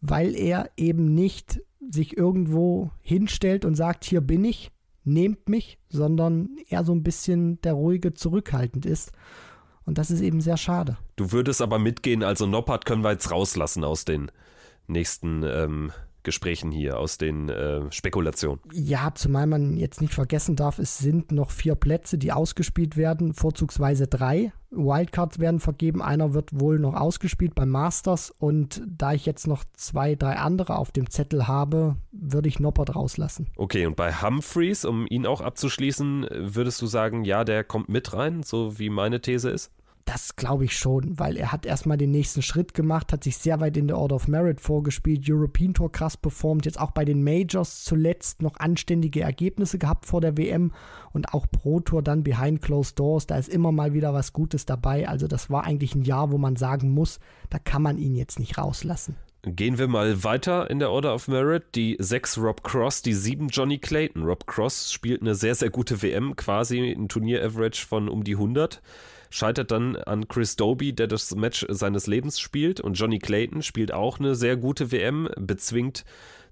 weil 0.00 0.34
er 0.34 0.70
eben 0.76 1.14
nicht 1.14 1.60
sich 1.90 2.16
irgendwo 2.16 2.90
hinstellt 3.00 3.64
und 3.64 3.74
sagt, 3.74 4.04
hier 4.04 4.20
bin 4.20 4.44
ich, 4.44 4.70
nehmt 5.04 5.48
mich, 5.48 5.78
sondern 5.88 6.50
er 6.68 6.84
so 6.84 6.92
ein 6.92 7.02
bisschen 7.02 7.60
der 7.62 7.72
ruhige, 7.72 8.14
zurückhaltend 8.14 8.86
ist. 8.86 9.12
Und 9.84 9.96
das 9.96 10.10
ist 10.10 10.20
eben 10.20 10.40
sehr 10.40 10.58
schade. 10.58 10.98
Du 11.16 11.32
würdest 11.32 11.62
aber 11.62 11.78
mitgehen, 11.78 12.22
also 12.22 12.46
Noppert 12.46 12.84
können 12.84 13.02
wir 13.02 13.12
jetzt 13.12 13.30
rauslassen 13.30 13.84
aus 13.84 14.04
den 14.04 14.30
nächsten 14.86 15.42
ähm, 15.44 15.92
Gesprächen 16.22 16.70
hier, 16.70 16.98
aus 16.98 17.18
den 17.18 17.48
äh, 17.48 17.90
Spekulationen. 17.90 18.60
Ja, 18.72 19.12
zumal 19.14 19.46
man 19.46 19.76
jetzt 19.76 20.00
nicht 20.00 20.14
vergessen 20.14 20.56
darf, 20.56 20.78
es 20.78 20.98
sind 20.98 21.32
noch 21.32 21.50
vier 21.50 21.74
Plätze, 21.74 22.18
die 22.18 22.32
ausgespielt 22.32 22.96
werden, 22.96 23.34
vorzugsweise 23.34 24.06
drei. 24.06 24.52
Wildcards 24.70 25.38
werden 25.38 25.60
vergeben, 25.60 26.02
einer 26.02 26.34
wird 26.34 26.50
wohl 26.52 26.78
noch 26.78 26.94
ausgespielt 26.94 27.54
beim 27.54 27.70
Masters 27.70 28.30
und 28.30 28.82
da 28.86 29.14
ich 29.14 29.24
jetzt 29.24 29.46
noch 29.46 29.64
zwei, 29.72 30.14
drei 30.14 30.36
andere 30.36 30.76
auf 30.76 30.92
dem 30.92 31.08
Zettel 31.08 31.48
habe, 31.48 31.96
würde 32.12 32.48
ich 32.48 32.60
Noppert 32.60 32.94
rauslassen. 32.94 33.46
Okay, 33.56 33.86
und 33.86 33.96
bei 33.96 34.12
Humphreys, 34.12 34.84
um 34.84 35.06
ihn 35.08 35.26
auch 35.26 35.40
abzuschließen, 35.40 36.26
würdest 36.30 36.82
du 36.82 36.86
sagen, 36.86 37.24
ja, 37.24 37.44
der 37.44 37.64
kommt 37.64 37.88
mit 37.88 38.12
rein, 38.12 38.42
so 38.42 38.78
wie 38.78 38.90
meine 38.90 39.22
These 39.22 39.48
ist? 39.50 39.72
Das 40.08 40.36
glaube 40.36 40.64
ich 40.64 40.74
schon, 40.74 41.18
weil 41.18 41.36
er 41.36 41.52
hat 41.52 41.66
erstmal 41.66 41.98
den 41.98 42.12
nächsten 42.12 42.40
Schritt 42.40 42.72
gemacht, 42.72 43.12
hat 43.12 43.24
sich 43.24 43.36
sehr 43.36 43.60
weit 43.60 43.76
in 43.76 43.88
der 43.88 43.98
Order 43.98 44.16
of 44.16 44.26
Merit 44.26 44.58
vorgespielt, 44.58 45.28
European 45.28 45.74
Tour 45.74 45.92
krass 45.92 46.16
performt, 46.16 46.64
jetzt 46.64 46.80
auch 46.80 46.92
bei 46.92 47.04
den 47.04 47.22
Majors 47.22 47.84
zuletzt 47.84 48.40
noch 48.40 48.56
anständige 48.58 49.20
Ergebnisse 49.20 49.76
gehabt 49.76 50.06
vor 50.06 50.22
der 50.22 50.38
WM 50.38 50.72
und 51.12 51.34
auch 51.34 51.44
Pro 51.50 51.80
Tour 51.80 52.02
dann 52.02 52.22
behind 52.22 52.62
closed 52.62 52.98
doors, 52.98 53.26
da 53.26 53.36
ist 53.36 53.50
immer 53.50 53.70
mal 53.70 53.92
wieder 53.92 54.14
was 54.14 54.32
Gutes 54.32 54.64
dabei. 54.64 55.06
Also 55.06 55.28
das 55.28 55.50
war 55.50 55.64
eigentlich 55.64 55.94
ein 55.94 56.00
Jahr, 56.00 56.32
wo 56.32 56.38
man 56.38 56.56
sagen 56.56 56.88
muss, 56.88 57.20
da 57.50 57.58
kann 57.58 57.82
man 57.82 57.98
ihn 57.98 58.16
jetzt 58.16 58.38
nicht 58.38 58.56
rauslassen. 58.56 59.14
Gehen 59.42 59.76
wir 59.76 59.88
mal 59.88 60.24
weiter 60.24 60.70
in 60.70 60.78
der 60.78 60.90
Order 60.90 61.14
of 61.14 61.28
Merit. 61.28 61.74
Die 61.74 61.96
6 61.98 62.38
Rob 62.38 62.64
Cross, 62.64 63.02
die 63.02 63.12
7 63.12 63.48
Johnny 63.48 63.76
Clayton. 63.76 64.22
Rob 64.22 64.46
Cross 64.46 64.90
spielt 64.90 65.20
eine 65.20 65.34
sehr, 65.34 65.54
sehr 65.54 65.68
gute 65.68 66.00
WM, 66.00 66.34
quasi 66.34 66.92
ein 66.92 67.08
Turnier-Average 67.08 67.86
von 67.86 68.08
um 68.08 68.24
die 68.24 68.36
100 68.36 68.80
scheitert 69.30 69.70
dann 69.70 69.96
an 69.96 70.28
Chris 70.28 70.56
Doby, 70.56 70.92
der 70.92 71.06
das 71.06 71.34
Match 71.34 71.66
seines 71.68 72.06
Lebens 72.06 72.40
spielt. 72.40 72.80
Und 72.80 72.94
Johnny 72.94 73.18
Clayton 73.18 73.62
spielt 73.62 73.92
auch 73.92 74.18
eine 74.18 74.34
sehr 74.34 74.56
gute 74.56 74.92
WM, 74.92 75.28
bezwingt 75.36 76.04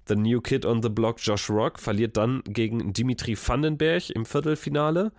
The 0.07 0.15
New 0.15 0.41
Kid 0.41 0.65
on 0.65 0.81
the 0.81 0.89
Block 0.89 1.17
Josh 1.19 1.49
Rock, 1.49 1.79
verliert 1.79 2.15
dann 2.17 2.41
gegen 2.45 2.93
Dimitri 2.93 3.37
Vandenberg 3.37 4.09
im 4.09 4.25
Viertelfinale. 4.25 5.11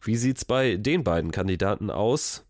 Wie 0.00 0.16
sieht's 0.16 0.44
bei 0.44 0.76
den 0.76 1.04
beiden 1.04 1.30
Kandidaten 1.30 1.90
aus? 1.90 2.46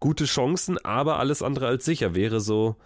Gute 0.00 0.24
Chancen, 0.24 0.78
aber 0.78 1.18
alles 1.18 1.42
andere 1.42 1.66
als 1.66 1.84
sicher 1.84 2.14
wäre 2.14 2.40
so 2.40 2.76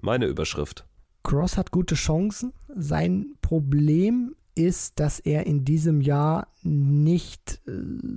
meine 0.00 0.26
Überschrift. 0.26 0.84
Cross 1.22 1.56
hat 1.56 1.70
gute 1.70 1.94
Chancen. 1.94 2.52
Sein 2.74 3.34
Problem 3.42 4.34
ist, 4.56 4.98
dass 4.98 5.20
er 5.20 5.46
in 5.46 5.64
diesem 5.64 6.00
Jahr 6.00 6.48
nicht 6.62 7.60
äh, 7.68 7.72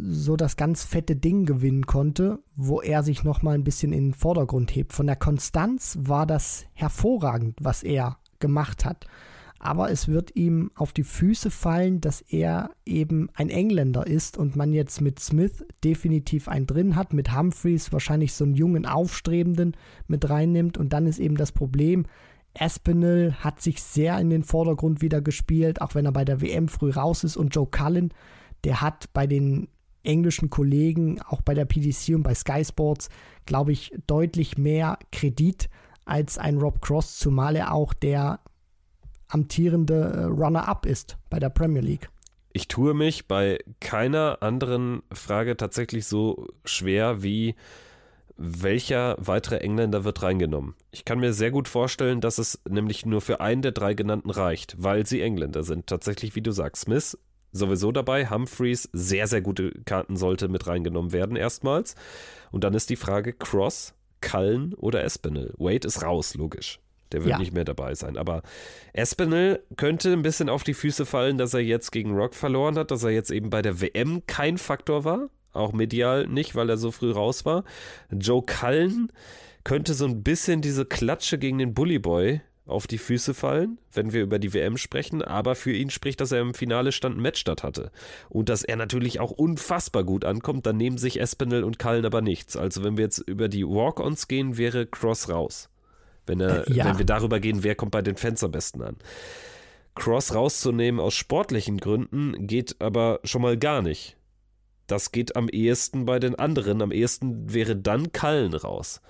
so 0.10 0.36
das 0.36 0.58
ganz 0.58 0.84
fette 0.84 1.16
Ding 1.16 1.46
gewinnen 1.46 1.86
konnte, 1.86 2.40
wo 2.56 2.82
er 2.82 3.04
sich 3.04 3.24
noch 3.24 3.42
mal 3.42 3.54
ein 3.54 3.64
bisschen 3.64 3.94
in 3.94 4.08
den 4.08 4.14
Vordergrund 4.14 4.76
hebt. 4.76 4.94
Von 4.94 5.06
der 5.06 5.18
Konstanz 5.18 5.98
war 6.02 6.26
das 6.26 6.66
hervorragend, 6.74 7.58
was 7.62 7.84
er 7.84 8.18
gemacht 8.40 8.86
hat. 8.86 9.06
Aber 9.62 9.92
es 9.92 10.08
wird 10.08 10.38
ihm 10.38 10.72
auf 10.76 10.94
die 10.94 11.04
Füße 11.04 11.52
fallen, 11.52 12.00
dass 12.00 12.22
er 12.22 12.72
eben 12.86 13.30
ein 13.34 13.50
Engländer 13.50 14.08
ist 14.08 14.38
und 14.38 14.56
man 14.56 14.72
jetzt 14.72 15.02
mit 15.02 15.20
Smith 15.20 15.66
definitiv 15.84 16.48
einen 16.48 16.66
drin 16.66 16.96
hat, 16.96 17.12
mit 17.12 17.36
Humphreys 17.36 17.92
wahrscheinlich 17.92 18.34
so 18.34 18.46
einen 18.46 18.56
jungen 18.56 18.86
Aufstrebenden 18.86 19.76
mit 20.08 20.30
reinnimmt. 20.30 20.78
Und 20.78 20.94
dann 20.94 21.08
ist 21.08 21.20
eben 21.20 21.36
das 21.36 21.52
Problem, 21.52 22.06
Aspinall 22.58 23.36
hat 23.40 23.62
sich 23.62 23.82
sehr 23.82 24.20
in 24.20 24.30
den 24.30 24.44
Vordergrund 24.44 25.02
wieder 25.02 25.22
gespielt, 25.22 25.82
auch 25.82 25.96
wenn 25.96 26.06
er 26.06 26.12
bei 26.12 26.26
der 26.26 26.42
WM 26.42 26.68
früh 26.68 26.92
raus 26.92 27.24
ist. 27.24 27.38
Und 27.38 27.56
Joe 27.56 27.68
Cullen, 27.68 28.14
der 28.64 28.82
hat 28.82 29.12
bei 29.14 29.28
den 29.28 29.68
englischen 30.04 30.50
Kollegen, 30.50 31.22
auch 31.22 31.42
bei 31.42 31.54
der 31.54 31.66
PDC 31.66 32.16
und 32.16 32.24
bei 32.24 32.34
Sky 32.34 32.64
Sports, 32.66 33.10
glaube 33.46 33.72
ich, 33.72 33.94
deutlich 34.08 34.58
mehr 34.58 34.98
Kredit 35.12 35.70
als 36.06 36.38
ein 36.38 36.58
Rob 36.58 36.82
Cross, 36.82 37.18
zumal 37.20 37.56
er 37.56 37.74
auch 37.74 37.94
der 37.94 38.40
amtierende 39.28 39.94
äh, 39.96 40.24
Runner-up 40.24 40.86
ist 40.86 41.18
bei 41.30 41.40
der 41.40 41.50
Premier 41.50 41.82
League. 41.82 42.10
Ich 42.52 42.68
tue 42.68 42.96
mich 42.96 43.28
bei 43.28 43.60
keiner 43.80 44.40
anderen 44.42 45.04
Frage 45.12 45.56
tatsächlich 45.56 46.08
so 46.08 46.48
schwer 46.66 47.22
wie 47.22 47.56
welcher 48.40 49.16
weitere 49.20 49.58
Engländer 49.58 50.06
wird 50.06 50.24
reingenommen. 50.24 50.76
Ich 50.92 51.06
kann 51.06 51.20
mir 51.20 51.34
sehr 51.34 51.52
gut 51.52 51.68
vorstellen, 51.68 52.22
dass 52.22 52.38
es 52.38 52.62
nämlich 52.68 53.06
nur 53.06 53.22
für 53.22 53.42
einen 53.42 53.62
der 53.62 53.74
drei 53.74 53.94
genannten 53.94 54.30
reicht, 54.30 54.76
weil 54.78 55.06
sie 55.06 55.22
Engländer 55.22 55.64
sind. 55.64 55.88
Tatsächlich, 55.88 56.36
wie 56.36 56.42
du 56.42 56.52
sagst, 56.52 56.84
Smith 56.84 57.18
sowieso 57.52 57.92
dabei, 57.92 58.30
Humphreys 58.30 58.90
sehr, 58.94 59.28
sehr 59.28 59.42
gute 59.42 59.72
Karten 59.86 60.16
sollte 60.16 60.48
mit 60.48 60.68
reingenommen 60.68 61.12
werden 61.12 61.36
erstmals. 61.36 61.96
Und 62.52 62.64
dann 62.64 62.74
ist 62.74 62.90
die 62.90 62.96
Frage 62.96 63.34
Cross, 63.34 63.94
Cullen 64.22 64.74
oder 64.74 65.04
Espinel. 65.04 65.54
Wade 65.58 65.88
ist 65.88 66.04
raus, 66.04 66.36
logisch. 66.36 66.80
Der 67.12 67.22
wird 67.22 67.32
ja. 67.32 67.40
nicht 67.40 67.54
mehr 67.54 67.66
dabei 67.66 67.96
sein. 67.96 68.18
Aber 68.18 68.44
Espinel 68.94 69.64
könnte 69.78 70.14
ein 70.14 70.22
bisschen 70.22 70.48
auf 70.48 70.64
die 70.64 70.76
Füße 70.76 71.06
fallen, 71.06 71.38
dass 71.38 71.54
er 71.54 71.62
jetzt 71.62 71.92
gegen 71.92 72.16
Rock 72.16 72.36
verloren 72.36 72.78
hat, 72.78 72.92
dass 72.92 73.04
er 73.04 73.10
jetzt 73.10 73.32
eben 73.32 73.50
bei 73.50 73.62
der 73.62 73.82
WM 73.82 74.24
kein 74.28 74.58
Faktor 74.58 75.04
war. 75.04 75.30
Auch 75.54 75.74
medial 75.74 76.28
nicht, 76.28 76.56
weil 76.56 76.70
er 76.70 76.78
so 76.78 76.92
früh 76.92 77.12
raus 77.12 77.46
war. 77.46 77.64
Joe 78.12 78.44
Cullen 78.44 79.12
könnte 79.64 79.94
so 79.94 80.06
ein 80.06 80.24
bisschen 80.24 80.62
diese 80.62 80.86
Klatsche 80.86 81.38
gegen 81.38 81.58
den 81.58 81.74
Bully 81.74 82.00
Boy 82.00 82.42
auf 82.70 82.88
die 82.88 83.00
Füße 83.00 83.34
fallen, 83.34 83.80
wenn 83.92 84.14
wir 84.14 84.22
über 84.22 84.40
die 84.40 84.54
WM 84.54 84.78
sprechen, 84.78 85.22
aber 85.22 85.56
für 85.56 85.72
ihn 85.72 85.90
spricht, 85.90 86.22
dass 86.22 86.32
er 86.32 86.42
im 86.42 86.54
Finale 86.54 86.92
Stand 86.92 87.18
ein 87.18 87.22
Match 87.22 87.40
statt 87.40 87.64
hatte. 87.64 87.92
Und 88.30 88.48
dass 88.48 88.64
er 88.64 88.76
natürlich 88.76 89.20
auch 89.20 89.32
unfassbar 89.32 90.04
gut 90.04 90.24
ankommt, 90.24 90.66
dann 90.66 90.78
nehmen 90.78 90.98
sich 90.98 91.20
Espinel 91.20 91.64
und 91.64 91.80
Cullen 91.80 92.06
aber 92.06 92.22
nichts. 92.22 92.56
Also 92.56 92.84
wenn 92.84 92.98
wir 92.98 93.06
jetzt 93.06 93.20
über 93.20 93.50
die 93.50 93.66
Walk-Ons 93.66 94.28
gehen, 94.28 94.58
wäre 94.58 94.86
Cross 94.86 95.30
raus. 95.30 95.70
Wenn, 96.26 96.40
er, 96.40 96.70
ja. 96.72 96.86
wenn 96.86 97.00
wir 97.00 97.06
darüber 97.06 97.40
gehen, 97.40 97.64
wer 97.64 97.74
kommt 97.74 97.92
bei 97.92 98.04
den 98.04 98.16
Fans 98.16 98.44
am 98.44 98.52
besten 98.52 98.84
an. 98.84 98.98
Cross 99.96 100.36
rauszunehmen 100.36 101.02
aus 101.02 101.16
sportlichen 101.16 101.78
Gründen 101.78 102.48
geht 102.48 102.76
aber 102.80 103.20
schon 103.24 103.42
mal 103.42 103.58
gar 103.58 103.82
nicht. 103.82 104.16
Das 104.90 105.12
geht 105.12 105.36
am 105.36 105.50
ehesten 105.50 106.06
bei 106.06 106.20
den 106.20 106.36
anderen. 106.36 106.82
Am 106.82 106.92
ehesten 106.92 107.54
wäre 107.54 107.76
dann 107.76 108.12
Kallen 108.12 108.54
raus. 108.54 109.02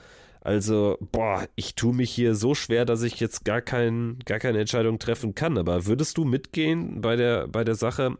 Also, 0.41 0.97
boah, 1.11 1.47
ich 1.55 1.75
tue 1.75 1.93
mich 1.93 2.11
hier 2.11 2.35
so 2.35 2.53
schwer, 2.53 2.85
dass 2.85 3.01
ich 3.03 3.19
jetzt 3.19 3.45
gar, 3.45 3.61
kein, 3.61 4.19
gar 4.25 4.39
keine 4.39 4.59
Entscheidung 4.59 4.99
treffen 4.99 5.35
kann. 5.35 5.57
Aber 5.57 5.85
würdest 5.85 6.17
du 6.17 6.25
mitgehen 6.25 7.01
bei 7.01 7.15
der, 7.15 7.47
bei 7.47 7.63
der 7.63 7.75
Sache? 7.75 8.17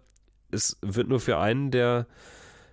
Es 0.51 0.77
wird 0.81 1.09
nur 1.09 1.19
für 1.19 1.37
einen 1.37 1.69
der, 1.69 2.07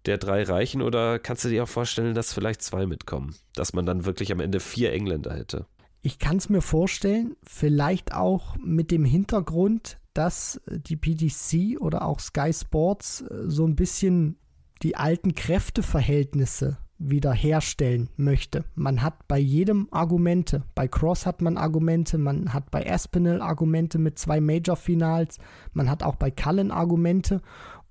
der 0.06 0.18
drei 0.18 0.44
reichen 0.44 0.82
oder 0.82 1.18
kannst 1.18 1.44
du 1.44 1.48
dir 1.48 1.64
auch 1.64 1.68
vorstellen, 1.68 2.14
dass 2.14 2.32
vielleicht 2.32 2.62
zwei 2.62 2.86
mitkommen? 2.86 3.34
Dass 3.54 3.72
man 3.72 3.86
dann 3.86 4.04
wirklich 4.04 4.32
am 4.32 4.40
Ende 4.40 4.60
vier 4.60 4.92
Engländer 4.92 5.34
hätte? 5.34 5.66
Ich 6.02 6.20
kann 6.20 6.36
es 6.36 6.48
mir 6.48 6.62
vorstellen, 6.62 7.34
vielleicht 7.42 8.14
auch 8.14 8.56
mit 8.58 8.92
dem 8.92 9.04
Hintergrund, 9.04 9.98
dass 10.14 10.60
die 10.68 10.96
PDC 10.96 11.80
oder 11.80 12.06
auch 12.06 12.20
Sky 12.20 12.52
Sports 12.52 13.22
äh, 13.22 13.48
so 13.48 13.66
ein 13.66 13.74
bisschen 13.74 14.38
die 14.82 14.96
alten 14.96 15.34
Kräfteverhältnisse 15.34 16.78
wieder 16.98 17.32
herstellen 17.32 18.08
möchte. 18.16 18.64
Man 18.74 19.02
hat 19.02 19.28
bei 19.28 19.38
jedem 19.38 19.88
Argumente. 19.90 20.62
Bei 20.74 20.88
Cross 20.88 21.26
hat 21.26 21.42
man 21.42 21.58
Argumente, 21.58 22.16
man 22.16 22.54
hat 22.54 22.70
bei 22.70 22.90
Aspinall 22.90 23.42
Argumente 23.42 23.98
mit 23.98 24.18
zwei 24.18 24.40
Major-Finals, 24.40 25.38
man 25.72 25.90
hat 25.90 26.02
auch 26.02 26.16
bei 26.16 26.30
Cullen 26.30 26.70
Argumente. 26.70 27.42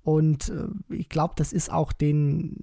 Und 0.02 0.50
äh, 0.50 0.94
ich 0.94 1.08
glaube, 1.08 1.34
das 1.36 1.52
ist 1.52 1.72
auch 1.72 1.92
den, 1.92 2.54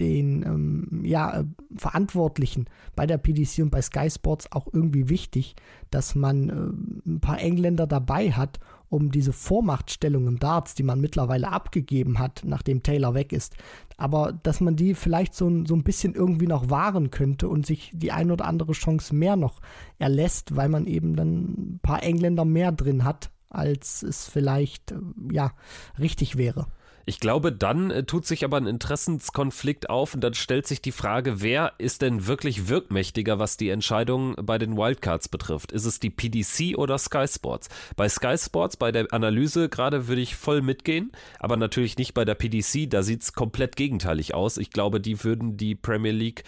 den 0.00 0.42
ähm, 0.42 1.02
ja, 1.04 1.40
äh, 1.40 1.44
Verantwortlichen 1.76 2.66
bei 2.96 3.06
der 3.06 3.18
PDC 3.18 3.58
und 3.58 3.70
bei 3.70 3.82
Sky 3.82 4.08
Sports 4.10 4.50
auch 4.50 4.68
irgendwie 4.72 5.10
wichtig, 5.10 5.56
dass 5.90 6.14
man 6.14 6.48
äh, 6.48 7.10
ein 7.10 7.20
paar 7.20 7.38
Engländer 7.38 7.86
dabei 7.86 8.32
hat, 8.32 8.60
um 8.88 9.10
diese 9.10 9.32
Vormachtstellung 9.32 10.26
im 10.26 10.38
Darts, 10.38 10.74
die 10.74 10.82
man 10.82 11.00
mittlerweile 11.00 11.50
abgegeben 11.50 12.18
hat, 12.18 12.42
nachdem 12.44 12.82
Taylor 12.82 13.14
weg 13.14 13.32
ist, 13.32 13.56
aber 13.96 14.32
dass 14.42 14.60
man 14.60 14.76
die 14.76 14.94
vielleicht 14.94 15.34
so, 15.34 15.64
so 15.64 15.74
ein 15.74 15.84
bisschen 15.84 16.14
irgendwie 16.14 16.46
noch 16.46 16.70
wahren 16.70 17.10
könnte 17.10 17.48
und 17.48 17.66
sich 17.66 17.90
die 17.94 18.12
ein 18.12 18.30
oder 18.30 18.46
andere 18.46 18.72
Chance 18.72 19.14
mehr 19.14 19.36
noch 19.36 19.60
erlässt, 19.98 20.56
weil 20.56 20.68
man 20.68 20.86
eben 20.86 21.16
dann 21.16 21.74
ein 21.74 21.80
paar 21.82 22.02
Engländer 22.02 22.44
mehr 22.44 22.72
drin 22.72 23.04
hat, 23.04 23.30
als 23.50 24.02
es 24.02 24.28
vielleicht 24.28 24.92
äh, 24.92 24.98
ja 25.32 25.52
richtig 25.98 26.36
wäre. 26.36 26.66
Ich 27.06 27.20
glaube, 27.20 27.52
dann 27.52 27.90
äh, 27.90 28.04
tut 28.04 28.26
sich 28.26 28.44
aber 28.44 28.56
ein 28.56 28.66
Interessenskonflikt 28.66 29.90
auf 29.90 30.14
und 30.14 30.22
dann 30.22 30.34
stellt 30.34 30.66
sich 30.66 30.80
die 30.80 30.92
Frage, 30.92 31.42
wer 31.42 31.72
ist 31.78 32.02
denn 32.02 32.26
wirklich 32.26 32.68
wirkmächtiger, 32.68 33.38
was 33.38 33.56
die 33.56 33.68
Entscheidung 33.68 34.34
bei 34.40 34.56
den 34.56 34.76
Wildcards 34.76 35.28
betrifft? 35.28 35.72
Ist 35.72 35.84
es 35.84 36.00
die 36.00 36.10
PDC 36.10 36.78
oder 36.78 36.96
Sky 36.96 37.26
Sports? 37.28 37.68
Bei 37.96 38.08
Sky 38.08 38.36
Sports, 38.38 38.76
bei 38.76 38.90
der 38.90 39.12
Analyse 39.12 39.68
gerade 39.68 40.08
würde 40.08 40.22
ich 40.22 40.36
voll 40.36 40.62
mitgehen, 40.62 41.12
aber 41.38 41.56
natürlich 41.56 41.98
nicht 41.98 42.14
bei 42.14 42.24
der 42.24 42.34
PDC, 42.34 42.88
da 42.88 43.02
sieht 43.02 43.22
es 43.22 43.34
komplett 43.34 43.76
gegenteilig 43.76 44.34
aus. 44.34 44.56
Ich 44.56 44.70
glaube, 44.70 45.00
die 45.00 45.22
würden 45.24 45.56
die 45.58 45.74
Premier 45.74 46.12
League 46.12 46.44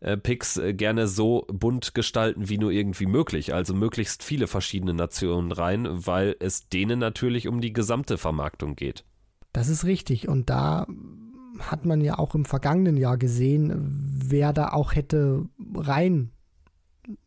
äh, 0.00 0.16
Picks 0.16 0.56
äh, 0.56 0.74
gerne 0.74 1.06
so 1.06 1.46
bunt 1.48 1.94
gestalten 1.94 2.48
wie 2.48 2.58
nur 2.58 2.72
irgendwie 2.72 3.06
möglich. 3.06 3.54
Also 3.54 3.74
möglichst 3.74 4.24
viele 4.24 4.48
verschiedene 4.48 4.94
Nationen 4.94 5.52
rein, 5.52 5.86
weil 5.88 6.36
es 6.40 6.68
denen 6.68 6.98
natürlich 6.98 7.46
um 7.46 7.60
die 7.60 7.72
gesamte 7.72 8.18
Vermarktung 8.18 8.74
geht. 8.74 9.04
Das 9.52 9.68
ist 9.68 9.84
richtig. 9.84 10.28
Und 10.28 10.50
da 10.50 10.86
hat 11.58 11.84
man 11.84 12.00
ja 12.00 12.18
auch 12.18 12.34
im 12.34 12.44
vergangenen 12.44 12.96
Jahr 12.96 13.18
gesehen, 13.18 14.18
wer 14.24 14.52
da 14.52 14.70
auch 14.70 14.94
hätte 14.94 15.48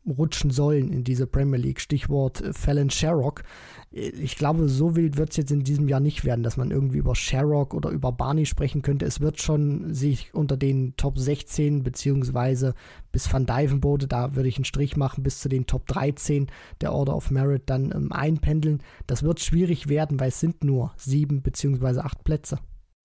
reinrutschen 0.06 0.52
sollen 0.52 0.92
in 0.92 1.04
diese 1.04 1.28
Premier 1.28 1.60
League. 1.60 1.80
Stichwort 1.80 2.44
Fallon 2.54 2.90
Sherrock 2.90 3.44
ich 3.96 4.38
glaube, 4.38 4.70
so 4.70 4.96
wild 4.96 5.18
wird 5.18 5.30
es 5.30 5.38
jetzt 5.38 5.52
in 5.52 5.64
diesem 5.64 5.88
Jahr 5.88 6.00
nicht 6.00 6.26
werden, 6.26 6.42
dass 6.44 6.58
man 6.58 6.72
irgendwie 6.72 6.98
über 6.98 7.14
Sherrock 7.14 7.76
oder 7.76 7.92
über 7.92 8.12
Barney 8.12 8.48
sprechen 8.48 8.82
könnte. 8.82 9.06
Es 9.06 9.20
wird 9.20 9.40
schon 9.40 9.94
sich 9.94 10.34
unter 10.34 10.58
den 10.58 10.96
Top 10.98 11.20
16 11.20 11.84
beziehungsweise 11.84 12.74
bis 13.12 13.32
Van 13.32 13.46
Dyvenbode, 13.46 14.08
da 14.08 14.36
würde 14.36 14.50
ich 14.50 14.58
einen 14.58 14.66
Strich 14.66 14.98
machen, 14.98 15.22
bis 15.22 15.42
zu 15.42 15.48
den 15.50 15.68
Top 15.68 15.86
13 15.86 16.48
der 16.82 16.92
Order 16.92 17.16
of 17.16 17.30
Merit 17.30 17.64
dann 17.68 17.92
ähm, 17.92 18.12
einpendeln. 18.12 18.82
Das 19.06 19.22
wird 19.22 19.40
schwierig 19.40 19.90
werden, 19.90 20.20
weil 20.20 20.30
es 20.30 20.40
sind 20.40 20.64
nur 20.64 20.94
sieben 20.98 21.44
beziehungsweise 21.44 22.04
acht 22.04 22.24
Plätze. 22.24 22.58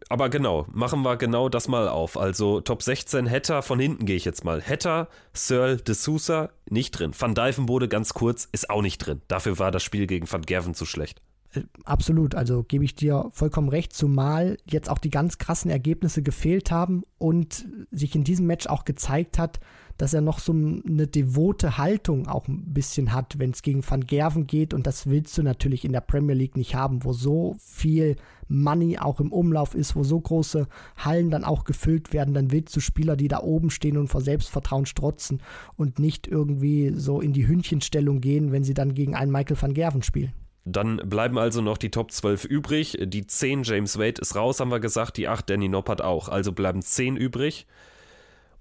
Aber 0.08 0.28
genau, 0.28 0.66
machen 0.72 1.02
wir 1.02 1.16
genau 1.16 1.48
das 1.48 1.68
mal 1.68 1.88
auf. 1.88 2.16
Also 2.16 2.60
Top 2.60 2.82
16 2.82 3.26
Hetter, 3.26 3.62
von 3.62 3.78
hinten 3.78 4.06
gehe 4.06 4.16
ich 4.16 4.24
jetzt 4.24 4.44
mal. 4.44 4.60
Hetter, 4.62 5.08
Searle, 5.32 5.76
De 5.76 5.94
Sousa, 5.94 6.50
nicht 6.70 6.92
drin. 6.92 7.12
Van 7.18 7.34
Dijvenbode 7.34 7.88
ganz 7.88 8.14
kurz, 8.14 8.48
ist 8.50 8.70
auch 8.70 8.82
nicht 8.82 8.98
drin. 8.98 9.20
Dafür 9.28 9.58
war 9.58 9.70
das 9.70 9.82
Spiel 9.82 10.06
gegen 10.06 10.30
Van 10.30 10.42
Gerven 10.42 10.74
zu 10.74 10.86
schlecht. 10.86 11.20
Äh, 11.52 11.62
absolut, 11.84 12.34
also 12.34 12.62
gebe 12.62 12.84
ich 12.84 12.94
dir 12.94 13.28
vollkommen 13.32 13.68
recht, 13.68 13.92
zumal 13.92 14.58
jetzt 14.66 14.88
auch 14.88 14.98
die 14.98 15.10
ganz 15.10 15.38
krassen 15.38 15.70
Ergebnisse 15.70 16.22
gefehlt 16.22 16.70
haben 16.70 17.02
und 17.18 17.66
sich 17.90 18.14
in 18.14 18.24
diesem 18.24 18.46
Match 18.46 18.66
auch 18.66 18.84
gezeigt 18.84 19.38
hat, 19.38 19.60
dass 19.96 20.14
er 20.14 20.20
noch 20.20 20.38
so 20.38 20.52
eine 20.52 21.08
devote 21.08 21.76
Haltung 21.76 22.28
auch 22.28 22.46
ein 22.46 22.72
bisschen 22.72 23.12
hat, 23.12 23.38
wenn 23.38 23.50
es 23.50 23.62
gegen 23.62 23.82
Van 23.88 24.06
Gerven 24.06 24.46
geht. 24.46 24.72
Und 24.72 24.86
das 24.86 25.08
willst 25.08 25.36
du 25.36 25.42
natürlich 25.42 25.84
in 25.84 25.92
der 25.92 26.00
Premier 26.00 26.36
League 26.36 26.56
nicht 26.56 26.76
haben, 26.76 27.02
wo 27.02 27.12
so 27.12 27.56
viel 27.58 28.16
Money 28.48 28.98
auch 28.98 29.20
im 29.20 29.32
Umlauf 29.32 29.74
ist, 29.74 29.94
wo 29.94 30.02
so 30.02 30.20
große 30.20 30.66
Hallen 30.96 31.30
dann 31.30 31.44
auch 31.44 31.64
gefüllt 31.64 32.12
werden. 32.12 32.34
Dann 32.34 32.50
willst 32.50 32.74
du 32.74 32.80
Spieler, 32.80 33.16
die 33.16 33.28
da 33.28 33.40
oben 33.40 33.70
stehen 33.70 33.96
und 33.96 34.08
vor 34.08 34.20
Selbstvertrauen 34.20 34.86
strotzen 34.86 35.42
und 35.76 35.98
nicht 35.98 36.26
irgendwie 36.26 36.92
so 36.94 37.20
in 37.20 37.32
die 37.32 37.46
Hündchenstellung 37.46 38.20
gehen, 38.20 38.52
wenn 38.52 38.64
sie 38.64 38.74
dann 38.74 38.94
gegen 38.94 39.14
einen 39.14 39.32
Michael 39.32 39.60
van 39.60 39.74
Gerven 39.74 40.02
spielen. 40.02 40.32
Dann 40.64 40.98
bleiben 40.98 41.38
also 41.38 41.62
noch 41.62 41.78
die 41.78 41.90
Top 41.90 42.12
12 42.12 42.44
übrig. 42.44 42.98
Die 43.00 43.26
10 43.26 43.62
James 43.62 43.98
Wade 43.98 44.20
ist 44.20 44.36
raus, 44.36 44.60
haben 44.60 44.70
wir 44.70 44.80
gesagt. 44.80 45.16
Die 45.16 45.28
8 45.28 45.48
Danny 45.48 45.68
Noppert 45.68 46.02
auch. 46.02 46.28
Also 46.28 46.52
bleiben 46.52 46.82
10 46.82 47.16
übrig. 47.16 47.66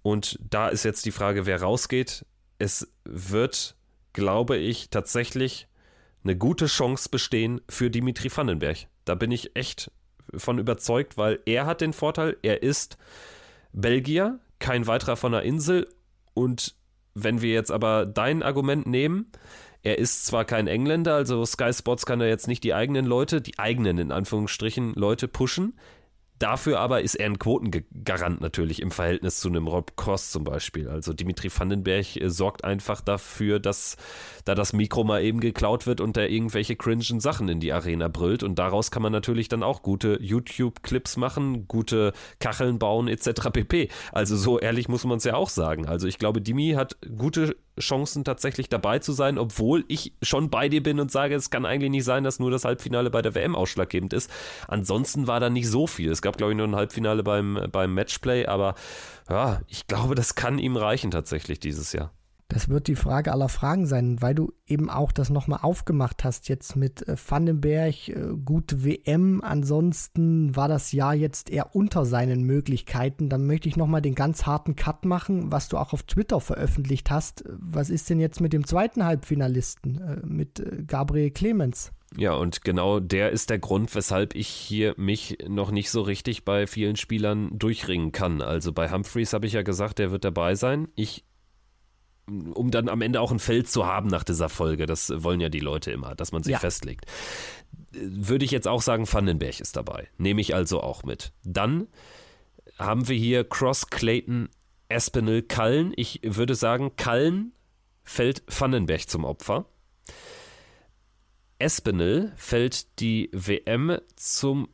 Und 0.04 0.40
da 0.50 0.70
ist 0.70 0.84
jetzt 0.84 1.06
die 1.06 1.12
Frage, 1.12 1.46
wer 1.46 1.62
rausgeht. 1.62 2.26
Es 2.60 2.90
wird, 3.04 3.76
glaube 4.14 4.56
ich, 4.56 4.90
tatsächlich 4.90 5.68
eine 6.24 6.38
gute 6.38 6.68
Chance 6.68 7.10
bestehen 7.10 7.62
für 7.70 7.90
Dimitri 7.90 8.30
Vandenberg. 8.36 8.88
Da 9.08 9.16
bin 9.16 9.32
ich 9.32 9.56
echt 9.56 9.92
von 10.36 10.60
überzeugt, 10.60 11.18
weil 11.18 11.40
er 11.46 11.66
hat 11.66 11.82
den 11.82 11.94
Vorteil, 11.94 12.38
er 12.42 12.64
ist 12.64 12.98
Belgier, 13.74 14.40
kein 14.60 14.88
weiterer 14.88 15.16
von 15.16 15.32
der 15.32 15.44
Insel. 15.44 15.88
Und 16.34 16.76
wenn 17.14 17.42
wir 17.42 17.52
jetzt 17.52 17.72
aber 17.72 18.06
dein 18.06 18.44
Argument 18.44 18.86
nehmen, 18.88 19.32
er 19.84 19.98
ist 19.98 20.26
zwar 20.26 20.44
kein 20.44 20.68
Engländer, 20.68 21.16
also 21.16 21.46
Sky 21.46 21.72
Sports 21.72 22.06
kann 22.06 22.20
da 22.20 22.26
jetzt 22.26 22.48
nicht 22.48 22.64
die 22.64 22.74
eigenen 22.74 23.06
Leute, 23.06 23.42
die 23.42 23.58
eigenen 23.58 23.98
in 23.98 24.12
Anführungsstrichen 24.12 24.94
Leute 24.96 25.28
pushen. 25.28 25.74
Dafür 26.40 26.80
aber 26.80 27.02
ist 27.02 27.16
er 27.16 27.26
ein 27.26 27.40
Quotengarant 27.40 28.42
natürlich 28.42 28.82
im 28.82 28.92
Verhältnis 28.92 29.40
zu 29.40 29.48
einem 29.48 29.68
Rob 29.68 29.98
Cross 29.98 30.30
zum 30.32 30.44
Beispiel. 30.44 30.88
Also 30.88 31.14
Dimitri 31.14 31.50
Vandenberg 31.50 32.16
äh, 32.16 32.30
sorgt 32.30 32.64
einfach 32.64 33.02
dafür, 33.02 33.60
dass 33.60 33.98
da 34.48 34.56
das 34.56 34.74
Mikro 34.74 35.04
mal 35.04 35.24
eben 35.24 35.40
geklaut 35.40 35.88
wird 35.88 36.02
und 36.02 36.16
er 36.18 36.30
irgendwelche 36.30 36.76
cringen 36.76 37.20
Sachen 37.20 37.50
in 37.50 37.60
die 37.60 37.74
Arena 37.74 38.08
brüllt. 38.08 38.44
Und 38.44 38.60
daraus 38.60 38.92
kann 38.92 39.02
man 39.02 39.12
natürlich 39.12 39.50
dann 39.50 39.64
auch 39.64 39.82
gute 39.82 40.18
YouTube-Clips 40.22 41.18
machen, 41.18 41.68
gute 41.68 42.14
Kacheln 42.40 42.80
bauen 42.80 43.08
etc. 43.08 43.50
pp. 43.52 43.90
Also 44.12 44.36
so 44.36 44.60
ehrlich 44.60 44.88
muss 44.88 45.04
man 45.04 45.18
es 45.18 45.24
ja 45.24 45.36
auch 45.36 45.50
sagen. 45.50 45.88
Also 45.88 46.08
ich 46.08 46.18
glaube, 46.18 46.42
Dimi 46.42 46.72
hat 46.72 46.98
gute 47.18 47.56
Chancen 47.80 48.24
tatsächlich 48.24 48.70
dabei 48.70 49.00
zu 49.00 49.12
sein, 49.12 49.38
obwohl 49.38 49.86
ich 49.88 50.14
schon 50.22 50.50
bei 50.50 50.70
dir 50.70 50.82
bin 50.82 51.00
und 51.00 51.12
sage, 51.12 51.36
es 51.36 51.50
kann 51.50 51.66
eigentlich 51.66 51.92
nicht 51.92 52.06
sein, 52.06 52.24
dass 52.24 52.40
nur 52.40 52.52
das 52.52 52.66
Halbfinale 52.66 53.10
bei 53.10 53.22
der 53.22 53.36
WM 53.36 53.56
ausschlaggebend 53.56 54.14
ist. 54.14 54.32
Ansonsten 54.68 55.28
war 55.28 55.40
da 55.40 55.50
nicht 55.50 55.70
so 55.70 55.88
viel. 55.88 56.12
Es 56.12 56.22
gab, 56.22 56.38
glaube 56.38 56.54
ich, 56.54 56.58
nur 56.58 56.68
ein 56.68 56.76
Halbfinale 56.76 57.24
beim, 57.24 57.68
beim 57.72 57.94
Matchplay, 57.94 58.46
aber 58.46 58.76
ja, 59.30 59.62
ich 59.68 59.88
glaube, 59.88 60.16
das 60.16 60.36
kann 60.36 60.58
ihm 60.58 60.78
reichen 60.78 61.12
tatsächlich 61.12 61.60
dieses 61.60 61.94
Jahr. 61.94 62.12
Das 62.50 62.70
wird 62.70 62.88
die 62.88 62.96
Frage 62.96 63.34
aller 63.34 63.50
Fragen 63.50 63.88
sein, 63.88 64.22
weil 64.22 64.34
du 64.34 64.54
eben 64.66 64.90
auch 64.90 65.12
das 65.12 65.30
nochmal 65.30 65.60
aufgemacht 65.64 66.24
hast, 66.24 66.48
jetzt 66.48 66.78
mit 66.78 67.06
äh, 67.08 67.16
Vandenberg, 67.18 68.08
äh, 68.08 68.16
gute 68.44 68.86
WM. 68.86 69.42
Ansonsten 69.44 70.56
war 70.56 70.70
das 70.70 70.94
Jahr 70.94 71.14
jetzt 71.14 71.50
eher 71.50 71.76
unter 71.76 72.06
seinen 72.06 72.44
Möglichkeiten. 72.44 73.28
Dann 73.28 73.46
möchte 73.46 73.68
ich 73.68 73.76
nochmal 73.76 74.02
den 74.02 74.16
ganz 74.16 74.46
harten 74.46 74.78
Cut 74.78 75.04
machen, 75.04 75.52
was 75.52 75.68
du 75.68 75.78
auch 75.78 75.92
auf 75.92 76.04
Twitter 76.04 76.40
veröffentlicht 76.40 77.12
hast. 77.12 77.44
Was 77.48 77.90
ist 77.90 78.10
denn 78.10 78.20
jetzt 78.22 78.40
mit 78.40 78.54
dem 78.54 78.66
zweiten 78.66 79.04
Halbfinalisten, 79.04 80.02
äh, 80.02 80.26
mit 80.26 80.64
Gabriel 80.88 81.32
Clemens? 81.32 81.92
Ja, 82.16 82.34
und 82.34 82.64
genau 82.64 83.02
der 83.02 83.32
ist 83.32 83.50
der 83.50 83.60
Grund, 83.60 83.94
weshalb 83.94 84.34
ich 84.36 84.48
hier 84.48 84.94
mich 84.96 85.38
noch 85.50 85.72
nicht 85.72 85.92
so 85.92 86.02
richtig 86.02 86.46
bei 86.46 86.66
vielen 86.66 86.96
Spielern 86.96 87.50
durchringen 87.60 88.14
kann. 88.14 88.42
Also 88.42 88.72
bei 88.72 88.90
Humphreys 88.90 89.34
habe 89.34 89.46
ich 89.46 89.54
ja 89.54 89.64
gesagt, 89.64 90.00
der 90.00 90.12
wird 90.12 90.24
dabei 90.24 90.56
sein. 90.56 90.88
Ich 90.96 91.26
um 92.28 92.72
dann 92.72 92.90
am 92.90 93.02
Ende 93.02 93.22
auch 93.22 93.32
ein 93.32 93.40
Feld 93.40 93.70
zu 93.70 93.86
haben 93.86 94.08
nach 94.10 94.24
dieser 94.24 94.50
Folge. 94.50 94.86
Das 94.86 95.12
wollen 95.24 95.40
ja 95.40 95.50
die 95.50 95.60
Leute 95.60 95.92
immer, 95.92 96.16
dass 96.16 96.32
man 96.32 96.44
sich 96.44 96.54
ja. 96.54 96.60
festlegt. 96.60 97.06
Würde 97.92 98.46
ich 98.46 98.52
jetzt 98.52 98.68
auch 98.68 98.82
sagen, 98.82 99.12
Vandenberg 99.12 99.60
ist 99.60 99.76
dabei. 99.76 100.08
Nehme 100.18 100.42
ich 100.42 100.54
also 100.54 100.82
auch 100.82 101.04
mit. 101.04 101.32
Dann 101.44 101.88
haben 102.78 103.08
wir 103.08 103.16
hier 103.16 103.44
Cross 103.44 103.90
Clayton 103.90 104.50
Espinel 104.90 105.42
Kallen. 105.42 105.94
Ich 105.96 106.20
würde 106.24 106.56
sagen, 106.56 106.96
Kallen 106.96 107.54
fällt 108.04 108.44
Vandenberg 108.48 109.10
zum 109.10 109.24
Opfer. 109.24 109.66
Espinel 111.60 112.34
fällt 112.36 113.00
die 113.00 113.30
WM 113.34 113.98
zum 114.16 114.70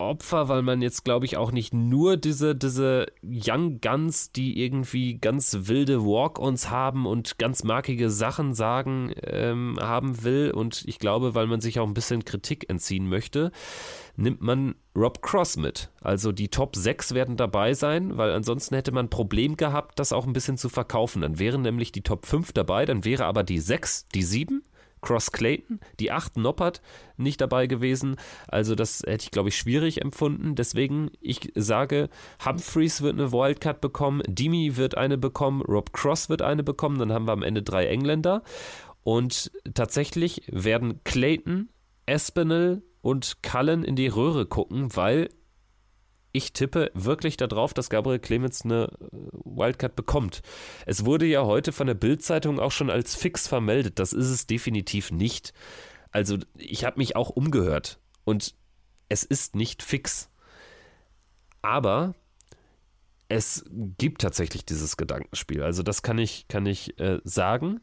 Opfer, 0.00 0.48
weil 0.48 0.62
man 0.62 0.82
jetzt, 0.82 1.04
glaube 1.04 1.26
ich, 1.26 1.36
auch 1.36 1.52
nicht 1.52 1.72
nur 1.72 2.16
diese, 2.16 2.56
diese 2.56 3.06
Young 3.22 3.80
Guns, 3.80 4.32
die 4.32 4.62
irgendwie 4.62 5.18
ganz 5.18 5.56
wilde 5.62 6.04
Walk-ons 6.04 6.70
haben 6.70 7.06
und 7.06 7.38
ganz 7.38 7.62
markige 7.64 8.10
Sachen 8.10 8.54
sagen, 8.54 9.12
ähm, 9.22 9.78
haben 9.80 10.24
will. 10.24 10.50
Und 10.50 10.84
ich 10.86 10.98
glaube, 10.98 11.34
weil 11.34 11.46
man 11.46 11.60
sich 11.60 11.78
auch 11.78 11.86
ein 11.86 11.94
bisschen 11.94 12.24
Kritik 12.24 12.68
entziehen 12.68 13.08
möchte, 13.08 13.52
nimmt 14.16 14.40
man 14.40 14.74
Rob 14.96 15.22
Cross 15.22 15.56
mit. 15.56 15.90
Also 16.00 16.32
die 16.32 16.48
Top 16.48 16.76
6 16.76 17.14
werden 17.14 17.36
dabei 17.36 17.74
sein, 17.74 18.16
weil 18.16 18.32
ansonsten 18.32 18.74
hätte 18.74 18.92
man 18.92 19.06
ein 19.06 19.10
Problem 19.10 19.56
gehabt, 19.56 19.98
das 19.98 20.12
auch 20.12 20.26
ein 20.26 20.32
bisschen 20.32 20.56
zu 20.56 20.68
verkaufen. 20.68 21.22
Dann 21.22 21.38
wären 21.38 21.62
nämlich 21.62 21.92
die 21.92 22.02
Top 22.02 22.26
5 22.26 22.52
dabei, 22.52 22.84
dann 22.84 23.04
wäre 23.04 23.26
aber 23.26 23.42
die 23.44 23.58
6, 23.58 24.08
die 24.08 24.22
7 24.22 24.62
Cross 25.00 25.32
Clayton, 25.32 25.80
die 25.98 26.10
8 26.10 26.36
Noppert 26.36 26.80
nicht 27.16 27.40
dabei 27.40 27.66
gewesen. 27.66 28.16
Also 28.48 28.74
das 28.74 29.02
hätte 29.06 29.24
ich, 29.24 29.30
glaube 29.30 29.50
ich, 29.50 29.56
schwierig 29.56 30.00
empfunden. 30.00 30.54
Deswegen, 30.54 31.10
ich 31.20 31.52
sage, 31.54 32.08
Humphreys 32.44 33.02
wird 33.02 33.14
eine 33.14 33.32
Wildcard 33.32 33.80
bekommen, 33.80 34.22
Dimi 34.26 34.76
wird 34.76 34.96
eine 34.96 35.18
bekommen, 35.18 35.62
Rob 35.62 35.92
Cross 35.92 36.28
wird 36.28 36.42
eine 36.42 36.62
bekommen. 36.62 36.98
Dann 36.98 37.12
haben 37.12 37.26
wir 37.26 37.32
am 37.32 37.42
Ende 37.42 37.62
drei 37.62 37.86
Engländer. 37.86 38.42
Und 39.02 39.50
tatsächlich 39.74 40.42
werden 40.48 41.02
Clayton, 41.04 41.68
Espinel 42.06 42.82
und 43.02 43.42
Cullen 43.42 43.84
in 43.84 43.96
die 43.96 44.08
Röhre 44.08 44.46
gucken, 44.46 44.94
weil 44.94 45.30
ich 46.32 46.52
tippe 46.52 46.90
wirklich 46.94 47.36
darauf, 47.36 47.74
dass 47.74 47.90
Gabriel 47.90 48.18
Clemens 48.18 48.64
eine 48.64 48.84
äh, 48.84 49.06
Wildcard 49.44 49.96
bekommt. 49.96 50.42
Es 50.86 51.04
wurde 51.04 51.26
ja 51.26 51.44
heute 51.44 51.72
von 51.72 51.86
der 51.86 51.94
Bild-Zeitung 51.94 52.60
auch 52.60 52.72
schon 52.72 52.90
als 52.90 53.14
fix 53.14 53.48
vermeldet. 53.48 53.98
Das 53.98 54.12
ist 54.12 54.28
es 54.28 54.46
definitiv 54.46 55.10
nicht. 55.10 55.52
Also, 56.12 56.38
ich 56.56 56.84
habe 56.84 56.98
mich 56.98 57.16
auch 57.16 57.30
umgehört 57.30 57.98
und 58.24 58.54
es 59.08 59.24
ist 59.24 59.56
nicht 59.56 59.82
fix. 59.82 60.30
Aber 61.62 62.14
es 63.28 63.64
gibt 63.98 64.22
tatsächlich 64.22 64.64
dieses 64.64 64.96
Gedankenspiel. 64.96 65.62
Also, 65.62 65.82
das 65.82 66.02
kann 66.02 66.18
ich, 66.18 66.48
kann 66.48 66.66
ich 66.66 66.98
äh, 66.98 67.20
sagen 67.24 67.80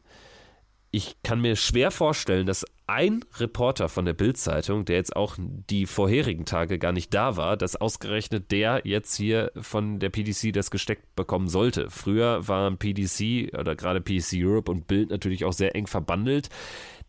ich 0.90 1.16
kann 1.22 1.40
mir 1.40 1.56
schwer 1.56 1.90
vorstellen, 1.90 2.46
dass 2.46 2.64
ein 2.88 3.24
Reporter 3.36 3.88
von 3.88 4.06
der 4.06 4.14
Bild-Zeitung, 4.14 4.84
der 4.84 4.96
jetzt 4.96 5.14
auch 5.14 5.36
die 5.38 5.86
vorherigen 5.86 6.46
Tage 6.46 6.78
gar 6.78 6.92
nicht 6.92 7.12
da 7.12 7.36
war, 7.36 7.56
dass 7.56 7.76
ausgerechnet 7.76 8.50
der 8.50 8.80
jetzt 8.84 9.14
hier 9.14 9.52
von 9.60 9.98
der 9.98 10.08
PDC 10.08 10.52
das 10.52 10.70
gesteckt 10.70 11.14
bekommen 11.14 11.48
sollte. 11.48 11.90
Früher 11.90 12.48
waren 12.48 12.78
PDC 12.78 13.54
oder 13.58 13.76
gerade 13.76 14.00
PDC 14.00 14.38
Europe 14.38 14.70
und 14.70 14.86
Bild 14.86 15.10
natürlich 15.10 15.44
auch 15.44 15.52
sehr 15.52 15.76
eng 15.76 15.86
verbandelt. 15.86 16.48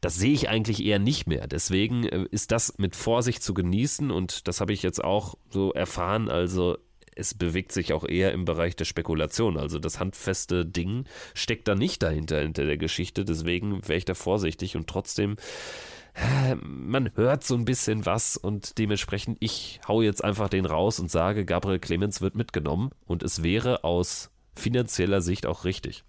Das 0.01 0.15
sehe 0.15 0.33
ich 0.33 0.49
eigentlich 0.49 0.83
eher 0.83 0.99
nicht 0.99 1.27
mehr. 1.27 1.47
Deswegen 1.47 2.03
äh, 2.03 2.25
ist 2.29 2.51
das 2.51 2.77
mit 2.77 2.95
Vorsicht 2.95 3.41
zu 3.41 3.53
genießen 3.53 4.11
und 4.11 4.47
das 4.47 4.61
habe 4.61 4.73
ich 4.73 4.83
jetzt 4.83 5.03
auch 5.03 5.35
so 5.49 5.71
erfahren. 5.73 6.29
Also 6.29 6.77
es 7.19 7.33
bewegt 7.33 7.71
sich 7.71 7.93
auch 7.93 8.07
eher 8.07 8.31
im 8.31 8.45
Bereich 8.45 8.75
der 8.75 8.85
Spekulation. 8.85 9.57
Also 9.57 9.79
das 9.79 9.99
handfeste 9.99 10.65
Ding 10.65 11.05
steckt 11.33 11.67
da 11.67 11.75
nicht 11.75 12.01
dahinter, 12.01 12.39
hinter 12.39 12.65
der 12.65 12.77
Geschichte. 12.77 13.25
Deswegen 13.25 13.87
wäre 13.87 13.97
ich 13.97 14.05
da 14.05 14.13
vorsichtig 14.13 14.75
und 14.75 14.87
trotzdem 14.87 15.35
äh, 16.13 16.55
man 16.55 17.15
hört 17.15 17.43
so 17.43 17.55
ein 17.55 17.65
bisschen 17.65 18.05
was 18.05 18.37
und 18.37 18.77
dementsprechend, 18.77 19.37
ich 19.39 19.79
hau 19.87 20.01
jetzt 20.01 20.23
einfach 20.23 20.49
den 20.49 20.65
raus 20.65 20.99
und 20.99 21.11
sage, 21.11 21.45
Gabriel 21.45 21.79
Clemens 21.79 22.21
wird 22.21 22.35
mitgenommen 22.35 22.91
und 23.05 23.23
es 23.23 23.43
wäre 23.43 23.83
aus 23.83 24.31
finanzieller 24.55 25.21
Sicht 25.21 25.45
auch 25.45 25.65
richtig. 25.65 26.03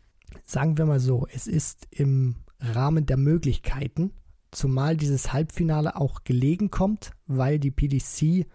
Sagen 0.45 0.79
wir 0.79 0.87
mal 0.87 1.01
so, 1.01 1.27
es 1.33 1.47
ist 1.47 1.87
im 1.91 2.37
Rahmen 2.61 3.07
der 3.07 3.17
Möglichkeiten, 3.17 4.13
zumal 4.51 4.97
dieses 4.97 5.33
Halbfinale 5.33 5.97
auch 5.97 6.25
gelegen 6.25 6.71
kommt, 6.71 7.13
weil 7.27 7.59
die 7.59 7.71
PDC 7.71 8.47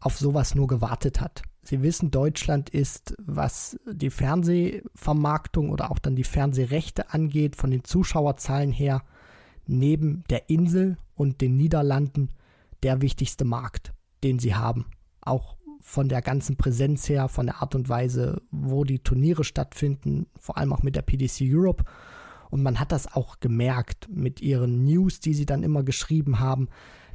auf 0.00 0.18
sowas 0.18 0.54
nur 0.54 0.66
gewartet 0.66 1.20
hat. 1.20 1.42
Sie 1.62 1.82
wissen, 1.82 2.10
Deutschland 2.10 2.70
ist, 2.70 3.14
was 3.18 3.78
die 3.86 4.10
Fernsehvermarktung 4.10 5.70
oder 5.70 5.90
auch 5.90 5.98
dann 5.98 6.16
die 6.16 6.24
Fernsehrechte 6.24 7.12
angeht, 7.12 7.56
von 7.56 7.70
den 7.70 7.84
Zuschauerzahlen 7.84 8.72
her, 8.72 9.02
neben 9.66 10.24
der 10.30 10.48
Insel 10.48 10.96
und 11.14 11.40
den 11.40 11.56
Niederlanden 11.56 12.30
der 12.82 13.02
wichtigste 13.02 13.44
Markt, 13.44 13.92
den 14.24 14.38
sie 14.38 14.54
haben. 14.54 14.86
Auch 15.20 15.56
von 15.80 16.08
der 16.08 16.22
ganzen 16.22 16.56
Präsenz 16.56 17.08
her, 17.08 17.28
von 17.28 17.46
der 17.46 17.62
Art 17.62 17.74
und 17.74 17.88
Weise, 17.88 18.42
wo 18.50 18.84
die 18.84 18.98
Turniere 18.98 19.44
stattfinden, 19.44 20.26
vor 20.38 20.56
allem 20.56 20.72
auch 20.72 20.82
mit 20.82 20.96
der 20.96 21.02
PDC 21.02 21.42
Europe. 21.42 21.84
Und 22.50 22.62
man 22.62 22.80
hat 22.80 22.90
das 22.90 23.12
auch 23.12 23.38
gemerkt 23.40 24.08
mit 24.10 24.40
ihren 24.40 24.84
News, 24.84 25.20
die 25.20 25.34
sie 25.34 25.46
dann 25.46 25.62
immer 25.62 25.82
geschrieben 25.82 26.40
haben 26.40 26.68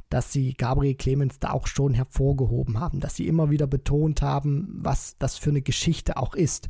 dass 0.08 0.32
sie 0.32 0.54
Gabriel 0.54 0.94
Clemens 0.94 1.38
da 1.38 1.50
auch 1.50 1.66
schon 1.66 1.94
hervorgehoben 1.94 2.78
haben, 2.80 3.00
dass 3.00 3.16
sie 3.16 3.26
immer 3.26 3.50
wieder 3.50 3.66
betont 3.66 4.22
haben, 4.22 4.78
was 4.80 5.16
das 5.18 5.36
für 5.36 5.50
eine 5.50 5.62
Geschichte 5.62 6.16
auch 6.16 6.34
ist. 6.34 6.68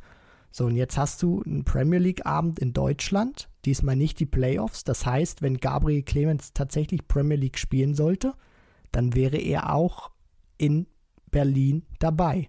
So, 0.51 0.65
und 0.65 0.77
jetzt 0.77 0.97
hast 0.97 1.23
du 1.23 1.43
einen 1.43 1.65
Premier 1.65 1.99
League-Abend 1.99 2.59
in 2.59 2.73
Deutschland, 2.73 3.51
diesmal 3.67 3.95
nicht 3.95 4.21
die 4.21 4.27
Playoffs. 4.27 4.85
Das 4.85 5.05
heißt, 5.05 5.43
wenn 5.43 5.59
Gabriel 5.59 6.03
Clemens 6.03 6.55
tatsächlich 6.55 7.07
Premier 7.09 7.37
League 7.37 7.59
spielen 7.59 7.95
sollte, 7.95 8.33
dann 8.91 9.15
wäre 9.15 9.37
er 9.37 9.75
auch 9.75 10.11
in 10.57 10.87
Berlin 11.31 11.85
dabei. 11.99 12.49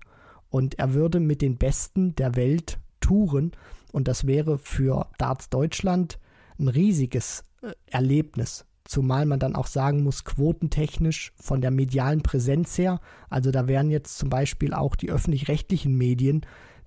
Und 0.49 0.79
er 0.79 0.93
würde 0.93 1.19
mit 1.19 1.41
den 1.41 1.57
Besten 1.57 2.15
der 2.15 2.37
Welt 2.37 2.79
touren. 3.01 3.51
Und 3.91 4.07
das 4.07 4.25
wäre 4.25 4.57
für 4.57 5.09
Darts 5.17 5.49
Deutschland 5.49 6.19
ein 6.57 6.69
riesiges 6.69 7.43
äh, 7.61 7.73
Erlebnis. 7.87 8.65
Zumal 8.87 9.25
man 9.25 9.39
dann 9.39 9.55
auch 9.55 9.67
sagen 9.67 10.03
muss, 10.03 10.23
quotentechnisch 10.23 11.33
von 11.35 11.59
der 11.59 11.71
medialen 11.71 12.21
Präsenz 12.21 12.77
her, 12.77 13.01
also 13.29 13.51
da 13.51 13.67
wären 13.67 13.91
jetzt 13.91 14.17
zum 14.17 14.29
Beispiel 14.29 14.73
auch 14.73 14.95
die 14.95 15.11
öffentlich-rechtlichen 15.11 15.95
Medien, 15.97 16.45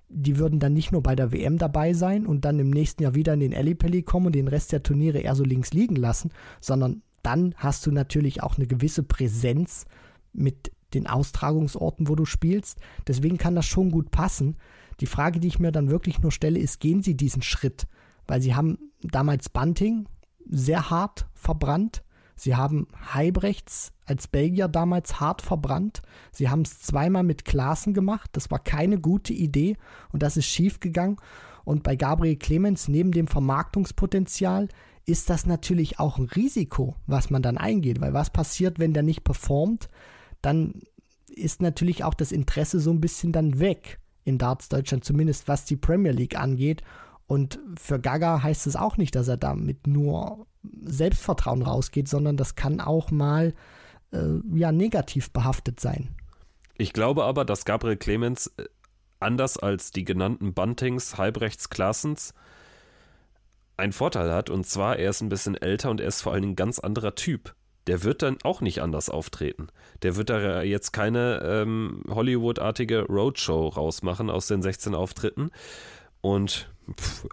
die 0.09 0.37
würden 0.37 0.59
dann 0.59 0.73
nicht 0.73 0.91
nur 0.91 1.03
bei 1.03 1.15
der 1.15 1.31
WM 1.31 1.57
dabei 1.57 1.93
sein 1.93 2.25
und 2.25 2.43
dann 2.43 2.59
im 2.59 2.71
nächsten 2.71 3.03
Jahr 3.03 3.15
wieder 3.15 3.33
in 3.33 3.39
den 3.39 3.53
Ellipelli 3.53 4.01
kommen 4.01 4.27
und 4.27 4.35
den 4.35 4.47
Rest 4.47 4.71
der 4.71 4.83
Turniere 4.83 5.19
eher 5.19 5.35
so 5.35 5.43
links 5.43 5.73
liegen 5.73 5.95
lassen, 5.95 6.31
sondern 6.59 7.03
dann 7.23 7.53
hast 7.57 7.85
du 7.85 7.91
natürlich 7.91 8.41
auch 8.41 8.57
eine 8.57 8.67
gewisse 8.67 9.03
Präsenz 9.03 9.85
mit 10.33 10.71
den 10.93 11.07
Austragungsorten, 11.07 12.09
wo 12.09 12.15
du 12.15 12.25
spielst. 12.25 12.79
Deswegen 13.07 13.37
kann 13.37 13.55
das 13.55 13.65
schon 13.65 13.91
gut 13.91 14.11
passen. 14.11 14.57
Die 14.99 15.05
Frage, 15.05 15.39
die 15.39 15.47
ich 15.47 15.59
mir 15.59 15.71
dann 15.71 15.89
wirklich 15.89 16.21
nur 16.21 16.31
stelle, 16.31 16.59
ist, 16.59 16.79
gehen 16.79 17.01
sie 17.01 17.15
diesen 17.15 17.41
Schritt? 17.41 17.87
Weil 18.27 18.41
sie 18.41 18.55
haben 18.55 18.77
damals 19.01 19.49
Bunting, 19.49 20.07
sehr 20.49 20.89
hart 20.89 21.27
verbrannt. 21.33 22.03
Sie 22.35 22.55
haben 22.55 22.87
Heibrechts 23.13 23.93
als 24.05 24.27
Belgier 24.27 24.67
damals 24.67 25.19
hart 25.19 25.41
verbrannt. 25.41 26.01
Sie 26.31 26.49
haben 26.49 26.61
es 26.61 26.79
zweimal 26.81 27.23
mit 27.23 27.45
Klaassen 27.45 27.93
gemacht. 27.93 28.29
Das 28.33 28.49
war 28.49 28.59
keine 28.59 28.99
gute 28.99 29.33
Idee 29.33 29.77
und 30.11 30.23
das 30.23 30.37
ist 30.37 30.47
schief 30.47 30.79
gegangen. 30.79 31.17
Und 31.63 31.83
bei 31.83 31.95
Gabriel 31.95 32.37
Clemens 32.37 32.87
neben 32.87 33.11
dem 33.11 33.27
Vermarktungspotenzial 33.27 34.69
ist 35.05 35.29
das 35.29 35.45
natürlich 35.45 35.99
auch 35.99 36.17
ein 36.17 36.25
Risiko, 36.25 36.95
was 37.07 37.29
man 37.29 37.41
dann 37.41 37.57
eingeht. 37.57 38.01
Weil 38.01 38.13
was 38.13 38.31
passiert, 38.31 38.79
wenn 38.79 38.93
der 38.93 39.03
nicht 39.03 39.23
performt? 39.23 39.89
Dann 40.41 40.81
ist 41.27 41.61
natürlich 41.61 42.03
auch 42.03 42.13
das 42.13 42.31
Interesse 42.31 42.79
so 42.79 42.91
ein 42.91 43.01
bisschen 43.01 43.31
dann 43.31 43.59
weg 43.59 43.99
in 44.23 44.37
Darts 44.37 44.69
Deutschland, 44.69 45.03
zumindest 45.03 45.47
was 45.47 45.65
die 45.65 45.77
Premier 45.77 46.11
League 46.11 46.37
angeht. 46.37 46.83
Und 47.31 47.59
für 47.79 47.97
Gaga 47.97 48.43
heißt 48.43 48.67
es 48.67 48.75
auch 48.75 48.97
nicht, 48.97 49.15
dass 49.15 49.29
er 49.29 49.37
damit 49.37 49.87
nur 49.87 50.47
Selbstvertrauen 50.83 51.61
rausgeht, 51.61 52.09
sondern 52.09 52.35
das 52.35 52.55
kann 52.55 52.81
auch 52.81 53.09
mal 53.09 53.53
äh, 54.11 54.17
ja 54.53 54.73
negativ 54.73 55.31
behaftet 55.31 55.79
sein. 55.79 56.13
Ich 56.77 56.91
glaube 56.91 57.23
aber, 57.23 57.45
dass 57.45 57.63
Gabriel 57.63 57.95
Clemens 57.95 58.47
äh, 58.57 58.65
anders 59.21 59.57
als 59.57 59.91
die 59.91 60.03
genannten 60.03 60.53
Buntings, 60.53 61.17
Halbrechts, 61.17 61.69
Klassens 61.69 62.33
einen 63.77 63.93
Vorteil 63.93 64.29
hat. 64.33 64.49
Und 64.49 64.65
zwar, 64.65 64.97
er 64.97 65.11
ist 65.11 65.21
ein 65.21 65.29
bisschen 65.29 65.55
älter 65.55 65.89
und 65.89 66.01
er 66.01 66.09
ist 66.09 66.23
vor 66.23 66.33
Dingen 66.33 66.51
ein 66.51 66.57
ganz 66.57 66.79
anderer 66.79 67.15
Typ. 67.15 67.55
Der 67.87 68.03
wird 68.03 68.23
dann 68.23 68.39
auch 68.43 68.59
nicht 68.59 68.81
anders 68.81 69.09
auftreten. 69.09 69.67
Der 70.01 70.17
wird 70.17 70.29
da 70.29 70.63
jetzt 70.63 70.91
keine 70.91 71.41
ähm, 71.45 72.03
Hollywood-artige 72.09 73.05
Roadshow 73.05 73.69
rausmachen 73.69 74.29
aus 74.29 74.47
den 74.47 74.61
16 74.61 74.93
Auftritten. 74.95 75.49
Und 76.19 76.70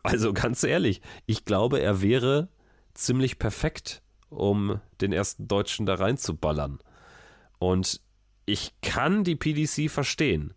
also 0.03 0.33
ganz 0.33 0.62
ehrlich, 0.62 1.01
ich 1.27 1.45
glaube, 1.45 1.81
er 1.81 2.03
wäre 2.03 2.49
ziemlich 2.95 3.39
perfekt, 3.39 4.03
um 4.29 4.81
den 5.01 5.12
ersten 5.12 5.49
Deutschen 5.49 5.87
da 5.87 5.95
reinzuballern. 5.95 6.79
Und 7.59 8.01
ich 8.47 8.73
kann 8.83 9.25
die 9.25 9.37
PDC 9.37 9.91
verstehen. 9.91 10.55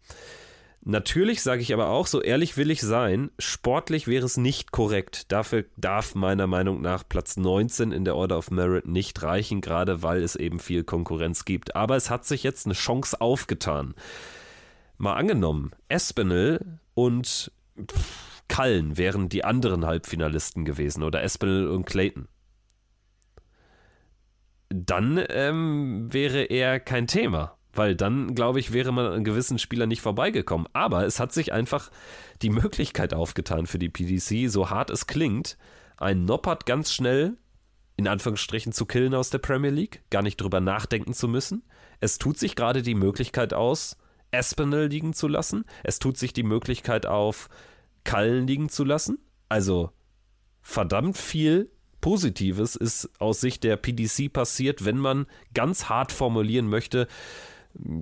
Natürlich 0.84 1.44
sage 1.44 1.62
ich 1.62 1.74
aber 1.74 1.90
auch, 1.90 2.08
so 2.08 2.22
ehrlich 2.22 2.58
will 2.58 2.72
ich 2.72 2.82
sein, 2.82 3.30
sportlich 3.38 4.08
wäre 4.08 4.26
es 4.26 4.38
nicht 4.38 4.72
korrekt. 4.72 5.32
Dafür 5.32 5.66
darf 5.78 6.16
meiner 6.16 6.48
Meinung 6.48 6.82
nach 6.82 7.08
Platz 7.08 7.38
19 7.38 7.92
in 7.92 8.04
der 8.04 8.16
Order 8.16 8.40
of 8.40 8.50
Merit 8.50 8.88
nicht 8.88 9.22
reichen, 9.22 9.62
gerade 9.62 10.02
weil 10.02 10.24
es 10.24 10.36
eben 10.36 10.60
viel 10.60 10.84
Konkurrenz 10.84 11.46
gibt. 11.46 11.76
Aber 11.76 11.98
es 11.98 12.10
hat 12.10 12.26
sich 12.26 12.42
jetzt 12.42 12.66
eine 12.66 12.74
Chance 12.74 13.22
aufgetan. 13.22 13.94
Mal 14.98 15.14
angenommen, 15.14 15.72
Espinel 15.88 16.80
und 16.96 17.52
Kallen 18.52 18.98
wären 18.98 19.30
die 19.30 19.46
anderen 19.46 19.86
Halbfinalisten 19.86 20.66
gewesen 20.66 21.04
oder 21.04 21.24
Espinel 21.24 21.70
und 21.70 21.86
Clayton. 21.86 22.28
Dann 24.68 25.24
ähm, 25.30 26.12
wäre 26.12 26.44
er 26.44 26.82
kein 26.82 27.08
Thema 27.08 27.58
weil 27.74 27.96
dann, 27.96 28.36
glaube 28.36 28.60
ich, 28.60 28.74
wäre 28.74 28.92
man 28.92 29.06
an 29.06 29.24
gewissen 29.24 29.58
Spielern 29.58 29.90
nicht 29.90 30.02
vorbeigekommen. 30.02 30.68
Aber 30.74 31.06
es 31.06 31.20
hat 31.20 31.32
sich 31.32 31.54
einfach 31.54 31.90
die 32.42 32.50
Möglichkeit 32.50 33.14
aufgetan 33.14 33.66
für 33.66 33.80
die 33.80 33.90
PDC, 33.90 34.52
so 34.52 34.70
hart 34.70 34.90
es 34.90 35.08
klingt, 35.08 35.58
einen 35.98 36.26
Noppert 36.26 36.66
ganz 36.66 36.94
schnell 36.94 37.38
in 37.98 38.08
Anführungsstrichen 38.08 38.72
zu 38.72 38.86
killen 38.86 39.14
aus 39.14 39.30
der 39.30 39.38
Premier 39.38 39.70
League, 39.70 40.04
gar 40.10 40.24
nicht 40.24 40.38
drüber 40.38 40.60
nachdenken 40.60 41.14
zu 41.14 41.28
müssen. 41.28 41.64
Es 42.00 42.18
tut 42.18 42.38
sich 42.40 42.56
gerade 42.56 42.82
die 42.82 42.96
Möglichkeit 42.96 43.54
aus, 43.54 43.96
Espinel 44.32 44.88
liegen 44.88 45.14
zu 45.14 45.28
lassen. 45.28 45.66
Es 45.84 46.00
tut 46.00 46.18
sich 46.18 46.34
die 46.34 46.44
Möglichkeit 46.44 47.06
auf, 47.06 47.48
Kallen 48.04 48.48
liegen 48.48 48.70
zu 48.70 48.84
lassen. 48.84 49.20
Also 49.50 49.92
verdammt 50.62 51.18
viel 51.18 51.70
Positives 52.00 52.76
ist 52.76 53.10
aus 53.20 53.42
Sicht 53.42 53.64
der 53.64 53.78
PDC 53.78 54.34
passiert, 54.34 54.86
wenn 54.86 54.98
man 54.98 55.28
ganz 55.54 55.86
hart 55.86 56.12
formulieren 56.12 56.68
möchte, 56.68 57.08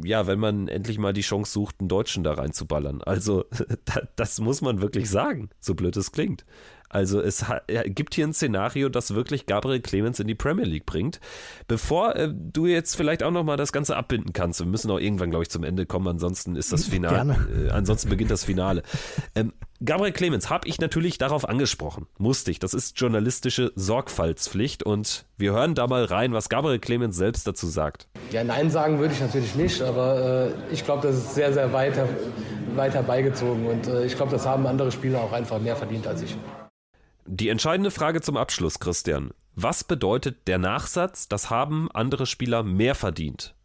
ja, 0.04 0.26
wenn 0.26 0.40
man 0.40 0.68
endlich 0.68 0.98
mal 0.98 1.14
die 1.14 1.22
Chance 1.22 1.52
sucht, 1.52 1.76
einen 1.80 1.90
Deutschen 1.90 2.24
da 2.24 2.34
reinzuballern. 2.34 3.04
Also, 3.04 3.46
das 4.16 4.40
muss 4.40 4.62
man 4.62 4.82
wirklich 4.82 5.10
sagen, 5.10 5.50
so 5.60 5.76
blöd 5.76 5.96
es 5.98 6.12
klingt. 6.12 6.46
Also 6.92 7.22
es 7.22 7.46
gibt 7.86 8.16
hier 8.16 8.26
ein 8.26 8.34
Szenario, 8.34 8.90
das 8.90 9.14
wirklich 9.14 9.46
Gabriel 9.46 9.80
Clemens 9.80 10.20
in 10.20 10.28
die 10.28 10.34
Premier 10.34 10.66
League 10.66 10.88
bringt. 10.88 11.20
Bevor 11.68 12.16
äh, 12.16 12.34
du 12.34 12.66
jetzt 12.66 12.96
vielleicht 12.96 13.22
auch 13.22 13.30
nochmal 13.30 13.58
das 13.58 13.72
Ganze 13.72 13.96
abbinden 13.96 14.34
kannst, 14.34 14.60
wir 14.60 14.66
müssen 14.66 14.90
auch 14.90 15.00
irgendwann, 15.00 15.30
glaube 15.30 15.44
ich, 15.44 15.52
zum 15.52 15.64
Ende 15.64 15.86
kommen, 15.86 16.08
ansonsten 16.08 16.56
ist 16.56 16.74
das 16.74 16.86
Finale, 16.88 17.68
äh, 17.68 17.70
ansonsten 17.70 18.10
beginnt 18.10 18.32
das 18.32 18.44
Finale. 18.44 18.82
Ähm, 19.36 19.54
Gabriel 19.84 20.12
Clemens 20.12 20.50
habe 20.50 20.68
ich 20.68 20.82
natürlich 20.82 21.18
darauf 21.20 21.48
angesprochen, 21.48 22.08
musste 22.18 22.52
ich. 22.52 22.60
Das 22.60 22.74
ist 22.74 23.00
journalistische 23.00 23.72
Sorgfaltspflicht 23.76 24.84
und 24.84 25.26
wir 25.38 25.54
hören 25.54 25.74
da 25.74 25.88
mal 25.88 26.04
rein, 26.04 26.34
was 26.34 26.50
Gabriel 26.50 26.80
Clemens 26.80 27.16
selbst 27.16 27.48
dazu 27.48 27.66
sagt. 27.66 28.10
Ja, 28.32 28.44
nein 28.44 28.70
sagen 28.70 29.00
würde 29.00 29.14
ich 29.14 29.22
natürlich 29.22 29.56
nicht, 29.56 29.82
aber 29.82 30.52
äh, 30.70 30.74
ich 30.74 30.84
glaube, 30.84 31.08
das 31.08 31.16
ist 31.16 31.34
sehr, 31.34 31.54
sehr 31.54 31.72
weit, 31.72 31.98
weit 32.76 32.94
herbeigezogen 32.94 33.68
und 33.68 33.88
äh, 33.88 34.06
ich 34.06 34.18
glaube, 34.18 34.34
das 34.34 34.46
haben 34.46 34.68
andere 34.68 34.92
Spieler 34.92 35.22
auch 35.22 35.32
einfach 35.32 35.60
mehr 35.60 35.78
verdient 35.78 36.08
als 36.08 36.24
ich. 36.24 36.36
Die 37.26 37.48
entscheidende 37.48 37.92
Frage 37.92 38.20
zum 38.20 38.36
Abschluss, 38.36 38.80
Christian. 38.80 39.32
Was 39.56 39.86
bedeutet 39.86 40.48
der 40.48 40.58
Nachsatz, 40.58 41.30
das 41.30 41.50
haben 41.50 41.90
andere 41.94 42.26
Spieler 42.26 42.64
mehr 42.64 42.96
verdient? 42.96 43.56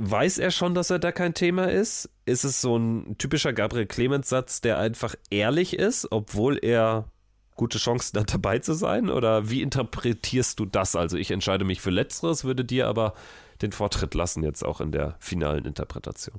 Weiß 0.00 0.38
er 0.38 0.52
schon, 0.52 0.74
dass 0.74 0.90
er 0.90 1.00
da 1.00 1.10
kein 1.10 1.34
Thema 1.34 1.64
ist? 1.64 2.08
Ist 2.24 2.44
es 2.44 2.60
so 2.60 2.76
ein 2.76 3.16
typischer 3.18 3.52
Gabriel 3.52 3.86
Clemens-Satz, 3.86 4.60
der 4.60 4.78
einfach 4.78 5.16
ehrlich 5.28 5.76
ist, 5.76 6.12
obwohl 6.12 6.56
er 6.62 7.10
gute 7.56 7.78
Chancen 7.78 8.20
hat, 8.20 8.32
dabei 8.32 8.60
zu 8.60 8.74
sein? 8.74 9.10
Oder 9.10 9.50
wie 9.50 9.60
interpretierst 9.60 10.60
du 10.60 10.66
das? 10.66 10.94
Also 10.94 11.16
ich 11.16 11.32
entscheide 11.32 11.64
mich 11.64 11.80
für 11.80 11.90
Letzteres, 11.90 12.44
würde 12.44 12.64
dir 12.64 12.86
aber 12.86 13.14
den 13.60 13.72
Vortritt 13.72 14.14
lassen 14.14 14.44
jetzt 14.44 14.64
auch 14.64 14.80
in 14.80 14.92
der 14.92 15.16
finalen 15.18 15.64
Interpretation. 15.64 16.38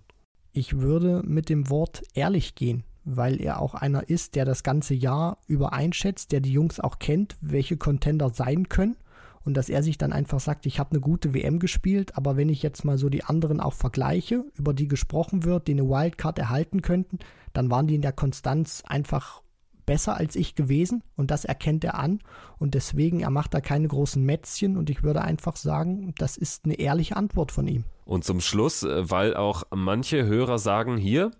Ich 0.53 0.80
würde 0.80 1.22
mit 1.26 1.49
dem 1.49 1.69
Wort 1.69 2.03
ehrlich 2.14 2.56
gehen 2.56 2.86
weil 3.06 3.41
er 3.41 3.60
auch 3.60 3.73
einer 3.73 4.07
ist, 4.07 4.36
der 4.36 4.45
das 4.45 4.61
ganze 4.61 4.94
Jahr 4.94 5.40
über 5.48 5.73
einschätzt, 5.73 6.31
der 6.31 6.41
die 6.41 6.52
Jungs 6.52 6.80
auch 6.80 6.99
kennt, 6.99 7.38
welche 7.41 7.76
Contender 7.76 8.30
sein 8.30 8.69
können 8.69 8.98
und 9.45 9.56
dass 9.56 9.70
er 9.70 9.84
sich 9.84 9.98
dann 9.98 10.14
einfach 10.14 10.40
sagt, 10.40 10.66
ich 10.66 10.80
habe 10.80 10.91
eine 10.91 10.99
gute 10.99 11.34
WM 11.34 11.60
gespielt, 11.60 12.16
aber 12.18 12.38
wenn 12.38 12.49
ich 12.49 12.61
jetzt 12.61 12.86
mal 12.86 12.98
so 12.98 13.10
die 13.10 13.24
anderen 13.24 13.60
auch 13.60 13.74
vergleiche, 13.74 14.45
über 14.56 14.74
die 14.74 14.88
gesprochen 14.88 15.44
wird, 15.44 15.68
die 15.68 15.74
eine 15.74 15.88
Wildcard 15.88 16.40
erhalten 16.40 16.82
könnten, 16.82 17.20
dann 17.53 17.70
waren 17.70 17.88
die 17.88 17.95
in 17.95 18.02
der 18.02 18.14
Konstanz 18.14 18.84
einfach 18.86 19.41
besser 19.90 20.18
als 20.18 20.36
ich 20.36 20.53
gewesen 20.53 21.02
und 21.16 21.32
das 21.32 21.45
erkennt 21.45 21.84
er 21.84 21.95
an 21.95 22.20
und 22.60 22.76
deswegen, 22.76 23.22
er 23.22 23.32
macht 23.32 23.56
da 23.56 23.60
keine 23.60 23.88
großen 23.88 24.24
Mätzchen 24.24 24.78
und 24.78 24.91
ich 24.91 25.02
würde 25.02 25.24
einfach 25.24 25.56
sagen, 25.56 26.14
das 26.20 26.38
ist 26.38 26.66
eine 26.66 26.76
ehrliche 26.76 27.18
Antwort 27.18 27.52
von 27.52 27.68
ihm. 27.68 27.86
Und 28.06 28.24
zum 28.24 28.40
Schluss, 28.40 28.84
äh, 28.84 29.10
weil 29.10 29.36
auch 29.36 29.64
manche 29.72 30.26
Hörer 30.26 30.60
sagen, 30.60 30.95
hier, 30.95 31.32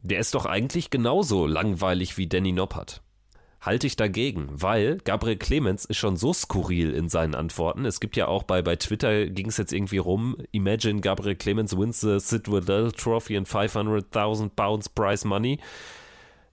der 0.00 0.18
ist 0.18 0.34
doch 0.34 0.46
eigentlich 0.46 0.88
genauso 0.88 1.46
langweilig 1.46 2.16
wie 2.16 2.26
Danny 2.26 2.52
Noppert. 2.52 3.02
Halte 3.64 3.86
ich 3.86 3.96
dagegen, 3.96 4.48
weil 4.50 4.98
Gabriel 4.98 5.38
Clemens 5.38 5.86
ist 5.86 5.96
schon 5.96 6.18
so 6.18 6.34
skurril 6.34 6.92
in 6.92 7.08
seinen 7.08 7.34
Antworten. 7.34 7.86
Es 7.86 7.98
gibt 7.98 8.14
ja 8.14 8.28
auch 8.28 8.42
bei, 8.42 8.60
bei 8.60 8.76
Twitter 8.76 9.24
ging 9.24 9.46
es 9.46 9.56
jetzt 9.56 9.72
irgendwie 9.72 9.96
rum, 9.96 10.36
imagine 10.52 11.00
Gabriel 11.00 11.34
Clemens 11.34 11.74
wins 11.74 12.02
the 12.02 12.20
Sid 12.20 12.50
Waddell 12.52 12.92
Trophy 12.92 13.38
and 13.38 13.48
500.000 13.48 14.50
pounds 14.54 14.90
prize 14.90 15.26
money 15.26 15.60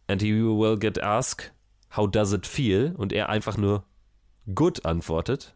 and 0.07 0.21
he 0.21 0.33
will 0.33 0.77
get 0.79 1.03
asked, 1.03 1.51
how 1.97 2.09
does 2.09 2.31
it 2.31 2.47
feel? 2.47 2.93
Und 2.97 3.11
er 3.11 3.27
einfach 3.27 3.57
nur 3.57 3.83
good 4.55 4.85
antwortet. 4.85 5.53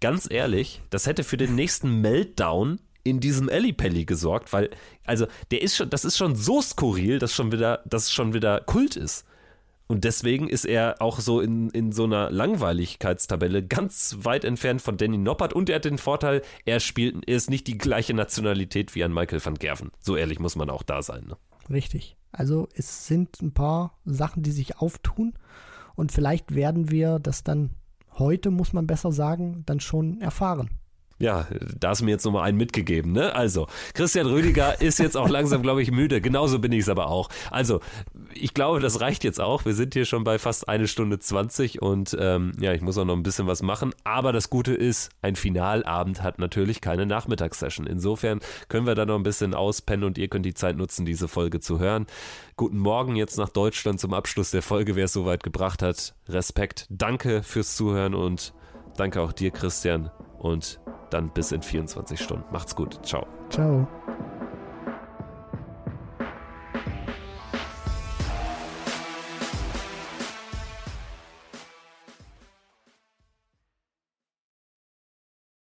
Ganz 0.00 0.30
ehrlich, 0.30 0.80
das 0.90 1.08
hätte 1.08 1.24
für 1.24 1.36
den 1.36 1.56
nächsten 1.56 2.02
Meltdown 2.02 2.80
in 3.02 3.18
diesem 3.18 3.48
Ellipelli 3.48 4.04
gesorgt, 4.04 4.52
weil, 4.52 4.70
also, 5.04 5.26
der 5.50 5.60
ist 5.60 5.76
schon, 5.76 5.90
das 5.90 6.04
ist 6.04 6.16
schon 6.16 6.36
so 6.36 6.62
skurril, 6.62 7.18
dass 7.18 7.34
schon 7.34 7.50
wieder, 7.50 7.82
dass 7.84 8.04
es 8.04 8.12
schon 8.12 8.32
wieder 8.32 8.60
Kult 8.60 8.94
ist. 8.94 9.26
Und 9.86 10.04
deswegen 10.04 10.48
ist 10.48 10.64
er 10.64 11.02
auch 11.02 11.20
so 11.20 11.40
in, 11.40 11.68
in 11.70 11.92
so 11.92 12.04
einer 12.04 12.30
Langweiligkeitstabelle 12.30 13.66
ganz 13.66 14.16
weit 14.20 14.44
entfernt 14.44 14.80
von 14.80 14.96
Danny 14.96 15.18
Noppert 15.18 15.52
und 15.52 15.68
er 15.68 15.76
hat 15.76 15.84
den 15.84 15.98
Vorteil, 15.98 16.42
er 16.64 16.80
spielt, 16.80 17.28
er 17.28 17.36
ist 17.36 17.50
nicht 17.50 17.66
die 17.66 17.76
gleiche 17.76 18.14
Nationalität 18.14 18.94
wie 18.94 19.04
ein 19.04 19.12
Michael 19.12 19.44
van 19.44 19.54
Gerven. 19.54 19.90
So 20.00 20.16
ehrlich 20.16 20.38
muss 20.38 20.56
man 20.56 20.70
auch 20.70 20.82
da 20.82 21.02
sein. 21.02 21.26
Ne? 21.26 21.36
Richtig. 21.68 22.16
Also 22.32 22.68
es 22.74 23.06
sind 23.06 23.42
ein 23.42 23.52
paar 23.52 23.98
Sachen, 24.04 24.42
die 24.42 24.52
sich 24.52 24.78
auftun 24.78 25.34
und 25.94 26.12
vielleicht 26.12 26.54
werden 26.54 26.90
wir 26.90 27.18
das 27.18 27.44
dann 27.44 27.70
heute, 28.18 28.50
muss 28.50 28.72
man 28.72 28.86
besser 28.86 29.12
sagen, 29.12 29.64
dann 29.66 29.80
schon 29.80 30.20
erfahren. 30.20 30.70
Ja, 31.18 31.46
da 31.78 31.90
hast 31.90 32.00
du 32.00 32.06
mir 32.06 32.10
jetzt 32.10 32.24
nochmal 32.24 32.42
einen 32.42 32.58
mitgegeben, 32.58 33.12
ne? 33.12 33.34
Also, 33.34 33.68
Christian 33.94 34.26
Rüdiger 34.26 34.80
ist 34.80 34.98
jetzt 34.98 35.16
auch 35.16 35.28
langsam, 35.28 35.62
glaube 35.62 35.80
ich, 35.80 35.92
müde. 35.92 36.20
Genauso 36.20 36.58
bin 36.58 36.72
ich 36.72 36.80
es 36.80 36.88
aber 36.88 37.08
auch. 37.08 37.28
Also, 37.50 37.80
ich 38.34 38.52
glaube, 38.52 38.80
das 38.80 39.00
reicht 39.00 39.22
jetzt 39.22 39.40
auch. 39.40 39.64
Wir 39.64 39.74
sind 39.74 39.94
hier 39.94 40.06
schon 40.06 40.24
bei 40.24 40.38
fast 40.38 40.68
eine 40.68 40.88
Stunde 40.88 41.20
zwanzig 41.20 41.80
und 41.80 42.16
ähm, 42.18 42.52
ja, 42.58 42.72
ich 42.72 42.82
muss 42.82 42.98
auch 42.98 43.04
noch 43.04 43.14
ein 43.14 43.22
bisschen 43.22 43.46
was 43.46 43.62
machen. 43.62 43.94
Aber 44.02 44.32
das 44.32 44.50
Gute 44.50 44.74
ist, 44.74 45.10
ein 45.22 45.36
Finalabend 45.36 46.22
hat 46.22 46.40
natürlich 46.40 46.80
keine 46.80 47.06
Nachmittagssession. 47.06 47.86
Insofern 47.86 48.40
können 48.68 48.86
wir 48.86 48.96
da 48.96 49.06
noch 49.06 49.16
ein 49.16 49.22
bisschen 49.22 49.54
auspennen 49.54 50.04
und 50.04 50.18
ihr 50.18 50.28
könnt 50.28 50.46
die 50.46 50.54
Zeit 50.54 50.76
nutzen, 50.76 51.06
diese 51.06 51.28
Folge 51.28 51.60
zu 51.60 51.78
hören. 51.78 52.06
Guten 52.56 52.78
Morgen 52.78 53.14
jetzt 53.14 53.38
nach 53.38 53.48
Deutschland 53.48 54.00
zum 54.00 54.14
Abschluss 54.14 54.50
der 54.50 54.62
Folge, 54.62 54.96
wer 54.96 55.04
es 55.04 55.12
soweit 55.12 55.42
gebracht 55.42 55.82
hat. 55.82 56.14
Respekt, 56.28 56.86
danke 56.90 57.42
fürs 57.42 57.76
Zuhören 57.76 58.14
und 58.14 58.52
danke 58.96 59.20
auch 59.20 59.32
dir, 59.32 59.52
Christian. 59.52 60.10
Und 60.44 60.78
dann 61.08 61.30
bis 61.30 61.52
in 61.52 61.62
24 61.62 62.20
Stunden. 62.20 62.44
Macht's 62.52 62.76
gut. 62.76 63.00
Ciao. 63.02 63.26
Ciao. 63.48 63.88